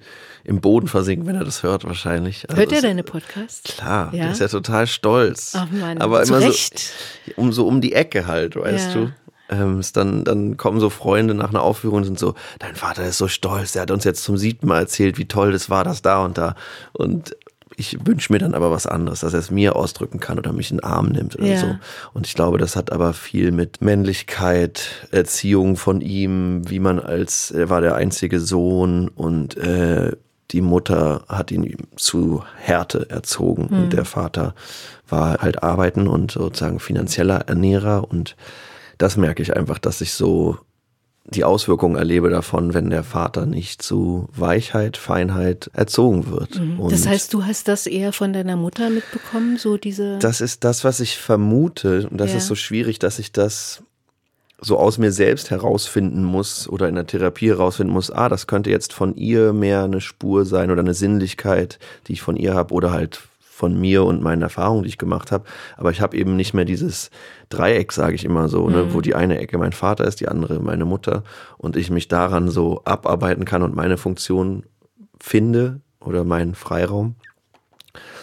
im 0.47 0.61
Boden 0.61 0.87
versinken, 0.87 1.27
wenn 1.27 1.35
er 1.35 1.43
das 1.43 1.61
hört 1.61 1.83
wahrscheinlich. 1.83 2.49
Also 2.49 2.61
hört 2.61 2.71
er 2.71 2.81
deine 2.81 3.03
Podcasts? 3.03 3.75
Klar, 3.75 4.13
ja? 4.13 4.23
der 4.23 4.31
ist 4.31 4.39
ja 4.39 4.47
total 4.47 4.87
stolz. 4.87 5.53
Ach 5.55 5.69
Mann, 5.69 5.97
aber 5.97 6.23
immer 6.23 6.39
Recht. 6.39 6.79
so 6.79 7.33
um 7.35 7.51
so 7.51 7.67
um 7.67 7.81
die 7.81 7.93
Ecke 7.93 8.27
halt, 8.27 8.55
weißt 8.55 8.95
ja. 8.95 9.01
du. 9.01 9.11
Ähm, 9.49 9.81
dann, 9.93 10.23
dann 10.23 10.57
kommen 10.57 10.79
so 10.79 10.89
Freunde 10.89 11.33
nach 11.33 11.49
einer 11.49 11.61
Aufführung 11.61 11.99
und 11.99 12.03
sind 12.05 12.19
so, 12.19 12.35
dein 12.59 12.75
Vater 12.75 13.05
ist 13.05 13.17
so 13.17 13.27
stolz, 13.27 13.73
der 13.73 13.83
hat 13.83 13.91
uns 13.91 14.03
jetzt 14.03 14.23
zum 14.23 14.37
siebten 14.37 14.67
Mal 14.67 14.79
erzählt, 14.79 15.17
wie 15.17 15.25
toll 15.25 15.51
das 15.51 15.69
war, 15.69 15.83
das 15.83 16.01
da 16.01 16.23
und 16.23 16.37
da. 16.37 16.55
Und 16.91 17.35
ich 17.77 18.05
wünsche 18.05 18.33
mir 18.33 18.39
dann 18.39 18.55
aber 18.55 18.71
was 18.71 18.87
anderes, 18.87 19.21
dass 19.21 19.33
er 19.33 19.39
es 19.39 19.51
mir 19.51 19.75
ausdrücken 19.75 20.19
kann 20.19 20.39
oder 20.39 20.51
mich 20.51 20.71
in 20.71 20.77
den 20.77 20.83
Arm 20.83 21.09
nimmt 21.09 21.37
oder 21.37 21.47
ja. 21.47 21.59
so. 21.59 21.75
Und 22.13 22.25
ich 22.25 22.33
glaube, 22.33 22.57
das 22.57 22.75
hat 22.75 22.91
aber 22.91 23.13
viel 23.13 23.51
mit 23.51 23.81
Männlichkeit, 23.81 25.07
Erziehung 25.11 25.75
von 25.75 26.01
ihm, 26.01 26.69
wie 26.69 26.79
man 26.79 26.99
als, 26.99 27.51
er 27.51 27.69
war 27.69 27.81
der 27.81 27.95
einzige 27.95 28.39
Sohn 28.39 29.09
und 29.09 29.55
äh, 29.57 30.13
die 30.51 30.61
Mutter 30.61 31.25
hat 31.27 31.51
ihn 31.51 31.75
zu 31.95 32.43
Härte 32.57 33.09
erzogen 33.09 33.67
mhm. 33.69 33.83
und 33.83 33.93
der 33.93 34.05
Vater 34.05 34.55
war 35.07 35.39
halt 35.39 35.63
arbeiten 35.63 36.07
und 36.07 36.31
sozusagen 36.31 36.79
finanzieller 36.79 37.47
Ernährer 37.47 38.09
und 38.09 38.35
das 38.97 39.17
merke 39.17 39.43
ich 39.43 39.55
einfach, 39.55 39.77
dass 39.77 40.01
ich 40.01 40.13
so 40.13 40.57
die 41.29 41.43
Auswirkungen 41.43 41.97
erlebe 41.97 42.29
davon, 42.29 42.73
wenn 42.73 42.89
der 42.89 43.03
Vater 43.03 43.45
nicht 43.45 43.81
zu 43.81 44.29
Weichheit, 44.33 44.95
Feinheit 44.95 45.69
erzogen 45.73 46.31
wird. 46.31 46.59
Mhm. 46.59 46.87
das 46.89 47.05
heißt, 47.05 47.33
du 47.33 47.45
hast 47.45 47.67
das 47.67 47.85
eher 47.85 48.13
von 48.13 48.31
deiner 48.31 48.55
Mutter 48.55 48.89
mitbekommen, 48.89 49.57
so 49.57 49.77
diese. 49.77 50.19
Das 50.19 50.39
ist 50.39 50.63
das, 50.63 50.85
was 50.85 51.01
ich 51.01 51.17
vermute. 51.17 52.07
Und 52.09 52.17
das 52.17 52.31
ja. 52.31 52.37
ist 52.37 52.47
so 52.47 52.55
schwierig, 52.55 52.99
dass 52.99 53.19
ich 53.19 53.33
das 53.33 53.83
so 54.59 54.77
aus 54.77 54.97
mir 54.97 55.11
selbst 55.11 55.51
herausfinden 55.51 56.23
muss 56.23 56.67
oder 56.67 56.89
in 56.89 56.95
der 56.95 57.05
Therapie 57.05 57.49
herausfinden 57.49 57.93
muss, 57.93 58.09
ah, 58.09 58.27
das 58.27 58.47
könnte 58.47 58.69
jetzt 58.69 58.91
von 58.91 59.15
ihr 59.15 59.53
mehr 59.53 59.83
eine 59.83 60.01
Spur 60.01 60.45
sein 60.45 60.71
oder 60.71 60.81
eine 60.81 60.95
Sinnlichkeit, 60.95 61.77
die 62.07 62.13
ich 62.13 62.21
von 62.21 62.35
ihr 62.35 62.55
habe 62.55 62.73
oder 62.73 62.91
halt 62.91 63.21
von 63.57 63.79
mir 63.79 64.03
und 64.03 64.21
meinen 64.21 64.43
Erfahrungen, 64.43 64.83
die 64.83 64.89
ich 64.89 64.99
gemacht 64.99 65.31
habe. 65.31 65.43
Aber 65.77 65.89
ich 65.89 65.99
habe 65.99 66.15
eben 66.15 66.35
nicht 66.35 66.53
mehr 66.53 66.65
dieses 66.65 67.09
Dreieck, 67.49 67.91
sage 67.91 68.13
ich 68.13 68.23
immer 68.23 68.49
so, 68.49 68.69
ne, 68.69 68.83
mhm. 68.83 68.93
wo 68.93 69.01
die 69.01 69.15
eine 69.15 69.39
Ecke 69.39 69.57
mein 69.57 69.71
Vater 69.73 70.05
ist, 70.05 70.19
die 70.19 70.27
andere 70.27 70.59
meine 70.59 70.85
Mutter 70.85 71.23
und 71.57 71.75
ich 71.75 71.89
mich 71.89 72.07
daran 72.07 72.49
so 72.49 72.81
abarbeiten 72.85 73.45
kann 73.45 73.63
und 73.63 73.75
meine 73.75 73.97
Funktion 73.97 74.63
finde 75.19 75.81
oder 75.99 76.23
meinen 76.23 76.53
Freiraum, 76.53 77.15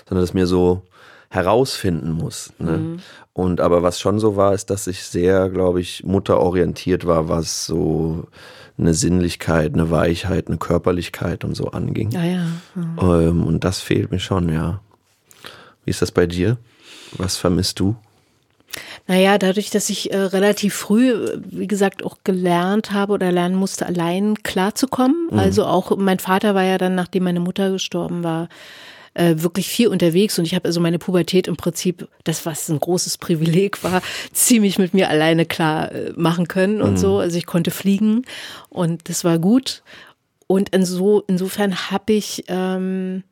sondern 0.09 0.23
das 0.23 0.35
mir 0.35 0.47
so 0.47 0.83
herausfinden 1.31 2.13
muss. 2.13 2.53
Ne? 2.59 2.79
Mhm. 2.79 3.01
Und 3.35 3.61
aber 3.61 3.83
was 3.83 4.01
schon 4.01 4.21
so 4.21 4.37
war, 4.37 4.55
ist, 4.55 4.71
dass 4.71 4.87
ich 4.87 5.03
sehr, 5.03 5.51
glaube 5.51 5.81
ich, 5.81 6.05
mutterorientiert 6.05 7.05
war, 7.05 7.29
was 7.29 7.67
so 7.67 8.29
eine 8.79 8.95
Sinnlichkeit, 8.95 9.75
eine 9.75 9.91
Weichheit, 9.91 10.47
eine 10.47 10.57
Körperlichkeit 10.57 11.45
und 11.45 11.57
so 11.57 11.69
anging. 11.73 12.13
Ja, 12.13 12.25
ja. 12.25 12.47
Mhm. 12.77 12.99
Ähm, 13.01 13.45
und 13.45 13.65
das 13.65 13.81
fehlt 13.81 14.13
mir 14.13 14.21
schon, 14.21 14.49
ja. 14.49 14.81
Wie 15.85 15.91
ist 15.91 16.01
das 16.01 16.13
bei 16.13 16.27
dir? 16.27 16.59
Was 17.19 17.37
vermisst 17.37 17.81
du? 17.81 17.97
Naja, 19.07 19.37
dadurch, 19.39 19.71
dass 19.71 19.91
ich 19.91 20.13
äh, 20.13 20.17
relativ 20.17 20.75
früh, 20.75 21.15
wie 21.45 21.67
gesagt, 21.67 22.05
auch 22.05 22.19
gelernt 22.25 22.93
habe 22.93 23.13
oder 23.13 23.31
lernen 23.31 23.55
musste, 23.57 23.85
allein 23.85 24.43
klarzukommen. 24.43 25.29
Mhm. 25.31 25.39
Also 25.39 25.65
auch 25.65 25.97
mein 25.97 26.21
Vater 26.21 26.55
war 26.55 26.65
ja 26.65 26.79
dann, 26.79 26.95
nachdem 26.95 27.25
meine 27.25 27.41
Mutter 27.41 27.71
gestorben 27.71 28.25
war, 28.25 28.49
äh, 29.15 29.37
wirklich 29.39 29.69
viel 29.69 29.89
unterwegs 29.89 30.39
und 30.39 30.45
ich 30.45 30.55
habe 30.55 30.67
also 30.67 30.81
meine 30.81 30.99
Pubertät 30.99 31.49
im 31.49 31.57
Prinzip, 31.57 32.09
das 32.25 32.45
was 32.47 32.69
ein 32.69 32.81
großes 32.81 33.19
Privileg 33.19 33.83
war, 33.83 34.03
ziemlich 34.33 34.79
mit 34.79 34.93
mir 34.95 35.09
alleine 35.09 35.47
klar 35.47 35.93
äh, 35.93 36.13
machen 36.17 36.49
können 36.49 36.83
und 36.83 36.93
mhm. 36.93 36.97
so. 36.97 37.19
Also 37.19 37.39
ich 37.39 37.47
konnte 37.47 37.71
fliegen 37.71 38.25
und 38.69 39.09
das 39.09 39.25
war 39.25 39.39
gut. 39.39 39.83
Und 40.47 40.71
inso, 40.71 41.23
insofern 41.27 41.91
habe 41.91 42.13
ich 42.13 42.45
ähm, 42.49 43.23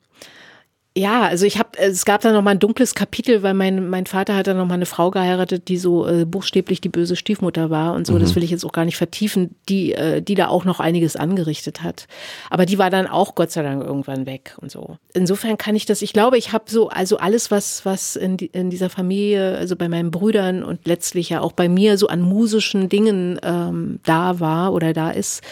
ja, 0.94 1.22
also 1.22 1.46
ich 1.46 1.58
habe, 1.58 1.70
es 1.78 2.04
gab 2.04 2.20
da 2.20 2.32
noch 2.32 2.42
mal 2.42 2.50
ein 2.50 2.58
dunkles 2.58 2.94
Kapitel, 2.94 3.42
weil 3.42 3.54
mein 3.54 3.88
mein 3.88 4.04
Vater 4.04 4.36
hat 4.36 4.46
dann 4.46 4.58
noch 4.58 4.66
mal 4.66 4.74
eine 4.74 4.84
Frau 4.84 5.10
geheiratet, 5.10 5.68
die 5.68 5.78
so 5.78 6.06
äh, 6.06 6.26
buchstäblich 6.26 6.82
die 6.82 6.90
böse 6.90 7.16
Stiefmutter 7.16 7.70
war 7.70 7.94
und 7.94 8.06
so. 8.06 8.12
Mhm. 8.12 8.20
Das 8.20 8.34
will 8.34 8.42
ich 8.42 8.50
jetzt 8.50 8.64
auch 8.64 8.72
gar 8.72 8.84
nicht 8.84 8.98
vertiefen, 8.98 9.54
die 9.70 9.94
äh, 9.94 10.20
die 10.20 10.34
da 10.34 10.48
auch 10.48 10.66
noch 10.66 10.80
einiges 10.80 11.16
angerichtet 11.16 11.82
hat. 11.82 12.06
Aber 12.50 12.66
die 12.66 12.78
war 12.78 12.90
dann 12.90 13.06
auch 13.06 13.34
Gott 13.34 13.50
sei 13.50 13.62
Dank 13.62 13.82
irgendwann 13.82 14.26
weg 14.26 14.54
und 14.60 14.70
so. 14.70 14.98
Insofern 15.14 15.56
kann 15.56 15.76
ich 15.76 15.86
das. 15.86 16.02
Ich 16.02 16.12
glaube, 16.12 16.36
ich 16.36 16.52
habe 16.52 16.64
so 16.68 16.90
also 16.90 17.16
alles, 17.16 17.50
was 17.50 17.86
was 17.86 18.14
in, 18.14 18.36
die, 18.36 18.46
in 18.46 18.68
dieser 18.68 18.90
Familie, 18.90 19.56
also 19.56 19.76
bei 19.76 19.88
meinen 19.88 20.10
Brüdern 20.10 20.62
und 20.62 20.86
letztlich 20.86 21.30
ja 21.30 21.40
auch 21.40 21.52
bei 21.52 21.70
mir 21.70 21.96
so 21.96 22.08
an 22.08 22.20
musischen 22.20 22.90
Dingen 22.90 23.40
ähm, 23.42 24.00
da 24.04 24.40
war 24.40 24.74
oder 24.74 24.92
da 24.92 25.10
ist. 25.10 25.42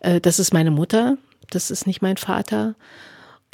Äh, 0.00 0.20
das 0.20 0.38
ist 0.38 0.52
meine 0.52 0.70
Mutter. 0.70 1.16
Das 1.48 1.70
ist 1.70 1.86
nicht 1.86 2.02
mein 2.02 2.18
Vater 2.18 2.74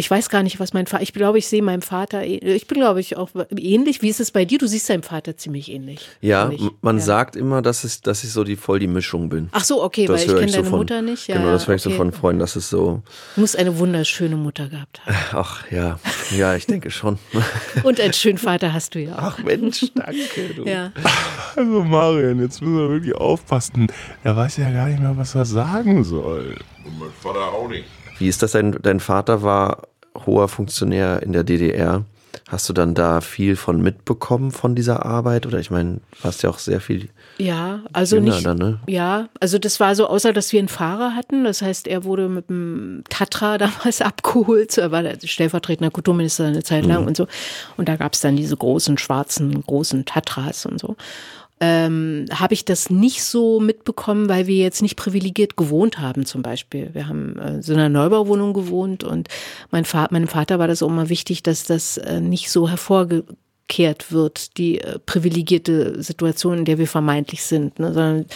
ich 0.00 0.08
weiß 0.08 0.28
gar 0.28 0.44
nicht, 0.44 0.60
was 0.60 0.72
mein 0.72 0.86
Vater, 0.86 1.02
ich 1.02 1.12
glaube, 1.12 1.38
ich 1.38 1.48
sehe 1.48 1.60
meinem 1.60 1.82
Vater, 1.82 2.24
ich 2.24 2.68
bin, 2.68 2.78
glaube 2.78 3.00
ich, 3.00 3.16
auch 3.16 3.30
ähnlich. 3.56 4.00
Wie 4.00 4.08
ist 4.08 4.20
es 4.20 4.30
bei 4.30 4.44
dir? 4.44 4.56
Du 4.56 4.68
siehst 4.68 4.88
deinem 4.88 5.02
Vater 5.02 5.36
ziemlich 5.36 5.72
ähnlich. 5.72 6.08
Ja, 6.20 6.52
man 6.82 6.98
ja. 6.98 7.02
sagt 7.02 7.34
immer, 7.34 7.62
dass, 7.62 7.82
es, 7.82 8.00
dass 8.00 8.22
ich 8.22 8.30
so 8.30 8.44
die 8.44 8.54
voll 8.54 8.78
die 8.78 8.86
Mischung 8.86 9.28
bin. 9.28 9.48
Ach 9.50 9.64
so, 9.64 9.82
okay, 9.82 10.06
das 10.06 10.20
weil 10.20 10.28
ich 10.28 10.40
kenne 10.40 10.52
deine 10.52 10.64
von, 10.70 10.78
Mutter 10.78 11.02
nicht. 11.02 11.26
Ja, 11.26 11.38
genau, 11.38 11.50
das 11.50 11.66
höre 11.66 11.74
ich 11.74 11.84
okay. 11.84 11.90
so 11.90 11.96
von 11.96 12.12
Freunden, 12.12 12.38
dass 12.38 12.54
es 12.54 12.70
so. 12.70 13.02
Du 13.34 13.40
musst 13.40 13.58
eine 13.58 13.76
wunderschöne 13.76 14.36
Mutter 14.36 14.68
gehabt 14.68 15.04
haben. 15.04 15.16
Ach 15.32 15.68
ja, 15.72 15.98
ja, 16.30 16.54
ich 16.54 16.66
denke 16.66 16.92
schon. 16.92 17.18
Und 17.82 18.00
einen 18.00 18.12
schönen 18.12 18.38
Vater 18.38 18.72
hast 18.72 18.94
du 18.94 19.00
ja 19.00 19.16
auch. 19.16 19.22
Ach 19.22 19.38
Mensch, 19.42 19.84
danke. 19.96 20.54
Du. 20.54 20.64
Ja. 20.64 20.92
Also 21.56 21.82
Marion, 21.82 22.40
jetzt 22.40 22.62
müssen 22.62 22.78
wir 22.78 22.88
wirklich 22.88 23.16
aufpassen. 23.16 23.88
Er 24.22 24.36
weiß 24.36 24.58
ja 24.58 24.70
gar 24.70 24.86
nicht 24.86 25.00
mehr, 25.00 25.16
was 25.16 25.34
er 25.34 25.44
sagen 25.44 26.04
soll. 26.04 26.54
Und 26.84 27.00
mein 27.00 27.10
Vater 27.20 27.52
auch 27.52 27.68
nicht. 27.68 27.97
Wie 28.18 28.28
ist 28.28 28.42
das? 28.42 28.52
Dein, 28.52 28.78
dein 28.82 29.00
Vater 29.00 29.42
war 29.42 29.82
hoher 30.26 30.48
Funktionär 30.48 31.22
in 31.22 31.32
der 31.32 31.44
DDR. 31.44 32.04
Hast 32.48 32.66
du 32.68 32.72
dann 32.72 32.94
da 32.94 33.20
viel 33.20 33.56
von 33.56 33.82
mitbekommen 33.82 34.52
von 34.52 34.74
dieser 34.74 35.04
Arbeit? 35.04 35.44
Oder 35.46 35.58
ich 35.58 35.70
meine, 35.70 35.96
du 35.96 36.24
hast 36.24 36.42
ja 36.42 36.48
auch 36.48 36.58
sehr 36.58 36.80
viel. 36.80 37.10
Ja, 37.36 37.80
also 37.92 38.20
nicht. 38.20 38.44
Dann, 38.46 38.56
ne? 38.56 38.80
Ja, 38.86 39.28
also 39.38 39.58
das 39.58 39.80
war 39.80 39.94
so, 39.94 40.06
außer 40.06 40.32
dass 40.32 40.52
wir 40.52 40.58
einen 40.58 40.68
Fahrer 40.68 41.14
hatten. 41.14 41.44
Das 41.44 41.60
heißt, 41.60 41.86
er 41.86 42.04
wurde 42.04 42.28
mit 42.28 42.48
dem 42.48 43.04
Tatra 43.10 43.58
damals 43.58 44.00
abgeholt. 44.00 44.78
Er 44.78 44.90
war 44.92 45.02
der 45.02 45.18
stellvertretender 45.22 45.90
Kulturminister 45.90 46.46
eine 46.46 46.62
Zeit 46.62 46.86
lang 46.86 47.02
mhm. 47.02 47.08
und 47.08 47.16
so. 47.18 47.26
Und 47.76 47.88
da 47.88 47.96
gab 47.96 48.14
es 48.14 48.20
dann 48.20 48.36
diese 48.36 48.56
großen 48.56 48.96
schwarzen, 48.96 49.62
großen 49.62 50.06
Tatras 50.06 50.64
und 50.64 50.80
so 50.80 50.96
ähm, 51.60 52.26
habe 52.32 52.54
ich 52.54 52.64
das 52.64 52.90
nicht 52.90 53.24
so 53.24 53.60
mitbekommen, 53.60 54.28
weil 54.28 54.46
wir 54.46 54.56
jetzt 54.56 54.82
nicht 54.82 54.96
privilegiert 54.96 55.56
gewohnt 55.56 55.98
haben 55.98 56.24
zum 56.24 56.42
Beispiel. 56.42 56.90
Wir 56.92 57.08
haben 57.08 57.38
äh, 57.38 57.62
so 57.62 57.72
einer 57.72 57.88
Neubauwohnung 57.88 58.52
gewohnt 58.52 59.04
und 59.04 59.28
mein 59.70 59.84
Vater, 59.84 60.12
meinem 60.12 60.28
Vater 60.28 60.58
war 60.58 60.68
das 60.68 60.82
auch 60.82 60.88
immer 60.88 61.08
wichtig, 61.08 61.42
dass 61.42 61.64
das 61.64 61.96
äh, 61.98 62.20
nicht 62.20 62.50
so 62.50 62.68
hervorgekehrt 62.68 64.12
wird, 64.12 64.56
die 64.56 64.80
äh, 64.80 64.98
privilegierte 65.00 66.02
Situation, 66.02 66.58
in 66.58 66.64
der 66.64 66.78
wir 66.78 66.86
vermeintlich 66.86 67.42
sind, 67.42 67.78
ne, 67.78 67.92
sondern 67.92 68.26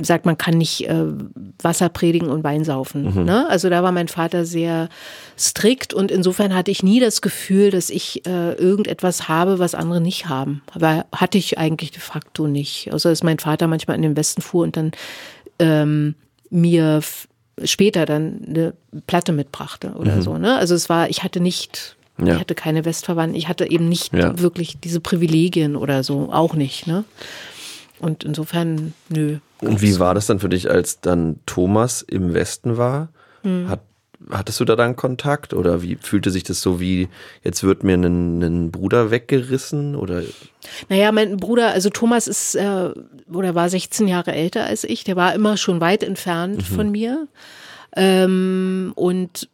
sagt, 0.00 0.26
man 0.26 0.38
kann 0.38 0.58
nicht 0.58 0.88
äh, 0.88 1.04
Wasser 1.62 1.88
predigen 1.88 2.28
und 2.28 2.44
Wein 2.44 2.64
saufen. 2.64 3.14
Mhm. 3.14 3.24
Ne? 3.24 3.48
Also 3.48 3.68
da 3.70 3.82
war 3.82 3.92
mein 3.92 4.08
Vater 4.08 4.44
sehr 4.44 4.88
strikt 5.38 5.94
und 5.94 6.10
insofern 6.10 6.54
hatte 6.54 6.70
ich 6.70 6.82
nie 6.82 7.00
das 7.00 7.22
Gefühl, 7.22 7.70
dass 7.70 7.90
ich 7.90 8.26
äh, 8.26 8.52
irgendetwas 8.54 9.28
habe, 9.28 9.58
was 9.58 9.74
andere 9.74 10.00
nicht 10.00 10.28
haben. 10.28 10.62
Aber 10.72 11.06
hatte 11.12 11.38
ich 11.38 11.58
eigentlich 11.58 11.90
de 11.90 12.00
facto 12.00 12.46
nicht. 12.46 12.92
Außer 12.92 13.10
dass 13.10 13.22
mein 13.22 13.38
Vater 13.38 13.66
manchmal 13.66 13.96
in 13.96 14.02
den 14.02 14.16
Westen 14.16 14.42
fuhr 14.42 14.64
und 14.64 14.76
dann 14.76 14.92
ähm, 15.58 16.14
mir 16.50 17.00
später 17.64 18.06
dann 18.06 18.40
eine 18.46 18.74
Platte 19.06 19.32
mitbrachte 19.32 19.94
oder 19.98 20.16
mhm. 20.16 20.22
so. 20.22 20.38
Ne? 20.38 20.56
Also 20.56 20.74
es 20.74 20.88
war, 20.88 21.10
ich 21.10 21.22
hatte 21.22 21.40
nicht 21.40 21.96
ja. 22.20 22.34
Ich 22.34 22.40
hatte 22.40 22.54
keine 22.54 22.84
Westverwandten. 22.84 23.38
Ich 23.38 23.48
hatte 23.48 23.70
eben 23.70 23.88
nicht 23.88 24.12
ja. 24.12 24.38
wirklich 24.38 24.78
diese 24.80 25.00
Privilegien 25.00 25.76
oder 25.76 26.02
so. 26.02 26.32
Auch 26.32 26.54
nicht. 26.54 26.86
Ne? 26.86 27.04
Und 28.00 28.24
insofern, 28.24 28.92
nö. 29.08 29.38
Und 29.60 29.82
wie 29.82 29.98
war 29.98 30.14
das 30.14 30.26
dann 30.26 30.38
für 30.38 30.48
dich, 30.48 30.70
als 30.70 31.00
dann 31.00 31.40
Thomas 31.46 32.02
im 32.02 32.34
Westen 32.34 32.76
war? 32.76 33.08
Mhm. 33.42 33.68
Hat, 33.68 33.80
hattest 34.30 34.60
du 34.60 34.64
da 34.64 34.76
dann 34.76 34.96
Kontakt 34.96 35.54
oder 35.54 35.82
wie 35.82 35.96
fühlte 36.00 36.30
sich 36.30 36.44
das 36.44 36.60
so 36.60 36.80
wie, 36.80 37.08
jetzt 37.42 37.62
wird 37.64 37.82
mir 37.82 37.94
ein, 37.94 38.42
ein 38.42 38.70
Bruder 38.70 39.10
weggerissen 39.10 39.96
oder? 39.96 40.22
Naja, 40.88 41.12
mein 41.12 41.36
Bruder, 41.36 41.72
also 41.72 41.90
Thomas 41.90 42.28
ist 42.28 42.54
äh, 42.54 42.90
oder 43.32 43.54
war 43.54 43.68
16 43.68 44.06
Jahre 44.08 44.32
älter 44.32 44.64
als 44.64 44.84
ich, 44.84 45.04
der 45.04 45.16
war 45.16 45.34
immer 45.34 45.56
schon 45.56 45.80
weit 45.80 46.02
entfernt 46.02 46.58
mhm. 46.58 46.74
von 46.74 46.90
mir. 46.90 47.28
Ähm, 47.96 48.92
und 48.94 49.48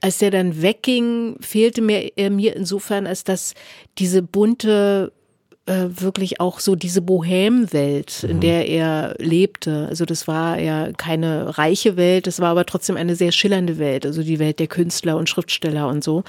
als 0.00 0.18
der 0.18 0.30
dann 0.30 0.62
wegging, 0.62 1.36
fehlte 1.40 1.82
mir 1.82 2.12
er 2.16 2.30
mir 2.30 2.54
insofern, 2.54 3.06
als 3.06 3.24
dass 3.24 3.54
diese 3.98 4.22
bunte 4.22 5.12
äh, 5.68 6.00
wirklich 6.00 6.40
auch 6.40 6.60
so 6.60 6.74
diese 6.74 7.02
Bohemwelt, 7.02 8.24
in 8.24 8.36
mhm. 8.36 8.40
der 8.40 8.68
er 8.68 9.14
lebte. 9.18 9.86
Also 9.88 10.06
das 10.06 10.26
war 10.26 10.58
ja 10.58 10.92
keine 10.92 11.58
reiche 11.58 11.96
Welt, 11.96 12.26
das 12.26 12.40
war 12.40 12.48
aber 12.48 12.64
trotzdem 12.64 12.96
eine 12.96 13.14
sehr 13.14 13.32
schillernde 13.32 13.78
Welt, 13.78 14.06
also 14.06 14.22
die 14.22 14.38
Welt 14.38 14.60
der 14.60 14.66
Künstler 14.66 15.16
und 15.16 15.28
Schriftsteller 15.28 15.86
und 15.88 16.02
so. 16.02 16.24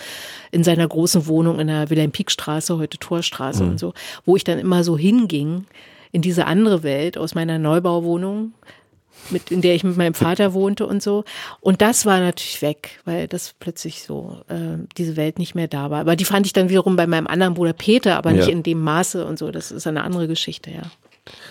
In 0.51 0.63
seiner 0.63 0.87
großen 0.87 1.25
Wohnung 1.27 1.59
in 1.59 1.67
der 1.67 1.89
Wilhelm-Pieck-Straße, 1.89 2.77
heute 2.77 2.97
Torstraße 2.97 3.63
mhm. 3.63 3.69
und 3.71 3.79
so, 3.79 3.93
wo 4.25 4.35
ich 4.35 4.43
dann 4.43 4.59
immer 4.59 4.83
so 4.83 4.97
hinging 4.97 5.65
in 6.11 6.21
diese 6.21 6.45
andere 6.45 6.83
Welt 6.83 7.17
aus 7.17 7.33
meiner 7.33 7.59
Neubauwohnung 7.59 8.53
mit, 9.29 9.51
in 9.51 9.61
der 9.61 9.75
ich 9.75 9.83
mit 9.83 9.97
meinem 9.97 10.13
Vater 10.13 10.53
wohnte 10.53 10.85
und 10.85 11.03
so. 11.03 11.23
Und 11.61 11.81
das 11.81 12.05
war 12.05 12.19
natürlich 12.19 12.61
weg, 12.61 12.99
weil 13.05 13.27
das 13.27 13.53
plötzlich 13.59 14.03
so 14.03 14.41
äh, 14.47 14.77
diese 14.97 15.15
Welt 15.15 15.39
nicht 15.39 15.55
mehr 15.55 15.67
da 15.67 15.89
war. 15.89 16.01
Aber 16.01 16.15
die 16.15 16.25
fand 16.25 16.45
ich 16.45 16.53
dann 16.53 16.69
wiederum 16.69 16.95
bei 16.95 17.07
meinem 17.07 17.27
anderen 17.27 17.53
Bruder 17.53 17.73
Peter, 17.73 18.17
aber 18.17 18.31
nicht 18.31 18.47
ja. 18.47 18.51
in 18.51 18.63
dem 18.63 18.81
Maße 18.81 19.25
und 19.25 19.39
so. 19.39 19.51
Das 19.51 19.71
ist 19.71 19.87
eine 19.87 20.03
andere 20.03 20.27
Geschichte, 20.27 20.71
ja. 20.71 20.83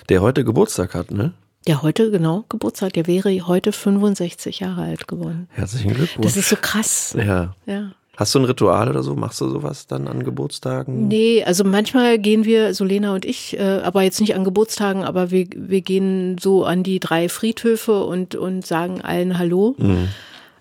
Der 0.09 0.23
heute 0.23 0.45
Geburtstag 0.45 0.95
hat, 0.95 1.11
ne? 1.11 1.33
Der 1.67 1.83
heute, 1.83 2.11
genau, 2.11 2.45
Geburtstag. 2.49 2.95
Der 2.95 3.07
wäre 3.07 3.47
heute 3.47 3.73
65 3.73 4.61
Jahre 4.61 4.83
alt 4.83 5.07
geworden. 5.07 5.49
Herzlichen 5.53 5.95
Glückwunsch. 5.95 6.27
Das 6.27 6.37
ist 6.37 6.49
so 6.49 6.57
krass. 6.57 7.15
Ja. 7.19 7.55
Ja. 7.67 7.93
Hast 8.19 8.35
du 8.35 8.41
ein 8.41 8.47
Ritual 8.47 8.89
oder 8.91 9.05
so? 9.05 9.15
Machst 9.15 9.41
du 9.41 9.49
sowas 9.49 9.87
dann 9.87 10.09
an 10.09 10.25
Geburtstagen? 10.25 11.07
Nee, 11.07 11.45
also 11.45 11.63
manchmal 11.63 12.19
gehen 12.19 12.45
wir, 12.45 12.75
so 12.75 12.85
Lena 12.85 13.15
und 13.15 13.25
ich, 13.25 13.57
äh, 13.57 13.81
aber 13.85 14.03
jetzt 14.03 14.21
nicht 14.21 14.35
an 14.35 14.43
Geburtstagen, 14.43 15.05
aber 15.05 15.31
wir, 15.31 15.47
wir 15.55 15.83
gehen 15.83 16.37
so 16.37 16.65
an 16.65 16.83
die 16.83 16.99
drei 16.99 17.29
Friedhöfe 17.29 18.03
und, 18.03 18.35
und 18.35 18.67
sagen 18.67 19.03
allen 19.03 19.39
Hallo, 19.39 19.77
mhm. 19.79 20.09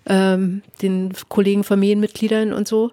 ähm, 0.05 0.61
den 0.83 1.13
Kollegen, 1.29 1.63
Familienmitgliedern 1.63 2.53
und 2.53 2.67
so. 2.67 2.91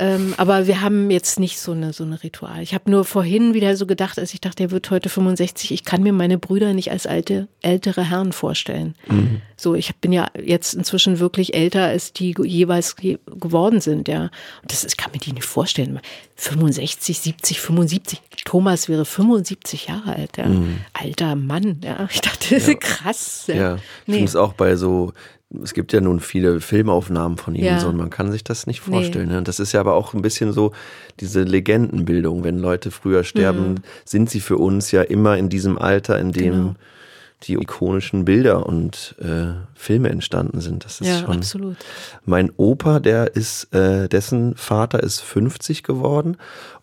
Ähm, 0.00 0.32
aber 0.38 0.66
wir 0.66 0.80
haben 0.80 1.10
jetzt 1.10 1.38
nicht 1.38 1.60
so 1.60 1.72
eine, 1.72 1.92
so 1.92 2.04
eine 2.04 2.22
Ritual. 2.22 2.62
Ich 2.62 2.72
habe 2.72 2.90
nur 2.90 3.04
vorhin 3.04 3.52
wieder 3.52 3.76
so 3.76 3.84
gedacht, 3.84 4.18
als 4.18 4.32
ich 4.32 4.40
dachte, 4.40 4.62
er 4.62 4.70
wird 4.70 4.90
heute 4.90 5.10
65, 5.10 5.72
ich 5.72 5.84
kann 5.84 6.02
mir 6.02 6.14
meine 6.14 6.38
Brüder 6.38 6.72
nicht 6.72 6.90
als 6.90 7.06
alte, 7.06 7.48
ältere 7.60 8.08
Herren 8.08 8.32
vorstellen. 8.32 8.94
Mhm. 9.08 9.42
So, 9.58 9.74
ich 9.74 9.94
bin 9.96 10.12
ja 10.12 10.28
jetzt 10.42 10.72
inzwischen 10.72 11.18
wirklich 11.18 11.52
älter, 11.52 11.84
als 11.84 12.14
die 12.14 12.34
jeweils 12.42 12.96
geworden 12.96 13.82
sind, 13.82 14.08
ja. 14.08 14.30
Und 14.62 14.72
das 14.72 14.84
ist, 14.84 14.92
ich 14.92 14.96
kann 14.96 15.12
mir 15.12 15.18
die 15.18 15.34
nicht 15.34 15.44
vorstellen. 15.44 16.00
65, 16.36 17.20
70, 17.20 17.60
75. 17.60 18.22
Thomas 18.46 18.88
wäre 18.88 19.04
75 19.04 19.88
Jahre 19.88 20.14
alt, 20.16 20.38
ja. 20.38 20.46
Mhm. 20.46 20.78
Alter 20.94 21.36
Mann, 21.36 21.82
ja. 21.84 22.08
Ich 22.10 22.22
dachte, 22.22 22.54
das 22.54 22.66
ja. 22.66 22.72
ist 22.72 22.80
krass. 22.80 23.44
Ja, 23.48 23.54
ja. 23.54 23.74
ich 23.74 23.82
nee. 24.06 24.24
es 24.24 24.34
auch 24.34 24.54
bei 24.54 24.76
so 24.76 25.12
es 25.62 25.74
gibt 25.74 25.92
ja 25.92 26.00
nun 26.00 26.20
viele 26.20 26.60
Filmaufnahmen 26.60 27.36
von 27.36 27.54
ihm 27.54 27.64
ja. 27.64 27.80
so 27.80 27.88
und 27.88 27.96
man 27.96 28.10
kann 28.10 28.30
sich 28.30 28.44
das 28.44 28.66
nicht 28.66 28.80
vorstellen. 28.80 29.28
Nee. 29.28 29.36
Ne? 29.36 29.42
Das 29.42 29.58
ist 29.58 29.72
ja 29.72 29.80
aber 29.80 29.94
auch 29.94 30.14
ein 30.14 30.22
bisschen 30.22 30.52
so 30.52 30.72
diese 31.18 31.42
Legendenbildung. 31.42 32.44
Wenn 32.44 32.58
Leute 32.58 32.90
früher 32.90 33.24
sterben, 33.24 33.70
mhm. 33.70 33.82
sind 34.04 34.30
sie 34.30 34.40
für 34.40 34.56
uns 34.56 34.92
ja 34.92 35.02
immer 35.02 35.36
in 35.36 35.48
diesem 35.48 35.76
Alter, 35.76 36.20
in 36.20 36.30
dem 36.30 36.52
genau. 36.52 36.74
die 37.42 37.54
ikonischen 37.54 38.24
Bilder 38.24 38.64
und 38.66 39.16
äh, 39.20 39.54
Filme 39.74 40.10
entstanden 40.10 40.60
sind. 40.60 40.84
Das 40.84 41.00
ist 41.00 41.08
ja, 41.08 41.18
schon. 41.18 41.38
Absolut. 41.38 41.76
Mein 42.24 42.52
Opa, 42.56 43.00
der 43.00 43.34
ist, 43.34 43.74
äh, 43.74 44.08
dessen 44.08 44.54
Vater 44.54 45.02
ist 45.02 45.20
50 45.20 45.82
geworden 45.82 46.36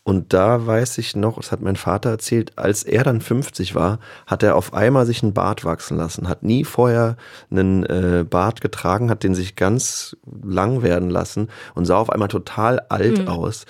und 0.07 0.31
da 0.31 0.65
weiß 0.65 0.99
ich 0.99 1.17
noch, 1.17 1.35
das 1.35 1.51
hat 1.51 1.59
mein 1.59 1.75
Vater 1.75 2.11
erzählt, 2.11 2.57
als 2.57 2.83
er 2.83 3.03
dann 3.03 3.19
50 3.19 3.75
war, 3.75 3.99
hat 4.25 4.41
er 4.41 4.55
auf 4.55 4.73
einmal 4.73 5.05
sich 5.05 5.21
einen 5.21 5.33
Bart 5.33 5.65
wachsen 5.65 5.97
lassen, 5.97 6.29
hat 6.29 6.43
nie 6.43 6.63
vorher 6.63 7.17
einen 7.51 7.83
äh, 7.83 8.23
Bart 8.23 8.61
getragen, 8.61 9.09
hat 9.09 9.23
den 9.23 9.35
sich 9.35 9.57
ganz 9.57 10.15
lang 10.41 10.81
werden 10.81 11.09
lassen 11.09 11.49
und 11.75 11.83
sah 11.83 11.97
auf 11.97 12.09
einmal 12.09 12.29
total 12.29 12.79
alt 12.87 13.23
mhm. 13.23 13.27
aus. 13.27 13.65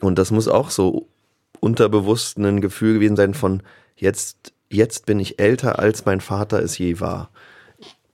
Und 0.00 0.16
das 0.20 0.30
muss 0.30 0.46
auch 0.46 0.70
so 0.70 1.08
unterbewusst 1.58 2.38
ein 2.38 2.60
Gefühl 2.60 2.94
gewesen 2.94 3.16
sein 3.16 3.34
von 3.34 3.60
jetzt, 3.96 4.52
jetzt 4.70 5.06
bin 5.06 5.18
ich 5.18 5.40
älter, 5.40 5.80
als 5.80 6.04
mein 6.04 6.20
Vater 6.20 6.62
es 6.62 6.78
je 6.78 7.00
war. 7.00 7.30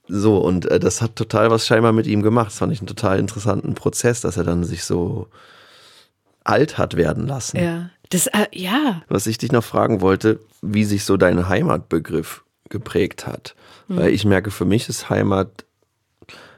So, 0.07 0.39
und 0.39 0.65
äh, 0.65 0.79
das 0.79 1.03
hat 1.03 1.15
total 1.15 1.51
was 1.51 1.67
scheinbar 1.67 1.91
mit 1.91 2.07
ihm 2.07 2.23
gemacht. 2.23 2.47
Das 2.47 2.57
fand 2.57 2.73
ich 2.73 2.79
einen 2.79 2.87
total 2.87 3.19
interessanten 3.19 3.75
Prozess, 3.75 4.21
dass 4.21 4.37
er 4.37 4.45
dann 4.45 4.63
sich 4.63 4.83
so 4.83 5.27
alt 6.43 6.77
hat 6.77 6.97
werden 6.97 7.27
lassen. 7.27 7.57
Ja. 7.57 7.89
Das, 8.09 8.27
äh, 8.27 8.47
ja. 8.51 9.01
Was 9.07 9.27
ich 9.27 9.37
dich 9.37 9.51
noch 9.51 9.63
fragen 9.63 10.01
wollte, 10.01 10.39
wie 10.61 10.83
sich 10.83 11.05
so 11.05 11.17
dein 11.17 11.47
Heimatbegriff 11.47 12.43
geprägt 12.69 13.25
hat. 13.25 13.55
Mhm. 13.87 13.97
Weil 13.97 14.09
ich 14.09 14.25
merke, 14.25 14.51
für 14.51 14.65
mich 14.65 14.89
ist 14.89 15.09
Heimat 15.09 15.65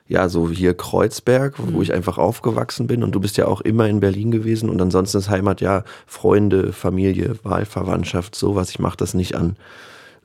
ja 0.08 0.30
so 0.30 0.50
hier 0.50 0.74
Kreuzberg, 0.74 1.56
wo 1.58 1.78
mhm. 1.78 1.82
ich 1.82 1.94
einfach 1.94 2.18
aufgewachsen 2.18 2.88
bin. 2.88 3.04
Und 3.04 3.14
du 3.14 3.20
bist 3.20 3.38
ja 3.38 3.48
auch 3.48 3.62
immer 3.62 3.88
in 3.88 4.00
Berlin 4.00 4.32
gewesen. 4.32 4.70
Und 4.70 4.82
ansonsten 4.82 5.18
ist 5.18 5.30
Heimat 5.30 5.62
ja 5.62 5.84
Freunde, 6.08 6.74
Familie, 6.74 7.36
Wahlverwandtschaft, 7.44 8.36
sowas. 8.36 8.70
Ich 8.72 8.80
mache 8.80 8.98
das 8.98 9.14
nicht 9.14 9.36
an 9.36 9.56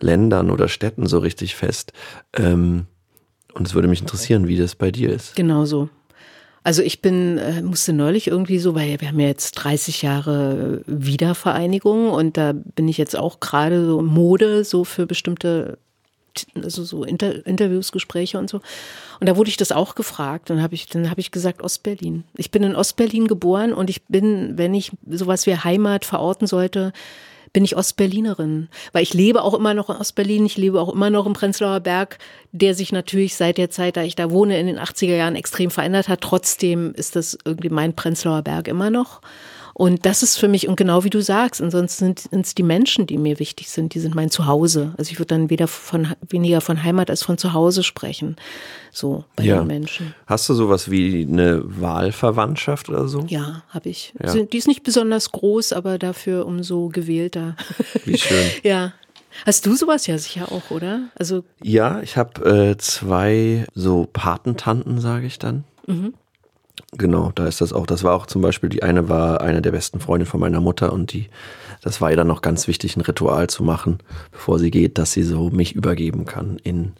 Ländern 0.01 0.51
oder 0.51 0.69
Städten 0.69 1.07
so 1.07 1.19
richtig 1.19 1.57
fest. 1.57 1.93
Ähm, 2.35 2.87
und 3.55 3.67
es 3.67 3.75
würde 3.75 3.89
mich 3.89 4.01
interessieren, 4.01 4.47
wie 4.47 4.57
das 4.57 4.77
bei 4.77 4.91
dir 4.91 5.11
ist. 5.11 5.37
Genau 5.37 5.65
so. 5.65 5.89
Also 6.69 6.83
ich 6.83 7.01
bin, 7.01 7.39
äh, 7.39 7.63
musste 7.63 7.95
neulich 7.95 8.27
irgendwie 8.27 8.59
so, 8.59 8.75
weil 8.75 9.01
wir 9.01 9.09
haben 9.09 9.19
ja 9.19 9.29
jetzt 9.29 9.53
30 9.53 10.03
Jahre 10.03 10.83
Wiedervereinigung 10.85 12.11
und 12.11 12.37
da 12.37 12.53
bin 12.53 12.89
ich 12.89 12.99
jetzt 12.99 13.17
auch 13.17 13.41
gerade 13.41 13.87
so 13.87 14.03
Mode, 14.03 14.65
so 14.65 14.85
für 14.85 15.07
bestimmte, 15.07 15.79
also 16.55 16.85
so 16.85 17.05
Inter 17.05 17.47
Interviews, 17.47 17.91
Gespräche 17.91 18.39
und 18.39 18.51
so. 18.51 18.61
Und 19.19 19.31
da 19.31 19.39
wurde 19.39 19.49
ich 19.49 19.57
das 19.57 19.73
auch 19.73 19.95
gefragt 19.95 20.51
und 20.51 20.61
habe 20.61 20.75
ich, 20.75 20.87
dann 20.89 21.09
habe 21.09 21.23
ich 21.23 21.31
gesagt 21.31 21.63
Ostberlin. 21.63 22.25
Ich 22.37 22.51
bin 22.51 22.63
in 22.63 22.77
Ostberlin 22.77 23.29
geboren 23.29 23.73
und 23.73 23.89
ich 23.89 24.05
bin, 24.05 24.59
wenn 24.59 24.75
ich 24.75 24.93
sowas 25.09 25.47
wie 25.47 25.57
Heimat 25.57 26.05
verorten 26.05 26.47
sollte, 26.47 26.93
bin 27.53 27.65
ich 27.65 27.77
Ostberlinerin, 27.77 28.69
weil 28.93 29.03
ich 29.03 29.15
lebe 29.15 29.43
auch 29.43 29.55
immer 29.55 29.75
noch 29.75 29.91
in 29.91 29.97
Ostberlin, 29.97 30.47
ich 30.47 30.57
lebe 30.57 30.81
auch 30.81 30.93
immer 30.93 31.11
noch 31.11 31.27
im 31.27 31.33
Prenzlauer 31.33 31.81
Berg, 31.81 32.19
der 32.53 32.75
sich 32.75 32.93
natürlich 32.93 33.35
seit 33.37 33.59
der 33.59 33.71
Zeit, 33.71 33.97
da 33.97 34.03
ich 34.03 34.17
da 34.17 34.31
wohne, 34.31 34.59
in 34.59 34.67
den 34.67 34.79
80er 34.79 35.17
Jahren 35.17 35.37
extrem 35.37 35.71
verändert 35.71 36.09
hat. 36.09 36.21
Trotzdem 36.21 36.93
ist 36.95 37.17
das 37.17 37.39
irgendwie 37.45 37.71
mein 37.71 37.95
Prenzlauer 37.95 38.43
Berg 38.43 38.69
immer 38.69 38.91
noch. 38.91 39.21
Und 39.79 40.07
das 40.07 40.25
ist 40.25 40.39
für 40.39 40.49
mich, 40.49 40.67
und 40.67 40.75
genau 40.75 41.05
wie 41.05 41.11
du 41.11 41.23
sagst, 41.23 41.63
ansonsten 41.63 42.17
sind 42.17 42.45
es 42.45 42.53
die 42.57 42.65
Menschen, 42.65 43.07
die 43.07 43.17
mir 43.17 43.39
wichtig 43.39 43.71
sind, 43.71 43.95
die 43.95 44.01
sind 44.01 44.13
mein 44.13 44.29
Zuhause. 44.29 44.93
Also 44.99 45.13
ich 45.13 45.21
würde 45.21 45.29
dann 45.29 45.51
weder 45.51 45.69
von, 45.69 46.17
weniger 46.29 46.61
von 46.61 46.83
Heimat 46.83 47.11
als 47.11 47.23
von 47.23 47.39
Zuhause 47.39 47.85
sprechen. 47.85 48.35
So 48.91 49.25
bei 49.37 49.45
ja. 49.45 49.59
den 49.59 49.69
Menschen. 49.69 50.17
Hast 50.27 50.49
du 50.49 50.55
sowas 50.55 50.91
wie 50.91 51.25
eine 51.31 51.63
Wahlverwandtschaft 51.65 52.89
oder 52.89 53.07
so? 53.07 53.25
Ja, 53.29 53.63
habe 53.69 53.89
ich. 53.89 54.15
Ja. 54.21 54.35
Die 54.35 54.59
ist 54.59 54.67
nicht 54.67 54.83
besonders 54.83 55.31
groß, 55.31 55.73
aber 55.73 55.97
dafür 55.97 56.45
umso 56.45 56.89
gewählter. 56.89 57.55
Wie 58.05 58.19
schön. 58.19 58.51
ja. 58.65 58.95
Hast 59.47 59.65
du 59.65 59.77
sowas 59.77 60.09
ja 60.09 60.19
sicher 60.19 60.51
auch, 60.51 60.73
oder? 60.73 61.03
Also 61.17 61.45
ja, 61.63 62.01
ich 62.03 62.17
habe 62.17 62.73
äh, 62.73 62.77
zwei 62.79 63.65
so 63.77 64.09
Patentanten, 64.13 65.01
sage 65.01 65.27
ich 65.29 65.39
dann. 65.39 65.63
Mhm. 65.87 66.15
Genau, 66.93 67.33
da 67.35 67.47
ist 67.47 67.61
das 67.61 67.73
auch. 67.73 67.87
Das 67.87 68.03
war 68.03 68.15
auch 68.15 68.27
zum 68.27 68.41
Beispiel, 68.41 68.71
die 68.71 68.83
eine 68.83 69.09
war 69.11 69.43
eine 69.43 69.61
der 69.61 69.73
besten 69.73 70.01
Freundinnen 70.01 70.31
von 70.31 70.41
meiner 70.41 70.61
Mutter 70.61 70.93
und 70.93 71.13
die, 71.13 71.29
das 71.83 72.01
war 72.01 72.11
ihr 72.11 72.17
dann 72.17 72.27
noch 72.27 72.41
ganz 72.41 72.67
wichtig, 72.67 72.97
ein 72.97 73.03
Ritual 73.03 73.49
zu 73.49 73.63
machen, 73.63 73.99
bevor 74.33 74.59
sie 74.59 74.71
geht, 74.71 74.97
dass 74.97 75.13
sie 75.13 75.23
so 75.23 75.51
mich 75.51 75.75
übergeben 75.75 76.25
kann 76.25 76.59
in 76.63 76.95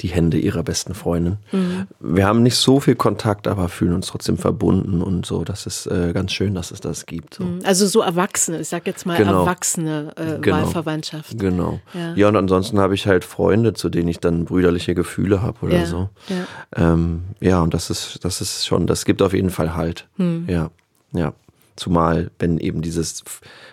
die 0.00 0.08
Hände 0.08 0.38
ihrer 0.38 0.62
besten 0.62 0.94
Freundin. 0.94 1.38
Mhm. 1.52 1.86
Wir 2.00 2.26
haben 2.26 2.42
nicht 2.42 2.56
so 2.56 2.80
viel 2.80 2.96
Kontakt, 2.96 3.46
aber 3.46 3.68
fühlen 3.68 3.94
uns 3.94 4.08
trotzdem 4.08 4.36
verbunden 4.36 5.02
und 5.02 5.24
so. 5.24 5.44
Das 5.44 5.66
ist 5.66 5.86
äh, 5.86 6.12
ganz 6.12 6.32
schön, 6.32 6.54
dass 6.54 6.70
es 6.70 6.80
das 6.80 7.06
gibt. 7.06 7.34
So. 7.34 7.44
Mhm. 7.44 7.60
Also 7.64 7.86
so 7.86 8.00
Erwachsene, 8.00 8.60
ich 8.60 8.68
sag 8.68 8.86
jetzt 8.86 9.06
mal 9.06 9.16
genau. 9.16 9.40
Erwachsene 9.40 10.12
äh, 10.16 10.40
genau. 10.40 10.56
Wahlverwandtschaft. 10.56 11.38
Genau. 11.38 11.80
Ja. 11.94 12.14
ja, 12.14 12.28
und 12.28 12.36
ansonsten 12.36 12.80
habe 12.80 12.94
ich 12.94 13.06
halt 13.06 13.24
Freunde, 13.24 13.74
zu 13.74 13.88
denen 13.88 14.08
ich 14.08 14.18
dann 14.18 14.44
brüderliche 14.44 14.94
Gefühle 14.94 15.42
habe 15.42 15.58
oder 15.66 15.78
ja. 15.78 15.86
so. 15.86 16.08
Ja. 16.28 16.92
Ähm, 16.92 17.22
ja, 17.40 17.60
und 17.60 17.72
das 17.72 17.90
ist, 17.90 18.24
das 18.24 18.40
ist 18.40 18.66
schon, 18.66 18.86
das 18.86 19.04
gibt 19.04 19.22
auf 19.22 19.32
jeden 19.32 19.50
Fall 19.50 19.74
Halt. 19.74 20.06
Mhm. 20.16 20.46
Ja, 20.48 20.70
ja. 21.12 21.32
Zumal, 21.76 22.30
wenn 22.38 22.58
eben 22.58 22.82
dieses 22.82 23.24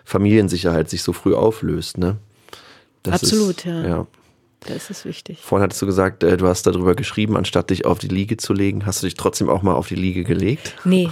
Familiensicherheit 0.04 0.90
sich 0.90 1.04
so 1.04 1.14
früh 1.14 1.36
auflöst, 1.36 2.00
ne? 2.00 2.18
Das 3.04 3.24
Absolut, 3.24 3.58
ist, 3.58 3.66
ja. 3.66 3.88
ja. 3.88 4.08
Da 4.68 4.76
ist 4.76 5.06
wichtig. 5.06 5.40
Vorhin 5.42 5.64
hattest 5.64 5.82
du 5.82 5.86
gesagt, 5.86 6.24
äh, 6.24 6.38
du 6.38 6.48
hast 6.48 6.68
darüber 6.68 6.96
geschrieben, 6.96 7.36
anstatt 7.36 7.72
dich 7.72 7.86
auf 7.86 8.00
die 8.00 8.08
Liege 8.08 8.38
zu 8.38 8.54
legen. 8.54 8.86
Hast 8.86 9.02
du 9.02 9.08
dich 9.08 9.16
trotzdem 9.16 9.50
auch 9.50 9.64
mal 9.64 9.74
auf 9.74 9.88
die 9.88 9.96
Liege 9.96 10.24
gelegt? 10.24 10.76
Nee, 10.86 11.10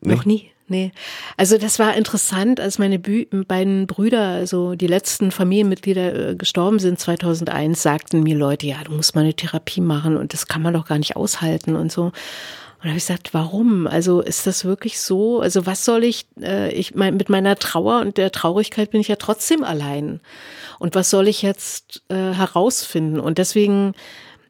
nee? 0.00 0.14
noch 0.14 0.24
nie. 0.24 0.50
Nee. 0.70 0.92
Also 1.38 1.56
das 1.56 1.78
war 1.78 1.96
interessant, 1.96 2.60
als 2.60 2.78
meine 2.78 2.98
Bü 2.98 3.24
beiden 3.46 3.86
Brüder, 3.86 4.28
also 4.28 4.74
die 4.74 4.86
letzten 4.86 5.30
Familienmitglieder 5.30 6.30
äh, 6.30 6.36
gestorben 6.36 6.78
sind 6.78 6.98
2001, 6.98 7.82
sagten 7.82 8.22
mir 8.22 8.36
Leute, 8.36 8.66
ja, 8.66 8.76
du 8.84 8.92
musst 8.92 9.14
mal 9.14 9.22
eine 9.22 9.32
Therapie 9.32 9.80
machen 9.80 10.18
und 10.18 10.34
das 10.34 10.46
kann 10.46 10.60
man 10.60 10.74
doch 10.74 10.86
gar 10.86 10.98
nicht 10.98 11.16
aushalten 11.16 11.74
und 11.74 11.90
so. 11.90 12.12
Und 12.80 12.84
habe 12.84 12.96
ich 12.96 13.06
gesagt, 13.06 13.34
warum? 13.34 13.88
Also 13.88 14.20
ist 14.20 14.46
das 14.46 14.64
wirklich 14.64 15.00
so? 15.00 15.40
Also 15.40 15.66
was 15.66 15.84
soll 15.84 16.04
ich, 16.04 16.26
äh, 16.40 16.72
ich 16.72 16.94
mein, 16.94 17.16
mit 17.16 17.28
meiner 17.28 17.56
Trauer 17.56 18.00
und 18.00 18.18
der 18.18 18.30
Traurigkeit 18.30 18.92
bin 18.92 19.00
ich 19.00 19.08
ja 19.08 19.16
trotzdem 19.16 19.64
allein. 19.64 20.20
Und 20.78 20.94
was 20.94 21.10
soll 21.10 21.26
ich 21.26 21.42
jetzt 21.42 22.02
äh, 22.08 22.14
herausfinden? 22.14 23.18
Und 23.18 23.38
deswegen 23.38 23.94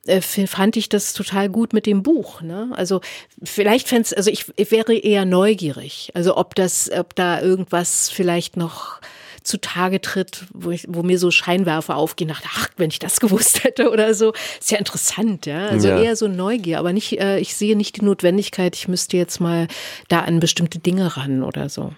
äh, 0.07 0.21
fand 0.21 0.77
ich 0.77 0.91
das 0.91 1.15
total 1.15 1.49
gut 1.49 1.73
mit 1.73 1.87
dem 1.87 2.03
Buch. 2.03 2.43
Ne? 2.43 2.71
Also 2.73 3.01
vielleicht 3.43 3.89
fände 3.89 4.15
also 4.15 4.31
ich, 4.31 4.47
ich 4.57 4.71
wäre 4.71 4.95
eher 4.95 5.25
neugierig. 5.25 6.11
Also 6.15 6.37
ob 6.37 6.55
das, 6.55 6.91
ob 6.91 7.15
da 7.15 7.41
irgendwas 7.41 8.11
vielleicht 8.11 8.59
noch 8.59 9.01
zutage 9.49 10.01
tritt, 10.01 10.45
wo, 10.53 10.71
ich, 10.71 10.87
wo 10.89 11.03
mir 11.03 11.19
so 11.19 11.31
Scheinwerfer 11.31 11.97
aufgehen, 11.97 12.29
dachte, 12.29 12.49
ach, 12.55 12.69
wenn 12.77 12.91
ich 12.91 12.99
das 12.99 13.19
gewusst 13.21 13.65
hätte 13.65 13.91
oder 13.91 14.15
so, 14.15 14.33
ist 14.61 14.71
ja 14.71 14.79
interessant, 14.79 15.47
ja. 15.47 15.67
Also 15.67 15.89
ja. 15.89 16.01
eher 16.01 16.17
so 16.17 16.29
Neugier, 16.29 16.79
aber 16.79 16.93
nicht, 16.93 17.19
äh, 17.21 17.39
ich 17.39 17.57
sehe 17.57 17.77
nicht 17.77 17.97
die 17.97 18.05
Notwendigkeit, 18.05 18.77
ich 18.77 18.89
müsste 18.89 19.17
jetzt 19.17 19.41
mal 19.41 19.67
da 20.09 20.21
an 20.21 20.41
bestimmte 20.41 20.79
Dinge 20.79 21.17
ran 21.17 21.43
oder 21.43 21.69
so. 21.69 21.93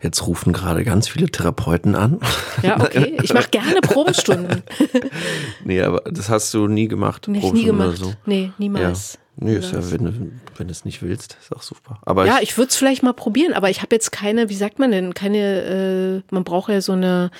Jetzt 0.00 0.26
rufen 0.26 0.52
gerade 0.52 0.84
ganz 0.84 1.08
viele 1.08 1.28
Therapeuten 1.28 1.96
an. 1.96 2.20
Ja, 2.62 2.80
okay. 2.80 3.16
Ich 3.22 3.34
mache 3.34 3.48
gerne 3.50 3.80
Probestunden. 3.80 4.62
nee, 5.64 5.82
aber 5.82 6.02
das 6.08 6.28
hast 6.28 6.54
du 6.54 6.68
nie 6.68 6.86
gemacht. 6.86 7.26
Nicht 7.26 7.52
nie 7.52 7.64
gemacht. 7.64 7.98
So. 7.98 8.12
Nee, 8.24 8.52
niemals. 8.58 9.14
Ja. 9.14 9.20
Nee, 9.40 9.54
ist 9.54 9.72
ja, 9.72 9.90
wenn, 9.92 10.04
du, 10.04 10.12
wenn 10.56 10.66
du 10.66 10.72
es 10.72 10.84
nicht 10.84 11.00
willst, 11.02 11.36
ist 11.40 11.54
auch 11.54 11.62
super. 11.62 11.98
Aber 12.02 12.26
ja, 12.26 12.38
ich, 12.40 12.50
ich 12.50 12.58
würde 12.58 12.70
es 12.70 12.76
vielleicht 12.76 13.02
mal 13.02 13.12
probieren, 13.12 13.52
aber 13.52 13.70
ich 13.70 13.82
habe 13.82 13.94
jetzt 13.94 14.10
keine, 14.10 14.48
wie 14.48 14.56
sagt 14.56 14.78
man 14.78 14.90
denn, 14.90 15.14
keine, 15.14 16.22
äh, 16.28 16.34
man 16.34 16.42
braucht 16.42 16.70
ja 16.70 16.80
so 16.80 16.92
eine, 16.92 17.30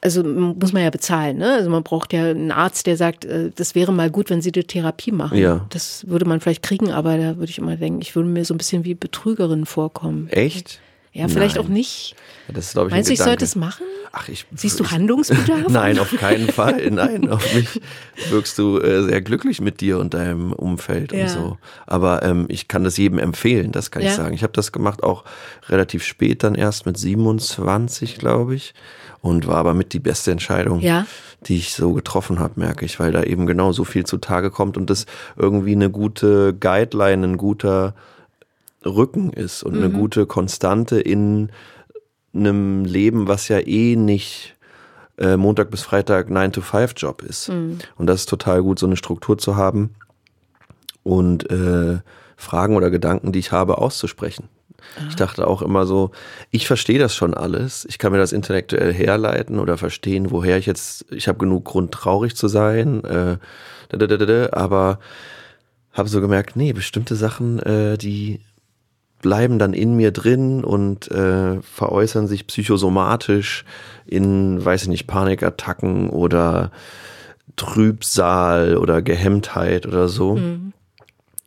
also 0.00 0.22
muss 0.22 0.72
man 0.72 0.82
ja 0.82 0.90
bezahlen, 0.90 1.36
ne? 1.36 1.52
Also 1.52 1.68
man 1.68 1.82
braucht 1.82 2.12
ja 2.12 2.30
einen 2.30 2.50
Arzt, 2.50 2.86
der 2.86 2.96
sagt, 2.96 3.26
äh, 3.26 3.50
das 3.54 3.74
wäre 3.74 3.92
mal 3.92 4.10
gut, 4.10 4.30
wenn 4.30 4.40
sie 4.40 4.52
die 4.52 4.64
Therapie 4.64 5.12
machen. 5.12 5.36
Ja. 5.36 5.66
Das 5.70 6.08
würde 6.08 6.24
man 6.24 6.40
vielleicht 6.40 6.62
kriegen, 6.62 6.90
aber 6.90 7.18
da 7.18 7.36
würde 7.36 7.50
ich 7.50 7.58
immer 7.58 7.76
denken, 7.76 8.00
ich 8.00 8.14
würde 8.16 8.28
mir 8.28 8.44
so 8.44 8.54
ein 8.54 8.58
bisschen 8.58 8.84
wie 8.84 8.94
Betrügerin 8.94 9.66
vorkommen. 9.66 10.28
Echt? 10.30 10.80
Ja, 11.16 11.28
vielleicht 11.28 11.56
Nein. 11.56 11.64
auch 11.64 11.68
nicht. 11.68 12.14
Das 12.48 12.66
ist, 12.66 12.72
glaube 12.74 12.88
ich, 12.88 12.94
Meinst 12.94 13.08
du, 13.08 13.14
ich 13.14 13.20
sollte 13.20 13.44
es 13.44 13.56
machen? 13.56 13.84
Ach, 14.12 14.28
ich, 14.28 14.46
Siehst 14.54 14.78
du 14.78 14.90
Handlungsbedarf? 14.90 15.66
Nein, 15.68 15.98
auf 15.98 16.14
keinen 16.16 16.48
Fall. 16.48 16.90
Nein, 16.90 17.30
auf 17.30 17.54
mich 17.54 17.80
wirkst 18.30 18.58
du 18.58 18.78
äh, 18.78 19.02
sehr 19.02 19.22
glücklich 19.22 19.60
mit 19.60 19.80
dir 19.80 19.98
und 19.98 20.14
deinem 20.14 20.52
Umfeld 20.52 21.12
ja. 21.12 21.22
und 21.22 21.28
so. 21.30 21.58
Aber 21.86 22.22
ähm, 22.22 22.44
ich 22.48 22.68
kann 22.68 22.84
das 22.84 22.98
jedem 22.98 23.18
empfehlen, 23.18 23.72
das 23.72 23.90
kann 23.90 24.02
ja. 24.02 24.10
ich 24.10 24.14
sagen. 24.14 24.34
Ich 24.34 24.42
habe 24.42 24.52
das 24.52 24.72
gemacht 24.72 25.02
auch 25.02 25.24
relativ 25.68 26.04
spät 26.04 26.44
dann 26.44 26.54
erst 26.54 26.86
mit 26.86 26.98
27, 26.98 28.18
glaube 28.18 28.54
ich. 28.54 28.74
Und 29.22 29.46
war 29.46 29.56
aber 29.56 29.74
mit 29.74 29.92
die 29.92 29.98
beste 29.98 30.30
Entscheidung, 30.30 30.80
ja. 30.80 31.06
die 31.46 31.56
ich 31.56 31.74
so 31.74 31.94
getroffen 31.94 32.38
habe, 32.38 32.60
merke 32.60 32.84
ich, 32.84 33.00
weil 33.00 33.10
da 33.10 33.22
eben 33.22 33.46
genau 33.46 33.72
so 33.72 33.84
viel 33.84 34.04
zutage 34.04 34.50
kommt 34.50 34.76
und 34.76 34.90
das 34.90 35.06
irgendwie 35.36 35.72
eine 35.72 35.90
gute 35.90 36.54
Guideline, 36.54 37.26
ein 37.26 37.36
guter 37.38 37.94
Rücken 38.86 39.32
ist 39.32 39.62
und 39.62 39.74
mhm. 39.74 39.84
eine 39.84 39.90
gute 39.92 40.26
Konstante 40.26 41.00
in 41.00 41.50
einem 42.34 42.84
Leben, 42.84 43.28
was 43.28 43.48
ja 43.48 43.58
eh 43.58 43.96
nicht 43.96 44.56
äh, 45.18 45.36
Montag 45.36 45.70
bis 45.70 45.82
Freitag 45.82 46.28
9-to-5-Job 46.28 47.22
ist. 47.22 47.48
Mhm. 47.48 47.78
Und 47.96 48.06
das 48.06 48.20
ist 48.20 48.28
total 48.28 48.62
gut, 48.62 48.78
so 48.78 48.86
eine 48.86 48.96
Struktur 48.96 49.38
zu 49.38 49.56
haben 49.56 49.94
und 51.02 51.50
äh, 51.50 51.98
Fragen 52.36 52.76
oder 52.76 52.90
Gedanken, 52.90 53.32
die 53.32 53.38
ich 53.38 53.52
habe, 53.52 53.78
auszusprechen. 53.78 54.48
Ah. 54.98 55.06
Ich 55.08 55.16
dachte 55.16 55.46
auch 55.46 55.62
immer 55.62 55.86
so, 55.86 56.10
ich 56.50 56.66
verstehe 56.66 56.98
das 56.98 57.14
schon 57.14 57.32
alles. 57.34 57.86
Ich 57.88 57.98
kann 57.98 58.12
mir 58.12 58.18
das 58.18 58.32
intellektuell 58.32 58.92
herleiten 58.92 59.58
oder 59.58 59.78
verstehen, 59.78 60.30
woher 60.30 60.58
ich 60.58 60.66
jetzt, 60.66 61.06
ich 61.10 61.28
habe 61.28 61.38
genug 61.38 61.64
Grund, 61.64 61.92
traurig 61.92 62.36
zu 62.36 62.48
sein. 62.48 63.02
Äh, 63.04 63.38
aber 64.52 64.98
habe 65.92 66.08
so 66.08 66.20
gemerkt, 66.20 66.56
nee, 66.56 66.72
bestimmte 66.72 67.16
Sachen, 67.16 67.58
äh, 67.60 67.96
die 67.96 68.40
bleiben 69.22 69.58
dann 69.58 69.72
in 69.72 69.96
mir 69.96 70.12
drin 70.12 70.64
und 70.64 71.10
äh, 71.10 71.60
veräußern 71.62 72.26
sich 72.26 72.46
psychosomatisch 72.46 73.64
in, 74.06 74.64
weiß 74.64 74.82
ich 74.82 74.88
nicht, 74.88 75.06
Panikattacken 75.06 76.10
oder 76.10 76.70
Trübsal 77.56 78.76
oder 78.76 79.02
Gehemmtheit 79.02 79.86
oder 79.86 80.08
so. 80.08 80.36
Mhm. 80.36 80.72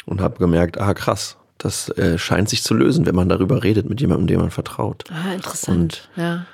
Und 0.05 0.21
habe 0.21 0.39
gemerkt, 0.39 0.79
ah 0.79 0.95
krass, 0.95 1.37
das 1.59 1.89
äh, 1.89 2.17
scheint 2.17 2.49
sich 2.49 2.63
zu 2.63 2.73
lösen, 2.73 3.05
wenn 3.05 3.15
man 3.15 3.29
darüber 3.29 3.63
redet 3.63 3.87
mit 3.87 4.01
jemandem, 4.01 4.27
dem 4.27 4.39
man 4.39 4.49
vertraut. 4.49 5.03
Ah, 5.11 5.33
interessant. 5.33 6.09
Und, 6.15 6.23
ja. 6.23 6.45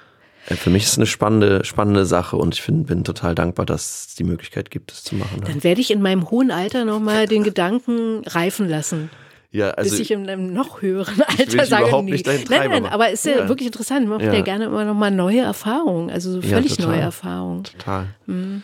Äh, 0.47 0.55
für 0.55 0.69
mich 0.69 0.83
ist 0.83 0.93
es 0.93 0.97
eine 0.97 1.05
spannende, 1.05 1.63
spannende 1.63 2.05
Sache 2.05 2.37
und 2.37 2.53
ich 2.53 2.61
find, 2.61 2.87
bin 2.87 3.03
total 3.03 3.35
dankbar, 3.35 3.65
dass 3.65 4.07
es 4.07 4.15
die 4.15 4.23
Möglichkeit 4.23 4.71
gibt, 4.71 4.91
das 4.91 5.03
zu 5.03 5.15
machen. 5.15 5.41
Dann 5.45 5.63
werde 5.63 5.79
ich 5.79 5.91
in 5.91 6.01
meinem 6.01 6.29
hohen 6.29 6.51
Alter 6.51 6.85
nochmal 6.85 7.27
den 7.29 7.43
Gedanken 7.43 8.23
reifen 8.25 8.67
lassen. 8.67 9.09
Ja, 9.55 9.69
also 9.69 9.91
bis 9.91 9.99
ich 10.01 10.11
in 10.11 10.29
einem 10.29 10.51
noch 10.51 10.81
höheren 10.81 11.21
Alter 11.21 11.65
sage, 11.65 11.87
überhaupt 11.87 12.09
nicht 12.09 12.25
nein, 12.27 12.43
nein, 12.49 12.85
aber 12.85 13.09
ist 13.09 13.25
ja, 13.25 13.37
ja, 13.37 13.47
wirklich 13.47 13.67
interessant. 13.67 14.05
Man 14.05 14.21
macht 14.21 14.33
ja. 14.33 14.41
gerne 14.41 14.65
immer 14.65 14.83
noch 14.83 14.93
mal 14.93 15.11
neue 15.11 15.39
Erfahrungen, 15.39 16.09
also 16.09 16.29
so 16.33 16.41
völlig 16.41 16.77
neue 16.79 16.99
Erfahrungen. 16.99 17.63
Total. 17.63 18.07
Hm, 18.27 18.63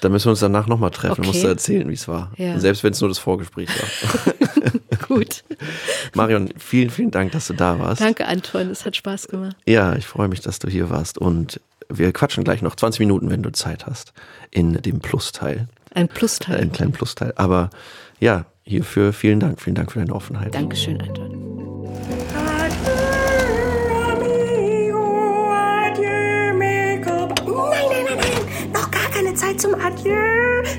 Da 0.00 0.08
müssen 0.08 0.26
wir 0.26 0.30
uns 0.30 0.40
danach 0.40 0.66
noch 0.66 0.80
mal 0.80 0.90
treffen. 0.90 1.12
Okay. 1.12 1.22
Du 1.22 1.28
musst 1.28 1.44
erzählen, 1.44 1.88
wie 1.88 1.94
es 1.94 2.08
war. 2.08 2.32
Selbst 2.56 2.82
wenn 2.82 2.92
es 2.92 3.00
nur 3.00 3.08
das 3.08 3.18
Vorgespräch 3.18 3.68
war. 3.68 4.34
Gut. 5.08 5.44
Marion, 6.14 6.48
vielen, 6.58 6.90
vielen 6.90 7.12
Dank, 7.12 7.30
dass 7.30 7.46
du 7.46 7.52
da 7.52 7.78
warst. 7.78 8.00
Danke, 8.00 8.26
Anton. 8.26 8.70
Es 8.70 8.84
hat 8.84 8.96
Spaß 8.96 9.28
gemacht. 9.28 9.56
Ja, 9.66 9.94
ich 9.94 10.06
freue 10.06 10.26
mich, 10.26 10.40
dass 10.40 10.58
du 10.58 10.68
hier 10.68 10.90
warst 10.90 11.16
und 11.16 11.60
wir 11.88 12.10
quatschen 12.12 12.42
gleich 12.42 12.60
noch 12.60 12.74
20 12.74 12.98
Minuten, 12.98 13.30
wenn 13.30 13.44
du 13.44 13.52
Zeit 13.52 13.86
hast, 13.86 14.12
in 14.50 14.82
dem 14.82 14.98
Plusteil. 14.98 15.68
Ein 15.94 16.08
Plusteil. 16.08 16.60
Ein 16.60 16.72
kleinen 16.72 16.90
Plusteil. 16.90 17.32
Aber 17.36 17.70
ja, 18.18 18.46
hierfür 18.66 19.12
vielen 19.12 19.40
Dank. 19.40 19.60
Vielen 19.60 19.76
Dank 19.76 19.92
für 19.92 19.98
deine 20.00 20.14
Offenheit. 20.14 20.54
Dankeschön, 20.54 21.00
Anton. 21.00 21.63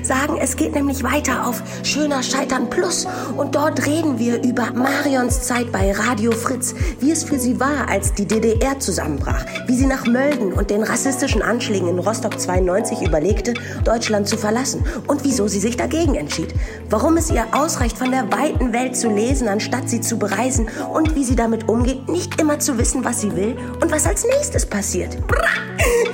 Sagen, 0.06 0.38
es 0.40 0.56
geht 0.56 0.74
nämlich 0.74 1.02
weiter 1.02 1.46
auf 1.46 1.62
Schöner 1.82 2.22
Scheitern 2.22 2.70
Plus. 2.70 3.06
Und 3.36 3.54
dort 3.54 3.86
reden 3.86 4.18
wir 4.18 4.42
über 4.42 4.72
Marions 4.72 5.42
Zeit 5.42 5.72
bei 5.72 5.92
Radio 5.92 6.32
Fritz, 6.32 6.74
wie 7.00 7.10
es 7.10 7.24
für 7.24 7.38
sie 7.38 7.58
war, 7.60 7.88
als 7.88 8.14
die 8.14 8.26
DDR 8.26 8.78
zusammenbrach, 8.78 9.44
wie 9.66 9.76
sie 9.76 9.86
nach 9.86 10.06
Mölden 10.06 10.52
und 10.52 10.70
den 10.70 10.82
rassistischen 10.82 11.42
Anschlägen 11.42 11.88
in 11.88 11.98
Rostock 11.98 12.38
92 12.38 13.02
überlegte, 13.02 13.54
Deutschland 13.84 14.28
zu 14.28 14.36
verlassen 14.36 14.84
und 15.06 15.24
wieso 15.24 15.48
sie 15.48 15.60
sich 15.60 15.76
dagegen 15.76 16.14
entschied, 16.14 16.54
warum 16.90 17.16
es 17.16 17.30
ihr 17.30 17.44
ausreicht, 17.52 17.98
von 17.98 18.10
der 18.10 18.30
weiten 18.32 18.72
Welt 18.72 18.96
zu 18.96 19.08
lesen, 19.08 19.48
anstatt 19.48 19.88
sie 19.88 20.00
zu 20.00 20.18
bereisen 20.18 20.68
und 20.92 21.14
wie 21.14 21.24
sie 21.24 21.36
damit 21.36 21.68
umgeht, 21.68 22.08
nicht 22.08 22.40
immer 22.40 22.58
zu 22.58 22.78
wissen, 22.78 23.04
was 23.04 23.20
sie 23.20 23.34
will 23.34 23.56
und 23.80 23.90
was 23.90 24.06
als 24.06 24.24
nächstes 24.24 24.66
passiert. 24.66 25.16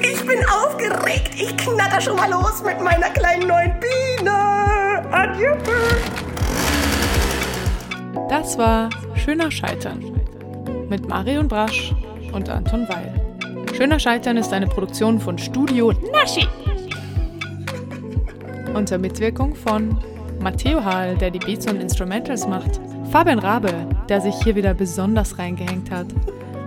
Ich 0.00 0.26
bin 0.26 0.44
aufgeregt. 0.46 1.30
Ich 1.34 1.56
knatter 1.56 2.00
schon 2.00 2.16
mal 2.16 2.30
los 2.30 2.62
mit 2.64 2.80
meiner 2.80 3.10
kleinen 3.10 3.46
neuen 3.46 3.78
Biene. 3.82 5.02
Adieu. 5.12 5.54
Das 8.28 8.56
war 8.56 8.88
Schöner 9.14 9.50
Scheitern 9.50 10.12
mit 10.88 11.08
Marion 11.08 11.48
Brasch 11.48 11.94
und 12.32 12.48
Anton 12.48 12.86
Weil. 12.88 13.12
Schöner 13.76 13.98
Scheitern 13.98 14.36
ist 14.36 14.52
eine 14.52 14.66
Produktion 14.66 15.18
von 15.20 15.38
Studio 15.38 15.92
Naschi. 16.12 16.46
Unter 18.74 18.98
Mitwirkung 18.98 19.54
von 19.54 19.98
Matteo 20.40 20.84
Hall, 20.84 21.16
der 21.16 21.30
die 21.30 21.38
Beats 21.38 21.66
und 21.66 21.80
Instrumentals 21.80 22.46
macht, 22.46 22.80
Fabian 23.10 23.38
Rabe, 23.38 23.72
der 24.08 24.20
sich 24.20 24.34
hier 24.42 24.54
wieder 24.56 24.74
besonders 24.74 25.38
reingehängt 25.38 25.90
hat, 25.90 26.06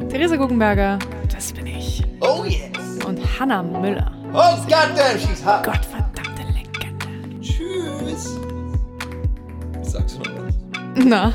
Theresa 0.09 0.35
Guggenberger, 0.35 0.99
das 1.33 1.51
bin 1.51 1.67
ich. 1.67 2.03
Oh 2.21 2.43
yes! 2.45 3.03
Und 3.05 3.19
Hannah 3.39 3.63
Müller. 3.63 4.11
Oh 4.33 4.55
goddamn, 4.63 5.19
she's 5.19 5.45
hot! 5.45 5.63
Gottverdammte 5.63 6.24
Tschüss! 8.05 8.37
Sagst 9.81 10.19
du 10.19 10.29
noch? 10.29 11.05
Na, 11.05 11.33